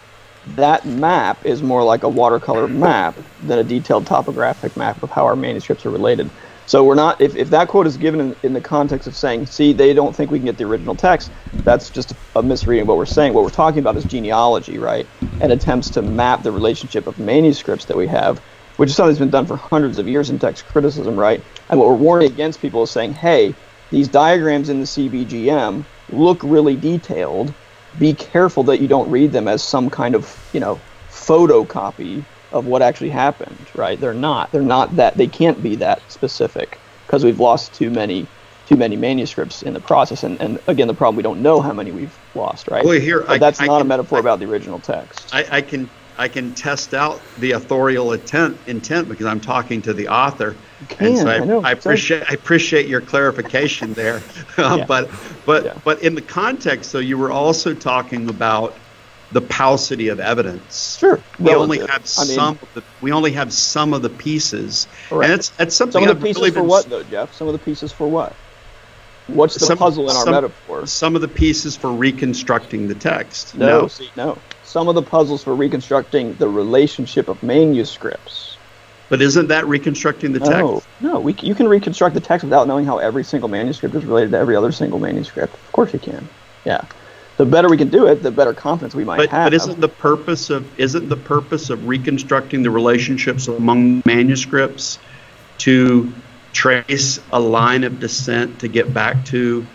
That 0.57 0.85
map 0.87 1.47
is 1.47 1.63
more 1.63 1.85
like 1.85 2.03
a 2.03 2.09
watercolor 2.09 2.67
map 2.67 3.17
than 3.47 3.61
a 3.61 3.63
detailed 3.63 4.09
topographic 4.09 4.77
map 4.77 5.01
of 5.05 5.11
how 5.11 5.25
our 5.25 5.37
manuscripts 5.37 5.87
are 5.87 5.91
related. 5.91 6.29
So 6.67 6.83
we're 6.83 6.97
not. 6.97 7.21
If, 7.21 7.37
if 7.37 7.51
that 7.51 7.69
quote 7.69 7.87
is 7.87 7.97
given 7.97 8.21
in, 8.21 8.37
in 8.43 8.53
the 8.55 8.61
context 8.61 9.07
of 9.07 9.15
saying, 9.15 9.47
"See, 9.47 9.73
they 9.73 9.93
don't 9.93 10.15
think 10.17 10.33
we 10.33 10.39
can 10.39 10.47
get 10.47 10.57
the 10.57 10.65
original 10.65 10.97
text," 10.97 11.31
that's 11.53 11.91
just 11.91 12.13
a 12.35 12.43
misreading 12.43 12.83
of 12.83 12.89
what 12.89 12.97
we're 12.97 13.07
saying. 13.07 13.33
What 13.33 13.45
we're 13.45 13.51
talking 13.51 13.79
about 13.79 13.97
is 13.97 14.05
genealogy, 14.05 14.79
right? 14.79 15.07
And 15.41 15.53
attempts 15.53 15.91
to 15.91 16.03
map 16.03 16.43
the 16.43 16.53
relationship 16.53 17.07
of 17.07 17.19
manuscripts 17.19 17.85
that 17.85 17.97
we 17.97 18.09
have, 18.09 18.39
which 18.79 18.91
is 18.91 18.97
something 18.97 19.11
that's 19.13 19.21
been 19.21 19.31
done 19.31 19.47
for 19.47 19.57
hundreds 19.57 19.99
of 19.99 20.09
years 20.09 20.31
in 20.31 20.41
text 20.41 20.65
criticism, 20.67 21.17
right? 21.17 21.43
And 21.69 21.79
what 21.79 21.89
we're 21.89 21.95
warning 21.95 22.31
against 22.31 22.61
people 22.61 22.83
is 22.83 22.91
saying, 22.91 23.15
"Hey, 23.15 23.55
these 23.91 24.09
diagrams 24.09 24.69
in 24.69 24.81
the 24.81 24.87
CBGM 24.87 25.85
look 26.09 26.41
really 26.45 26.77
detailed. 26.77 27.55
Be 27.99 28.15
careful 28.15 28.65
that 28.65 28.81
you 28.81 28.89
don't 28.89 29.11
read 29.11 29.33
them 29.33 29.49
as 29.49 29.63
some 29.63 29.91
kind 29.91 30.15
of, 30.15 30.37
you 30.53 30.61
know, 30.61 30.81
photocopy 31.11 32.25
of 32.53 32.67
what 32.67 32.83
actually 32.83 33.11
happened, 33.11 33.71
right? 33.75 34.01
They're 34.01 34.15
not. 34.15 34.53
They're 34.53 34.63
not 34.63 34.97
that 34.97 35.17
they 35.17 35.27
can't 35.27 35.63
be 35.63 35.77
that 35.77 36.11
specific 36.11 36.79
because 37.07 37.25
we've 37.25 37.41
lost 37.41 37.75
too 37.75 37.91
many 37.91 38.27
too 38.67 38.77
many 38.77 38.95
manuscripts 38.97 39.63
in 39.63 39.73
the 39.75 39.81
process 39.81 40.23
and, 40.23 40.41
and 40.41 40.61
again 40.69 40.87
the 40.87 40.95
problem 40.95 41.17
we 41.17 41.25
don't 41.25 41.43
know 41.43 41.61
how 41.61 41.73
many 41.73 41.91
we've 41.91 42.17
lost, 42.35 42.69
right? 42.69 42.85
Well 42.85 43.01
here 43.01 43.23
but 43.23 43.33
I, 43.33 43.39
that's 43.39 43.61
I 43.61 43.67
not 43.67 43.79
can, 43.79 43.87
a 43.87 43.89
metaphor 43.89 44.19
I, 44.19 44.21
about 44.21 44.39
the 44.39 44.47
original 44.47 44.79
text. 44.79 45.29
I, 45.33 45.45
I 45.51 45.63
can 45.63 45.91
I 46.17 46.29
can 46.29 46.55
test 46.55 46.95
out 46.95 47.23
the 47.37 47.53
authorial 47.53 48.13
intent 48.13 48.61
intent 48.67 49.09
because 49.09 49.27
I'm 49.27 49.41
talking 49.41 49.83
to 49.83 49.93
the 49.93 50.09
author. 50.09 50.57
Can, 50.89 51.07
and 51.09 51.19
so 51.19 51.29
I, 51.29 51.37
I. 51.37 51.69
I 51.69 51.73
appreciate 51.73 52.25
I 52.31 52.35
appreciate 52.35 52.89
your 52.89 53.01
clarification 53.01 53.93
there. 53.95 54.23
Uh, 54.59 54.77
yeah. 54.79 54.85
But 54.85 55.11
but 55.47 55.65
yeah. 55.65 55.79
but 55.85 56.03
in 56.03 56.15
the 56.15 56.21
context, 56.21 56.93
though, 56.93 56.99
you 56.99 57.17
were 57.17 57.31
also 57.31 57.73
talking 57.73 58.29
about 58.29 58.77
the 59.33 59.41
paucity 59.41 60.09
of 60.09 60.21
evidence. 60.21 60.99
Sure. 60.99 61.21
We 61.39 61.55
only 61.55 61.81
uh, 61.81 61.87
have 61.87 62.07
some 62.07 62.55
mean, 62.55 62.59
of 62.63 62.75
the 62.75 62.83
we 63.01 63.13
only 63.13 63.33
have 63.33 63.53
some 63.53 63.95
of 63.95 64.03
the 64.03 64.11
pieces. 64.11 64.87
Right. 65.11 65.25
And 65.25 65.33
it's 65.33 65.51
that's 65.51 65.75
something 65.75 66.03
some 66.03 66.11
of 66.11 66.21
the 66.21 66.27
pieces 66.27 66.43
really 66.43 66.51
for 66.51 66.63
what 66.63 66.91
though, 66.91 67.05
Jeff? 67.05 67.33
Some 67.35 67.47
of 67.47 67.53
the 67.53 67.59
pieces 67.59 67.93
for 67.93 68.09
what? 68.09 68.35
What's 69.29 69.55
the 69.55 69.67
Some- 69.67 69.79
puzzle 69.79 70.11
in 70.11 70.17
our 70.17 70.25
some- 70.25 70.35
metaphor? 70.35 70.87
Some 70.87 71.15
of 71.15 71.23
the 71.23 71.29
pieces 71.29 71.77
for 71.77 71.93
reconstructing 71.93 72.89
the 72.89 72.95
text. 72.95 73.55
No, 73.55 73.87
see, 73.87 74.11
no. 74.17 74.39
Some 74.65 74.89
of 74.89 74.95
the 74.95 75.03
puzzles 75.03 75.43
for 75.45 75.55
reconstructing 75.55 76.35
the 76.35 76.49
relationship 76.49 77.29
of 77.29 77.43
manuscripts. 77.43 78.50
But 79.11 79.21
isn't 79.21 79.49
that 79.49 79.67
reconstructing 79.67 80.33
the 80.33 80.39
text? 80.39 80.53
no. 80.53 80.83
no. 81.01 81.21
We, 81.21 81.35
you 81.43 81.55
can 81.55 81.69
reconstruct 81.69 82.15
the 82.15 82.21
text 82.21 82.45
without 82.45 82.67
knowing 82.67 82.87
how 82.87 82.99
every 82.99 83.25
single 83.25 83.49
manuscript 83.49 83.95
is 83.95 84.05
related 84.07 84.31
to 84.31 84.39
every 84.39 84.57
other 84.57 84.73
single 84.73 84.99
manuscript. 84.99 85.53
Of 85.53 85.73
course 85.73 85.93
you 85.93 85.99
can. 85.99 86.27
Yeah. 86.65 86.85
The 87.37 87.45
better 87.45 87.69
we 87.69 87.77
can 87.77 87.89
do 87.89 88.07
it, 88.07 88.23
the 88.23 88.31
better 88.31 88.55
confidence 88.55 88.95
we 88.95 89.05
might 89.05 89.17
But, 89.17 89.31
have. 89.31 89.47
but 89.47 89.55
isn't 89.55 89.81
the 89.81 89.89
purpose 89.89 90.49
of 90.49 90.79
isn't 90.79 91.09
the 91.09 91.17
purpose 91.17 91.71
of 91.71 91.89
reconstructing 91.89 92.63
the 92.63 92.71
relationships 92.71 93.49
among 93.49 94.03
manuscripts 94.07 94.99
to 95.59 96.13
trace 96.53 97.21
a 97.33 97.41
line 97.41 97.85
of 97.85 97.99
descent 97.99 98.61
to 98.61 98.69
get 98.69 98.93
back 98.95 99.25
to 99.27 99.67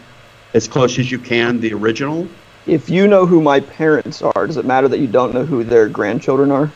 as 0.53 0.68
close 0.68 0.98
as 0.98 1.12
you 1.12 1.20
can 1.20 1.60
the 1.60 1.74
original? 1.74 2.28
if 2.68 2.90
you 2.90 3.07
know 3.07 3.26
who 3.26 3.41
my 3.41 3.60
parents 3.60 4.22
are, 4.22 4.48
does 4.48 4.57
it 4.57 4.66
matter 4.66 4.88
that 4.88 4.99
you 4.99 5.07
don't 5.07 5.34
know 5.34 5.45
who 5.45 5.64
their 5.64 5.88
grandchildren 5.88 6.52
are? 6.52 6.72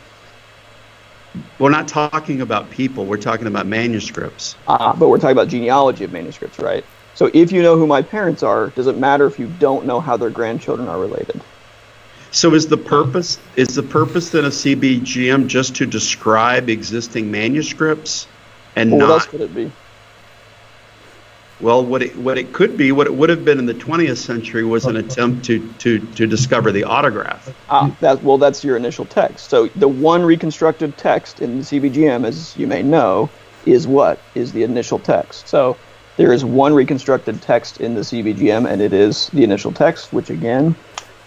We're 1.59 1.69
not 1.69 1.87
talking 1.87 2.41
about 2.41 2.69
people. 2.69 3.05
We're 3.05 3.17
talking 3.17 3.47
about 3.47 3.67
manuscripts. 3.67 4.55
Ah, 4.67 4.95
but 4.97 5.09
we're 5.09 5.17
talking 5.17 5.37
about 5.37 5.47
genealogy 5.47 6.03
of 6.03 6.11
manuscripts, 6.11 6.59
right? 6.59 6.83
So 7.15 7.29
if 7.33 7.51
you 7.51 7.61
know 7.61 7.77
who 7.77 7.85
my 7.85 8.01
parents 8.01 8.43
are, 8.43 8.67
does 8.69 8.87
it 8.87 8.97
matter 8.97 9.27
if 9.27 9.37
you 9.37 9.47
don't 9.59 9.85
know 9.85 9.99
how 9.99 10.17
their 10.17 10.29
grandchildren 10.29 10.87
are 10.87 10.99
related? 10.99 11.41
So 12.31 12.53
is 12.53 12.67
the 12.67 12.77
purpose 12.77 13.39
is 13.55 13.69
the 13.69 13.83
purpose 13.83 14.29
then 14.29 14.45
of 14.45 14.53
CBGM 14.53 15.47
just 15.47 15.75
to 15.77 15.85
describe 15.85 16.69
existing 16.69 17.31
manuscripts 17.31 18.27
and 18.75 18.91
Well, 18.91 19.01
what 19.01 19.07
not 19.07 19.13
else 19.13 19.25
could 19.25 19.41
it 19.41 19.53
be? 19.53 19.71
Well, 21.61 21.85
what 21.85 22.01
it, 22.01 22.15
what 22.15 22.37
it 22.37 22.53
could 22.53 22.77
be, 22.77 22.93
what 22.93 23.05
it 23.05 23.13
would 23.13 23.29
have 23.29 23.43
been 23.43 23.59
in 23.59 23.65
the 23.65 23.73
20th 23.73 24.17
century 24.17 24.63
was 24.63 24.85
an 24.85 24.95
attempt 24.95 25.43
to, 25.45 25.73
to, 25.79 25.99
to 25.99 26.25
discover 26.25 26.71
the 26.71 26.85
autograph. 26.85 27.53
Ah, 27.69 27.93
that 27.99 28.23
well, 28.23 28.37
that's 28.37 28.63
your 28.63 28.77
initial 28.77 29.05
text. 29.05 29.49
So 29.49 29.67
the 29.75 29.87
one 29.87 30.23
reconstructed 30.23 30.97
text 30.97 31.41
in 31.41 31.57
the 31.57 31.63
CBGM, 31.63 32.25
as 32.25 32.55
you 32.55 32.65
may 32.65 32.81
know, 32.81 33.29
is 33.65 33.87
what 33.87 34.19
is 34.35 34.53
the 34.53 34.63
initial 34.63 34.99
text. 34.99 35.49
So 35.49 35.75
there 36.15 36.31
is 36.31 36.45
one 36.45 36.73
reconstructed 36.73 37.41
text 37.41 37.81
in 37.81 37.93
the 37.93 38.01
CBGM, 38.01 38.69
and 38.69 38.81
it 38.81 38.93
is 38.93 39.27
the 39.29 39.43
initial 39.43 39.73
text, 39.73 40.13
which 40.13 40.29
again, 40.29 40.75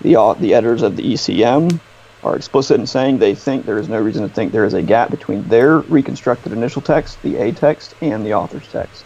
the 0.01 0.17
au- 0.17 0.35
the 0.35 0.55
editors 0.55 0.83
of 0.83 0.97
the 0.97 1.13
ECM 1.13 1.79
are 2.23 2.37
explicit 2.37 2.81
in 2.81 2.87
saying 2.87 3.19
they 3.19 3.35
think 3.35 3.67
there 3.67 3.79
is 3.79 3.89
no 3.89 4.01
reason 4.01 4.23
to 4.27 4.33
think 4.33 4.53
there 4.53 4.65
is 4.65 4.75
a 4.75 4.83
gap 4.83 5.11
between 5.11 5.43
their 5.49 5.81
reconstructed 5.81 6.53
initial 6.53 6.81
text, 6.81 7.21
the 7.23 7.37
A 7.37 7.53
text, 7.53 7.95
and 8.01 8.25
the 8.25 8.33
author's 8.33 8.67
text. 8.69 9.05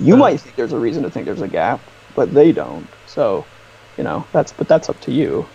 You 0.00 0.16
might 0.16 0.40
think 0.40 0.56
there's 0.56 0.72
a 0.74 0.80
reason 0.80 1.04
to 1.04 1.10
think 1.12 1.26
there's 1.26 1.42
a 1.42 1.48
gap, 1.48 1.90
but 2.14 2.34
they 2.34 2.52
don't. 2.52 2.94
So, 3.06 3.48
you 3.98 4.04
know, 4.04 4.28
that's 4.32 4.52
but 4.52 4.68
that's 4.68 4.90
up 4.90 5.00
to 5.02 5.12
you. 5.12 5.50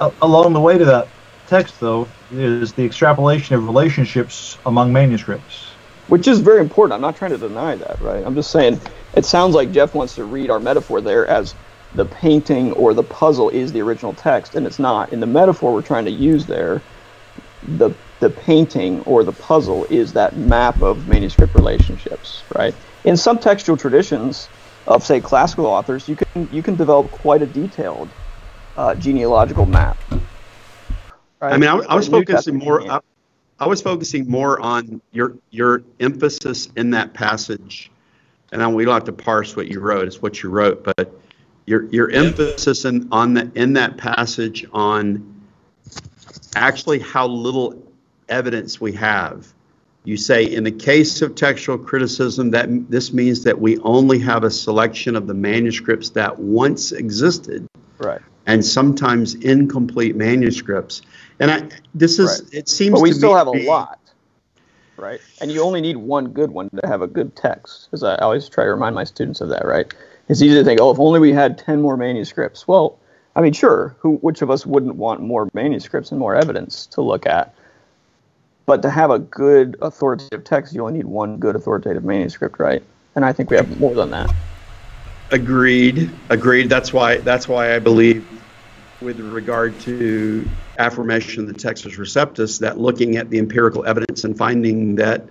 A- 0.00 0.12
along 0.22 0.54
the 0.54 0.60
way 0.60 0.78
to 0.78 0.84
that 0.86 1.12
text, 1.46 1.80
though, 1.80 2.14
is 2.30 2.74
the 2.74 2.84
extrapolation 2.84 3.56
of 3.56 3.64
relationships 3.64 4.58
among 4.66 4.92
manuscripts. 4.92 5.78
which 6.08 6.28
is 6.28 6.40
very 6.40 6.60
important. 6.60 6.94
I'm 6.96 7.02
not 7.02 7.16
trying 7.16 7.32
to 7.32 7.38
deny 7.38 7.76
that, 7.76 8.00
right? 8.00 8.24
I'm 8.24 8.34
just 8.36 8.52
saying 8.52 8.82
it 9.14 9.24
sounds 9.26 9.54
like 9.54 9.72
Jeff 9.72 9.94
wants 9.94 10.14
to 10.16 10.24
read 10.24 10.50
our 10.50 10.60
metaphor 10.60 11.00
there 11.02 11.26
as 11.28 11.56
the 11.94 12.06
painting 12.06 12.72
or 12.72 12.94
the 12.94 13.04
puzzle 13.04 13.50
is 13.50 13.72
the 13.72 13.82
original 13.82 14.14
text, 14.14 14.54
and 14.54 14.66
it's 14.66 14.78
not. 14.80 15.12
In 15.12 15.20
the 15.20 15.26
metaphor 15.26 15.72
we're 15.72 15.82
trying 15.82 16.06
to 16.06 16.12
use 16.12 16.46
there, 16.46 16.84
the 17.62 17.92
the 18.20 18.30
painting 18.30 19.00
or 19.02 19.24
the 19.24 19.32
puzzle 19.32 19.84
is 19.90 20.12
that 20.14 20.36
map 20.36 20.80
of 20.82 21.06
manuscript 21.08 21.54
relationships, 21.54 22.42
right? 22.54 22.74
In 23.04 23.16
some 23.16 23.38
textual 23.38 23.76
traditions 23.76 24.48
of 24.86 25.04
say 25.04 25.20
classical 25.20 25.66
authors, 25.66 26.08
you 26.08 26.16
can 26.16 26.48
you 26.52 26.62
can 26.62 26.76
develop 26.76 27.10
quite 27.10 27.42
a 27.42 27.46
detailed 27.46 28.08
uh, 28.76 28.94
genealogical 28.94 29.66
map. 29.66 29.96
Right? 31.40 31.52
I 31.52 31.56
mean, 31.58 31.68
I, 31.68 31.76
I 31.76 31.94
was 31.94 32.08
focusing 32.08 32.58
more. 32.58 32.90
I, 32.90 33.00
I 33.58 33.66
was 33.66 33.82
focusing 33.82 34.28
more 34.28 34.60
on 34.60 35.00
your 35.12 35.36
your 35.50 35.82
emphasis 36.00 36.68
in 36.76 36.90
that 36.90 37.14
passage, 37.14 37.90
and 38.52 38.62
I, 38.62 38.68
we 38.68 38.84
don't 38.84 38.94
have 38.94 39.04
to 39.04 39.12
parse 39.12 39.56
what 39.56 39.68
you 39.68 39.80
wrote. 39.80 40.06
It's 40.06 40.22
what 40.22 40.42
you 40.42 40.50
wrote, 40.50 40.84
but 40.84 41.12
your 41.66 41.84
your 41.86 42.10
emphasis 42.10 42.84
in 42.84 43.08
on 43.12 43.34
the 43.34 43.50
in 43.54 43.74
that 43.74 43.96
passage 43.96 44.66
on 44.72 45.34
actually 46.54 46.98
how 46.98 47.26
little 47.26 47.85
evidence 48.28 48.80
we 48.80 48.92
have. 48.92 49.52
You 50.04 50.16
say 50.16 50.44
in 50.44 50.62
the 50.64 50.70
case 50.70 51.20
of 51.22 51.34
textual 51.34 51.78
criticism 51.78 52.50
that 52.52 52.68
this 52.90 53.12
means 53.12 53.42
that 53.44 53.60
we 53.60 53.78
only 53.78 54.18
have 54.20 54.44
a 54.44 54.50
selection 54.50 55.16
of 55.16 55.26
the 55.26 55.34
manuscripts 55.34 56.10
that 56.10 56.38
once 56.38 56.92
existed 56.92 57.66
Right. 57.98 58.20
and 58.46 58.64
sometimes 58.64 59.34
incomplete 59.34 60.14
manuscripts. 60.14 61.02
And 61.40 61.50
I, 61.50 61.68
this 61.94 62.18
is, 62.18 62.42
Right. 62.42 62.54
it 62.54 62.68
seems 62.68 62.94
But 62.94 63.02
we 63.02 63.10
to 63.10 63.16
still 63.16 63.32
me 63.32 63.36
have 63.38 63.46
a 63.48 63.66
lot, 63.66 63.98
right? 64.96 65.20
And 65.40 65.50
you 65.50 65.62
only 65.62 65.80
need 65.80 65.96
one 65.96 66.28
good 66.28 66.50
one 66.50 66.70
to 66.70 66.86
have 66.86 67.02
a 67.02 67.08
good 67.08 67.34
text. 67.34 67.86
Because 67.90 68.04
I 68.04 68.16
always 68.16 68.48
try 68.48 68.64
to 68.64 68.70
remind 68.70 68.94
my 68.94 69.04
students 69.04 69.40
of 69.40 69.48
that, 69.48 69.66
right? 69.66 69.92
It's 70.28 70.40
easy 70.40 70.54
to 70.54 70.64
think, 70.64 70.80
oh, 70.80 70.90
if 70.90 71.00
only 71.00 71.20
we 71.20 71.32
had 71.32 71.58
ten 71.58 71.82
more 71.82 71.96
manuscripts. 71.96 72.68
Well, 72.68 72.98
I 73.34 73.40
mean, 73.40 73.52
sure. 73.52 73.96
Who, 74.00 74.16
which 74.16 74.40
of 74.40 74.50
us 74.50 74.64
wouldn't 74.64 74.96
want 74.96 75.20
more 75.20 75.48
manuscripts 75.52 76.10
and 76.10 76.18
more 76.20 76.34
evidence 76.36 76.86
to 76.86 77.00
look 77.02 77.26
at? 77.26 77.54
But 78.66 78.82
to 78.82 78.90
have 78.90 79.10
a 79.10 79.20
good 79.20 79.76
authoritative 79.80 80.44
text, 80.44 80.74
you 80.74 80.84
only 80.84 80.98
need 80.98 81.06
one 81.06 81.38
good 81.38 81.54
authoritative 81.54 82.04
manuscript, 82.04 82.58
right? 82.58 82.82
And 83.14 83.24
I 83.24 83.32
think 83.32 83.50
we 83.50 83.56
have 83.56 83.80
more 83.80 83.94
than 83.94 84.10
that. 84.10 84.30
Agreed. 85.30 86.10
Agreed. 86.30 86.68
That's 86.68 86.92
why. 86.92 87.18
That's 87.18 87.48
why 87.48 87.74
I 87.74 87.78
believe, 87.78 88.26
with 89.00 89.20
regard 89.20 89.78
to 89.80 90.48
affirmation 90.78 91.48
of 91.48 91.48
the 91.48 91.54
Textus 91.54 91.96
Receptus, 91.96 92.60
that 92.60 92.78
looking 92.78 93.16
at 93.16 93.30
the 93.30 93.38
empirical 93.38 93.86
evidence 93.86 94.24
and 94.24 94.36
finding 94.36 94.96
that 94.96 95.24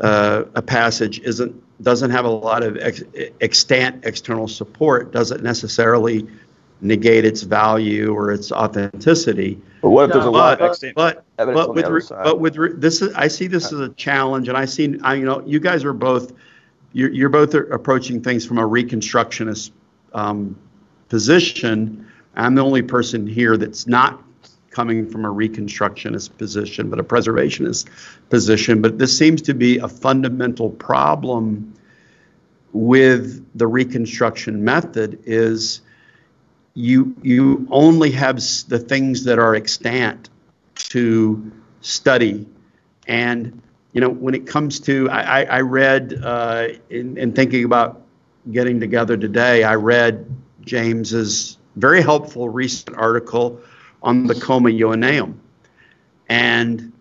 uh, 0.00 0.44
a 0.54 0.62
passage 0.62 1.20
isn't 1.20 1.54
doesn't 1.82 2.10
have 2.10 2.24
a 2.24 2.30
lot 2.30 2.62
of 2.62 2.76
ex, 2.76 3.02
extant 3.40 4.04
external 4.04 4.46
support 4.46 5.12
doesn't 5.12 5.42
necessarily 5.42 6.26
negate 6.82 7.24
its 7.24 7.42
value 7.42 8.12
or 8.12 8.32
its 8.32 8.50
authenticity. 8.50 9.58
But 9.80 9.90
what 9.90 10.04
if 10.06 10.12
there's 10.12 10.24
a 10.24 10.30
lot 10.30 10.54
of 10.54 10.58
But, 10.58 10.70
extant 10.70 10.94
but, 10.96 11.24
evidence 11.38 11.66
but 11.66 11.74
with 11.74 11.86
re- 11.86 12.18
but 12.22 12.40
with 12.40 12.56
re- 12.56 12.72
this 12.74 13.00
is 13.00 13.14
I 13.14 13.28
see 13.28 13.46
this 13.46 13.72
as 13.72 13.80
a 13.80 13.88
challenge, 13.90 14.48
and 14.48 14.58
I 14.58 14.64
see 14.64 14.98
I 15.02 15.14
you 15.14 15.24
know 15.24 15.42
you 15.46 15.60
guys 15.60 15.84
are 15.84 15.92
both 15.92 16.32
you're, 16.92 17.10
you're 17.10 17.28
both 17.28 17.54
approaching 17.54 18.20
things 18.20 18.44
from 18.44 18.58
a 18.58 18.68
reconstructionist 18.68 19.70
um, 20.12 20.58
position. 21.08 22.06
I'm 22.34 22.54
the 22.54 22.64
only 22.64 22.82
person 22.82 23.26
here 23.26 23.56
that's 23.56 23.86
not 23.86 24.22
coming 24.70 25.08
from 25.08 25.24
a 25.24 25.28
reconstructionist 25.28 26.36
position, 26.36 26.90
but 26.90 26.98
a 26.98 27.04
preservationist 27.04 27.86
position. 28.30 28.82
But 28.82 28.98
this 28.98 29.16
seems 29.16 29.42
to 29.42 29.54
be 29.54 29.78
a 29.78 29.88
fundamental 29.88 30.70
problem 30.70 31.74
with 32.72 33.46
the 33.54 33.66
reconstruction 33.66 34.64
method 34.64 35.20
is 35.24 35.82
you 36.74 37.14
you 37.22 37.66
only 37.70 38.10
have 38.12 38.36
the 38.68 38.78
things 38.78 39.24
that 39.24 39.38
are 39.38 39.54
extant 39.54 40.30
to 40.74 41.52
study. 41.80 42.46
And 43.06 43.62
you 43.92 44.00
know 44.00 44.08
when 44.08 44.34
it 44.34 44.46
comes 44.46 44.80
to 44.80 45.08
i, 45.10 45.44
I, 45.44 45.60
read 45.60 46.20
uh, 46.22 46.68
in, 46.90 47.16
in 47.18 47.32
thinking 47.32 47.64
about 47.64 48.02
getting 48.50 48.80
together 48.80 49.16
today 49.16 49.62
i 49.62 49.74
read 49.74 50.26
james's 50.62 51.58
very 51.76 52.02
helpful 52.02 52.48
recent 52.48 52.96
article 52.96 53.60
on 54.02 54.26
the 54.26 54.34
comma 54.34 54.70
ioanneum 54.70 55.34
and 56.28 56.92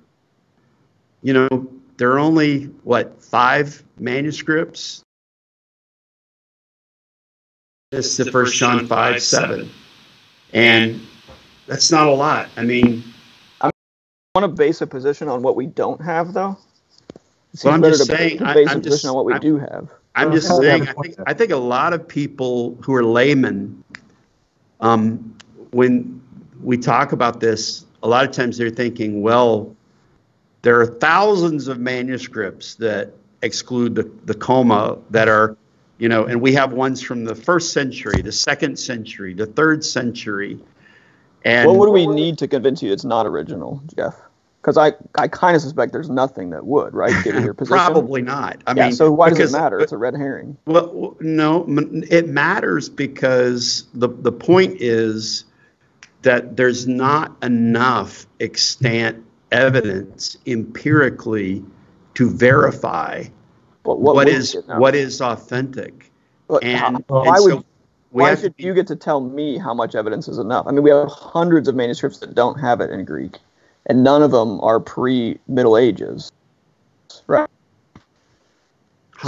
you 1.22 1.34
know 1.34 1.68
there 1.98 2.12
are 2.12 2.20
only 2.20 2.66
what 2.84 3.24
five 3.24 3.84
manuscripts 3.98 5.04
it's 7.92 8.18
the 8.18 8.32
first 8.32 8.56
John 8.56 8.88
5 8.88 9.22
7. 9.22 9.70
And 10.54 11.02
that's 11.68 11.92
not 11.92 12.08
a 12.08 12.12
lot. 12.12 12.50
I 12.58 12.64
mean, 12.64 13.04
I 13.62 13.70
want 14.36 14.44
to 14.44 14.48
base 14.48 14.82
a 14.82 14.88
position 14.88 15.28
on 15.28 15.42
what 15.42 15.56
we 15.56 15.66
don't 15.68 16.02
have, 16.02 16.34
though. 16.34 16.58
It 17.54 17.62
Well, 17.64 17.74
I'm 17.74 17.84
just 17.84 18.06
to 18.08 18.16
saying, 18.16 18.38
to 18.40 18.48
I- 18.48 18.54
base 18.54 18.68
a 18.68 18.72
I'm 18.72 18.78
position 18.82 18.92
just- 18.92 19.06
on 19.06 19.16
what 19.16 19.26
we 19.26 19.34
I'm- 19.34 19.42
do 19.42 19.58
have. 19.58 19.90
I'm 20.14 20.32
just 20.34 20.48
saying. 20.58 20.90
I 20.90 20.94
think, 20.94 21.16
I 21.28 21.34
think 21.34 21.52
a 21.52 21.58
lot 21.58 21.94
of 21.94 22.06
people 22.06 22.78
who 22.82 22.94
are 22.94 23.04
laymen, 23.04 23.82
um, 24.82 25.34
when 25.72 26.22
we 26.62 26.78
talk 26.78 27.14
about 27.14 27.40
this, 27.40 27.86
a 28.04 28.10
lot 28.10 28.26
of 28.26 28.32
times 28.32 28.58
they're 28.58 28.70
thinking, 28.70 29.22
well, 29.22 29.74
there 30.64 30.80
are 30.82 30.86
thousands 30.86 31.70
of 31.70 31.80
manuscripts 31.80 32.76
that 32.76 33.14
exclude 33.42 33.96
the, 33.96 34.10
the 34.26 34.34
comma 34.34 34.98
that 35.12 35.30
are, 35.30 35.56
you 36.02 36.10
know, 36.10 36.26
and 36.26 36.42
we 36.42 36.52
have 36.54 36.74
ones 36.74 37.00
from 37.00 37.26
the 37.26 37.36
first 37.36 37.74
century, 37.74 38.24
the 38.24 38.32
second 38.32 38.80
century, 38.80 39.36
the 39.36 39.46
third 39.46 39.86
century. 39.86 40.60
And 41.46 41.68
What 41.68 41.78
would 41.78 41.92
we 41.92 42.08
need 42.08 42.40
to 42.40 42.48
convince 42.48 42.82
you 42.82 42.92
it's 42.92 43.06
not 43.06 43.28
original, 43.28 43.84
Jeff? 43.96 44.16
Because 44.60 44.80
I, 44.80 44.94
I 45.16 45.28
kind 45.28 45.56
of 45.56 45.62
suspect 45.62 45.92
there's 45.92 46.10
nothing 46.10 46.50
that 46.50 46.66
would, 46.66 46.96
right? 46.96 47.14
Given 47.24 47.44
your 47.44 47.54
position. 47.54 47.78
Probably 47.78 48.24
not. 48.24 48.64
I 48.66 48.74
yeah. 48.74 48.86
mean, 48.86 48.94
so 48.94 49.12
why 49.12 49.30
does 49.30 49.54
it 49.54 49.56
matter? 49.56 49.80
It's 49.80 49.92
a 49.92 49.98
red 49.98 50.16
herring. 50.16 50.58
Well, 50.66 51.16
no, 51.20 51.66
it 52.10 52.28
matters 52.28 52.90
because 52.90 53.86
the 53.94 54.08
the 54.08 54.32
point 54.32 54.82
is 54.82 55.46
that 56.24 56.58
there's 56.58 56.88
not 56.88 57.38
enough 57.44 58.26
extant 58.40 59.24
evidence 59.52 60.36
empirically 60.48 61.64
to 62.16 62.28
verify 62.28 63.26
But 63.84 64.00
what 64.00 64.16
would 64.16 64.28
is 64.28 64.58
what 64.66 64.96
is 64.96 65.22
authentic. 65.22 66.12
And- 66.50 66.64
and 66.64 67.04
why 67.08 67.38
so 67.38 67.44
would 67.46 67.56
we 68.12 68.24
why 68.24 68.36
should 68.36 68.54
you 68.58 68.74
get 68.74 68.88
to 68.88 68.96
tell 68.96 69.22
me 69.22 69.58
how 69.58 69.74
much 69.74 69.96
evidence 69.96 70.28
is 70.28 70.38
enough? 70.38 70.68
I 70.68 70.72
mean, 70.72 70.84
we 70.84 70.90
have 70.90 71.08
hundreds 71.10 71.70
of 71.70 71.76
manuscripts 71.76 72.20
that 72.20 72.36
don't 72.36 72.60
have 72.60 72.82
it 72.82 72.90
in 72.92 73.06
Greek, 73.06 73.40
and 73.86 74.04
none 74.04 74.22
of 74.22 74.32
them 74.32 74.60
are 74.62 74.80
pre 74.82 75.40
Middle 75.48 75.78
Ages, 75.78 76.32
right? 77.28 77.50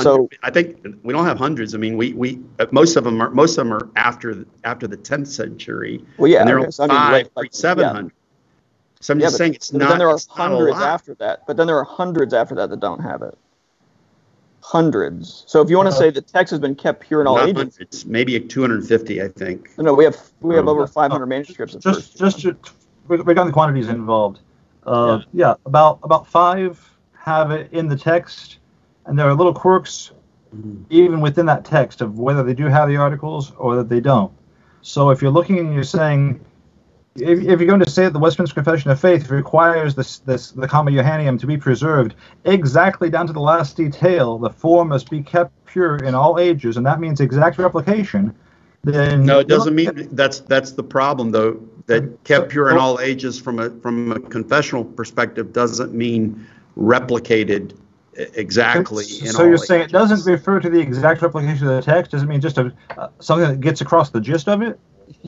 So- 0.02 0.28
I 0.42 0.50
think 0.50 0.86
we 1.04 1.14
don't 1.14 1.26
have 1.26 1.38
hundreds. 1.38 1.74
I 1.76 1.78
mean, 1.78 1.98
we, 1.98 2.14
we 2.14 2.40
uh, 2.60 2.66
most 2.72 2.96
of 2.98 3.04
them 3.06 3.22
are 3.22 3.30
most 3.30 3.58
of 3.58 3.66
them 3.66 3.74
are 3.74 3.88
after 3.96 4.44
after 4.66 4.86
the 4.88 4.98
10th 4.98 5.28
century. 5.28 6.04
Well, 6.18 6.30
yeah, 6.30 6.40
and 6.42 6.50
there 6.50 6.60
okay, 6.60 6.68
are 6.68 6.72
so 6.72 6.84
I 6.84 6.88
mean, 6.88 6.98
five 6.98 7.12
like- 7.14 7.32
like, 7.36 7.54
700. 7.54 8.12
So 9.00 9.14
I'm 9.14 9.20
Yeah, 9.20 9.26
just 9.28 9.34
but- 9.34 9.38
saying 9.38 9.54
it's 9.54 9.72
but 9.72 9.78
not. 9.80 9.90
then 9.90 10.00
there 10.00 10.10
are 10.10 10.16
it's 10.16 10.28
not 10.30 10.52
a 10.52 10.56
hundreds 10.56 10.78
after 10.78 11.14
that. 11.16 11.46
But 11.48 11.58
then 11.58 11.68
there 11.68 11.78
are 11.78 11.84
hundreds 11.84 12.34
after 12.34 12.56
that 12.56 12.70
that 12.70 12.80
don't 12.80 13.02
have 13.02 13.22
it. 13.22 13.38
Hundreds. 14.66 15.44
So 15.46 15.62
if 15.62 15.70
you 15.70 15.76
want 15.76 15.90
to 15.90 15.96
say 15.96 16.10
the 16.10 16.22
text 16.22 16.52
has 16.52 16.60
been 16.60 16.74
kept 16.74 17.02
pure 17.02 17.20
in 17.20 17.28
all 17.28 17.38
ages, 17.40 17.58
hundreds, 17.58 18.06
maybe 18.06 18.40
250, 18.40 19.22
I 19.22 19.28
think. 19.28 19.70
no, 19.78 19.94
we 19.94 20.06
have 20.06 20.18
we 20.40 20.56
have 20.56 20.64
Um, 20.64 20.70
over 20.70 20.88
500 20.88 21.26
manuscripts. 21.26 21.76
Just 21.76 21.84
first. 21.84 22.18
just 22.18 22.40
to, 22.42 22.56
we 23.10 23.18
we 23.18 23.34
got 23.34 23.44
the 23.46 23.52
quantities 23.52 23.90
involved. 23.90 24.40
Uh, 24.86 25.20
yeah. 25.34 25.56
about 25.66 26.00
about 26.04 26.28
five 26.28 26.80
have 27.14 27.52
it 27.52 27.72
in 27.74 27.88
the 27.90 27.96
text, 27.98 28.60
and 29.06 29.20
there 29.20 29.28
are 29.28 29.34
little 29.34 29.54
quirks 29.54 30.12
even 30.90 31.20
within 31.20 31.46
that 31.48 31.66
text 31.66 32.02
of 32.02 32.20
whether 32.20 32.44
they 32.44 32.54
do 32.54 32.66
have 32.66 32.88
the 32.88 32.96
articles 32.96 33.52
or 33.58 33.76
that 33.76 33.90
they 33.90 34.00
don't. 34.00 34.32
So 34.82 35.10
if 35.10 35.22
you're 35.22 35.32
looking 35.32 35.60
and 35.60 35.74
you're 35.74 35.84
saying, 35.84 36.40
if, 37.16 37.40
if 37.40 37.60
you're 37.60 37.68
going 37.68 37.80
to 37.80 37.90
say 37.90 38.04
that 38.04 38.14
the 38.14 38.20
Westminster 38.20 38.56
Confession 38.56 38.90
of 38.90 39.00
Faith 39.00 39.30
requires 39.30 39.96
this 39.96 40.20
this 40.20 40.52
the 40.52 40.68
Comma 40.68 40.92
Johanneum 40.92 41.40
to 41.40 41.48
be 41.48 41.58
preserved 41.58 42.16
exactly 42.46 43.10
down 43.10 43.28
to 43.28 43.34
the 43.34 43.40
last 43.40 43.78
detail, 43.78 44.38
the 44.38 44.50
form 44.50 44.90
must 44.90 45.10
be 45.10 45.22
kept 45.22 45.54
pure 45.66 45.98
in 45.98 46.16
all 46.16 46.40
ages, 46.40 46.78
and 46.78 46.86
that 46.86 47.00
means 47.00 47.22
exact 47.22 47.58
replication. 47.58 48.36
Then 48.84 49.26
No, 49.26 49.40
it 49.40 49.48
doesn't 49.48 49.76
mean 49.76 50.10
that's 50.12 50.40
that's 50.42 50.72
the 50.72 50.84
problem 50.84 51.32
though. 51.32 51.60
That 51.86 52.24
kept 52.24 52.50
pure 52.50 52.72
in 52.72 52.78
all 52.78 53.00
ages 53.00 53.40
from 53.40 53.60
a 53.60 53.70
from 53.70 54.12
a 54.12 54.20
confessional 54.20 54.86
perspective 54.86 55.54
doesn't 55.54 55.94
mean 55.94 56.48
replicated 56.78 57.78
exactly. 58.16 59.06
in 59.22 59.28
So 59.28 59.44
you're 59.44 59.58
saying 59.58 59.84
it 59.84 59.92
doesn't 59.92 60.30
refer 60.32 60.60
to 60.60 60.70
the 60.70 60.80
exact 60.80 61.22
replication 61.22 61.68
of 61.68 61.76
the 61.76 61.82
text? 61.82 62.12
Doesn't 62.12 62.28
mean 62.28 62.42
just 62.42 62.58
a 62.58 62.74
uh, 62.98 63.10
something 63.20 63.50
that 63.50 63.62
gets 63.62 63.82
across 63.82 64.10
the 64.10 64.22
gist 64.22 64.48
of 64.48 64.62
it? 64.62 64.80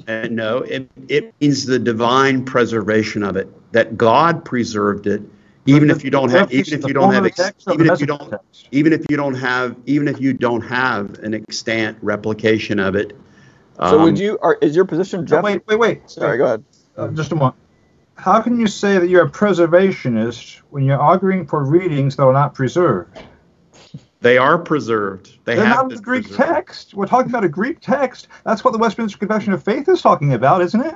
And 0.07 0.35
no, 0.35 0.59
it 0.59 0.89
it 1.07 1.33
means 1.41 1.65
the 1.65 1.79
divine 1.79 2.45
preservation 2.45 3.23
of 3.23 3.35
it. 3.35 3.49
That 3.71 3.97
God 3.97 4.45
preserved 4.45 5.07
it, 5.07 5.21
even 5.65 5.89
if 5.89 6.03
you 6.03 6.09
don't 6.09 6.29
have 6.29 6.51
even 6.51 6.79
if 6.79 6.87
you 6.87 6.93
don't 6.93 7.11
have 7.11 7.25
even 7.71 7.89
if 7.89 7.99
you 7.99 8.05
don't 8.05 8.33
even 8.71 8.93
if 8.93 9.05
you 9.09 9.17
don't 9.17 9.35
have 9.35 9.75
even 9.85 10.07
if 10.07 10.19
you 10.21 10.33
don't 10.33 10.61
have 10.61 11.19
an 11.19 11.33
extant 11.33 11.97
replication 12.01 12.79
of 12.79 12.95
it. 12.95 13.15
so 13.79 13.97
um, 13.97 14.03
would 14.03 14.19
you? 14.19 14.37
Are, 14.41 14.57
is 14.61 14.75
your 14.75 14.85
position, 14.85 15.25
Jeff? 15.25 15.43
wait, 15.43 15.61
wait, 15.67 15.79
wait. 15.79 16.09
Sorry, 16.09 16.37
go 16.37 16.45
ahead. 16.45 16.63
Uh, 16.95 17.07
just 17.09 17.31
a 17.31 17.35
moment. 17.35 17.55
How 18.15 18.41
can 18.41 18.59
you 18.59 18.67
say 18.67 18.97
that 18.97 19.09
you're 19.09 19.25
a 19.25 19.29
preservationist 19.29 20.61
when 20.69 20.85
you're 20.85 20.99
arguing 20.99 21.45
for 21.45 21.63
readings 21.63 22.15
that 22.15 22.23
are 22.23 22.31
not 22.31 22.53
preserved? 22.53 23.19
They 24.25 24.39
are 24.39 24.57
preserved. 24.57 25.37
They 25.45 25.53
They're 25.53 25.65
have 25.65 25.75
not 25.75 25.91
in 25.91 25.97
the 25.97 26.01
Greek 26.01 26.23
preserved. 26.23 26.49
text. 26.49 26.95
We're 26.95 27.05
talking 27.05 27.29
about 27.29 27.43
a 27.43 27.47
Greek 27.47 27.79
text. 27.79 28.27
That's 28.43 28.63
what 28.63 28.71
the 28.71 28.79
Westminster 28.79 29.19
Confession 29.19 29.53
of 29.53 29.61
Faith 29.61 29.87
is 29.87 30.01
talking 30.01 30.33
about, 30.33 30.63
isn't 30.63 30.81
it? 30.81 30.95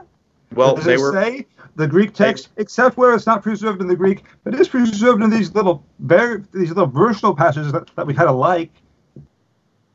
Well, 0.56 0.74
Does 0.74 0.86
they 0.86 0.96
it 0.96 1.00
were 1.00 1.14
say 1.14 1.46
the 1.76 1.88
Greek 1.88 2.16
text, 2.16 2.50
except 2.58 2.98
where 2.98 3.14
it's 3.14 3.28
not 3.28 3.44
preserved 3.44 3.82
in 3.82 3.88
the 3.88 3.96
Greek, 3.96 4.24
but 4.44 4.56
it 4.56 4.60
is 4.60 4.68
preserved 4.68 5.22
in 5.22 5.30
these 5.30 5.54
little 5.54 5.86
very 6.00 6.44
these 6.54 6.70
little 6.70 6.88
versional 6.88 7.36
passages 7.36 7.72
that, 7.72 7.96
that 7.96 8.08
we 8.08 8.16
kind 8.16 8.30
of 8.30 8.36
like. 8.36 8.72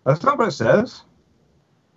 That's 0.06 0.23
not 0.23 0.39
what 0.39 0.47
it 0.47 0.52
says. 0.52 1.02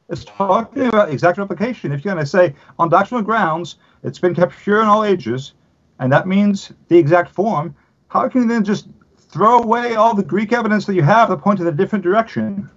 It's 0.10 0.26
talking 0.26 0.88
about 0.88 1.12
exact 1.12 1.38
replication. 1.38 1.92
If 1.92 2.04
you're 2.04 2.16
going 2.16 2.26
to 2.26 2.28
say 2.28 2.56
on 2.80 2.90
doctrinal 2.90 3.24
grounds 3.24 3.76
it's 4.02 4.18
been 4.18 4.34
kept 4.34 4.58
pure 4.58 4.82
in 4.82 4.88
all 4.88 5.04
ages, 5.04 5.54
and 6.00 6.12
that 6.12 6.28
means 6.28 6.74
the 6.88 6.98
exact 6.98 7.30
form, 7.30 7.76
how 8.08 8.28
can 8.28 8.42
you 8.42 8.48
then 8.48 8.64
just 8.64 8.88
throw 9.38 9.60
away 9.60 9.94
all 9.94 10.16
the 10.16 10.24
Greek 10.24 10.52
evidence 10.52 10.86
that 10.88 10.96
you 10.96 11.04
have 11.04 11.30
that 11.30 11.38
point 11.38 11.60
in 11.60 11.68
a 11.68 11.72
different 11.72 12.04
direction? 12.04 12.70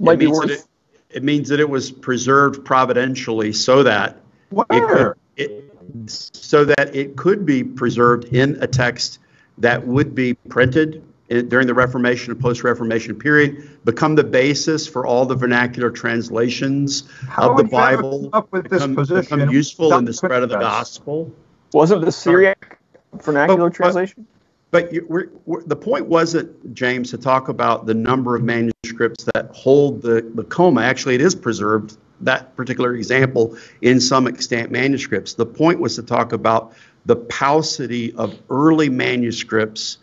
Might 0.00 0.14
it 0.14 0.18
be 0.20 0.26
means 0.26 0.38
worth. 0.38 0.48
that 0.48 0.54
it, 0.54 1.16
it 1.16 1.22
means 1.22 1.50
that 1.50 1.60
it 1.60 1.68
was 1.68 1.90
preserved 1.90 2.64
providentially 2.64 3.52
so 3.52 3.82
that 3.82 4.16
it 4.50 4.88
could, 4.88 5.14
it, 5.36 5.74
so 6.06 6.64
that 6.64 6.96
it 6.96 7.16
could 7.16 7.44
be 7.44 7.62
preserved 7.62 8.24
in 8.34 8.56
a 8.62 8.66
text 8.66 9.18
that 9.58 9.86
would 9.86 10.14
be 10.14 10.32
printed 10.48 11.04
in, 11.28 11.48
during 11.50 11.66
the 11.66 11.74
Reformation 11.74 12.32
and 12.32 12.40
post-Reformation 12.40 13.16
period, 13.18 13.84
become 13.84 14.14
the 14.14 14.24
basis 14.24 14.86
for 14.86 15.06
all 15.06 15.26
the 15.26 15.34
vernacular 15.36 15.90
translations 15.90 17.08
How 17.28 17.50
of 17.50 17.56
the 17.58 17.64
would 17.64 17.72
you 17.72 17.78
ever 17.78 17.96
Bible, 18.02 18.30
up 18.32 18.50
with 18.50 18.70
this 18.70 18.80
become, 18.80 18.96
position 18.96 19.38
become 19.40 19.54
useful 19.54 19.92
in 19.94 20.06
the 20.06 20.12
spread 20.14 20.42
of 20.42 20.48
the 20.48 20.58
gospel. 20.58 21.30
Wasn't 21.74 22.02
the 22.02 22.12
Syriac 22.12 22.78
vernacular 23.22 23.58
But- 23.58 23.64
but- 23.66 23.74
translation? 23.74 24.26
But 24.74 24.92
you, 24.92 25.06
we're, 25.08 25.28
we're, 25.46 25.62
the 25.62 25.76
point 25.76 26.06
wasn't, 26.06 26.74
James, 26.74 27.12
to 27.12 27.18
talk 27.18 27.48
about 27.48 27.86
the 27.86 27.94
number 27.94 28.34
of 28.34 28.42
manuscripts 28.42 29.22
that 29.32 29.50
hold 29.52 30.02
the, 30.02 30.28
the 30.34 30.42
comma. 30.42 30.82
Actually, 30.82 31.14
it 31.14 31.20
is 31.20 31.32
preserved, 31.32 31.96
that 32.22 32.56
particular 32.56 32.96
example, 32.96 33.56
in 33.82 34.00
some 34.00 34.26
extant 34.26 34.72
manuscripts. 34.72 35.34
The 35.34 35.46
point 35.46 35.78
was 35.78 35.94
to 35.94 36.02
talk 36.02 36.32
about 36.32 36.74
the 37.06 37.14
paucity 37.14 38.14
of 38.14 38.36
early 38.50 38.88
manuscripts 38.88 39.98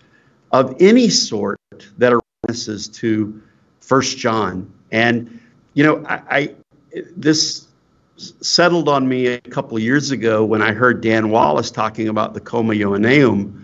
of 0.53 0.77
any 0.79 1.09
sort 1.09 1.59
that 1.97 2.13
are 2.13 2.21
to 2.47 3.41
First 3.81 4.19
John. 4.19 4.71
And, 4.89 5.41
you 5.73 5.83
know, 5.83 6.05
I, 6.07 6.21
I 6.29 6.55
this 7.17 7.67
settled 8.39 8.87
on 8.87 9.05
me 9.05 9.27
a 9.27 9.41
couple 9.41 9.75
of 9.75 9.83
years 9.83 10.11
ago 10.11 10.45
when 10.45 10.61
I 10.61 10.71
heard 10.71 11.01
Dan 11.01 11.29
Wallace 11.29 11.71
talking 11.71 12.07
about 12.07 12.33
the 12.33 12.39
Comma 12.39 12.73
Ioanneum. 12.73 13.60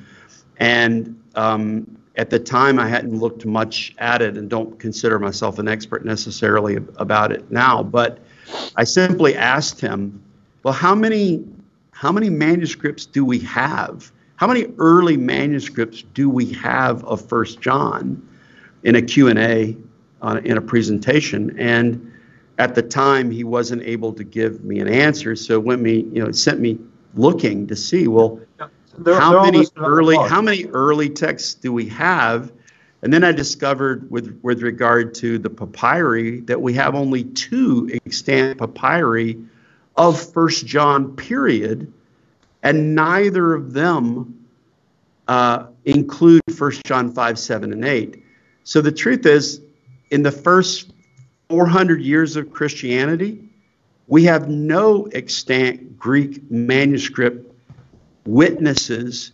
And 0.60 1.22
um, 1.36 1.98
at 2.16 2.30
the 2.30 2.40
time, 2.40 2.80
I 2.80 2.88
hadn't 2.88 3.20
looked 3.20 3.46
much 3.46 3.94
at 4.00 4.22
it 4.22 4.38
and 4.38 4.50
don't 4.50 4.80
consider 4.80 5.20
myself 5.20 5.60
an 5.60 5.68
expert 5.68 6.04
necessarily 6.04 6.78
about 6.98 7.32
it 7.32 7.50
now. 7.52 7.84
But 7.84 8.20
I 8.76 8.84
simply 8.84 9.36
asked 9.36 9.80
him, 9.80 10.22
well, 10.64 10.74
how 10.74 10.96
many, 10.96 11.46
how 11.92 12.12
many 12.12 12.30
manuscripts 12.30 13.06
do 13.06 13.24
we 13.24 13.40
have? 13.40 14.12
How 14.38 14.48
many 14.48 14.68
early 14.78 15.18
manuscripts 15.18 16.04
do 16.14 16.30
we 16.30 16.52
have 16.54 17.04
of 17.06 17.28
First 17.28 17.62
John 17.62 18.28
in 18.84 18.96
a 18.96 19.02
Q&A, 19.02 19.78
uh, 20.22 20.42
in 20.44 20.58
a 20.58 20.62
presentation? 20.62 21.58
And 21.60 22.12
at 22.58 22.74
the 22.74 22.82
time, 22.82 23.30
he 23.30 23.44
wasn't 23.44 23.84
able 23.84 24.14
to 24.14 24.24
give 24.24 24.64
me 24.64 24.80
an 24.80 24.88
answer. 24.88 25.36
So 25.36 25.60
when 25.60 25.82
me, 25.84 26.08
you 26.12 26.24
know, 26.24 26.32
sent 26.32 26.60
me 26.60 26.80
looking 27.14 27.68
to 27.68 27.76
see, 27.76 28.08
well, 28.08 28.40
They're- 28.98 29.14
they're 29.14 29.22
how 29.22 29.44
many 29.44 29.60
listed 29.60 29.78
on 29.78 29.84
the 29.84 29.90
early 29.90 30.16
how 30.30 30.42
many 30.42 30.66
early 30.66 31.10
texts 31.10 31.54
do 31.54 31.72
we 31.72 31.86
have? 31.90 32.52
And 33.04 33.14
then 33.14 33.24
i 33.24 33.32
discovered 33.32 34.10
with 34.10 34.40
with 34.42 34.62
regard 34.64 35.14
to 35.16 35.38
the 35.38 35.50
papyri 35.50 36.42
that 36.42 36.60
we 36.62 36.74
have 36.74 36.96
only 36.96 37.24
two 37.24 37.90
extant 37.94 38.58
papyri 38.58 39.38
of 39.96 40.20
first 40.34 40.66
john 40.66 41.16
period 41.16 41.94
and 42.64 42.96
neither 42.96 43.54
of 43.54 43.74
them 43.74 44.34
uh, 45.28 45.68
include 45.86 46.42
first 46.56 46.84
john 46.86 47.12
5 47.14 47.38
7 47.38 47.72
and 47.72 47.86
8 47.86 48.24
so 48.64 48.82
the 48.82 48.92
truth 48.92 49.26
is 49.26 49.62
in 50.10 50.24
the 50.24 50.32
first 50.32 50.92
400 51.50 52.02
years 52.02 52.36
of 52.36 52.52
christianity 52.52 53.48
we 54.08 54.24
have 54.24 54.50
no 54.50 55.04
extant 55.14 56.00
greek 56.00 56.50
manuscript 56.50 57.54
witnesses 58.28 59.32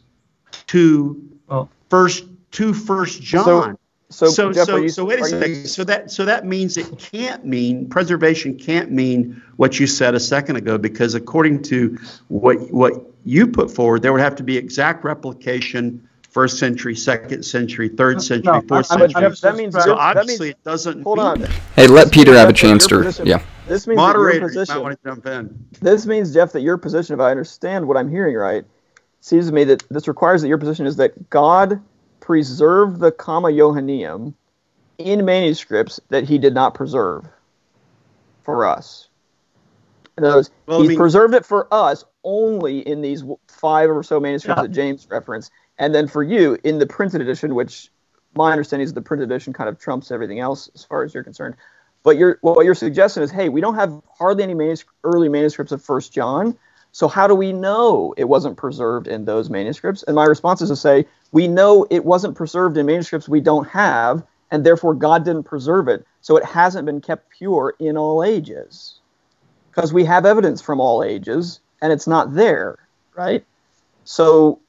to 0.68 1.22
Well- 1.48 1.70
first 1.90 2.26
to 2.52 2.74
first 2.74 3.22
John. 3.22 3.78
So, 4.10 4.28
so 4.28 4.54
Jeff, 4.54 4.68
so, 4.68 4.76
you, 4.76 4.90
so 4.90 5.06
wait 5.06 5.20
a 5.20 5.24
are 5.24 5.28
you- 5.30 5.40
second. 5.40 5.68
So 5.68 5.84
that 5.86 6.12
so 6.12 6.24
that 6.26 6.46
means 6.46 6.78
it 6.78 7.00
can't 7.00 7.44
mean 7.46 7.90
preservation 7.90 8.56
can't 8.58 8.92
mean 8.92 9.42
what 9.58 9.80
you 9.80 9.88
said 9.88 10.14
a 10.14 10.20
second 10.20 10.56
ago 10.58 10.78
because 10.78 11.16
according 11.16 11.64
to 11.64 11.98
what 12.28 12.58
what 12.72 12.94
you 13.26 13.48
put 13.48 13.72
forward, 13.72 14.04
there 14.04 14.12
would 14.14 14.22
have 14.22 14.36
to 14.36 14.44
be 14.44 14.56
exact 14.58 15.04
replication 15.04 16.08
first 16.30 16.58
century, 16.60 16.96
second 16.96 17.44
century, 17.44 17.88
third 17.90 18.22
century, 18.22 18.54
No, 18.54 18.62
fourth 18.68 18.92
I- 18.92 18.96
I- 18.96 19.00
century. 19.00 19.16
I- 19.16 19.30
Jeff, 19.30 19.40
that 19.42 19.56
means 19.56 19.74
so 19.76 19.80
that 19.82 19.98
obviously 19.98 20.48
means 20.48 20.56
it 20.56 20.64
doesn't 20.64 21.04
hold 21.04 21.18
mean 21.20 21.28
on. 21.28 21.40
that. 21.42 21.50
Hey, 21.76 21.88
let 21.88 22.12
Peter 22.12 22.34
have 22.36 22.50
a 22.50 22.54
chance 22.54 22.86
to. 22.88 22.98
position- 22.98 23.26
Yeah. 23.28 23.40
This 23.68 23.88
means 23.88 23.98
that 23.98 24.02
your 24.02 24.14
Moderator, 24.28 24.52
you 24.52 24.66
might 24.68 24.78
want 24.82 25.00
to 25.04 25.10
jump 25.10 25.26
in. 25.28 25.56
This 25.82 26.06
means, 26.06 26.34
Jeff, 26.34 26.52
that 26.52 26.62
your 26.62 26.78
position, 26.78 27.14
if 27.14 27.20
I 27.20 27.32
understand 27.32 27.88
what 27.88 27.98
I'm 27.98 28.10
hearing 28.10 28.36
right, 28.36 28.66
seems 29.24 29.48
to 29.48 29.54
me 29.54 29.64
that 29.64 29.84
this 29.90 30.08
requires 30.10 30.42
that 30.42 30.50
your 30.50 30.58
position 30.58 30.86
is 30.86 30.98
that 30.98 31.30
God 31.30 31.82
preserved 32.20 33.00
the 33.00 33.10
comma 33.12 33.48
Johanneum 33.50 34.34
in 34.98 35.24
manuscripts 35.24 36.00
that 36.10 36.26
he 36.26 36.38
did 36.38 36.54
not 36.54 36.74
preserve 36.74 37.26
for 38.44 38.66
us. 38.66 39.08
In 40.18 40.26
other 40.26 40.36
words, 40.38 40.52
Well, 40.68 40.84
I 40.84 40.88
mean- 40.88 40.98
preserved 40.98 41.34
it 41.36 41.46
for 41.46 41.74
us 41.74 42.04
only 42.26 42.80
in 42.80 43.02
these 43.02 43.24
five 43.48 43.90
or 43.90 44.04
so 44.04 44.20
manuscripts 44.20 44.60
Yeah. 44.60 44.64
that 44.68 44.74
James 44.74 45.08
referenced, 45.10 45.52
and 45.80 45.96
then 45.96 46.08
for 46.08 46.22
you 46.22 46.58
in 46.66 46.80
the 46.80 46.86
printed 46.86 47.22
edition, 47.22 47.56
which 47.56 47.92
my 48.36 48.52
understanding 48.52 48.84
is 48.84 48.94
the 48.94 49.02
printed 49.02 49.32
edition 49.32 49.54
kind 49.54 49.70
of 49.70 49.80
trumps 49.80 50.12
everything 50.12 50.40
else 50.40 50.70
as 50.76 50.84
far 50.84 51.04
as 51.04 51.14
you're 51.14 51.24
concerned. 51.24 51.56
But 52.04 52.18
you're, 52.18 52.40
what 52.42 52.66
you're 52.66 52.76
suggesting 52.76 53.24
is, 53.24 53.32
hey, 53.32 53.48
we 53.48 53.62
don't 53.62 53.76
have 53.76 54.02
hardly 54.20 54.44
any 54.44 54.76
early 55.06 55.30
manuscripts 55.30 55.72
of 55.72 55.82
First 55.82 56.12
John, 56.12 56.58
so 56.94 57.08
how 57.08 57.28
do 57.28 57.34
we 57.34 57.52
know 57.52 58.14
it 58.18 58.26
wasn't 58.26 58.56
preserved 58.56 59.08
in 59.08 59.26
those 59.26 59.50
manuscripts? 59.50 60.04
And 60.04 60.16
my 60.16 60.26
response 60.26 60.62
is 60.62 60.70
to 60.70 60.76
say, 60.76 61.08
we 61.32 61.48
know 61.48 61.88
it 61.90 62.06
wasn't 62.06 62.38
preserved 62.38 62.78
in 62.78 62.86
manuscripts 62.86 63.28
we 63.28 63.42
don't 63.42 63.68
have, 63.68 64.24
and 64.52 64.64
therefore 64.64 64.94
God 64.94 65.26
didn't 65.26 65.44
preserve 65.44 65.88
it, 65.88 66.06
so 66.22 66.38
it 66.38 66.46
hasn't 66.46 66.86
been 66.86 67.02
kept 67.02 67.32
pure 67.32 67.74
in 67.80 67.98
all 67.98 68.24
ages. 68.24 69.00
Because 69.72 69.92
we 69.92 70.06
have 70.06 70.28
evidence 70.28 70.62
from 70.62 70.80
all 70.80 71.04
ages, 71.04 71.62
and 71.82 71.92
it's 71.92 72.06
not 72.06 72.36
there, 72.36 72.78
right? 73.16 73.44
So 74.04 74.60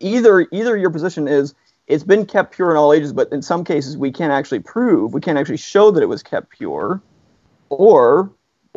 either 0.00 0.46
either 0.52 0.76
your 0.76 0.90
position 0.90 1.26
is 1.26 1.54
it's 1.86 2.04
been 2.04 2.26
kept 2.26 2.54
pure 2.54 2.72
in 2.72 2.76
all 2.76 2.92
ages, 2.92 3.14
but 3.14 3.32
in 3.32 3.40
some 3.40 3.64
cases 3.64 3.96
we 3.96 4.12
can't 4.12 4.32
actually 4.32 4.60
prove, 4.60 5.14
we 5.14 5.22
can't 5.22 5.38
actually 5.38 5.56
show 5.56 5.90
that 5.92 6.02
it 6.02 6.10
was 6.10 6.22
kept 6.22 6.50
pure, 6.50 7.00
or 7.70 8.30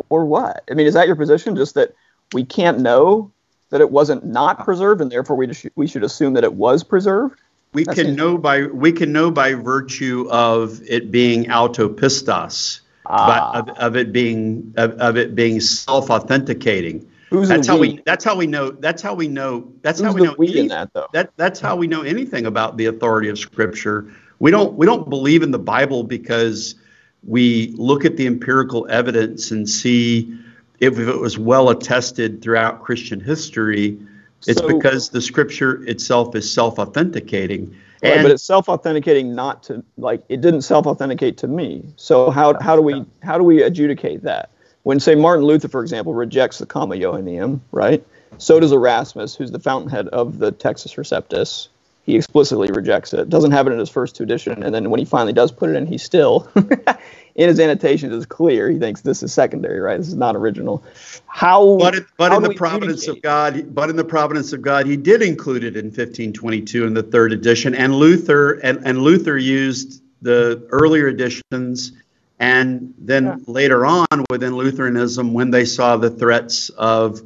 or 0.07 0.25
what? 0.25 0.63
I 0.71 0.73
mean, 0.73 0.87
is 0.87 0.93
that 0.93 1.07
your 1.07 1.17
position? 1.17 1.57
Just 1.57 1.73
that 1.73 1.93
we 2.33 2.43
can't 2.45 2.79
know 2.79 3.31
that 3.69 3.81
it 3.81 3.91
wasn't 3.91 4.25
not 4.25 4.63
preserved, 4.63 5.01
and 5.01 5.11
therefore 5.11 5.35
we 5.35 5.47
just, 5.47 5.65
we 5.75 5.87
should 5.87 6.03
assume 6.03 6.33
that 6.33 6.43
it 6.43 6.53
was 6.53 6.83
preserved? 6.83 7.39
We 7.73 7.83
That 7.83 7.95
can 7.95 8.15
know 8.15 8.37
by 8.37 8.63
we 8.67 8.91
can 8.93 9.11
know 9.11 9.29
by 9.29 9.53
virtue 9.53 10.27
of 10.31 10.79
it 10.87 11.11
being 11.11 11.45
autopistos, 11.45 12.79
Ah. 13.05 13.61
but 13.63 13.69
of, 13.71 13.77
of 13.77 13.95
it 13.97 14.11
being 14.13 14.73
of, 14.77 14.91
of 14.93 15.17
it 15.17 15.35
being 15.35 15.59
self-authenticating. 15.59 17.07
Who's 17.29 17.49
that's 17.49 17.67
how 17.67 17.77
we? 17.77 17.89
we. 17.95 18.01
That's 18.05 18.23
how 18.23 18.35
we 18.37 18.47
know. 18.47 18.71
That's 18.71 19.01
how 19.01 19.13
we 19.13 19.27
know. 19.27 19.69
That's 19.81 19.99
Who's 19.99 20.07
how 20.07 20.13
we 20.13 20.21
know. 20.21 20.35
we 20.37 20.47
in 20.51 20.57
any- 20.59 20.67
that 20.69 20.93
though? 20.93 21.07
that 21.11 21.31
that's 21.35 21.59
how 21.59 21.75
we 21.75 21.87
know 21.87 22.01
anything 22.03 22.45
about 22.45 22.77
the 22.77 22.85
authority 22.85 23.27
of 23.27 23.37
Scripture. 23.37 24.09
We 24.39 24.49
don't 24.49 24.73
we 24.75 24.85
don't 24.85 25.09
believe 25.09 25.43
in 25.43 25.51
the 25.51 25.59
Bible 25.59 26.03
because 26.03 26.75
we 27.23 27.73
look 27.77 28.05
at 28.05 28.15
the 28.15 28.27
empirical 28.27 28.87
evidence 28.89 29.51
and 29.51 29.67
see 29.69 30.33
if 30.79 30.99
it 30.99 31.17
was 31.19 31.37
well 31.37 31.69
attested 31.69 32.41
throughout 32.41 32.83
Christian 32.83 33.19
history. 33.19 33.97
It's 34.45 34.59
So- 34.59 34.67
because 34.67 35.09
the 35.09 35.21
Scripture 35.21 35.83
itself 35.83 36.35
is 36.35 36.51
self-authenticating. 36.51 37.75
Right, 38.03 38.21
but 38.21 38.31
it's 38.31 38.43
self-authenticating 38.43 39.33
not 39.33 39.63
to 39.63 39.83
like 39.97 40.21
it 40.29 40.41
didn't 40.41 40.61
self-authenticate 40.61 41.37
to 41.37 41.47
me. 41.47 41.83
So 41.95 42.29
how 42.29 42.55
how 42.61 42.75
do 42.75 42.81
we 42.83 43.03
how 43.23 43.39
do 43.39 43.43
we 43.43 43.63
adjudicate 43.63 44.21
that? 44.23 44.51
When 44.83 44.99
say 44.99 45.15
Martin 45.15 45.45
Luther, 45.45 45.67
for 45.67 45.81
example, 45.81 46.13
rejects 46.13 46.59
the 46.59 46.67
Comma 46.67 46.95
Johanneum, 46.95 47.59
right? 47.71 48.05
So 48.37 48.59
does 48.59 48.71
Erasmus, 48.71 49.35
who's 49.35 49.51
the 49.51 49.59
fountainhead 49.59 50.07
of 50.09 50.37
the 50.37 50.51
Textus 50.51 50.95
Receptus. 50.95 51.69
He 52.05 52.15
explicitly 52.15 52.69
rejects 52.71 53.13
it. 53.13 53.29
Doesn't 53.29 53.51
have 53.51 53.67
it 53.67 53.73
in 53.73 53.79
his 53.79 53.89
first 53.89 54.15
two 54.15 54.23
edition, 54.23 54.63
and 54.63 54.73
then 54.73 54.89
when 54.89 54.99
he 54.99 55.05
finally 55.05 55.33
does 55.33 55.51
put 55.51 55.69
it 55.69 55.75
in, 55.75 55.87
he 55.87 55.97
still 55.97 56.49
in 57.37 57.47
his 57.47 57.59
annotations 57.59 58.13
is 58.13 58.25
clear. 58.25 58.69
He 58.69 58.79
thinks 58.79 59.01
this 59.01 59.21
is 59.21 59.31
secondary, 59.31 59.79
right? 59.79 59.97
This 59.97 60.07
is 60.07 60.15
not 60.15 60.35
original. 60.35 60.83
How? 61.27 61.77
but 61.77 61.95
it, 61.95 62.05
but 62.17 62.31
how 62.31 62.37
in 62.37 62.43
the 62.43 62.55
providence 62.55 63.07
of? 63.07 63.21
God, 63.21 63.73
but 63.73 63.91
in 63.91 63.95
the 63.95 64.03
providence 64.03 64.53
of 64.53 64.63
God, 64.63 64.87
He 64.87 64.97
did 64.97 65.21
include 65.21 65.63
it 65.63 65.77
in 65.77 65.85
1522 65.85 66.85
in 66.85 66.93
the 66.95 67.03
third 67.03 67.31
edition, 67.31 67.75
and 67.75 67.95
Luther 67.95 68.53
and, 68.53 68.85
and 68.85 68.99
Luther 68.99 69.37
used 69.37 70.01
the 70.23 70.67
earlier 70.71 71.07
editions, 71.07 71.91
and 72.39 72.93
then 72.97 73.43
later 73.47 73.85
on 73.85 74.07
within 74.31 74.57
Lutheranism, 74.57 75.33
when 75.33 75.51
they 75.51 75.63
saw 75.63 75.95
the 75.95 76.09
threats 76.09 76.69
of 76.69 77.21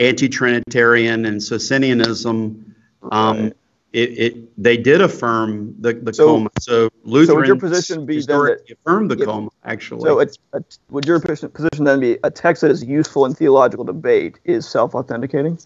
anti-Trinitarian 0.00 1.26
and 1.26 1.40
Socinianism, 1.40 2.74
um, 3.12 3.40
Right. 3.40 3.52
It, 3.94 4.18
it 4.18 4.62
they 4.62 4.76
did 4.76 5.00
affirm 5.00 5.76
the 5.80 5.92
the 5.94 6.12
So- 6.12 6.26
comma. 6.26 6.50
So 6.58 6.88
Lutherans 7.04 7.46
your 7.46 7.56
position 7.56 8.04
be 8.04 8.20
then 8.20 8.26
that- 8.46 8.60
affirmed 8.72 9.10
the 9.12 9.18
if- 9.20 9.24
comma 9.24 9.50
actually. 9.64 10.02
So 10.02 10.18
it's 10.18 10.36
a, 10.52 10.62
would 10.90 11.06
your 11.06 11.20
position 11.20 11.84
then 11.84 12.00
be 12.00 12.18
a 12.24 12.30
text 12.30 12.62
that 12.62 12.72
is 12.72 12.82
useful 12.84 13.24
in 13.24 13.34
theological 13.34 13.84
debate 13.84 14.40
is 14.44 14.66
self-authenticating? 14.68 15.58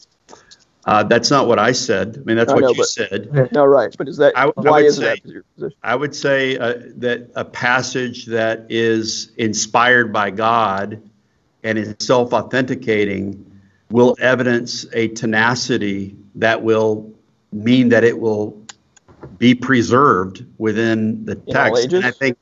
uh, 0.85 1.03
that's 1.05 1.31
not 1.31 1.49
what 1.49 1.59
I 1.59 1.73
said. 1.73 2.17
I 2.19 2.21
mean, 2.25 2.37
that's 2.37 2.51
I 2.51 2.55
what 2.55 2.61
know, 2.65 2.69
you 2.71 2.77
but- 2.77 2.87
said. 2.89 3.49
No, 3.53 3.65
right. 3.65 3.95
But 3.97 4.09
is 4.09 4.19
that 4.19 4.33
I- 4.37 4.45
I 4.45 4.53
why 4.57 4.71
would 4.83 4.85
is 4.85 4.97
say- 4.97 5.05
that 5.05 5.25
your 5.27 5.43
position? 5.57 5.79
I 5.83 5.97
would 5.97 6.15
say 6.15 6.59
uh, 6.59 6.75
that 6.99 7.31
a 7.35 7.47
passage 7.47 8.27
that 8.27 8.67
is 8.69 9.33
inspired 9.39 10.13
by 10.13 10.31
God 10.31 11.01
and 11.65 11.79
is 11.79 11.95
self 11.99 12.35
authenticating 12.35 13.43
will 13.91 14.17
evidence 14.21 14.85
a 14.93 15.09
tenacity 15.09 16.15
that 16.35 16.63
will 16.63 17.11
mean 17.53 17.89
that 17.91 18.05
it 18.05 18.19
will 18.19 18.61
be 19.39 19.55
preserved 19.55 20.45
within 20.59 21.25
the 21.25 21.35
text. 21.35 21.93
And 21.93 22.05
I 22.05 22.11
think. 22.11 22.39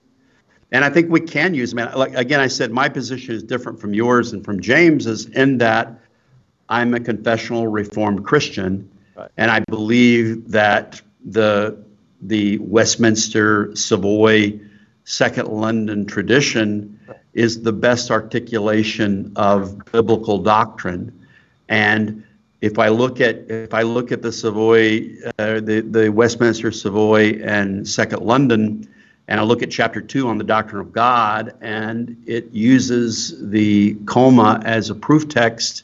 And 0.72 0.84
I 0.84 0.90
think 0.90 1.10
we 1.10 1.20
can 1.20 1.54
use, 1.54 1.74
man. 1.74 1.92
Like 1.94 2.14
again, 2.14 2.40
I 2.40 2.48
said 2.48 2.72
my 2.72 2.88
position 2.88 3.34
is 3.34 3.42
different 3.44 3.80
from 3.80 3.94
yours 3.94 4.32
and 4.32 4.44
from 4.44 4.60
James's 4.60 5.26
in 5.26 5.58
that 5.58 6.00
I'm 6.68 6.92
a 6.94 7.00
confessional 7.00 7.68
Reformed 7.68 8.24
Christian, 8.24 8.90
Right. 9.16 9.30
and 9.36 9.50
I 9.50 9.60
believe 9.60 10.50
that 10.50 11.00
the 11.24 11.78
the 12.20 12.58
Westminster 12.58 13.74
Savoy 13.76 14.60
Second 15.04 15.48
London 15.48 16.04
tradition 16.04 16.98
is 17.32 17.62
the 17.62 17.72
best 17.72 18.10
articulation 18.10 19.32
of 19.36 19.78
biblical 19.92 20.38
doctrine. 20.38 21.12
And 21.68 22.24
if 22.60 22.78
I 22.78 22.88
look 22.88 23.20
at 23.20 23.50
if 23.50 23.74
I 23.74 23.82
look 23.82 24.12
at 24.12 24.22
the 24.22 24.32
Savoy, 24.32 25.10
uh, 25.38 25.60
the 25.60 25.84
the 25.88 26.08
Westminster 26.10 26.72
Savoy 26.72 27.40
and 27.42 27.86
Second 27.86 28.22
London, 28.22 28.88
and 29.28 29.40
I 29.40 29.42
look 29.42 29.62
at 29.62 29.70
chapter 29.70 30.00
two 30.00 30.28
on 30.28 30.38
the 30.38 30.44
doctrine 30.44 30.80
of 30.80 30.92
God, 30.92 31.54
and 31.60 32.22
it 32.26 32.52
uses 32.52 33.50
the 33.50 33.94
comma 34.06 34.62
as 34.64 34.90
a 34.90 34.94
proof 34.94 35.28
text 35.28 35.82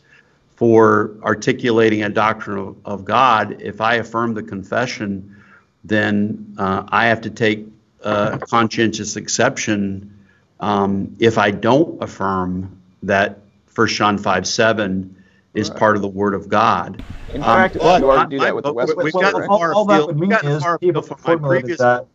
for 0.56 1.16
articulating 1.22 2.02
a 2.04 2.08
doctrine 2.08 2.58
of, 2.58 2.76
of 2.84 3.04
God. 3.04 3.60
If 3.60 3.80
I 3.80 3.96
affirm 3.96 4.34
the 4.34 4.42
confession, 4.42 5.36
then 5.84 6.54
uh, 6.58 6.84
I 6.88 7.06
have 7.06 7.22
to 7.22 7.30
take 7.30 7.66
uh, 8.02 8.38
conscientious 8.38 9.16
exception 9.16 10.18
um, 10.60 11.16
if 11.18 11.38
I 11.38 11.50
don't 11.50 12.02
affirm 12.02 12.80
that 13.02 13.40
1 13.74 13.88
John 13.88 14.18
5 14.18 14.46
7 14.46 15.21
is 15.54 15.70
part 15.70 15.96
of 15.96 16.02
the 16.02 16.08
Word 16.08 16.34
of 16.34 16.48
God. 16.48 17.02
In 17.34 17.42
Um, 17.42 17.44
practice, 17.54 17.82
but 17.82 18.00
you 18.00 18.10
already 18.10 18.36
do 18.36 18.40
that 18.44 18.54
with 18.54 18.64
the 18.64 18.72
but 18.72 18.74
we- 18.74 18.94
Westminster. 18.94 19.04
we've 19.04 19.14
Well, 19.14 19.32
gotten 19.32 19.48
all, 19.50 19.58
far 19.58 19.74
all 19.74 19.84
that 19.86 20.06
would 20.06 20.18
mean 20.18 20.32
is 20.32 20.40
people 20.80 21.00
afield 21.00 21.06
from 21.06 21.16
my 21.18 21.22
formulated 21.24 21.62
previous- 21.62 21.78
that 21.78 22.06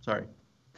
Sorry. 0.00 0.24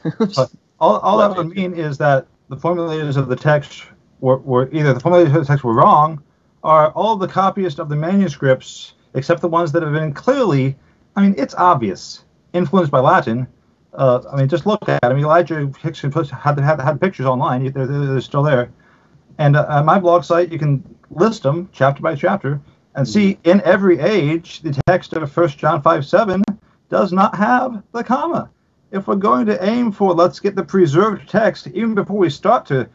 all, 0.81 0.97
all 0.99 1.19
that 1.19 1.37
would 1.37 1.49
mean 1.55 1.75
is 1.75 1.99
that 1.99 2.27
the 2.49 2.57
formulators 2.57 3.17
of 3.17 3.29
the 3.29 3.37
text 3.37 3.85
were, 4.21 4.39
were 4.39 4.69
either 4.73 4.93
the 4.93 5.01
formulators 5.01 5.27
of 5.29 5.33
the 5.35 5.45
text 5.45 5.63
were 5.65 5.75
wrong, 5.75 6.23
or 6.63 6.91
all 6.93 7.17
the 7.17 7.29
copyists 7.29 7.79
of 7.79 7.89
the 7.89 7.97
manuscripts, 7.97 8.95
except 9.15 9.41
the 9.41 9.49
ones 9.49 9.73
that 9.73 9.83
have 9.83 9.93
been 9.93 10.13
clearly, 10.13 10.77
I 11.17 11.23
mean, 11.23 11.35
it's 11.39 11.55
obvious, 11.55 12.25
influenced 12.53 12.91
by 12.91 13.01
Latin. 13.01 13.47
Uh, 13.95 14.21
I 14.33 14.37
mean, 14.37 14.49
just 14.49 14.67
look 14.67 14.89
at 14.89 14.99
it. 15.03 15.07
I 15.07 15.13
mean, 15.15 15.25
Elijah 15.25 15.67
Hixson 15.67 16.13
had, 16.15 16.29
had, 16.57 16.59
had, 16.61 16.81
had 16.81 17.01
pictures 17.01 17.27
online. 17.27 17.65
They're, 17.73 17.87
they're, 17.87 18.07
they're 18.07 18.21
still 18.21 18.43
there. 18.43 18.71
And 19.39 19.57
uh, 19.57 19.67
on 19.69 19.85
my 19.87 19.99
blog 19.99 20.23
site, 20.25 20.53
you 20.53 20.59
can 20.59 20.83
list 21.11 21.43
them 21.43 21.69
chapter 21.73 22.03
by 22.03 22.15
chapter 22.15 22.61
and 22.95 23.09
see 23.09 23.35
hmm. 23.35 23.51
in 23.51 23.61
every 23.63 23.99
age 23.99 24.61
the 24.63 24.81
text 24.87 25.13
of 25.13 25.37
1 25.37 25.49
John 25.51 25.83
5 25.83 26.07
7 26.07 26.43
does 26.89 27.13
not 27.13 27.35
have 27.35 27.83
the 27.93 28.03
comma. 28.03 28.51
If 28.91 29.07
we're 29.07 29.17
going 29.17 29.47
to 29.47 29.65
aim 29.65 29.93
for 29.93 30.13
let's 30.15 30.41
get 30.41 30.57
the 30.57 30.65
preserved 30.65 31.29
text 31.29 31.69
even 31.69 31.95
before 31.95 32.19
we 32.19 32.31
start 32.31 32.67
to 32.67 32.89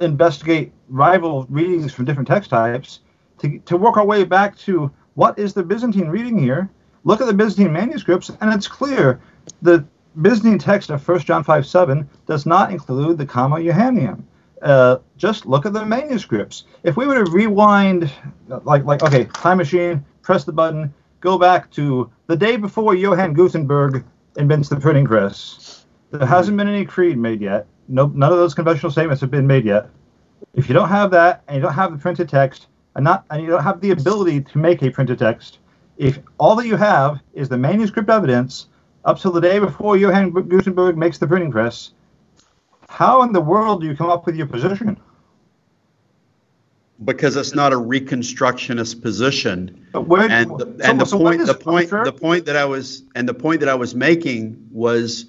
investigate 0.00 0.72
rival 0.88 1.46
readings 1.50 1.92
from 1.92 2.04
different 2.04 2.28
text 2.28 2.50
types 2.50 3.00
to, 3.38 3.58
to 3.60 3.76
work 3.76 3.96
our 3.96 4.06
way 4.06 4.24
back 4.24 4.56
to 4.58 4.90
what 5.14 5.38
is 5.38 5.52
the 5.52 5.62
byzantine 5.62 6.08
reading 6.08 6.38
here 6.38 6.70
look 7.04 7.20
at 7.20 7.26
the 7.26 7.34
byzantine 7.34 7.72
manuscripts 7.72 8.30
and 8.40 8.52
it's 8.54 8.68
clear 8.68 9.20
the 9.62 9.84
byzantine 10.22 10.58
text 10.58 10.90
of 10.90 11.06
1 11.06 11.18
john 11.20 11.42
5 11.42 11.66
7 11.66 12.08
does 12.26 12.46
not 12.46 12.70
include 12.70 13.18
the 13.18 13.26
comma 13.26 13.56
johanneum 13.56 14.24
uh, 14.62 14.98
just 15.16 15.46
look 15.46 15.66
at 15.66 15.72
the 15.72 15.84
manuscripts 15.84 16.64
if 16.82 16.96
we 16.96 17.06
were 17.06 17.24
to 17.24 17.30
rewind 17.30 18.10
like 18.64 18.84
like 18.84 19.02
okay 19.02 19.24
time 19.26 19.58
machine 19.58 20.04
press 20.22 20.44
the 20.44 20.52
button 20.52 20.92
go 21.20 21.38
back 21.38 21.70
to 21.70 22.10
the 22.26 22.36
day 22.36 22.56
before 22.56 22.94
johann 22.94 23.32
gutenberg 23.32 24.04
invents 24.38 24.68
the 24.68 24.76
printing 24.76 25.06
press. 25.06 25.84
There 26.10 26.26
hasn't 26.26 26.56
been 26.56 26.68
any 26.68 26.84
creed 26.84 27.18
made 27.18 27.40
yet. 27.40 27.66
No, 27.88 28.06
none 28.06 28.32
of 28.32 28.38
those 28.38 28.54
conventional 28.54 28.90
statements 28.90 29.20
have 29.20 29.30
been 29.30 29.46
made 29.46 29.64
yet. 29.64 29.90
If 30.54 30.68
you 30.68 30.74
don't 30.74 30.88
have 30.88 31.10
that, 31.10 31.42
and 31.46 31.56
you 31.56 31.62
don't 31.62 31.74
have 31.74 31.92
the 31.92 31.98
printed 31.98 32.28
text, 32.28 32.68
and 32.94 33.04
not, 33.04 33.24
and 33.30 33.42
you 33.42 33.50
don't 33.50 33.62
have 33.62 33.80
the 33.80 33.90
ability 33.90 34.40
to 34.42 34.58
make 34.58 34.82
a 34.82 34.90
printed 34.90 35.18
text, 35.18 35.58
if 35.98 36.18
all 36.38 36.54
that 36.56 36.66
you 36.66 36.76
have 36.76 37.20
is 37.34 37.48
the 37.48 37.58
manuscript 37.58 38.08
evidence 38.08 38.68
up 39.04 39.18
till 39.18 39.32
the 39.32 39.40
day 39.40 39.58
before 39.58 39.96
Johann 39.96 40.30
Gutenberg 40.30 40.96
makes 40.96 41.18
the 41.18 41.26
printing 41.26 41.50
press, 41.50 41.92
how 42.88 43.22
in 43.22 43.32
the 43.32 43.40
world 43.40 43.80
do 43.82 43.86
you 43.86 43.94
come 43.94 44.10
up 44.10 44.26
with 44.26 44.34
your 44.36 44.46
position? 44.46 44.98
because 47.04 47.36
it's 47.36 47.54
not 47.54 47.72
a 47.72 47.76
reconstructionist 47.76 49.00
position. 49.00 49.86
But 49.92 50.08
where, 50.08 50.28
And 50.28 50.50
the, 50.58 50.64
so- 50.64 50.76
and 50.82 51.00
the 51.00 51.04
so 51.06 51.16
point 51.18 51.40
is 51.40 51.46
the 51.46 51.54
point 51.54 51.90
contrary? 51.90 52.04
the 52.06 52.12
point 52.12 52.44
that 52.46 52.56
I 52.56 52.64
was 52.64 53.04
and 53.14 53.28
the 53.28 53.34
point 53.34 53.60
that 53.60 53.68
I 53.68 53.76
was 53.76 53.94
making 53.94 54.68
was 54.72 55.26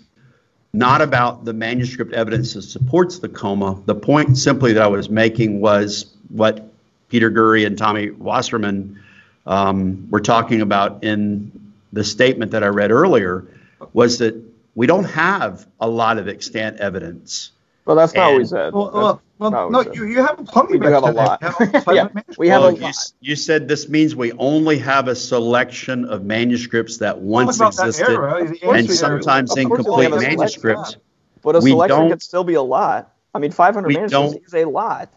not 0.73 1.01
about 1.03 1.45
the 1.45 1.53
manuscript 1.53 2.11
evidence 2.13 2.55
that 2.55 2.63
supports 2.63 3.19
the 3.19 3.29
comma. 3.29 3.79
The 3.85 3.93
point 3.93 4.35
simply 4.39 4.73
that 4.73 4.81
I 4.81 4.87
was 4.87 5.11
making 5.11 5.61
was 5.61 6.07
what 6.29 6.71
Peter 7.07 7.29
Gurry 7.29 7.65
and 7.65 7.77
Tommy 7.77 8.09
Wasserman 8.09 8.99
um, 9.45 10.07
were 10.09 10.21
talking 10.21 10.61
about 10.61 11.03
in 11.03 11.51
the 11.93 12.03
statement 12.03 12.49
that 12.49 12.63
I 12.63 12.67
read 12.67 12.89
earlier 12.89 13.45
was 13.93 14.17
that 14.17 14.33
we 14.79 14.87
don't 14.87 15.03
have 15.03 15.67
a 15.81 15.87
lot 15.89 16.17
of 16.17 16.27
extant 16.29 16.77
evidence. 16.77 17.51
Well, 17.85 17.97
that's 17.97 18.15
not 18.15 18.31
what 18.31 18.37
we 18.37 18.45
said. 18.45 18.73
Well, 18.73 18.91
well, 18.93 19.21
well 19.39 19.51
not 19.51 19.63
what 19.65 19.71
no, 19.73 19.79
we 19.79 19.83
said. 19.83 19.95
you, 19.95 20.05
you 20.05 20.21
have 20.25 20.37
plenty 20.45 20.77
We 20.83 20.87
have 20.87 21.03
a 21.03 21.11
lot. 21.11 21.41
you 21.41 21.95
Yeah, 21.95 22.07
we 22.37 22.47
have 22.47 22.61
Well, 22.61 22.71
a 22.71 22.75
you, 22.75 22.83
lot. 22.83 22.89
s- 22.89 23.13
you 23.19 23.35
said 23.35 23.67
this 23.67 23.89
means 23.89 24.15
we 24.15 24.31
only 24.33 24.77
have 24.79 25.07
a 25.09 25.15
selection 25.15 26.05
of 26.05 26.23
manuscripts 26.23 26.97
that 26.99 27.19
once 27.19 27.57
about 27.57 27.75
that 27.75 27.89
existed 27.89 28.09
era, 28.09 28.35
and 28.41 28.49
we 28.49 28.59
ancient 28.77 28.87
do. 28.87 28.95
sometimes 28.95 29.51
Of 29.51 29.63
course 29.63 29.81
we 29.85 29.91
incomplete 29.91 30.03
have 30.03 30.13
a 30.13 30.21
selection. 30.21 30.61
manuscripts. 30.61 30.95
But 31.43 31.55
a 31.55 31.61
we 31.61 31.71
selection 31.71 32.09
could 32.09 32.21
still 32.21 32.43
be 32.43 32.53
a 32.55 32.61
lot. 32.61 33.11
I 33.33 33.39
mean, 33.39 33.51
500 33.51 33.91
manuscripts 33.91 34.47
is 34.47 34.53
a 34.55 34.65
lot. 34.65 35.09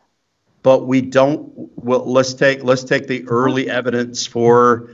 but 0.63 0.87
we 0.87 1.01
don't 1.01 1.53
well 1.77 2.05
let's 2.11 2.35
take 2.35 2.63
let's 2.65 2.85
take 2.85 3.07
the 3.07 3.25
early 3.29 3.69
evidence 3.71 4.27
for 4.27 4.91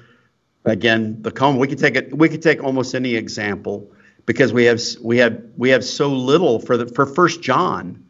again 0.65 1.23
the 1.23 1.31
comma 1.31 1.59
we 1.59 1.67
could 1.69 1.79
take 1.79 1.97
it 1.97 2.17
we 2.17 2.29
could 2.29 2.43
take 2.43 2.63
almost 2.63 2.95
any 2.95 3.15
example 3.15 3.91
because 4.29 4.53
we 4.53 4.65
have 4.67 4.81
we 5.03 5.17
have 5.17 5.43
we 5.57 5.71
have 5.71 5.85
so 5.85 6.09
little 6.09 6.61
for 6.61 6.77
the 6.77 6.87
for 6.87 7.07
first 7.07 7.43
john 7.43 8.05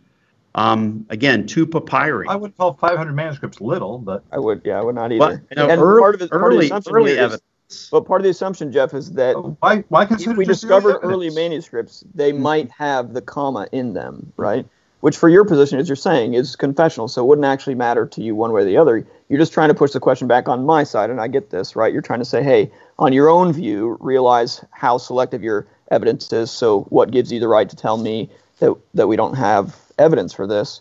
um 0.57 1.07
again 1.09 1.47
two 1.47 1.65
papyri 1.67 2.27
I 2.29 2.37
would 2.37 2.57
call 2.57 2.75
500 2.75 3.13
manuscripts 3.15 3.61
little, 3.61 3.99
but 3.99 4.25
I 4.33 4.39
would, 4.39 4.63
yeah, 4.65 4.79
I 4.79 4.83
would 4.83 4.95
not 4.95 5.13
either. 5.13 5.19
but 5.19 5.57
you 5.57 5.63
know, 5.63 5.71
and 5.71 5.81
early, 5.81 6.01
part 6.01 6.15
of 6.17 6.23
it, 6.23 6.31
part 6.31 6.43
of 6.43 6.51
the 6.51 6.57
early, 6.57 6.67
assumption 6.67 6.95
early 6.95 7.19
evidence 7.19 7.43
but 7.91 8.07
part 8.07 8.21
of 8.21 8.25
the 8.25 8.31
assumption, 8.31 8.73
Jeff, 8.73 8.95
is 8.95 9.13
that 9.13 9.35
why 9.61 9.85
why 9.89 10.05
if 10.05 10.27
we 10.37 10.47
just 10.47 10.63
discovered 10.63 11.01
early 11.03 11.31
manuscripts, 11.31 12.03
they 12.15 12.33
might 12.33 12.71
have 12.71 13.13
the 13.13 13.21
comma 13.21 13.69
in 13.73 13.93
them, 13.93 14.33
right? 14.37 14.67
Which, 15.01 15.17
for 15.17 15.29
your 15.29 15.45
position, 15.45 15.79
as 15.79 15.89
you're 15.89 15.95
saying, 15.97 16.35
is 16.35 16.57
confessional, 16.57 17.09
so 17.09 17.23
it 17.23 17.29
wouldn't 17.29 17.45
actually 17.45 17.75
matter 17.75 18.07
to 18.07 18.23
you 18.23 18.35
one 18.35 18.53
way 18.53 18.63
or 18.63 18.65
the 18.65 18.79
other. 18.79 19.07
You're 19.29 19.39
just 19.39 19.53
trying 19.53 19.69
to 19.69 19.75
push 19.75 19.93
the 19.93 20.01
question 20.01 20.27
back 20.27 20.49
on 20.49 20.65
my 20.65 20.83
side, 20.83 21.11
and 21.11 21.21
I 21.21 21.29
get 21.29 21.51
this, 21.51 21.77
right? 21.77 21.93
You're 21.93 22.03
trying 22.03 22.19
to 22.19 22.25
say, 22.25 22.43
hey, 22.43 22.73
on 22.99 23.13
your 23.13 23.29
own 23.29 23.53
view, 23.53 23.97
realize 24.01 24.65
how 24.71 24.97
selective 24.97 25.43
your 25.43 25.69
evidence 25.91 26.33
is. 26.33 26.51
So, 26.51 26.83
what 26.85 27.11
gives 27.11 27.33
you 27.33 27.41
the 27.41 27.49
right 27.49 27.69
to 27.69 27.77
tell 27.77 27.97
me 27.97 28.31
that 28.59 28.75
that 28.95 29.07
we 29.09 29.17
don't 29.17 29.35
have 29.35 29.77
evidence 29.99 30.33
for 30.33 30.47
this? 30.47 30.81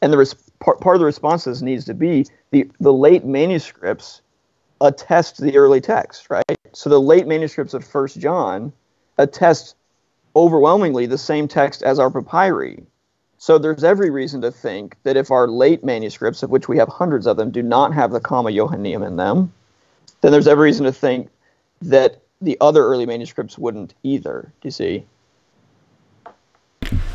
And 0.00 0.12
the 0.12 0.18
res- 0.18 0.34
part, 0.60 0.80
part 0.80 0.96
of 0.96 1.00
the 1.00 1.06
responses 1.06 1.62
needs 1.62 1.84
to 1.86 1.94
be 1.94 2.26
the 2.50 2.70
the 2.80 2.92
late 2.92 3.24
manuscripts 3.24 4.22
attest 4.80 5.40
the 5.40 5.56
early 5.56 5.80
text, 5.80 6.30
right? 6.30 6.44
So 6.72 6.90
the 6.90 7.00
late 7.00 7.26
manuscripts 7.26 7.74
of 7.74 7.84
First 7.84 8.20
John 8.20 8.72
attest 9.16 9.74
overwhelmingly 10.36 11.06
the 11.06 11.18
same 11.18 11.48
text 11.48 11.82
as 11.82 11.98
our 11.98 12.10
papyri. 12.10 12.84
So 13.38 13.58
there's 13.58 13.84
every 13.84 14.10
reason 14.10 14.40
to 14.42 14.50
think 14.50 14.96
that 15.04 15.16
if 15.16 15.30
our 15.30 15.48
late 15.48 15.84
manuscripts, 15.84 16.42
of 16.42 16.50
which 16.50 16.68
we 16.68 16.76
have 16.78 16.88
hundreds 16.88 17.26
of 17.26 17.36
them, 17.36 17.50
do 17.50 17.62
not 17.62 17.94
have 17.94 18.10
the 18.10 18.20
comma 18.20 18.50
Johanneum 18.50 19.06
in 19.06 19.16
them, 19.16 19.52
then 20.20 20.32
there's 20.32 20.48
every 20.48 20.64
reason 20.64 20.84
to 20.86 20.92
think 20.92 21.28
that 21.82 22.22
the 22.40 22.56
other 22.60 22.84
early 22.84 23.06
manuscripts 23.06 23.58
wouldn't 23.58 23.94
either. 24.02 24.52
Do 24.60 24.66
you 24.68 24.72
see? 24.72 25.06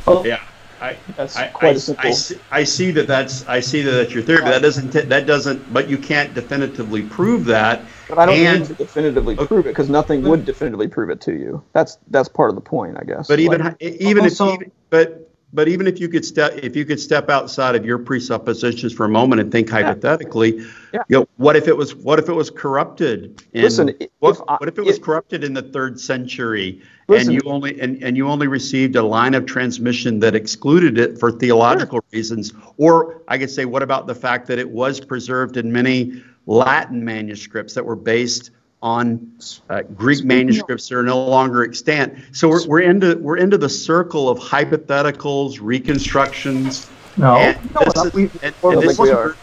Oh 0.05 0.23
yeah 0.25 0.41
I, 0.83 0.97
That's 1.15 1.37
I, 1.37 1.47
quite 1.47 1.69
I, 1.69 1.71
a 1.71 1.79
simple. 1.79 2.09
I, 2.09 2.11
see, 2.11 2.35
I 2.51 2.63
see 2.65 2.91
that 2.91 3.07
that's 3.07 3.47
I 3.47 3.61
see 3.61 3.81
that 3.83 3.91
that's 3.91 4.13
your 4.13 4.21
theory, 4.21 4.41
but 4.41 4.49
that 4.49 4.61
doesn't 4.61 4.91
that 4.91 5.25
doesn't 5.25 5.73
but 5.73 5.87
you 5.87 5.97
can't 5.97 6.33
definitively 6.33 7.03
prove 7.03 7.45
that. 7.45 7.83
But 8.09 8.19
I 8.19 8.25
don't 8.25 8.35
and, 8.35 8.59
need 8.59 8.67
to 8.67 8.73
definitively 8.73 9.37
prove 9.37 9.65
it 9.65 9.69
because 9.69 9.89
nothing 9.89 10.23
would 10.23 10.43
definitively 10.43 10.89
prove 10.89 11.09
it 11.09 11.21
to 11.21 11.31
you. 11.31 11.63
That's 11.71 11.99
that's 12.09 12.27
part 12.27 12.49
of 12.49 12.55
the 12.55 12.61
point, 12.61 12.97
I 12.99 13.05
guess. 13.05 13.29
But 13.29 13.39
even 13.39 13.61
Like- 13.61 13.81
even 13.81 14.25
if 14.25 14.41
even, 14.41 14.71
but 14.89 15.22
but 15.53 15.67
even 15.67 15.85
if 15.87 15.99
you 15.99 16.09
could 16.09 16.25
step 16.25 16.53
if 16.63 16.75
you 16.75 16.83
could 16.83 16.99
step 16.99 17.29
outside 17.29 17.75
of 17.75 17.85
your 17.85 17.99
presuppositions 17.99 18.91
for 18.91 19.05
a 19.05 19.09
moment 19.09 19.39
and 19.39 19.51
think 19.51 19.69
hypothetically, 19.69 20.57
Yeah. 20.93 21.03
you 21.07 21.19
know, 21.19 21.27
what 21.37 21.55
if 21.55 21.67
it 21.67 21.77
was 21.77 21.95
what 21.95 22.19
if 22.19 22.27
it 22.27 22.33
was 22.33 22.49
corrupted? 22.49 23.43
In, 23.53 23.61
Listen, 23.61 23.93
what, 24.19 24.35
if 24.35 24.41
I- 24.47 24.55
what 24.57 24.67
if 24.69 24.77
it 24.77 24.85
was 24.85 24.97
if- 24.97 25.01
corrupted 25.03 25.43
in 25.43 25.53
the 25.53 25.61
third 25.61 25.99
century 25.99 26.81
Listen- 27.07 27.33
and 27.33 27.43
you 27.43 27.49
only 27.49 27.79
and, 27.79 28.03
and 28.03 28.17
you 28.17 28.27
only 28.27 28.47
received 28.47 28.95
a 28.95 29.03
line 29.03 29.35
of 29.35 29.45
transmission 29.45 30.19
that 30.19 30.35
excluded 30.35 30.97
it 30.97 31.19
for 31.19 31.31
theological 31.31 32.03
reasons? 32.11 32.51
Or 32.77 33.21
I 33.27 33.37
could 33.37 33.51
say, 33.51 33.65
what 33.65 33.83
about 33.83 34.07
the 34.07 34.15
fact 34.15 34.47
that 34.47 34.57
it 34.59 34.69
was 34.69 34.99
preserved 34.99 35.55
in 35.57 35.71
many 35.71 36.21
Latin 36.47 37.05
manuscripts 37.05 37.73
that 37.75 37.85
were 37.85 37.95
based 37.95 38.51
on 38.83 39.31
uh, 39.69 39.81
Greek 39.95 40.25
manuscripts 40.25 40.89
that 40.89 40.97
are 40.97 41.03
no 41.03 41.25
longer 41.25 41.63
extant. 41.63 42.13
So 42.33 42.49
we're, 42.49 42.67
we're 42.67 42.81
into 42.81 43.15
we're 43.17 43.37
into 43.37 43.57
the 43.57 43.69
circle 43.69 44.27
of 44.29 44.37
hypotheticals, 44.37 45.57
reconstructions. 45.61 46.89
No, 47.15 47.37
and 47.37 47.57
no, 47.73 47.81
this 47.85 48.05
is- 48.05 48.13
we- 48.13 48.29
and- 48.43 48.53
and 48.61 48.81
this 48.81 48.99
we 48.99 49.09
are. 49.09 49.35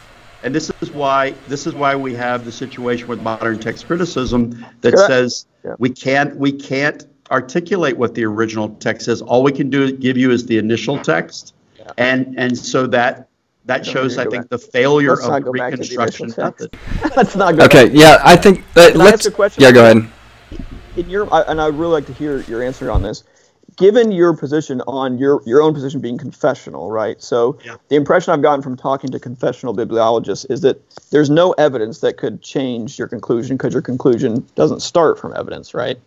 and 0.43 0.55
this 0.55 0.71
is 0.83 0.91
why 0.91 1.35
this 1.49 1.67
is 1.67 1.75
why 1.75 1.97
we 1.97 2.15
have 2.15 2.45
the 2.45 2.53
situation 2.53 3.09
with 3.09 3.23
modern 3.23 3.59
text 3.59 3.87
criticism 3.87 4.65
that 4.83 4.93
Correct. 4.93 5.09
says 5.09 5.47
Yeah. 5.65 5.75
we 5.79 5.89
can't 5.89 6.37
we 6.37 6.53
can't 6.53 7.07
articulate 7.31 7.97
what 7.97 8.15
the 8.15 8.27
original 8.27 8.69
text 8.69 9.09
is. 9.09 9.23
All 9.23 9.43
we 9.43 9.53
can 9.53 9.71
do 9.71 9.85
is 9.85 9.93
give 9.93 10.19
you 10.19 10.33
is 10.33 10.45
the 10.45 10.59
initial 10.59 10.99
text, 10.99 11.55
and 11.97 12.35
and 12.37 12.59
so 12.59 12.87
that 12.89 13.30
that 13.71 13.87
shows 13.87 14.19
I 14.19 14.25
think 14.25 14.43
back. 14.45 14.49
the 14.51 14.59
failure 14.59 15.11
Let's 15.11 15.25
of 15.25 15.31
not 15.31 15.45
go 15.45 15.53
back 15.53 15.71
to 15.73 15.77
the 15.77 15.83
reconstruction 15.97 16.27
initial 16.27 16.45
method. 16.45 16.77
Let's 17.17 17.37
not 17.37 17.57
go. 17.57 17.65
Okay, 17.65 17.89
yeah, 17.91 18.21
I 18.25 18.37
think 18.37 18.65
uh, 18.77 18.91
Can 18.91 18.99
let's. 18.99 19.25
ask 19.27 19.33
a 19.33 19.35
question? 19.35 19.63
Yeah, 19.63 19.71
go 19.73 19.85
ahead. 19.85 20.09
in 20.97 21.09
your 21.09 21.33
I- 21.33 21.43
and 21.43 21.61
I'd 21.61 21.75
really 21.75 21.93
like 21.93 22.07
to 22.07 22.13
hear 22.13 22.41
your 22.43 22.63
answer 22.63 22.91
on 22.91 23.03
this. 23.03 23.23
Given 23.77 24.11
your 24.13 24.37
position 24.37 24.83
on 24.89 25.17
your 25.19 25.41
your 25.47 25.63
own 25.63 25.73
position 25.73 26.01
being 26.01 26.19
confessional, 26.19 26.91
right? 26.91 27.23
So 27.23 27.59
Yeah. 27.65 27.77
the 27.89 27.97
impression 27.97 28.35
I've 28.35 28.43
gotten 28.43 28.61
from 28.61 28.77
talking 28.77 29.11
to 29.11 29.19
confessional 29.21 29.75
bibliologists 29.75 30.45
is 30.51 30.61
that 30.63 30.83
there's 31.11 31.31
no 31.31 31.53
evidence 31.53 32.01
that 32.01 32.17
could 32.17 32.43
change 32.43 32.99
your 32.99 33.07
conclusion 33.09 33.57
because 33.57 33.73
your 33.73 33.83
conclusion 33.83 34.45
doesn't 34.57 34.81
start 34.83 35.19
from 35.19 35.33
evidence, 35.37 35.73
right? 35.75 35.99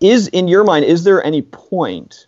Is 0.00 0.28
in 0.28 0.46
your 0.48 0.62
mind 0.64 0.84
is 0.84 1.04
there 1.04 1.24
any 1.24 1.40
point 1.42 2.26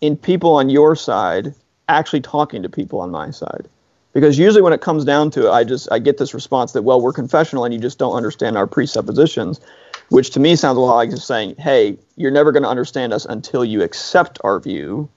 in 0.00 0.16
people 0.16 0.54
on 0.54 0.70
your 0.70 0.94
side 0.94 1.52
actually 1.88 2.20
talking 2.20 2.62
to 2.62 2.68
people 2.68 3.00
on 3.00 3.10
my 3.10 3.30
side? 3.30 3.68
Because 4.12 4.38
usually 4.38 4.62
when 4.62 4.72
it 4.72 4.80
comes 4.80 5.04
down 5.04 5.30
to 5.32 5.48
it, 5.48 5.50
I 5.50 5.64
just 5.64 5.88
I 5.92 5.98
get 5.98 6.18
this 6.18 6.32
response 6.32 6.72
that 6.72 6.82
well 6.82 7.00
we're 7.00 7.12
confessional 7.12 7.64
and 7.64 7.74
you 7.74 7.80
just 7.80 7.98
don't 7.98 8.14
understand 8.14 8.56
our 8.56 8.66
presuppositions, 8.66 9.60
which 10.08 10.30
to 10.30 10.40
me 10.40 10.56
sounds 10.56 10.78
a 10.78 10.80
lot 10.80 10.96
like 10.96 11.10
just 11.10 11.26
saying, 11.26 11.56
hey, 11.58 11.98
you're 12.16 12.30
never 12.30 12.50
going 12.50 12.62
to 12.62 12.68
understand 12.68 13.12
us 13.12 13.26
until 13.26 13.64
you 13.64 13.82
accept 13.82 14.38
our 14.42 14.58
view. 14.58 15.08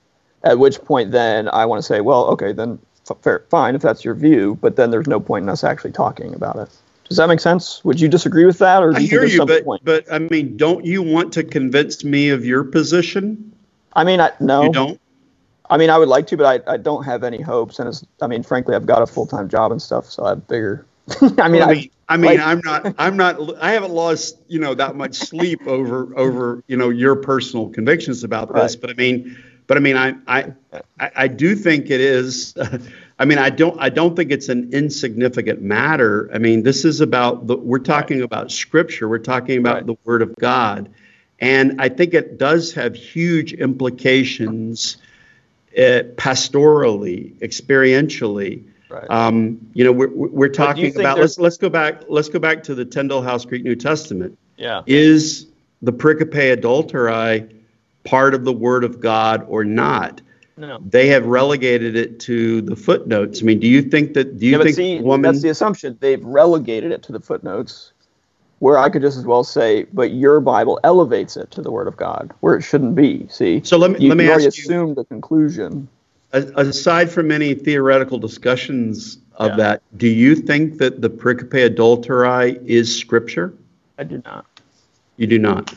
At 0.44 0.60
which 0.60 0.80
point 0.82 1.12
then 1.12 1.50
I 1.50 1.66
want 1.66 1.80
to 1.80 1.84
say, 1.84 2.02
well, 2.02 2.26
okay, 2.28 2.54
then 2.54 2.80
f- 3.10 3.18
fair, 3.22 3.46
fine 3.50 3.76
if 3.76 3.82
that's 3.82 4.06
your 4.06 4.16
view, 4.16 4.58
but 4.62 4.76
then 4.76 4.92
there's 4.92 5.08
no 5.08 5.20
point 5.20 5.44
in 5.44 5.50
us 5.50 5.64
actually 5.64 5.92
talking 5.92 6.34
about 6.34 6.56
it. 6.58 6.70
Does 7.10 7.18
that 7.18 7.28
make 7.28 7.40
sense? 7.40 7.84
Would 7.84 8.00
you 8.00 8.08
disagree 8.08 8.46
with 8.46 8.60
that, 8.60 8.84
or 8.84 8.92
do 8.92 8.98
I 8.98 9.00
you 9.00 9.08
hear 9.08 9.26
you, 9.26 9.46
but 9.46 9.66
point? 9.66 9.84
but 9.84 10.06
I 10.12 10.20
mean, 10.20 10.58
don't 10.58 10.86
you 10.86 11.02
want 11.02 11.34
to 11.34 11.44
convince 11.44 12.04
me 12.04 12.30
of 12.30 12.46
your 12.46 12.64
position? 12.64 13.52
I 13.94 14.04
mean, 14.04 14.22
I, 14.22 14.32
no, 14.40 14.64
You 14.64 14.72
don't. 14.72 15.02
I 15.70 15.78
mean, 15.78 15.90
I 15.90 15.98
would 15.98 16.10
like 16.10 16.28
to, 16.28 16.38
but 16.38 16.68
I, 16.68 16.74
I 16.74 16.78
don't 16.78 17.04
have 17.04 17.24
any 17.24 17.42
hopes. 17.42 17.80
And 17.80 17.88
it's, 17.90 18.04
I 18.22 18.28
mean, 18.28 18.44
frankly, 18.44 18.76
I've 18.76 18.86
got 18.88 19.02
a 19.02 19.08
full 19.08 19.28
time 19.28 19.50
job 19.50 19.72
and 19.72 19.82
stuff, 19.82 20.06
so 20.06 20.26
I 20.26 20.30
have 20.30 20.48
bigger. 20.48 20.86
I 21.40 21.48
mean, 21.50 21.62
I 21.62 21.66
I, 21.66 21.74
mean, 21.74 21.90
I 22.10 22.18
mean, 22.18 22.32
like- 22.32 22.40
I'm 22.40 22.62
not, 22.64 22.96
I'm 22.98 23.18
not, 23.18 23.64
I 23.64 23.72
haven't 23.72 23.92
lost, 23.92 24.38
you 24.48 24.60
know, 24.60 24.74
that 24.76 24.96
much 24.96 25.16
sleep 25.16 25.68
over, 25.68 26.18
over, 26.18 26.64
you 26.68 26.78
know, 26.78 26.90
your 26.90 27.16
personal 27.16 27.70
convictions 27.70 28.24
about 28.24 28.54
this. 28.54 28.74
Right. 28.76 28.82
But 28.82 28.90
I 28.92 28.94
mean, 28.94 29.38
but 29.68 29.78
I 29.78 29.80
mean, 29.82 29.96
I, 29.98 30.16
I, 30.28 30.54
I, 31.00 31.12
I 31.16 31.28
do 31.28 31.56
think 31.56 31.90
it 31.92 32.02
is. 32.02 32.56
I 33.20 33.26
mean, 33.26 33.38
I 33.38 33.50
don't, 33.50 33.78
I 33.80 33.90
don't 33.90 34.16
think 34.16 34.32
it's 34.32 34.50
an 34.50 34.72
insignificant 34.74 35.62
matter. 35.62 36.30
I 36.34 36.38
mean, 36.40 36.64
this 36.64 36.86
is 36.86 37.02
about 37.02 37.48
the, 37.48 37.58
we're 37.58 37.78
talking 37.80 38.22
about 38.22 38.50
scripture. 38.52 39.08
We're 39.10 39.18
talking 39.20 39.60
about 39.60 39.76
Right. 39.76 39.86
the 39.88 39.96
Word 40.06 40.22
of 40.22 40.36
God, 40.38 40.90
and 41.40 41.80
I 41.82 41.90
think 41.90 42.14
it 42.14 42.38
does 42.38 42.74
have 42.74 42.96
huge 42.96 43.54
implications, 43.54 44.98
uh, 45.80 46.04
pastorally, 46.16 47.34
experientially. 47.40 48.64
Right. 48.90 49.06
Um, 49.10 49.70
you 49.74 49.84
know, 49.84 49.92
we're, 49.92 50.10
we're 50.10 50.50
talking 50.50 50.88
about 51.00 51.16
there's- 51.16 51.38
let's 51.38 51.40
let's 51.40 51.58
go 51.58 51.70
back 51.70 52.04
let's 52.10 52.30
go 52.30 52.40
back 52.40 52.64
to 52.64 52.76
the 52.76 52.86
Tyndale 52.86 53.22
House 53.22 53.46
Greek 53.46 53.64
New 53.64 53.76
Testament. 53.76 54.38
yeah. 54.58 54.82
Is 54.88 55.46
the 55.82 55.94
pericope 55.94 56.58
adulterae 56.58 57.54
part 58.04 58.34
of 58.34 58.44
the 58.46 58.52
Word 58.54 58.84
of 58.84 59.00
God 59.00 59.46
or 59.48 59.64
not? 59.64 60.22
No. 60.58 60.80
They 60.86 61.08
have 61.10 61.26
relegated 61.26 61.96
it 61.96 62.20
to 62.22 62.62
the 62.62 62.76
footnotes. 62.76 63.42
I 63.42 63.46
mean, 63.46 63.60
do 63.60 63.68
you 63.68 63.82
think 63.84 64.16
that? 64.16 64.38
Do 64.40 64.46
you 64.46 64.58
Yeah, 64.58 64.64
think 64.64 64.76
see, 64.76 65.00
woman? 65.00 65.22
that's 65.32 65.42
the 65.42 65.50
assumption. 65.50 65.98
They've 66.02 66.24
relegated 66.24 66.92
it 66.92 67.04
to 67.04 67.12
the 67.14 67.22
footnotes. 67.22 67.94
Where 68.60 68.78
I 68.78 68.90
could 68.90 69.02
just 69.02 69.18
as 69.18 69.26
well 69.26 69.44
say, 69.44 69.84
but 69.94 70.12
your 70.12 70.40
Bible 70.40 70.80
elevates 70.84 71.38
it 71.38 71.50
to 71.52 71.62
the 71.62 71.72
Word 71.72 71.88
of 71.88 71.98
God, 71.98 72.32
where 72.42 72.56
it 72.56 72.62
shouldn't 72.62 72.96
be. 72.96 73.26
See, 73.30 73.62
so 73.64 73.78
let 73.78 73.92
me 73.92 74.00
you, 74.00 74.10
let 74.10 74.18
me 74.18 74.26
you 74.26 74.32
ask 74.32 74.42
already 74.42 74.58
you, 74.58 74.64
assumed 74.64 74.96
the 74.98 75.06
conclusion. 75.06 75.88
Aside 76.32 77.10
from 77.10 77.32
any 77.32 77.56
theoretical 77.56 78.20
discussions 78.20 79.18
of 79.38 79.52
Yeah. 79.52 79.56
that, 79.56 79.82
do 79.98 80.08
you 80.08 80.36
think 80.36 80.78
that 80.78 81.02
the 81.02 81.10
pericope 81.10 81.74
adulterae 81.74 82.64
is 82.68 82.96
scripture? 82.96 83.54
I 83.98 84.04
do 84.04 84.22
not. 84.26 84.46
You 85.18 85.26
do 85.26 85.40
not. 85.40 85.74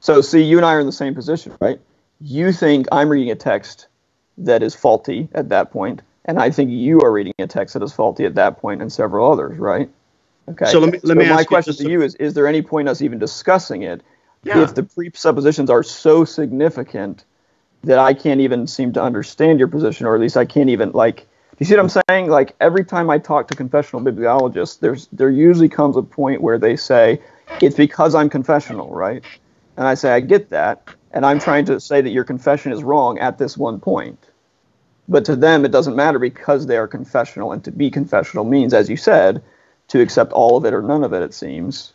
So, 0.00 0.20
see, 0.20 0.42
you 0.42 0.56
and 0.56 0.64
I 0.64 0.72
are 0.74 0.80
in 0.80 0.86
the 0.86 0.92
same 0.92 1.14
position, 1.14 1.52
right? 1.60 1.78
You 2.20 2.52
think 2.52 2.86
I'm 2.90 3.08
reading 3.08 3.30
a 3.30 3.34
text 3.34 3.88
that 4.38 4.62
is 4.62 4.74
faulty 4.74 5.28
at 5.32 5.48
that 5.50 5.70
point, 5.72 6.00
and 6.24 6.38
I 6.38 6.50
think 6.50 6.70
you 6.70 7.00
are 7.02 7.12
reading 7.12 7.34
a 7.38 7.46
text 7.46 7.74
that 7.74 7.82
is 7.82 7.92
faulty 7.92 8.24
at 8.24 8.34
that 8.36 8.58
point, 8.58 8.80
and 8.80 8.90
several 8.92 9.30
others, 9.30 9.58
right? 9.58 9.90
Okay. 10.50 10.66
So 10.66 10.78
let 10.78 10.92
me- 10.92 11.00
let 11.02 11.16
me 11.16 11.24
my 11.24 11.32
ask 11.40 11.42
you 11.42 11.48
question 11.48 11.74
to 11.74 11.88
you 11.90 12.02
is: 12.02 12.14
Is 12.16 12.34
there 12.34 12.46
any 12.46 12.62
point 12.62 12.88
in 12.88 12.90
us 12.90 13.02
even 13.02 13.18
discussing 13.18 13.82
it 13.82 14.02
Yeah. 14.44 14.62
if 14.62 14.74
the 14.74 14.82
presuppositions 14.84 15.70
are 15.70 15.82
so 15.82 16.24
significant 16.24 17.24
that 17.84 17.98
I 17.98 18.14
can't 18.14 18.40
even 18.40 18.66
seem 18.66 18.92
to 18.94 19.02
understand 19.02 19.58
your 19.58 19.68
position, 19.68 20.06
or 20.06 20.14
at 20.14 20.20
least 20.20 20.36
I 20.36 20.44
can't 20.44 20.70
even 20.70 20.92
like. 20.92 21.26
Do 21.52 21.56
you 21.60 21.66
see 21.66 21.74
what 21.76 21.84
I'm 21.84 22.02
saying? 22.08 22.28
Like 22.28 22.54
every 22.60 22.84
time 22.84 23.08
I 23.08 23.18
talk 23.18 23.48
to 23.48 23.56
confessional 23.56 24.02
bibliologists, 24.04 24.78
there's 24.78 25.08
there 25.12 25.30
usually 25.30 25.68
comes 25.68 25.96
a 25.96 26.02
point 26.02 26.42
where 26.42 26.58
they 26.58 26.76
say 26.76 27.20
it's 27.62 27.76
because 27.76 28.14
I'm 28.14 28.28
confessional, 28.28 28.90
right? 28.90 29.22
And 29.76 29.86
I 29.86 29.94
say 29.94 30.10
I 30.12 30.20
get 30.20 30.50
that, 30.50 30.82
and 31.12 31.24
I'm 31.24 31.38
trying 31.38 31.64
to 31.66 31.80
say 31.80 32.00
that 32.02 32.10
your 32.10 32.24
confession 32.24 32.72
is 32.72 32.84
wrong 32.84 33.18
at 33.18 33.38
this 33.38 33.56
one 33.56 33.80
point. 33.80 34.18
But 35.08 35.24
to 35.26 35.36
them, 35.36 35.64
it 35.64 35.70
doesn't 35.70 35.96
matter 35.96 36.18
because 36.18 36.66
they 36.66 36.76
are 36.76 36.88
confessional, 36.88 37.52
and 37.52 37.64
to 37.64 37.70
be 37.70 37.90
confessional 37.90 38.44
means, 38.44 38.74
as 38.74 38.90
you 38.90 38.96
said, 38.96 39.42
to 39.88 40.00
accept 40.00 40.32
all 40.32 40.56
of 40.56 40.64
it 40.64 40.74
or 40.74 40.82
none 40.82 41.04
of 41.04 41.12
it. 41.12 41.22
It 41.22 41.34
seems. 41.34 41.92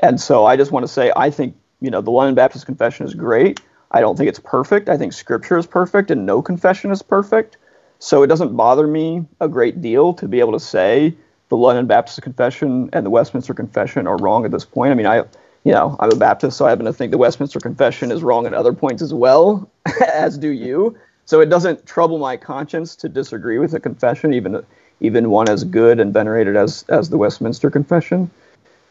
And 0.00 0.20
so 0.20 0.44
I 0.44 0.56
just 0.56 0.72
want 0.72 0.84
to 0.84 0.92
say 0.92 1.12
I 1.16 1.30
think 1.30 1.56
you 1.80 1.90
know 1.90 2.00
the 2.00 2.10
London 2.10 2.34
Baptist 2.34 2.66
Confession 2.66 3.06
is 3.06 3.14
great. 3.14 3.60
I 3.90 4.00
don't 4.00 4.16
think 4.16 4.28
it's 4.28 4.38
perfect. 4.38 4.88
I 4.88 4.96
think 4.96 5.12
Scripture 5.12 5.58
is 5.58 5.66
perfect, 5.66 6.10
and 6.10 6.24
no 6.24 6.40
confession 6.40 6.90
is 6.90 7.02
perfect. 7.02 7.58
So 7.98 8.22
it 8.22 8.26
doesn't 8.26 8.56
bother 8.56 8.86
me 8.86 9.24
a 9.40 9.48
great 9.48 9.80
deal 9.80 10.14
to 10.14 10.26
be 10.26 10.40
able 10.40 10.52
to 10.52 10.60
say 10.60 11.14
the 11.50 11.56
London 11.56 11.86
Baptist 11.86 12.20
Confession 12.22 12.88
and 12.92 13.04
the 13.04 13.10
Westminster 13.10 13.54
Confession 13.54 14.06
are 14.06 14.16
wrong 14.16 14.44
at 14.44 14.50
this 14.50 14.64
point. 14.64 14.90
I 14.90 14.94
mean, 14.94 15.06
I, 15.06 15.18
you 15.64 15.72
know, 15.72 15.96
I'm 16.00 16.10
a 16.10 16.16
Baptist, 16.16 16.56
so 16.56 16.66
I 16.66 16.70
happen 16.70 16.86
to 16.86 16.92
think 16.92 17.12
the 17.12 17.18
Westminster 17.18 17.60
Confession 17.60 18.10
is 18.10 18.22
wrong 18.22 18.46
at 18.46 18.54
other 18.54 18.72
points 18.72 19.02
as 19.02 19.12
well, 19.12 19.70
as 20.14 20.38
do 20.38 20.48
you. 20.48 20.96
So 21.26 21.40
it 21.40 21.50
doesn't 21.50 21.86
trouble 21.86 22.18
my 22.18 22.36
conscience 22.36 22.96
to 22.96 23.08
disagree 23.08 23.58
with 23.58 23.74
a 23.74 23.80
confession, 23.80 24.32
even 24.32 24.64
even 25.02 25.30
one 25.30 25.48
as 25.48 25.64
good 25.64 26.00
and 26.00 26.12
venerated 26.12 26.56
as 26.56 26.84
as 26.88 27.10
the 27.10 27.18
Westminster 27.18 27.70
Confession. 27.70 28.30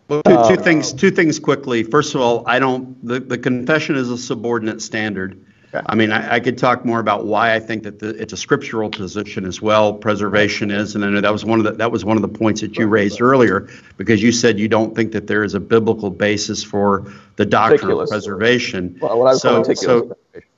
Well, 0.07 0.21
two, 0.23 0.31
two 0.31 0.38
uh, 0.38 0.55
things. 0.57 0.93
Two 0.93 1.11
things 1.11 1.39
quickly. 1.39 1.83
First 1.83 2.15
of 2.15 2.21
all, 2.21 2.43
I 2.47 2.59
don't. 2.59 3.03
The, 3.05 3.19
the 3.19 3.38
confession 3.38 3.95
is 3.95 4.09
a 4.09 4.17
subordinate 4.17 4.81
standard. 4.81 5.45
I 5.73 5.95
mean, 5.95 6.11
I, 6.11 6.35
I 6.35 6.39
could 6.41 6.57
talk 6.57 6.83
more 6.83 6.99
about 6.99 7.25
why 7.25 7.55
I 7.55 7.59
think 7.61 7.83
that 7.83 7.99
the, 7.99 8.09
it's 8.09 8.33
a 8.33 8.38
scriptural 8.38 8.89
position 8.89 9.45
as 9.45 9.61
well. 9.61 9.93
Preservation 9.93 10.69
is, 10.69 10.95
and 10.95 11.05
I 11.05 11.09
know 11.09 11.21
that 11.21 11.31
was 11.31 11.45
one 11.45 11.59
of 11.59 11.65
the 11.65 11.71
that 11.73 11.91
was 11.91 12.03
one 12.03 12.17
of 12.17 12.21
the 12.21 12.27
points 12.27 12.59
that 12.61 12.77
you 12.77 12.88
raised 12.88 13.21
earlier 13.21 13.69
because 13.97 14.21
you 14.21 14.33
said 14.33 14.59
you 14.59 14.67
don't 14.67 14.95
think 14.95 15.13
that 15.13 15.27
there 15.27 15.45
is 15.45 15.53
a 15.53 15.61
biblical 15.61 16.09
basis 16.09 16.61
for 16.61 17.11
the 17.38 17.45
doctrine 17.45 17.77
Meticulous. 17.77 18.09
of 18.09 18.13
preservation. 18.15 18.97
Well, 19.01 19.17
what 19.17 19.27
I 19.27 19.39
call 19.39 19.63
so, 19.63 19.73
so 19.73 20.17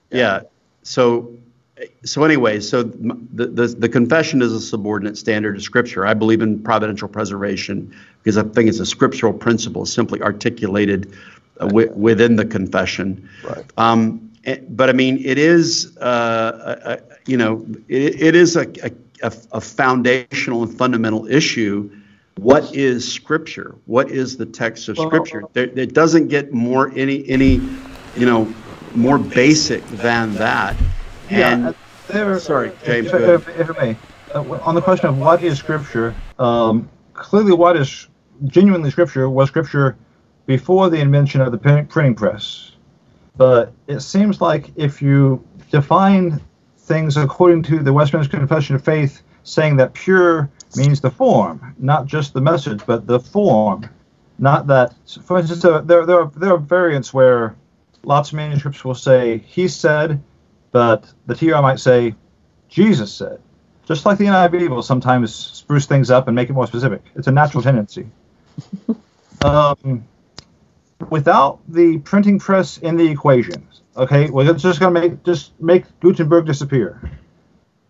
yeah. 0.09 0.41
So, 0.81 1.37
so 2.03 2.23
anyway, 2.23 2.59
so 2.59 2.83
the, 2.83 3.47
the 3.47 3.67
the 3.67 3.89
confession 3.89 4.41
is 4.41 4.53
a 4.53 4.61
subordinate 4.61 5.17
standard 5.17 5.55
to 5.55 5.61
Scripture. 5.61 6.05
I 6.05 6.13
believe 6.13 6.41
in 6.41 6.61
providential 6.61 7.07
preservation 7.07 7.95
because 8.21 8.37
I 8.37 8.43
think 8.43 8.69
it's 8.69 8.79
a 8.79 8.85
scriptural 8.85 9.33
principle, 9.33 9.85
simply 9.85 10.21
articulated 10.21 11.13
uh, 11.59 11.67
wi- 11.67 11.91
within 11.93 12.35
the 12.35 12.45
confession. 12.45 13.27
Right. 13.43 13.65
Um, 13.77 14.31
eh, 14.45 14.59
but 14.69 14.89
I 14.89 14.93
mean, 14.93 15.17
it 15.25 15.37
is, 15.37 15.97
uh, 15.97 16.77
a, 16.85 16.91
a, 16.91 16.99
you 17.25 17.37
know, 17.37 17.65
it, 17.87 18.21
it 18.21 18.35
is 18.35 18.55
a, 18.55 18.67
a, 18.83 18.91
a 19.23 19.33
a 19.53 19.61
foundational 19.61 20.63
and 20.63 20.77
fundamental 20.77 21.27
issue. 21.27 21.89
What 22.37 22.75
is 22.75 23.11
Scripture? 23.11 23.75
What 23.85 24.11
is 24.11 24.37
the 24.37 24.45
text 24.45 24.89
of 24.89 24.97
Scripture? 24.97 25.43
There, 25.53 25.65
it 25.65 25.93
doesn't 25.93 26.27
get 26.27 26.53
more 26.53 26.91
any 26.95 27.27
any, 27.27 27.61
you 28.15 28.25
know, 28.27 28.53
more 28.93 29.17
basic 29.17 29.83
than 29.87 30.35
that. 30.35 30.75
And 31.29 31.63
yeah, 31.63 31.69
uh, 31.69 31.73
there, 32.07 32.39
sorry, 32.39 32.71
James, 32.83 33.07
If, 33.07 33.47
if, 33.47 33.69
if 33.69 33.77
may, 33.77 33.95
uh, 34.33 34.41
on 34.61 34.75
the 34.75 34.81
question 34.81 35.07
of 35.07 35.17
what 35.17 35.43
is 35.43 35.57
Scripture, 35.57 36.13
um, 36.39 36.89
clearly, 37.13 37.53
what 37.53 37.77
is 37.77 38.07
genuinely 38.45 38.91
Scripture 38.91 39.29
was 39.29 39.47
Scripture 39.49 39.97
before 40.45 40.89
the 40.89 40.99
invention 40.99 41.41
of 41.41 41.51
the 41.51 41.57
printing 41.57 42.15
press. 42.15 42.71
But 43.37 43.73
it 43.87 44.01
seems 44.01 44.41
like 44.41 44.71
if 44.75 45.01
you 45.01 45.43
define 45.71 46.41
things 46.77 47.17
according 47.17 47.63
to 47.63 47.79
the 47.79 47.93
Westminster 47.93 48.37
Confession 48.37 48.75
of 48.75 48.83
Faith, 48.83 49.23
saying 49.43 49.77
that 49.77 49.93
pure 49.93 50.49
means 50.75 51.01
the 51.01 51.09
form, 51.09 51.75
not 51.79 52.05
just 52.05 52.33
the 52.33 52.41
message, 52.41 52.81
but 52.85 53.07
the 53.07 53.19
form, 53.19 53.89
not 54.39 54.67
that. 54.67 54.93
For 55.23 55.39
instance, 55.39 55.63
uh, 55.65 55.81
there 55.81 56.05
there 56.05 56.21
are, 56.21 56.31
there 56.35 56.53
are 56.53 56.57
variants 56.57 57.13
where 57.13 57.55
lots 58.03 58.29
of 58.29 58.35
manuscripts 58.35 58.83
will 58.83 58.95
say 58.95 59.39
he 59.39 59.67
said, 59.67 60.21
but 60.73 61.13
the 61.27 61.35
TR 61.35 61.61
might 61.61 61.79
say 61.79 62.15
Jesus 62.67 63.13
said. 63.13 63.39
Just 63.85 64.05
like 64.05 64.17
the 64.17 64.25
NIV 64.25 64.69
will 64.69 64.81
sometimes 64.81 65.33
spruce 65.33 65.85
things 65.85 66.09
up 66.09 66.27
and 66.27 66.35
make 66.35 66.49
it 66.49 66.53
more 66.53 66.67
specific. 66.67 67.03
It's 67.15 67.27
a 67.27 67.31
natural 67.31 67.63
tendency. 67.63 68.07
Um, 69.41 70.05
without 71.09 71.59
the 71.67 71.97
printing 71.97 72.39
press 72.39 72.77
in 72.77 72.95
the 72.95 73.05
equation, 73.05 73.67
okay, 73.97 74.29
we're 74.29 74.53
just 74.53 74.79
going 74.79 74.93
to 74.93 75.01
make 75.01 75.23
just 75.23 75.59
make 75.59 75.83
Gutenberg 75.99 76.45
disappear. 76.45 77.11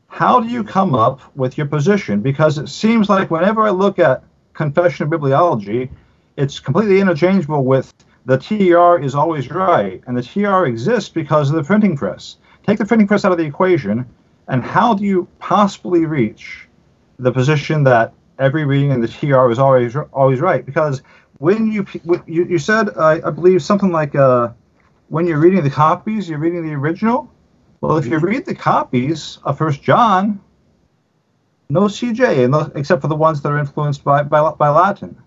How 0.08 0.40
do 0.40 0.48
you 0.48 0.64
come 0.64 0.96
up 0.96 1.22
with 1.36 1.60
your 1.60 1.68
position? 1.68 2.22
Because 2.22 2.58
it 2.58 2.70
seems 2.70 3.08
like 3.08 3.30
whenever 3.30 3.62
I 3.62 3.70
look 3.70 4.00
at 4.00 4.24
confession 4.54 5.06
of 5.06 5.12
bibliology, 5.12 5.90
it's 6.38 6.60
completely 6.60 7.00
interchangeable 7.00 7.64
with 7.64 7.94
the 8.26 8.38
TR 8.38 9.04
is 9.04 9.14
always 9.14 9.52
right, 9.52 10.02
and 10.08 10.18
the 10.18 10.24
TR 10.24 10.66
exists 10.66 11.10
because 11.10 11.52
of 11.52 11.56
the 11.56 11.64
printing 11.64 11.98
press. 11.98 12.38
Take 12.66 12.80
the 12.80 12.86
printing 12.86 13.08
press 13.08 13.26
out 13.26 13.32
of 13.32 13.38
the 13.38 13.46
equation, 13.46 14.06
and 14.48 14.64
how 14.64 14.94
do 14.94 15.04
you 15.04 15.28
possibly 15.40 16.06
reach 16.06 16.68
the 17.20 17.32
position 17.32 17.84
that 17.84 18.14
every 18.40 18.66
reading 18.66 18.92
in 18.92 19.02
the 19.02 19.08
TR 19.08 19.50
is 19.52 19.60
always 19.60 19.96
always 20.14 20.40
right? 20.40 20.66
Because 20.66 21.02
when 21.40 21.72
you 21.72 21.86
you, 22.26 22.46
you 22.46 22.58
said 22.58 22.90
uh, 22.96 23.20
I 23.26 23.30
believe 23.30 23.62
something 23.62 23.92
like 23.92 24.16
uh, 24.16 24.50
when 25.10 25.28
you're 25.28 25.40
reading 25.40 25.64
the 25.64 25.70
copies, 25.70 26.30
you're 26.30 26.40
reading 26.40 26.68
the 26.68 26.74
original. 26.74 27.30
Well, 27.82 27.98
if 27.98 28.06
you 28.06 28.18
read 28.18 28.46
the 28.46 28.56
copies 28.56 29.40
of 29.44 29.58
First 29.58 29.84
John, 29.84 30.40
no 31.70 31.82
CJ, 31.82 32.76
except 32.76 33.02
for 33.02 33.10
the 33.10 33.16
ones 33.16 33.42
that 33.42 33.50
are 33.50 33.60
influenced 33.60 34.06
by, 34.06 34.24
by 34.24 34.52
by 34.52 34.70
Latin. 34.70 35.22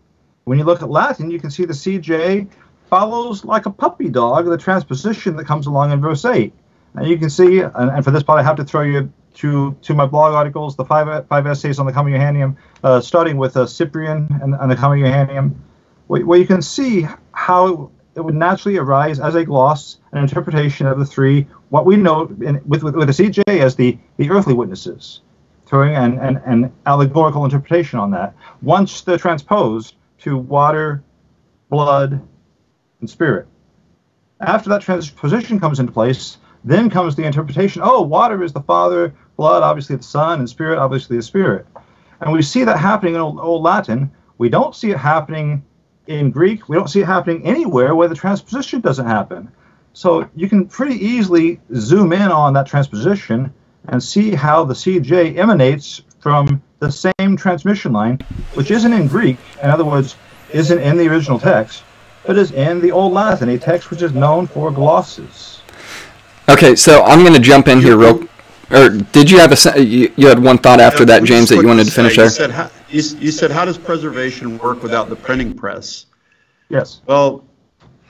When 0.45 0.59
you 0.59 0.65
look 0.65 0.81
at 0.81 0.89
Latin, 0.89 1.31
you 1.31 1.41
can 1.41 1.51
see 1.51 1.65
the 1.65 1.75
CJ 1.75 2.49
follows 2.89 3.45
like 3.45 3.67
a 3.67 3.71
puppy 3.71 4.09
dog 4.09 4.47
the 4.47 4.57
transposition 4.57 5.37
that 5.37 5.45
comes 5.45 5.67
along 5.67 5.91
in 5.93 6.01
verse 6.01 6.25
8. 6.25 6.53
And 6.97 7.07
you 7.07 7.19
can 7.19 7.31
see, 7.31 7.61
and, 7.61 7.91
and 7.91 8.05
for 8.05 8.11
this 8.11 8.23
part, 8.23 8.41
I 8.41 8.43
have 8.43 8.57
to 8.57 8.65
throw 8.65 8.83
you 8.83 9.13
to, 9.35 9.77
to 9.83 9.95
my 9.95 10.07
blog 10.07 10.35
articles, 10.35 10.77
the 10.77 10.85
five, 10.85 11.27
five 11.29 11.47
essays 11.47 11.79
on 11.79 11.87
the 11.87 11.93
Johanneum, 11.93 12.57
uh, 12.83 13.01
starting 13.01 13.37
with 13.37 13.57
uh, 13.57 13.67
Cyprian 13.67 14.29
and, 14.43 14.55
and 14.55 14.71
the 14.71 14.75
Johanneum, 14.75 15.55
where, 16.07 16.25
where 16.25 16.39
you 16.39 16.47
can 16.47 16.63
see 16.63 17.07
how 17.33 17.91
it 18.15 18.25
would 18.25 18.35
naturally 18.35 18.79
arise 18.79 19.21
as 19.21 19.35
a 19.35 19.45
gloss, 19.45 19.99
an 20.13 20.19
interpretation 20.19 20.87
of 20.87 20.99
the 20.99 21.05
three, 21.05 21.47
what 21.69 21.85
we 21.85 21.97
know 21.97 22.35
in, 22.41 22.63
with, 22.67 22.83
with, 22.83 22.97
with 22.97 23.15
the 23.15 23.25
CJ 23.25 23.43
as 23.61 23.77
the, 23.77 23.99
the 24.17 24.31
earthly 24.31 24.55
witnesses, 24.55 25.21
throwing 25.67 25.95
an, 25.95 26.19
an, 26.19 26.39
an 26.47 26.73
allegorical 26.87 27.45
interpretation 27.45 27.99
on 27.99 28.11
that. 28.13 28.35
Once 28.63 29.03
they're 29.03 29.19
transposed 29.19 29.97
to 30.21 30.39
water, 30.39 31.05
blood, 31.69 32.27
and 33.01 33.11
spirit. 33.11 33.47
After 34.41 34.71
that 34.71 34.81
transposition 34.81 35.61
comes 35.61 35.79
into 35.79 35.93
place, 35.93 36.39
then 36.67 36.91
comes 36.91 37.15
the 37.15 37.25
interpretation 37.25 37.81
oh, 37.83 38.03
water 38.03 38.43
is 38.43 38.53
the 38.53 38.61
Father, 38.61 39.15
blood, 39.37 39.63
obviously 39.63 39.97
the 39.97 40.03
Son, 40.03 40.41
and 40.41 40.51
spirit, 40.51 40.79
obviously 40.79 41.17
the 41.17 41.23
Spirit. 41.23 41.67
And 42.21 42.33
we 42.33 42.43
see 42.43 42.65
that 42.65 42.79
happening 42.79 43.15
in 43.15 43.21
Old, 43.21 43.39
Old 43.39 43.63
Latin. 43.63 44.11
We 44.39 44.49
don't 44.49 44.75
see 44.75 44.91
it 44.91 44.99
happening 44.99 45.65
in 46.07 46.31
Greek. 46.31 46.69
We 46.69 46.77
don't 46.77 46.89
see 46.89 47.01
it 47.01 47.07
happening 47.07 47.47
anywhere 47.47 47.95
where 47.95 48.09
the 48.09 48.15
transposition 48.15 48.81
doesn't 48.81 49.07
happen. 49.07 49.51
So 49.93 50.29
you 50.35 50.49
can 50.49 50.67
pretty 50.67 50.97
easily 50.97 51.61
zoom 51.75 52.13
in 52.13 52.31
on 52.31 52.53
that 52.55 52.67
transposition 52.67 53.55
and 53.89 54.03
see 54.03 54.35
how 54.35 54.65
the 54.65 54.75
CJ 54.75 55.37
emanates 55.37 56.03
from 56.21 56.63
the 56.81 56.91
same 56.91 57.37
transmission 57.37 57.93
line, 57.93 58.19
which 58.55 58.71
isn't 58.71 58.93
in 58.93 59.07
Greek. 59.07 59.39
In 59.63 59.71
other 59.71 59.85
words, 59.85 60.17
isn't 60.53 60.81
in 60.81 60.97
the 60.97 61.09
original 61.09 61.39
text, 61.39 61.85
but 62.25 62.37
is 62.37 62.51
in 62.51 62.81
the 62.81 62.93
Old 62.93 63.13
Latin, 63.13 63.49
a 63.49 63.59
text 63.59 63.91
which 63.91 64.03
is 64.03 64.13
known 64.13 64.47
for 64.47 64.71
glosses. 64.71 65.56
Okay, 66.49 66.77
so 66.77 67.03
I'm 67.03 67.21
going 67.23 67.35
to 67.35 67.41
jump 67.41 67.69
in 67.69 67.81
here 67.81 67.97
real. 67.97 68.29
Or 68.71 68.89
did 68.89 69.31
you 69.31 69.39
have 69.39 69.53
a 69.53 69.83
you, 69.83 70.13
you 70.17 70.27
had 70.29 70.43
one 70.43 70.59
thought 70.59 70.81
after 70.81 71.05
that, 71.05 71.25
James, 71.25 71.49
that 71.51 71.57
you 71.57 71.67
wanted 71.67 71.87
to 71.87 71.93
finish 71.93 72.15
say, 72.15 72.17
there? 72.17 72.27
You 72.27 72.31
said, 72.31 72.51
how, 72.51 72.71
you, 72.89 73.03
you 73.19 73.31
said, 73.31 73.51
how 73.51 73.65
does 73.65 73.79
preservation 73.79 74.59
work 74.59 74.83
without 74.83 75.09
the 75.09 75.17
printing 75.17 75.55
press? 75.55 76.07
Yes. 76.69 77.01
Well, 77.07 77.45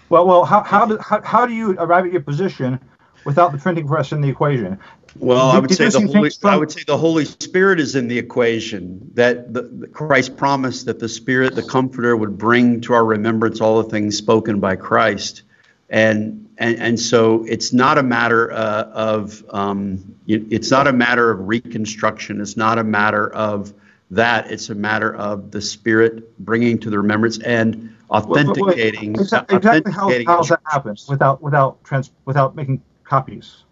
Well, 0.09 0.27
well, 0.27 0.45
how 0.45 0.63
how 0.63 0.87
do 0.87 0.99
how, 0.99 1.21
how 1.23 1.47
do 1.47 1.53
you 1.53 1.73
arrive 1.79 2.07
at 2.07 2.13
your 2.13 2.23
position 2.23 2.79
without 3.25 3.53
the 3.53 3.59
printing 3.59 3.87
press 3.87 4.13
in 4.13 4.21
the 4.21 4.29
equation? 4.29 4.79
Well, 5.19 5.51
I 5.51 5.59
would 5.59 5.75
say 5.75 5.89
the 5.89 6.01
Holy, 6.01 6.31
from- 6.31 6.51
I 6.51 6.57
would 6.57 6.71
say 6.71 6.83
the 6.87 6.97
Holy 6.97 7.25
Spirit 7.25 7.81
is 7.81 7.97
in 7.97 8.07
the 8.07 8.19
equation. 8.19 9.11
That 9.15 9.53
the, 9.53 9.63
the 9.63 9.89
Christ 9.89 10.37
promised 10.37 10.87
that 10.87 10.99
the 10.99 11.09
Spirit, 11.09 11.55
the 11.55 11.63
Comforter, 11.63 12.17
would 12.17 12.39
bring 12.39 12.83
to 12.83 12.93
our 12.93 13.05
remembrance 13.05 13.61
all 13.61 13.83
the 13.83 13.89
things 13.89 14.17
spoken 14.17 14.61
by 14.61 14.77
Christ, 14.77 15.43
and 15.89 16.46
and 16.59 16.79
and 16.79 17.01
so 17.01 17.45
it's 17.45 17.73
not 17.73 17.99
a 17.99 18.03
matter 18.03 18.53
uh, 18.53 18.85
of 18.93 19.45
um, 19.51 20.17
it's 20.27 20.71
not 20.71 20.87
a 20.87 20.93
matter 20.93 21.31
of 21.31 21.47
reconstruction. 21.47 22.41
It's 22.41 22.57
not 22.57 22.79
a 22.79 22.85
matter 22.85 23.33
of 23.33 23.73
that. 24.11 24.51
It's 24.51 24.71
a 24.71 24.75
matter 24.75 25.15
of 25.15 25.51
the 25.51 25.61
Spirit 25.61 26.37
bringing 26.39 26.79
to 26.81 26.91
the 26.91 26.99
remembrance 26.99 27.39
and 27.39 27.95
authenticating. 28.11 29.15
Exa- 29.15 29.51
Exactly 29.53 29.93
how, 29.93 30.07
authenticating 30.09 30.27
how 30.27 30.37
does 30.39 30.49
that 30.49 30.61
the 30.65 30.71
happen 30.71 30.97
without 31.09 31.43
without 31.43 31.85
trans 31.85 32.11
without 32.25 32.57
making 32.57 32.83
copies? 33.05 33.65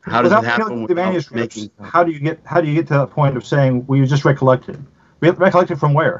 How 0.00 0.22
does 0.22 0.30
without 0.30 0.44
it 0.44 0.46
happen 0.46 0.86
the 0.86 0.94
manuscripts? 0.94 1.56
making? 1.56 1.70
How 1.82 2.02
do 2.02 2.12
you 2.12 2.18
get 2.20 2.40
how 2.44 2.60
do 2.60 2.68
you 2.68 2.74
get 2.74 2.86
to 2.88 2.94
that 2.94 3.10
point 3.10 3.36
of 3.36 3.44
saying 3.44 3.84
we 3.86 4.00
well 4.00 4.08
just 4.08 4.24
recollected? 4.24 4.82
Re- 5.20 5.30
recollected 5.30 5.78
from 5.78 5.92
where? 5.92 6.18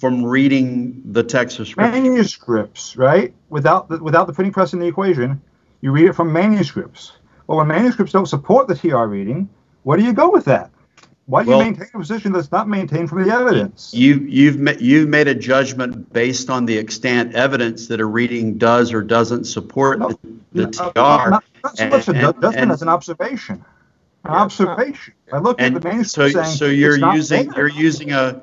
From 0.00 0.24
reading 0.24 1.02
the 1.06 1.24
text 1.24 1.58
of 1.58 1.66
Scripture. 1.66 1.90
Manuscripts, 2.00 2.96
right? 2.96 3.34
Without 3.48 3.88
the, 3.88 3.98
without 4.02 4.28
the 4.28 4.32
printing 4.32 4.52
press 4.52 4.72
in 4.72 4.78
the 4.78 4.86
equation, 4.86 5.40
you 5.80 5.90
read 5.90 6.06
it 6.06 6.12
from 6.14 6.32
manuscripts. 6.32 7.12
Well, 7.48 7.58
when 7.58 7.66
manuscripts 7.66 8.12
don't 8.12 8.26
support 8.26 8.68
the 8.68 8.76
TR 8.76 9.04
reading, 9.06 9.48
where 9.82 9.98
do 9.98 10.04
you 10.04 10.12
go 10.12 10.30
with 10.30 10.44
that? 10.44 10.70
Why 11.26 11.42
do 11.42 11.50
Well- 11.50 11.58
you 11.58 11.64
maintain 11.64 11.88
a 11.94 11.98
position 11.98 12.32
that's 12.32 12.52
not 12.52 12.68
maintained 12.68 13.08
from 13.08 13.24
the 13.24 13.34
evidence? 13.34 13.90
You, 13.92 14.14
you've 14.28 14.58
ma- 14.60 14.72
you've 14.78 15.08
made 15.08 15.26
a 15.26 15.34
judgment 15.34 16.12
based 16.12 16.48
on 16.48 16.66
the 16.66 16.78
extant 16.78 17.34
evidence 17.34 17.88
that 17.88 17.98
a 18.00 18.04
reading 18.06 18.58
does 18.58 18.92
or 18.92 19.02
doesn't 19.02 19.44
support 19.46 19.98
No, 19.98 20.10
the, 20.52 20.66
the 20.66 20.82
Uh, 20.94 21.24
TR. 21.24 21.30
Not, 21.30 21.44
not 21.64 21.76
so 21.78 21.88
much 21.88 22.08
a 22.08 22.10
and- 22.12 22.20
ju- 22.20 22.26
judgment 22.34 22.56
and- 22.56 22.70
as 22.72 22.82
an 22.82 22.88
observation. 22.88 23.64
An 24.24 24.30
observation. 24.30 25.14
I 25.32 25.38
look 25.38 25.60
at 25.60 25.74
the 25.74 25.80
so, 25.80 25.88
manuscript 25.88 26.32
saying 26.34 26.56
so 26.56 26.66
you're 26.66 26.96
using 27.14 27.52
you're 27.56 27.66
using 27.66 28.12
a 28.12 28.40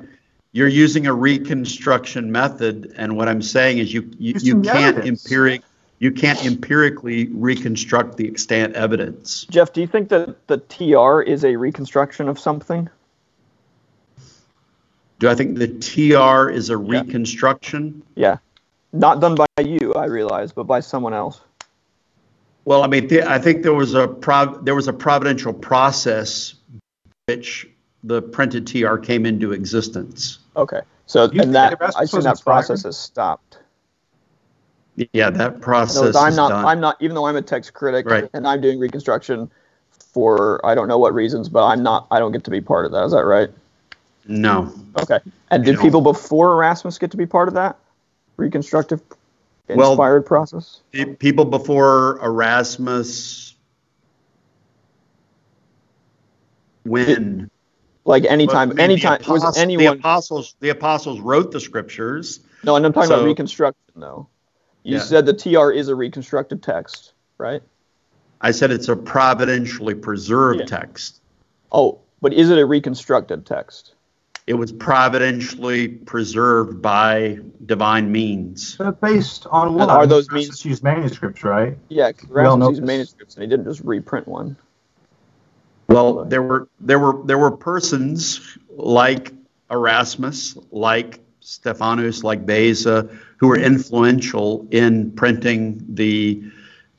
you're 0.51 0.67
using 0.67 1.07
a 1.07 1.13
reconstruction 1.13 2.31
method, 2.31 2.93
and 2.97 3.15
what 3.15 3.27
I'm 3.27 3.41
saying 3.41 3.77
is 3.77 3.93
you 3.93 4.09
you, 4.17 4.33
you 4.39 4.61
can't 4.61 4.97
evidence. 4.97 5.25
empiric 5.25 5.61
you 5.99 6.11
can't 6.11 6.43
empirically 6.45 7.27
reconstruct 7.27 8.15
the 8.15 8.27
extant 8.27 8.73
evidence. 8.73 9.45
Jeff, 9.49 9.73
do 9.73 9.81
you 9.81 9.87
think 9.87 10.09
that 10.09 10.47
the 10.47 10.57
TR 10.57 11.21
is 11.21 11.43
a 11.43 11.57
reconstruction 11.57 12.29
of 12.29 12.39
something? 12.39 12.89
Do 15.19 15.27
I 15.27 15.35
think 15.35 15.57
the 15.57 15.67
TR 15.67 16.49
is 16.49 16.69
a 16.69 16.77
reconstruction? 16.77 18.01
Yeah. 18.15 18.37
Not 18.93 19.19
done 19.19 19.35
by 19.35 19.45
you, 19.61 19.93
I 19.93 20.05
realize, 20.05 20.53
but 20.53 20.63
by 20.63 20.79
someone 20.79 21.13
else. 21.13 21.41
Well, 22.63 22.83
I 22.83 22.87
mean, 22.87 23.09
th- 23.09 23.25
I 23.25 23.37
think 23.37 23.63
there 23.63 23.73
was 23.73 23.93
a 23.93 24.07
prov- 24.07 24.63
there 24.63 24.75
was 24.75 24.87
a 24.87 24.93
providential 24.93 25.53
process 25.53 26.55
which 27.27 27.67
the 28.03 28.21
printed 28.21 28.65
TR 28.67 28.95
came 28.95 29.25
into 29.25 29.51
existence. 29.51 30.38
Okay. 30.55 30.81
So, 31.05 31.29
You 31.31 31.41
and 31.41 31.55
that, 31.55 31.77
I 31.97 32.03
assume 32.03 32.21
that 32.23 32.39
process 32.41 32.83
has 32.83 32.97
stopped. 32.97 33.59
Yeah, 35.13 35.29
that 35.29 35.53
No, 35.53 35.59
process 35.59 36.15
I'm 36.15 36.29
is 36.29 36.35
not, 36.35 36.49
done. 36.49 36.65
I'm 36.65 36.79
not, 36.79 36.97
even 36.99 37.15
though 37.15 37.25
I'm 37.25 37.35
a 37.37 37.41
text 37.41 37.73
critic 37.73 38.05
Right. 38.05 38.29
and 38.33 38.45
I'm 38.47 38.59
doing 38.61 38.79
reconstruction 38.79 39.49
for, 40.13 40.63
I 40.65 40.75
don't 40.75 40.87
know 40.87 40.97
what 40.97 41.13
reasons, 41.13 41.47
but 41.49 41.65
I'm 41.65 41.81
not, 41.81 42.05
I 42.11 42.19
don't 42.19 42.31
get 42.31 42.43
to 42.43 42.51
be 42.51 42.61
part 42.61 42.85
of 42.85 42.91
that. 42.91 43.03
Is 43.05 43.11
that 43.13 43.25
right? 43.25 43.49
no, 44.27 44.71
Okay. 45.01 45.19
And 45.49 45.63
did 45.65 45.75
know- 45.77 45.81
people 45.81 46.01
before 46.01 46.51
Erasmus 46.53 46.99
get 46.99 47.09
to 47.11 47.17
be 47.17 47.25
part 47.25 47.47
of 47.47 47.53
that 47.55 47.77
reconstructive 48.37 49.01
Well- 49.69 49.91
inspired 49.93 50.25
process? 50.25 50.81
People 51.19 51.45
before 51.45 52.19
Erasmus. 52.21 53.55
When 56.83 57.49
Like 58.09 58.23
Well, 58.23 58.31
anytime, 58.33 58.57
I 58.57 58.65
mean, 58.65 58.75
the 58.77 58.81
anytime, 58.83 59.19
was 59.27 59.43
apostles- 59.43 59.55
The 59.77 59.85
apostles, 59.85 60.55
the 60.61 60.69
apostles 60.69 61.19
wrote 61.19 61.51
the 61.51 61.59
scriptures. 61.59 62.39
no, 62.63 62.75
and 62.75 62.83
I'm 62.83 62.91
talking 62.91 63.07
so- 63.07 63.15
about 63.17 63.25
reconstruction 63.25 63.93
though. 63.97 64.27
You 64.81 64.95
Yeah. 64.95 65.03
said 65.03 65.27
the 65.27 65.33
TR 65.33 65.71
is 65.71 65.89
a 65.89 65.95
reconstructed 65.95 66.63
text, 66.63 67.13
right? 67.37 67.61
I 68.41 68.49
said 68.49 68.71
it's 68.71 68.89
a 68.89 68.95
providentially 68.95 69.93
preserved 69.93 70.61
Yeah. 70.61 70.65
text. 70.65 71.21
Oh, 71.71 71.99
but 72.19 72.33
is 72.33 72.49
it 72.49 72.57
a 72.57 72.65
reconstructed 72.65 73.45
text? 73.45 73.93
It 74.47 74.55
was 74.55 74.71
providentially 74.71 75.87
preserved 75.89 76.81
by 76.81 77.37
divine 77.67 78.11
means. 78.11 78.75
But 78.77 78.99
based 78.99 79.45
on 79.51 79.75
what? 79.75 79.89
are 79.89 80.07
those 80.07 80.27
Erasmus 80.29 80.65
used 80.65 80.83
manuscripts, 80.83 81.43
right? 81.43 81.77
Yeah, 81.89 82.11
We 82.27 82.41
all 82.43 82.57
used 82.71 82.81
manuscripts 82.81 83.35
and 83.35 83.43
he 83.43 83.47
didn't 83.47 83.65
just 83.65 83.81
reprint 83.81 84.27
one. 84.27 84.57
Well, 85.89 86.25
there 86.25 86.43
were 86.43 86.67
there 86.79 86.99
were 86.99 87.21
there 87.25 87.37
were 87.37 87.51
persons 87.51 88.57
like 88.69 89.33
Erasmus, 89.71 90.57
like 90.71 91.19
Stephanus, 91.39 92.23
like 92.23 92.45
Beza, 92.45 93.09
who 93.37 93.47
were 93.47 93.57
influential 93.57 94.67
in 94.69 95.11
printing 95.11 95.83
the 95.89 96.43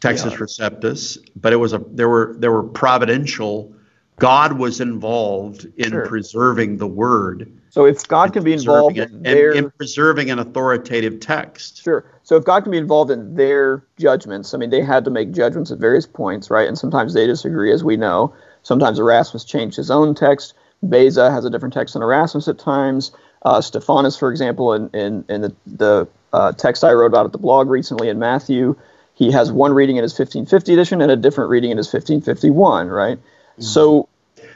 Textus 0.01 0.37
Receptus. 0.39 1.19
But 1.37 1.53
it 1.53 1.57
was 1.57 1.73
a 1.73 1.79
there 1.79 2.09
were 2.09 2.35
there 2.39 2.51
were 2.51 2.65
providential. 2.65 3.73
God 4.19 4.59
was 4.59 4.81
involved 4.83 5.67
in 5.77 5.91
Sure. 5.91 6.07
preserving 6.07 6.77
the 6.77 6.87
word. 6.87 7.51
So 7.71 7.87
if 7.87 8.07
God 8.07 8.33
can 8.35 8.43
be 8.45 8.53
involved 8.53 8.97
preserving 8.97 9.17
in 9.19 9.23
their 9.23 9.53
in 9.53 9.71
preserving 9.71 10.31
an 10.31 10.41
authoritative 10.41 11.21
text. 11.21 11.83
Sure. 11.83 12.05
So 12.25 12.37
if 12.37 12.45
God 12.45 12.65
can 12.65 12.73
be 12.73 12.79
involved 12.79 13.11
in 13.11 13.35
their 13.35 13.85
judgments, 13.99 14.53
I 14.53 14.59
mean, 14.59 14.71
they 14.71 14.83
had 14.83 15.05
to 15.05 15.11
make 15.11 15.33
judgments 15.33 15.71
at 15.71 15.79
various 15.79 16.07
points, 16.07 16.51
right? 16.51 16.69
And 16.69 16.77
sometimes 16.77 17.15
they 17.15 17.27
disagree, 17.27 17.73
as 17.73 17.83
we 17.83 17.97
know. 17.97 18.35
Sometimes 18.63 18.99
Erasmus 18.99 19.45
changed 19.45 19.77
his 19.77 19.91
own 19.91 20.15
text. 20.15 20.55
Beza 20.89 21.31
has 21.31 21.45
a 21.45 21.51
different 21.51 21.75
text 21.75 21.95
than 21.95 22.03
Erasmus 22.03 22.49
at 22.49 22.59
times. 22.59 23.13
Uh, 23.43 23.61
Stephanus, 23.61 24.17
for 24.17 24.31
example, 24.31 24.73
in, 24.75 24.89
in, 24.91 25.25
in 25.29 25.41
the, 25.43 25.55
the 25.67 26.09
uh, 26.33 26.53
text 26.53 26.85
I 26.85 26.93
wrote 26.93 27.07
about 27.07 27.27
at 27.27 27.33
the 27.33 27.39
blog 27.39 27.69
recently 27.69 28.09
in 28.09 28.19
Matthew, 28.19 28.77
he 29.15 29.31
has 29.33 29.51
one 29.53 29.73
reading 29.73 29.97
in 29.97 30.03
his 30.03 30.13
1550 30.13 30.73
edition 30.73 31.01
and 31.01 31.11
a 31.11 31.17
different 31.17 31.51
reading 31.51 31.71
in 31.71 31.77
his 31.77 31.87
1551, 31.93 32.89
right? 32.89 33.19
So 33.59 34.09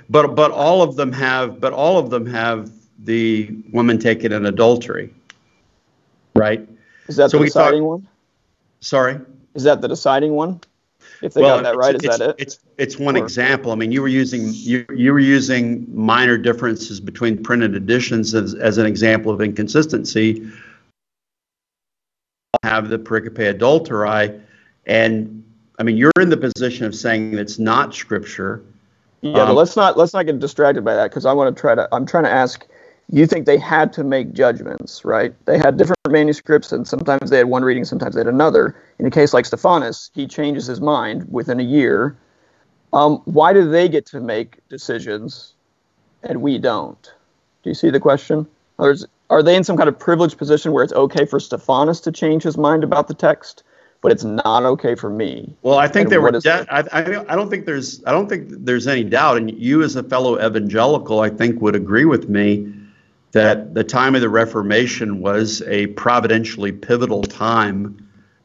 But 0.09 0.35
but 0.35 0.51
all 0.51 0.81
of 0.83 0.97
them 0.97 1.13
have 1.13 1.61
but 1.61 1.73
all 1.75 1.99
of 1.99 2.09
them 2.11 2.25
have 2.27 2.71
the 2.99 3.51
woman 3.73 3.99
taken 3.99 4.33
in 4.33 4.47
adultery. 4.47 5.13
Right? 6.35 6.67
is 7.09 7.17
that 7.17 7.31
So 7.31 7.37
the 7.37 7.43
we 7.43 7.49
talk- 7.51 7.65
deciding 7.65 7.85
one? 7.85 8.09
Sorry. 8.81 9.21
Is 9.55 9.65
that 9.65 9.81
the 9.83 9.89
deciding 9.89 10.33
one? 10.33 10.61
If 11.25 11.33
they 11.33 11.41
got 11.41 11.63
that 11.63 11.75
it's- 11.75 11.77
right, 11.77 11.95
is 11.95 12.19
that 12.19 12.31
it? 12.31 12.37
It's 12.39 12.59
it's 12.77 12.99
one 12.99 13.17
Or- 13.17 13.23
example. 13.25 13.73
I 13.73 13.77
mean, 13.77 13.91
you 13.91 14.03
were 14.03 14.09
using 14.09 14.51
you 14.53 14.85
you 14.95 15.11
were 15.13 15.19
using 15.19 15.87
minor 15.91 16.37
differences 16.37 17.01
between 17.01 17.43
printed 17.43 17.75
editions 17.75 18.35
as, 18.35 18.53
as 18.55 18.77
an 18.77 18.85
example 18.85 19.33
of 19.33 19.41
inconsistency. 19.41 20.47
Have 22.63 22.91
the 22.91 22.99
pericope 22.99 23.59
adulterae, 23.59 24.39
and 24.87 25.43
I 25.79 25.83
mean, 25.83 25.97
you're 25.97 26.13
in 26.21 26.29
the 26.29 26.37
position 26.37 26.85
of 26.85 26.95
saying 26.95 27.39
it's 27.39 27.59
not 27.59 27.95
scripture. 27.95 28.63
Yeah, 29.23 29.31
Um, 29.41 29.49
but 29.49 29.55
let's 29.55 29.77
not 29.77 29.97
let's 29.97 30.13
not 30.13 30.27
get 30.27 30.39
distracted 30.39 30.85
by 30.85 30.95
that 30.95 31.11
because 31.11 31.25
I 31.25 31.33
want 31.33 31.57
to 31.57 31.59
try 31.59 31.75
to. 31.75 31.89
I'm 31.91 32.05
trying 32.05 32.25
to 32.25 32.31
ask. 32.31 32.67
You 33.11 33.27
think 33.27 33.47
they 33.47 33.59
had 33.59 33.93
to 33.95 34.05
make 34.05 34.33
judgments, 34.33 35.05
right? 35.05 35.35
They 35.45 35.59
had 35.59 35.77
different 35.77 35.99
manuscripts, 36.09 36.73
and 36.73 36.87
sometimes 36.87 37.31
they 37.31 37.39
had 37.39 37.47
one 37.47 37.63
reading, 37.63 37.85
sometimes 37.85 38.15
they 38.15 38.21
had 38.21 38.27
another. 38.27 38.75
In 38.99 39.07
a 39.07 39.11
case 39.11 39.35
like 39.35 39.45
Stephanus, 39.45 40.11
he 40.15 40.27
changes 40.27 40.67
his 40.67 40.81
mind 40.81 41.27
within 41.31 41.61
a 41.61 41.65
year. 41.65 42.17
Um, 42.93 43.21
why 43.25 43.53
do 43.53 43.69
they 43.69 43.89
get 43.89 44.07
to 44.07 44.21
make 44.21 44.67
decisions, 44.69 45.55
and 46.23 46.41
we 46.41 46.59
don't? 46.59 47.13
Do 47.63 47.71
you 47.71 47.75
see 47.75 47.91
the 47.91 48.01
question? 48.01 48.47
Is, 48.81 49.07
are 49.31 49.43
they 49.43 49.57
in 49.57 49.65
some 49.65 49.77
kind 49.77 49.89
of 49.89 49.99
privileged 49.99 50.39
position 50.39 50.73
where 50.73 50.85
it's 50.85 50.93
okay 50.93 51.27
for 51.27 51.41
Stephanus 51.41 52.01
to 52.01 52.13
change 52.13 52.43
his 52.43 52.57
mind 52.57 52.85
about 52.85 53.09
the 53.09 53.15
text, 53.15 53.65
but 54.01 54.13
it's 54.13 54.25
not 54.25 54.65
okay 54.65 54.95
for 54.95 55.11
me? 55.11 55.55
Well, 55.63 55.79
I 55.79 55.89
think 55.89 56.07
And 56.07 56.13
there 56.13 56.21
were. 56.21 56.33
De- 56.33 56.67
I, 56.71 56.81
I, 56.93 57.25
I 57.29 57.37
don't 57.37 57.51
think 57.51 57.67
there's. 57.67 58.03
I 58.07 58.13
don't 58.13 58.29
think 58.29 58.49
there's 58.51 58.87
any 58.87 59.05
doubt, 59.05 59.37
and 59.37 59.51
you, 59.51 59.83
as 59.83 59.97
a 59.97 60.03
fellow 60.03 60.39
evangelical, 60.45 61.21
I 61.21 61.31
think 61.31 61.61
would 61.61 61.77
agree 61.77 62.05
with 62.05 62.29
me 62.29 62.74
that 63.35 63.75
the 63.75 63.85
time 63.85 64.15
of 64.15 64.21
the 64.21 64.29
Reformation 64.29 65.21
was 65.21 65.61
a 65.67 65.89
providentially 65.89 66.73
pivotal 66.73 67.23
time 67.23 67.99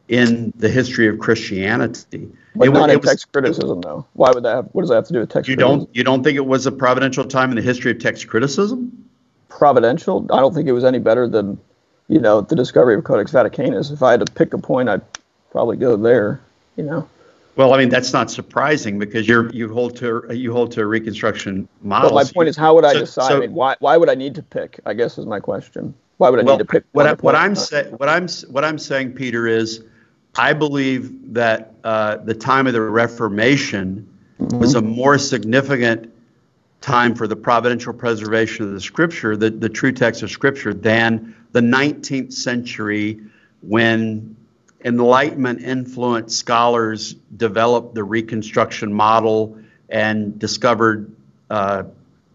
in 0.08 0.52
the 0.58 0.68
history 0.70 1.08
of 1.08 1.20
Christianity. 1.20 2.28
But 2.56 2.68
It 2.68 2.72
not 2.72 2.90
it 2.90 3.00
was- 3.02 3.10
text 3.12 3.32
criticism, 3.32 3.82
though. 3.82 4.06
Why 4.14 4.32
would 4.32 4.44
that? 4.44 4.56
Have, 4.56 4.66
what 4.72 4.82
does 4.82 4.90
that 4.90 4.96
have 4.96 5.06
to 5.08 5.14
do 5.14 5.20
with 5.20 5.30
text 5.30 5.48
You 5.48 5.56
criticism? 5.56 5.80
don't. 5.86 5.96
You 5.96 6.04
don't 6.04 6.24
think 6.24 6.36
it 6.38 6.46
was 6.46 6.66
a 6.66 6.72
providential 6.72 7.24
time 7.24 7.52
in 7.52 7.56
the 7.56 7.62
history 7.62 7.92
of 7.92 8.00
text 8.00 8.28
criticism? 8.28 8.92
providential. 9.50 10.26
I 10.32 10.40
don't 10.40 10.54
think 10.54 10.68
it 10.70 10.72
was 10.74 10.84
any 10.86 11.00
better 11.00 11.28
than, 11.28 11.60
you 12.08 12.20
know, 12.20 12.42
the 12.42 12.56
discovery 12.56 12.96
of 12.96 13.04
Codex 13.04 13.32
Vaticanus. 13.32 13.92
If 13.92 14.02
I 14.04 14.12
had 14.12 14.26
to 14.26 14.32
pick 14.32 14.54
a 14.54 14.58
point, 14.58 14.88
I'd 14.90 15.02
probably 15.52 15.76
go 15.76 15.98
there. 15.98 16.40
You 16.78 16.84
know, 16.86 17.10
Well, 17.56 17.74
I 17.74 17.78
mean 17.78 17.90
that's 17.90 18.14
not 18.14 18.32
surprising 18.32 19.00
because 19.00 19.28
you're 19.28 19.50
you 19.52 19.72
hold 19.74 19.98
to 19.98 20.24
you 20.32 20.54
hold 20.54 20.72
to 20.74 20.82
a 20.82 20.86
Reconstruction 20.86 21.68
model. 21.82 22.10
But 22.10 22.16
my 22.16 22.24
point 22.24 22.50
is, 22.50 22.56
how 22.56 22.76
would 22.76 22.86
I 22.86 22.94
So- 22.94 23.00
decide? 23.00 23.28
so- 23.28 23.38
I 23.38 23.40
mean, 23.40 23.54
why 23.54 23.76
why 23.80 23.98
would 23.98 24.10
I 24.10 24.16
need 24.16 24.36
to 24.36 24.44
pick? 24.44 24.80
I 24.86 24.94
guess 24.94 25.18
is 25.18 25.26
my 25.26 25.40
question. 25.40 25.94
Why 26.18 26.30
would 26.30 26.40
I 26.40 26.44
well, 26.44 26.58
need 26.58 26.68
to 26.68 26.72
pick? 26.72 26.84
what, 26.92 27.08
I, 27.08 27.14
what 27.14 27.36
I'm 27.36 27.56
saying, 27.56 27.94
what 27.98 28.10
I'm 28.10 28.28
what 28.50 28.66
I'm 28.66 28.78
saying, 28.78 29.14
Peter, 29.14 29.48
is 29.48 29.84
I 30.38 30.54
believe 30.54 31.34
that 31.34 31.74
uh, 31.84 32.18
the 32.18 32.34
time 32.34 32.68
of 32.68 32.74
the 32.74 32.82
Reformation 32.82 34.08
was 34.38 34.76
a 34.76 34.82
more 34.82 35.18
significant 35.18 36.14
time 36.82 37.14
for 37.14 37.28
the 37.28 37.36
providential 37.36 37.94
preservation 37.94 38.66
of 38.66 38.72
the 38.72 38.80
Scripture, 38.82 39.36
the, 39.36 39.50
the 39.50 39.70
true 39.70 39.92
text 39.92 40.24
of 40.24 40.32
Scripture, 40.32 40.74
than 40.74 41.36
the 41.52 41.60
19th 41.60 42.32
century 42.32 43.20
when 43.62 44.36
Enlightenment 44.86 45.62
influenced 45.62 46.38
scholars 46.38 47.14
developed 47.36 47.96
the 47.96 48.04
Reconstruction 48.04 48.94
model 48.94 49.58
and 49.90 50.38
discovered, 50.40 51.12
uh, 51.50 51.84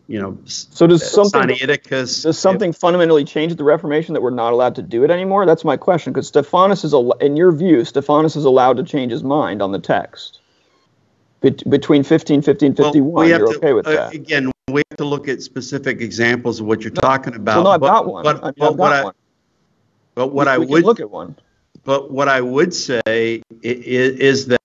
you 0.09 0.21
know, 0.21 0.37
So 0.45 0.87
does 0.87 1.09
something 1.11 1.41
Sinaiticus. 1.57 2.23
does 2.25 2.39
something 2.39 2.73
fundamentally 2.75 3.25
change 3.25 3.53
at 3.53 3.59
the 3.59 3.65
Reformation 3.65 4.13
that 4.13 4.21
we're 4.21 4.29
not 4.31 4.53
allowed 4.53 4.75
to 4.75 4.83
do 4.83 5.05
it 5.05 5.11
anymore? 5.11 5.47
That's 5.47 5.65
my 5.65 5.79
question. 5.79 6.13
Because 6.13 6.29
Stephanus 6.29 6.85
is, 6.85 6.93
al- 6.93 7.13
in 7.13 7.37
your 7.37 7.51
view, 7.53 7.85
Stephanus 7.85 8.37
is 8.37 8.45
allowed 8.45 8.77
to 8.77 8.83
change 8.83 9.11
his 9.13 9.25
mind 9.25 9.63
on 9.63 9.73
the 9.73 9.79
text 9.79 10.41
Bet- 11.41 11.69
between 11.71 12.01
1550 12.01 12.67
and 12.67 12.77
51. 12.77 13.29
You're 13.29 13.57
okay 13.57 13.73
with 13.73 13.87
uh, 13.87 13.93
that? 13.93 14.13
Again, 14.15 14.53
we 14.69 14.83
have 14.91 14.99
to 14.99 15.05
look 15.07 15.29
at 15.29 15.41
specific 15.43 16.03
examples 16.03 16.61
of 16.61 16.67
what 16.67 16.83
you're 16.83 16.91
talking 16.91 17.35
about. 17.35 17.57
well, 17.57 17.65
no, 17.65 17.71
I've 17.71 17.81
but- 17.81 17.87
got 17.87 18.07
one. 18.07 18.23
But, 18.25 18.43
I 18.43 18.47
mean, 18.49 18.55
but 18.59 18.67
I've 18.73 18.77
what 18.79 18.89
got 18.91 19.07
I, 19.07 19.11
but 20.15 20.27
what 20.29 20.47
We- 20.47 20.53
I 20.53 20.59
we 20.59 20.67
would 20.67 20.85
look 20.85 21.01
at 21.01 21.11
one. 21.11 21.37
But 21.85 22.11
what 22.11 22.29
I 22.29 22.41
would 22.41 22.75
say 22.75 23.43
is 23.63 24.47
that 24.47 24.61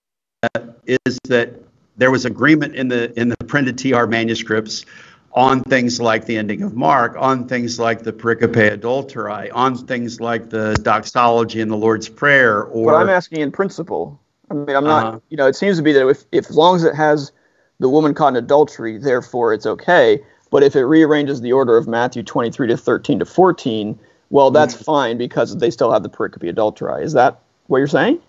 is 0.85 1.19
that 1.27 1.53
there 1.97 2.11
was 2.11 2.25
agreement 2.25 2.75
in 2.75 2.87
the 2.87 3.17
in 3.19 3.29
the 3.29 3.37
printed 3.45 3.77
TR 3.77 4.05
manuscripts 4.05 4.85
on 5.33 5.61
things 5.63 6.01
like 6.01 6.25
the 6.25 6.37
ending 6.37 6.63
of 6.63 6.75
Mark, 6.75 7.15
on 7.17 7.47
things 7.47 7.77
like 7.77 8.03
the 8.03 8.11
pericope 8.11 8.55
adulterae, 8.55 9.51
on 9.53 9.77
things 9.77 10.19
like 10.19 10.49
the 10.49 10.73
doxology 10.81 11.61
and 11.61 11.69
the 11.69 11.75
Lord's 11.75 12.09
Prayer, 12.09 12.63
or 12.63 12.91
But 12.91 12.95
I'm 12.95 13.09
asking 13.09 13.41
in 13.41 13.51
principle. 13.51 14.19
I 14.49 14.55
mean, 14.55 14.75
I'm 14.75 14.83
not. 14.83 15.05
Uh-huh. 15.05 15.19
You 15.29 15.37
know, 15.37 15.47
it 15.47 15.55
seems 15.55 15.77
to 15.77 15.83
be 15.83 15.93
that 15.93 16.07
if, 16.07 16.23
if 16.31 16.49
as 16.49 16.55
long 16.55 16.75
as 16.75 16.83
it 16.83 16.95
has 16.95 17.31
the 17.79 17.89
woman 17.89 18.13
caught 18.13 18.29
in 18.29 18.37
adultery, 18.37 18.97
therefore 18.97 19.53
it's 19.53 19.65
okay. 19.65 20.19
But 20.51 20.63
if 20.63 20.75
it 20.75 20.85
rearranges 20.85 21.41
the 21.41 21.53
order 21.53 21.77
of 21.77 21.87
Matthew 21.87 22.23
23 22.23 22.67
to 22.69 22.77
13 22.77 23.19
to 23.19 23.25
14, 23.25 23.99
well, 24.29 24.51
that's 24.51 24.73
Mm-hmm. 24.75 24.83
fine 24.83 25.17
because 25.17 25.57
they 25.57 25.71
still 25.71 25.91
have 25.91 26.03
the 26.03 26.09
pericope 26.09 26.53
adulterae. 26.53 27.03
Is 27.03 27.13
that 27.13 27.39
what 27.67 27.79
you're 27.79 27.87
saying? 27.87 28.19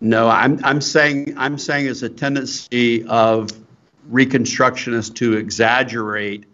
No, 0.00 0.28
I'm 0.28 0.58
I'm 0.64 0.80
saying 0.80 1.34
I'm 1.36 1.58
saying 1.58 1.84
there's 1.84 2.02
a 2.02 2.08
tendency 2.08 3.04
of 3.06 3.50
reconstructionists 4.10 5.14
to 5.16 5.34
exaggerate 5.34 6.44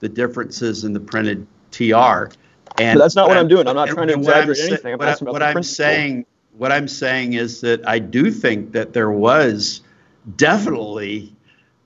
the 0.00 0.08
differences 0.08 0.84
in 0.84 0.92
the 0.92 1.00
printed 1.00 1.46
TR. 1.70 2.30
And 2.78 2.98
But 2.98 3.04
that's 3.04 3.14
not 3.16 3.28
what 3.28 3.36
I'm 3.38 3.48
doing. 3.48 3.68
I'm 3.68 3.76
not 3.76 3.88
trying 3.88 4.08
to 4.08 4.16
what 4.18 4.34
I'm 4.34 4.50
exaggerate 4.50 4.72
anything. 4.72 4.92
I'm 4.94 4.98
what 4.98 5.08
I- 5.08 5.10
asking 5.12 5.26
about 5.28 5.32
what 5.34 5.42
I'm 5.42 5.52
principle. 5.54 5.74
saying 5.84 6.26
what 6.58 6.72
I'm 6.72 6.88
saying 6.88 7.34
is 7.34 7.60
that 7.60 7.86
I 7.86 7.98
do 7.98 8.30
think 8.30 8.72
that 8.72 8.92
there 8.92 9.10
was 9.10 9.82
definitely 10.36 11.35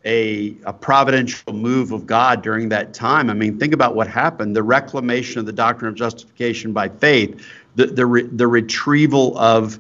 a, 0.05 0.56
a 0.64 0.72
providential 0.72 1.52
move 1.52 1.93
of 1.93 2.06
God 2.06 2.43
during 2.43 2.70
that 2.70 2.94
time. 2.94 3.28
I 3.28 3.35
mean, 3.35 3.59
think 3.59 3.74
about 3.74 3.94
what 3.94 4.09
happened 4.09 4.56
the 4.56 4.62
reclamation 4.62 5.40
of 5.40 5.47
the 5.47 5.52
doctrine 5.52 5.90
of 5.90 5.94
justification 5.94 6.72
by 6.72 6.89
faith, 6.89 7.44
the, 7.74 7.86
the, 7.86 8.06
re, 8.06 8.22
the 8.22 8.47
retrieval 8.47 9.36
of 9.39 9.78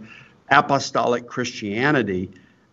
apostolic 0.50 1.26
Christianity. 1.26 2.30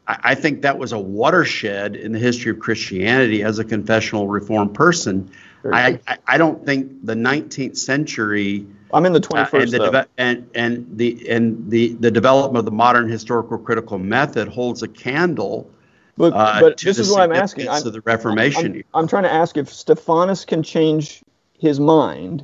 I, 0.07 0.19
I 0.23 0.35
think 0.35 0.61
that 0.63 0.77
was 0.77 0.91
a 0.91 0.99
watershed 0.99 1.95
in 1.95 2.11
the 2.11 2.19
history 2.19 2.51
of 2.51 2.59
Christianity 2.59 3.43
as 3.43 3.59
a 3.59 3.63
confessional 3.63 4.27
reformed 4.27 4.73
person. 4.73 5.31
I, 5.71 5.99
I, 6.07 6.17
I 6.27 6.37
don't 6.37 6.65
think 6.65 7.05
the 7.05 7.15
19th 7.15 7.77
century 7.77 8.67
I'm 8.93 9.05
in 9.05 9.13
the 9.13 9.19
uh, 9.19 9.45
21st. 9.45 9.61
and, 9.61 9.71
the 9.71 9.91
deve- 9.91 10.07
and 10.17 10.49
and 10.55 10.97
the 10.97 11.29
and 11.29 11.69
the 11.69 11.93
the 11.95 12.11
development 12.11 12.59
of 12.59 12.65
the 12.65 12.71
modern 12.71 13.09
historical 13.09 13.57
critical 13.57 13.97
method 13.97 14.47
holds 14.47 14.81
a 14.81 14.87
candle 14.87 15.69
But, 16.17 16.33
uh, 16.33 16.59
but 16.59 16.77
this 16.77 16.97
is 16.97 17.11
what 17.11 17.21
I'm 17.21 17.31
asking. 17.31 17.69
I'm, 17.69 17.83
the 17.83 18.01
Reformation. 18.01 18.75
I'm, 18.75 19.01
I'm 19.01 19.07
trying 19.07 19.23
to 19.23 19.31
ask 19.31 19.55
if 19.55 19.71
Stephanus 19.71 20.45
can 20.45 20.63
change 20.63 21.21
his 21.59 21.79
mind 21.79 22.43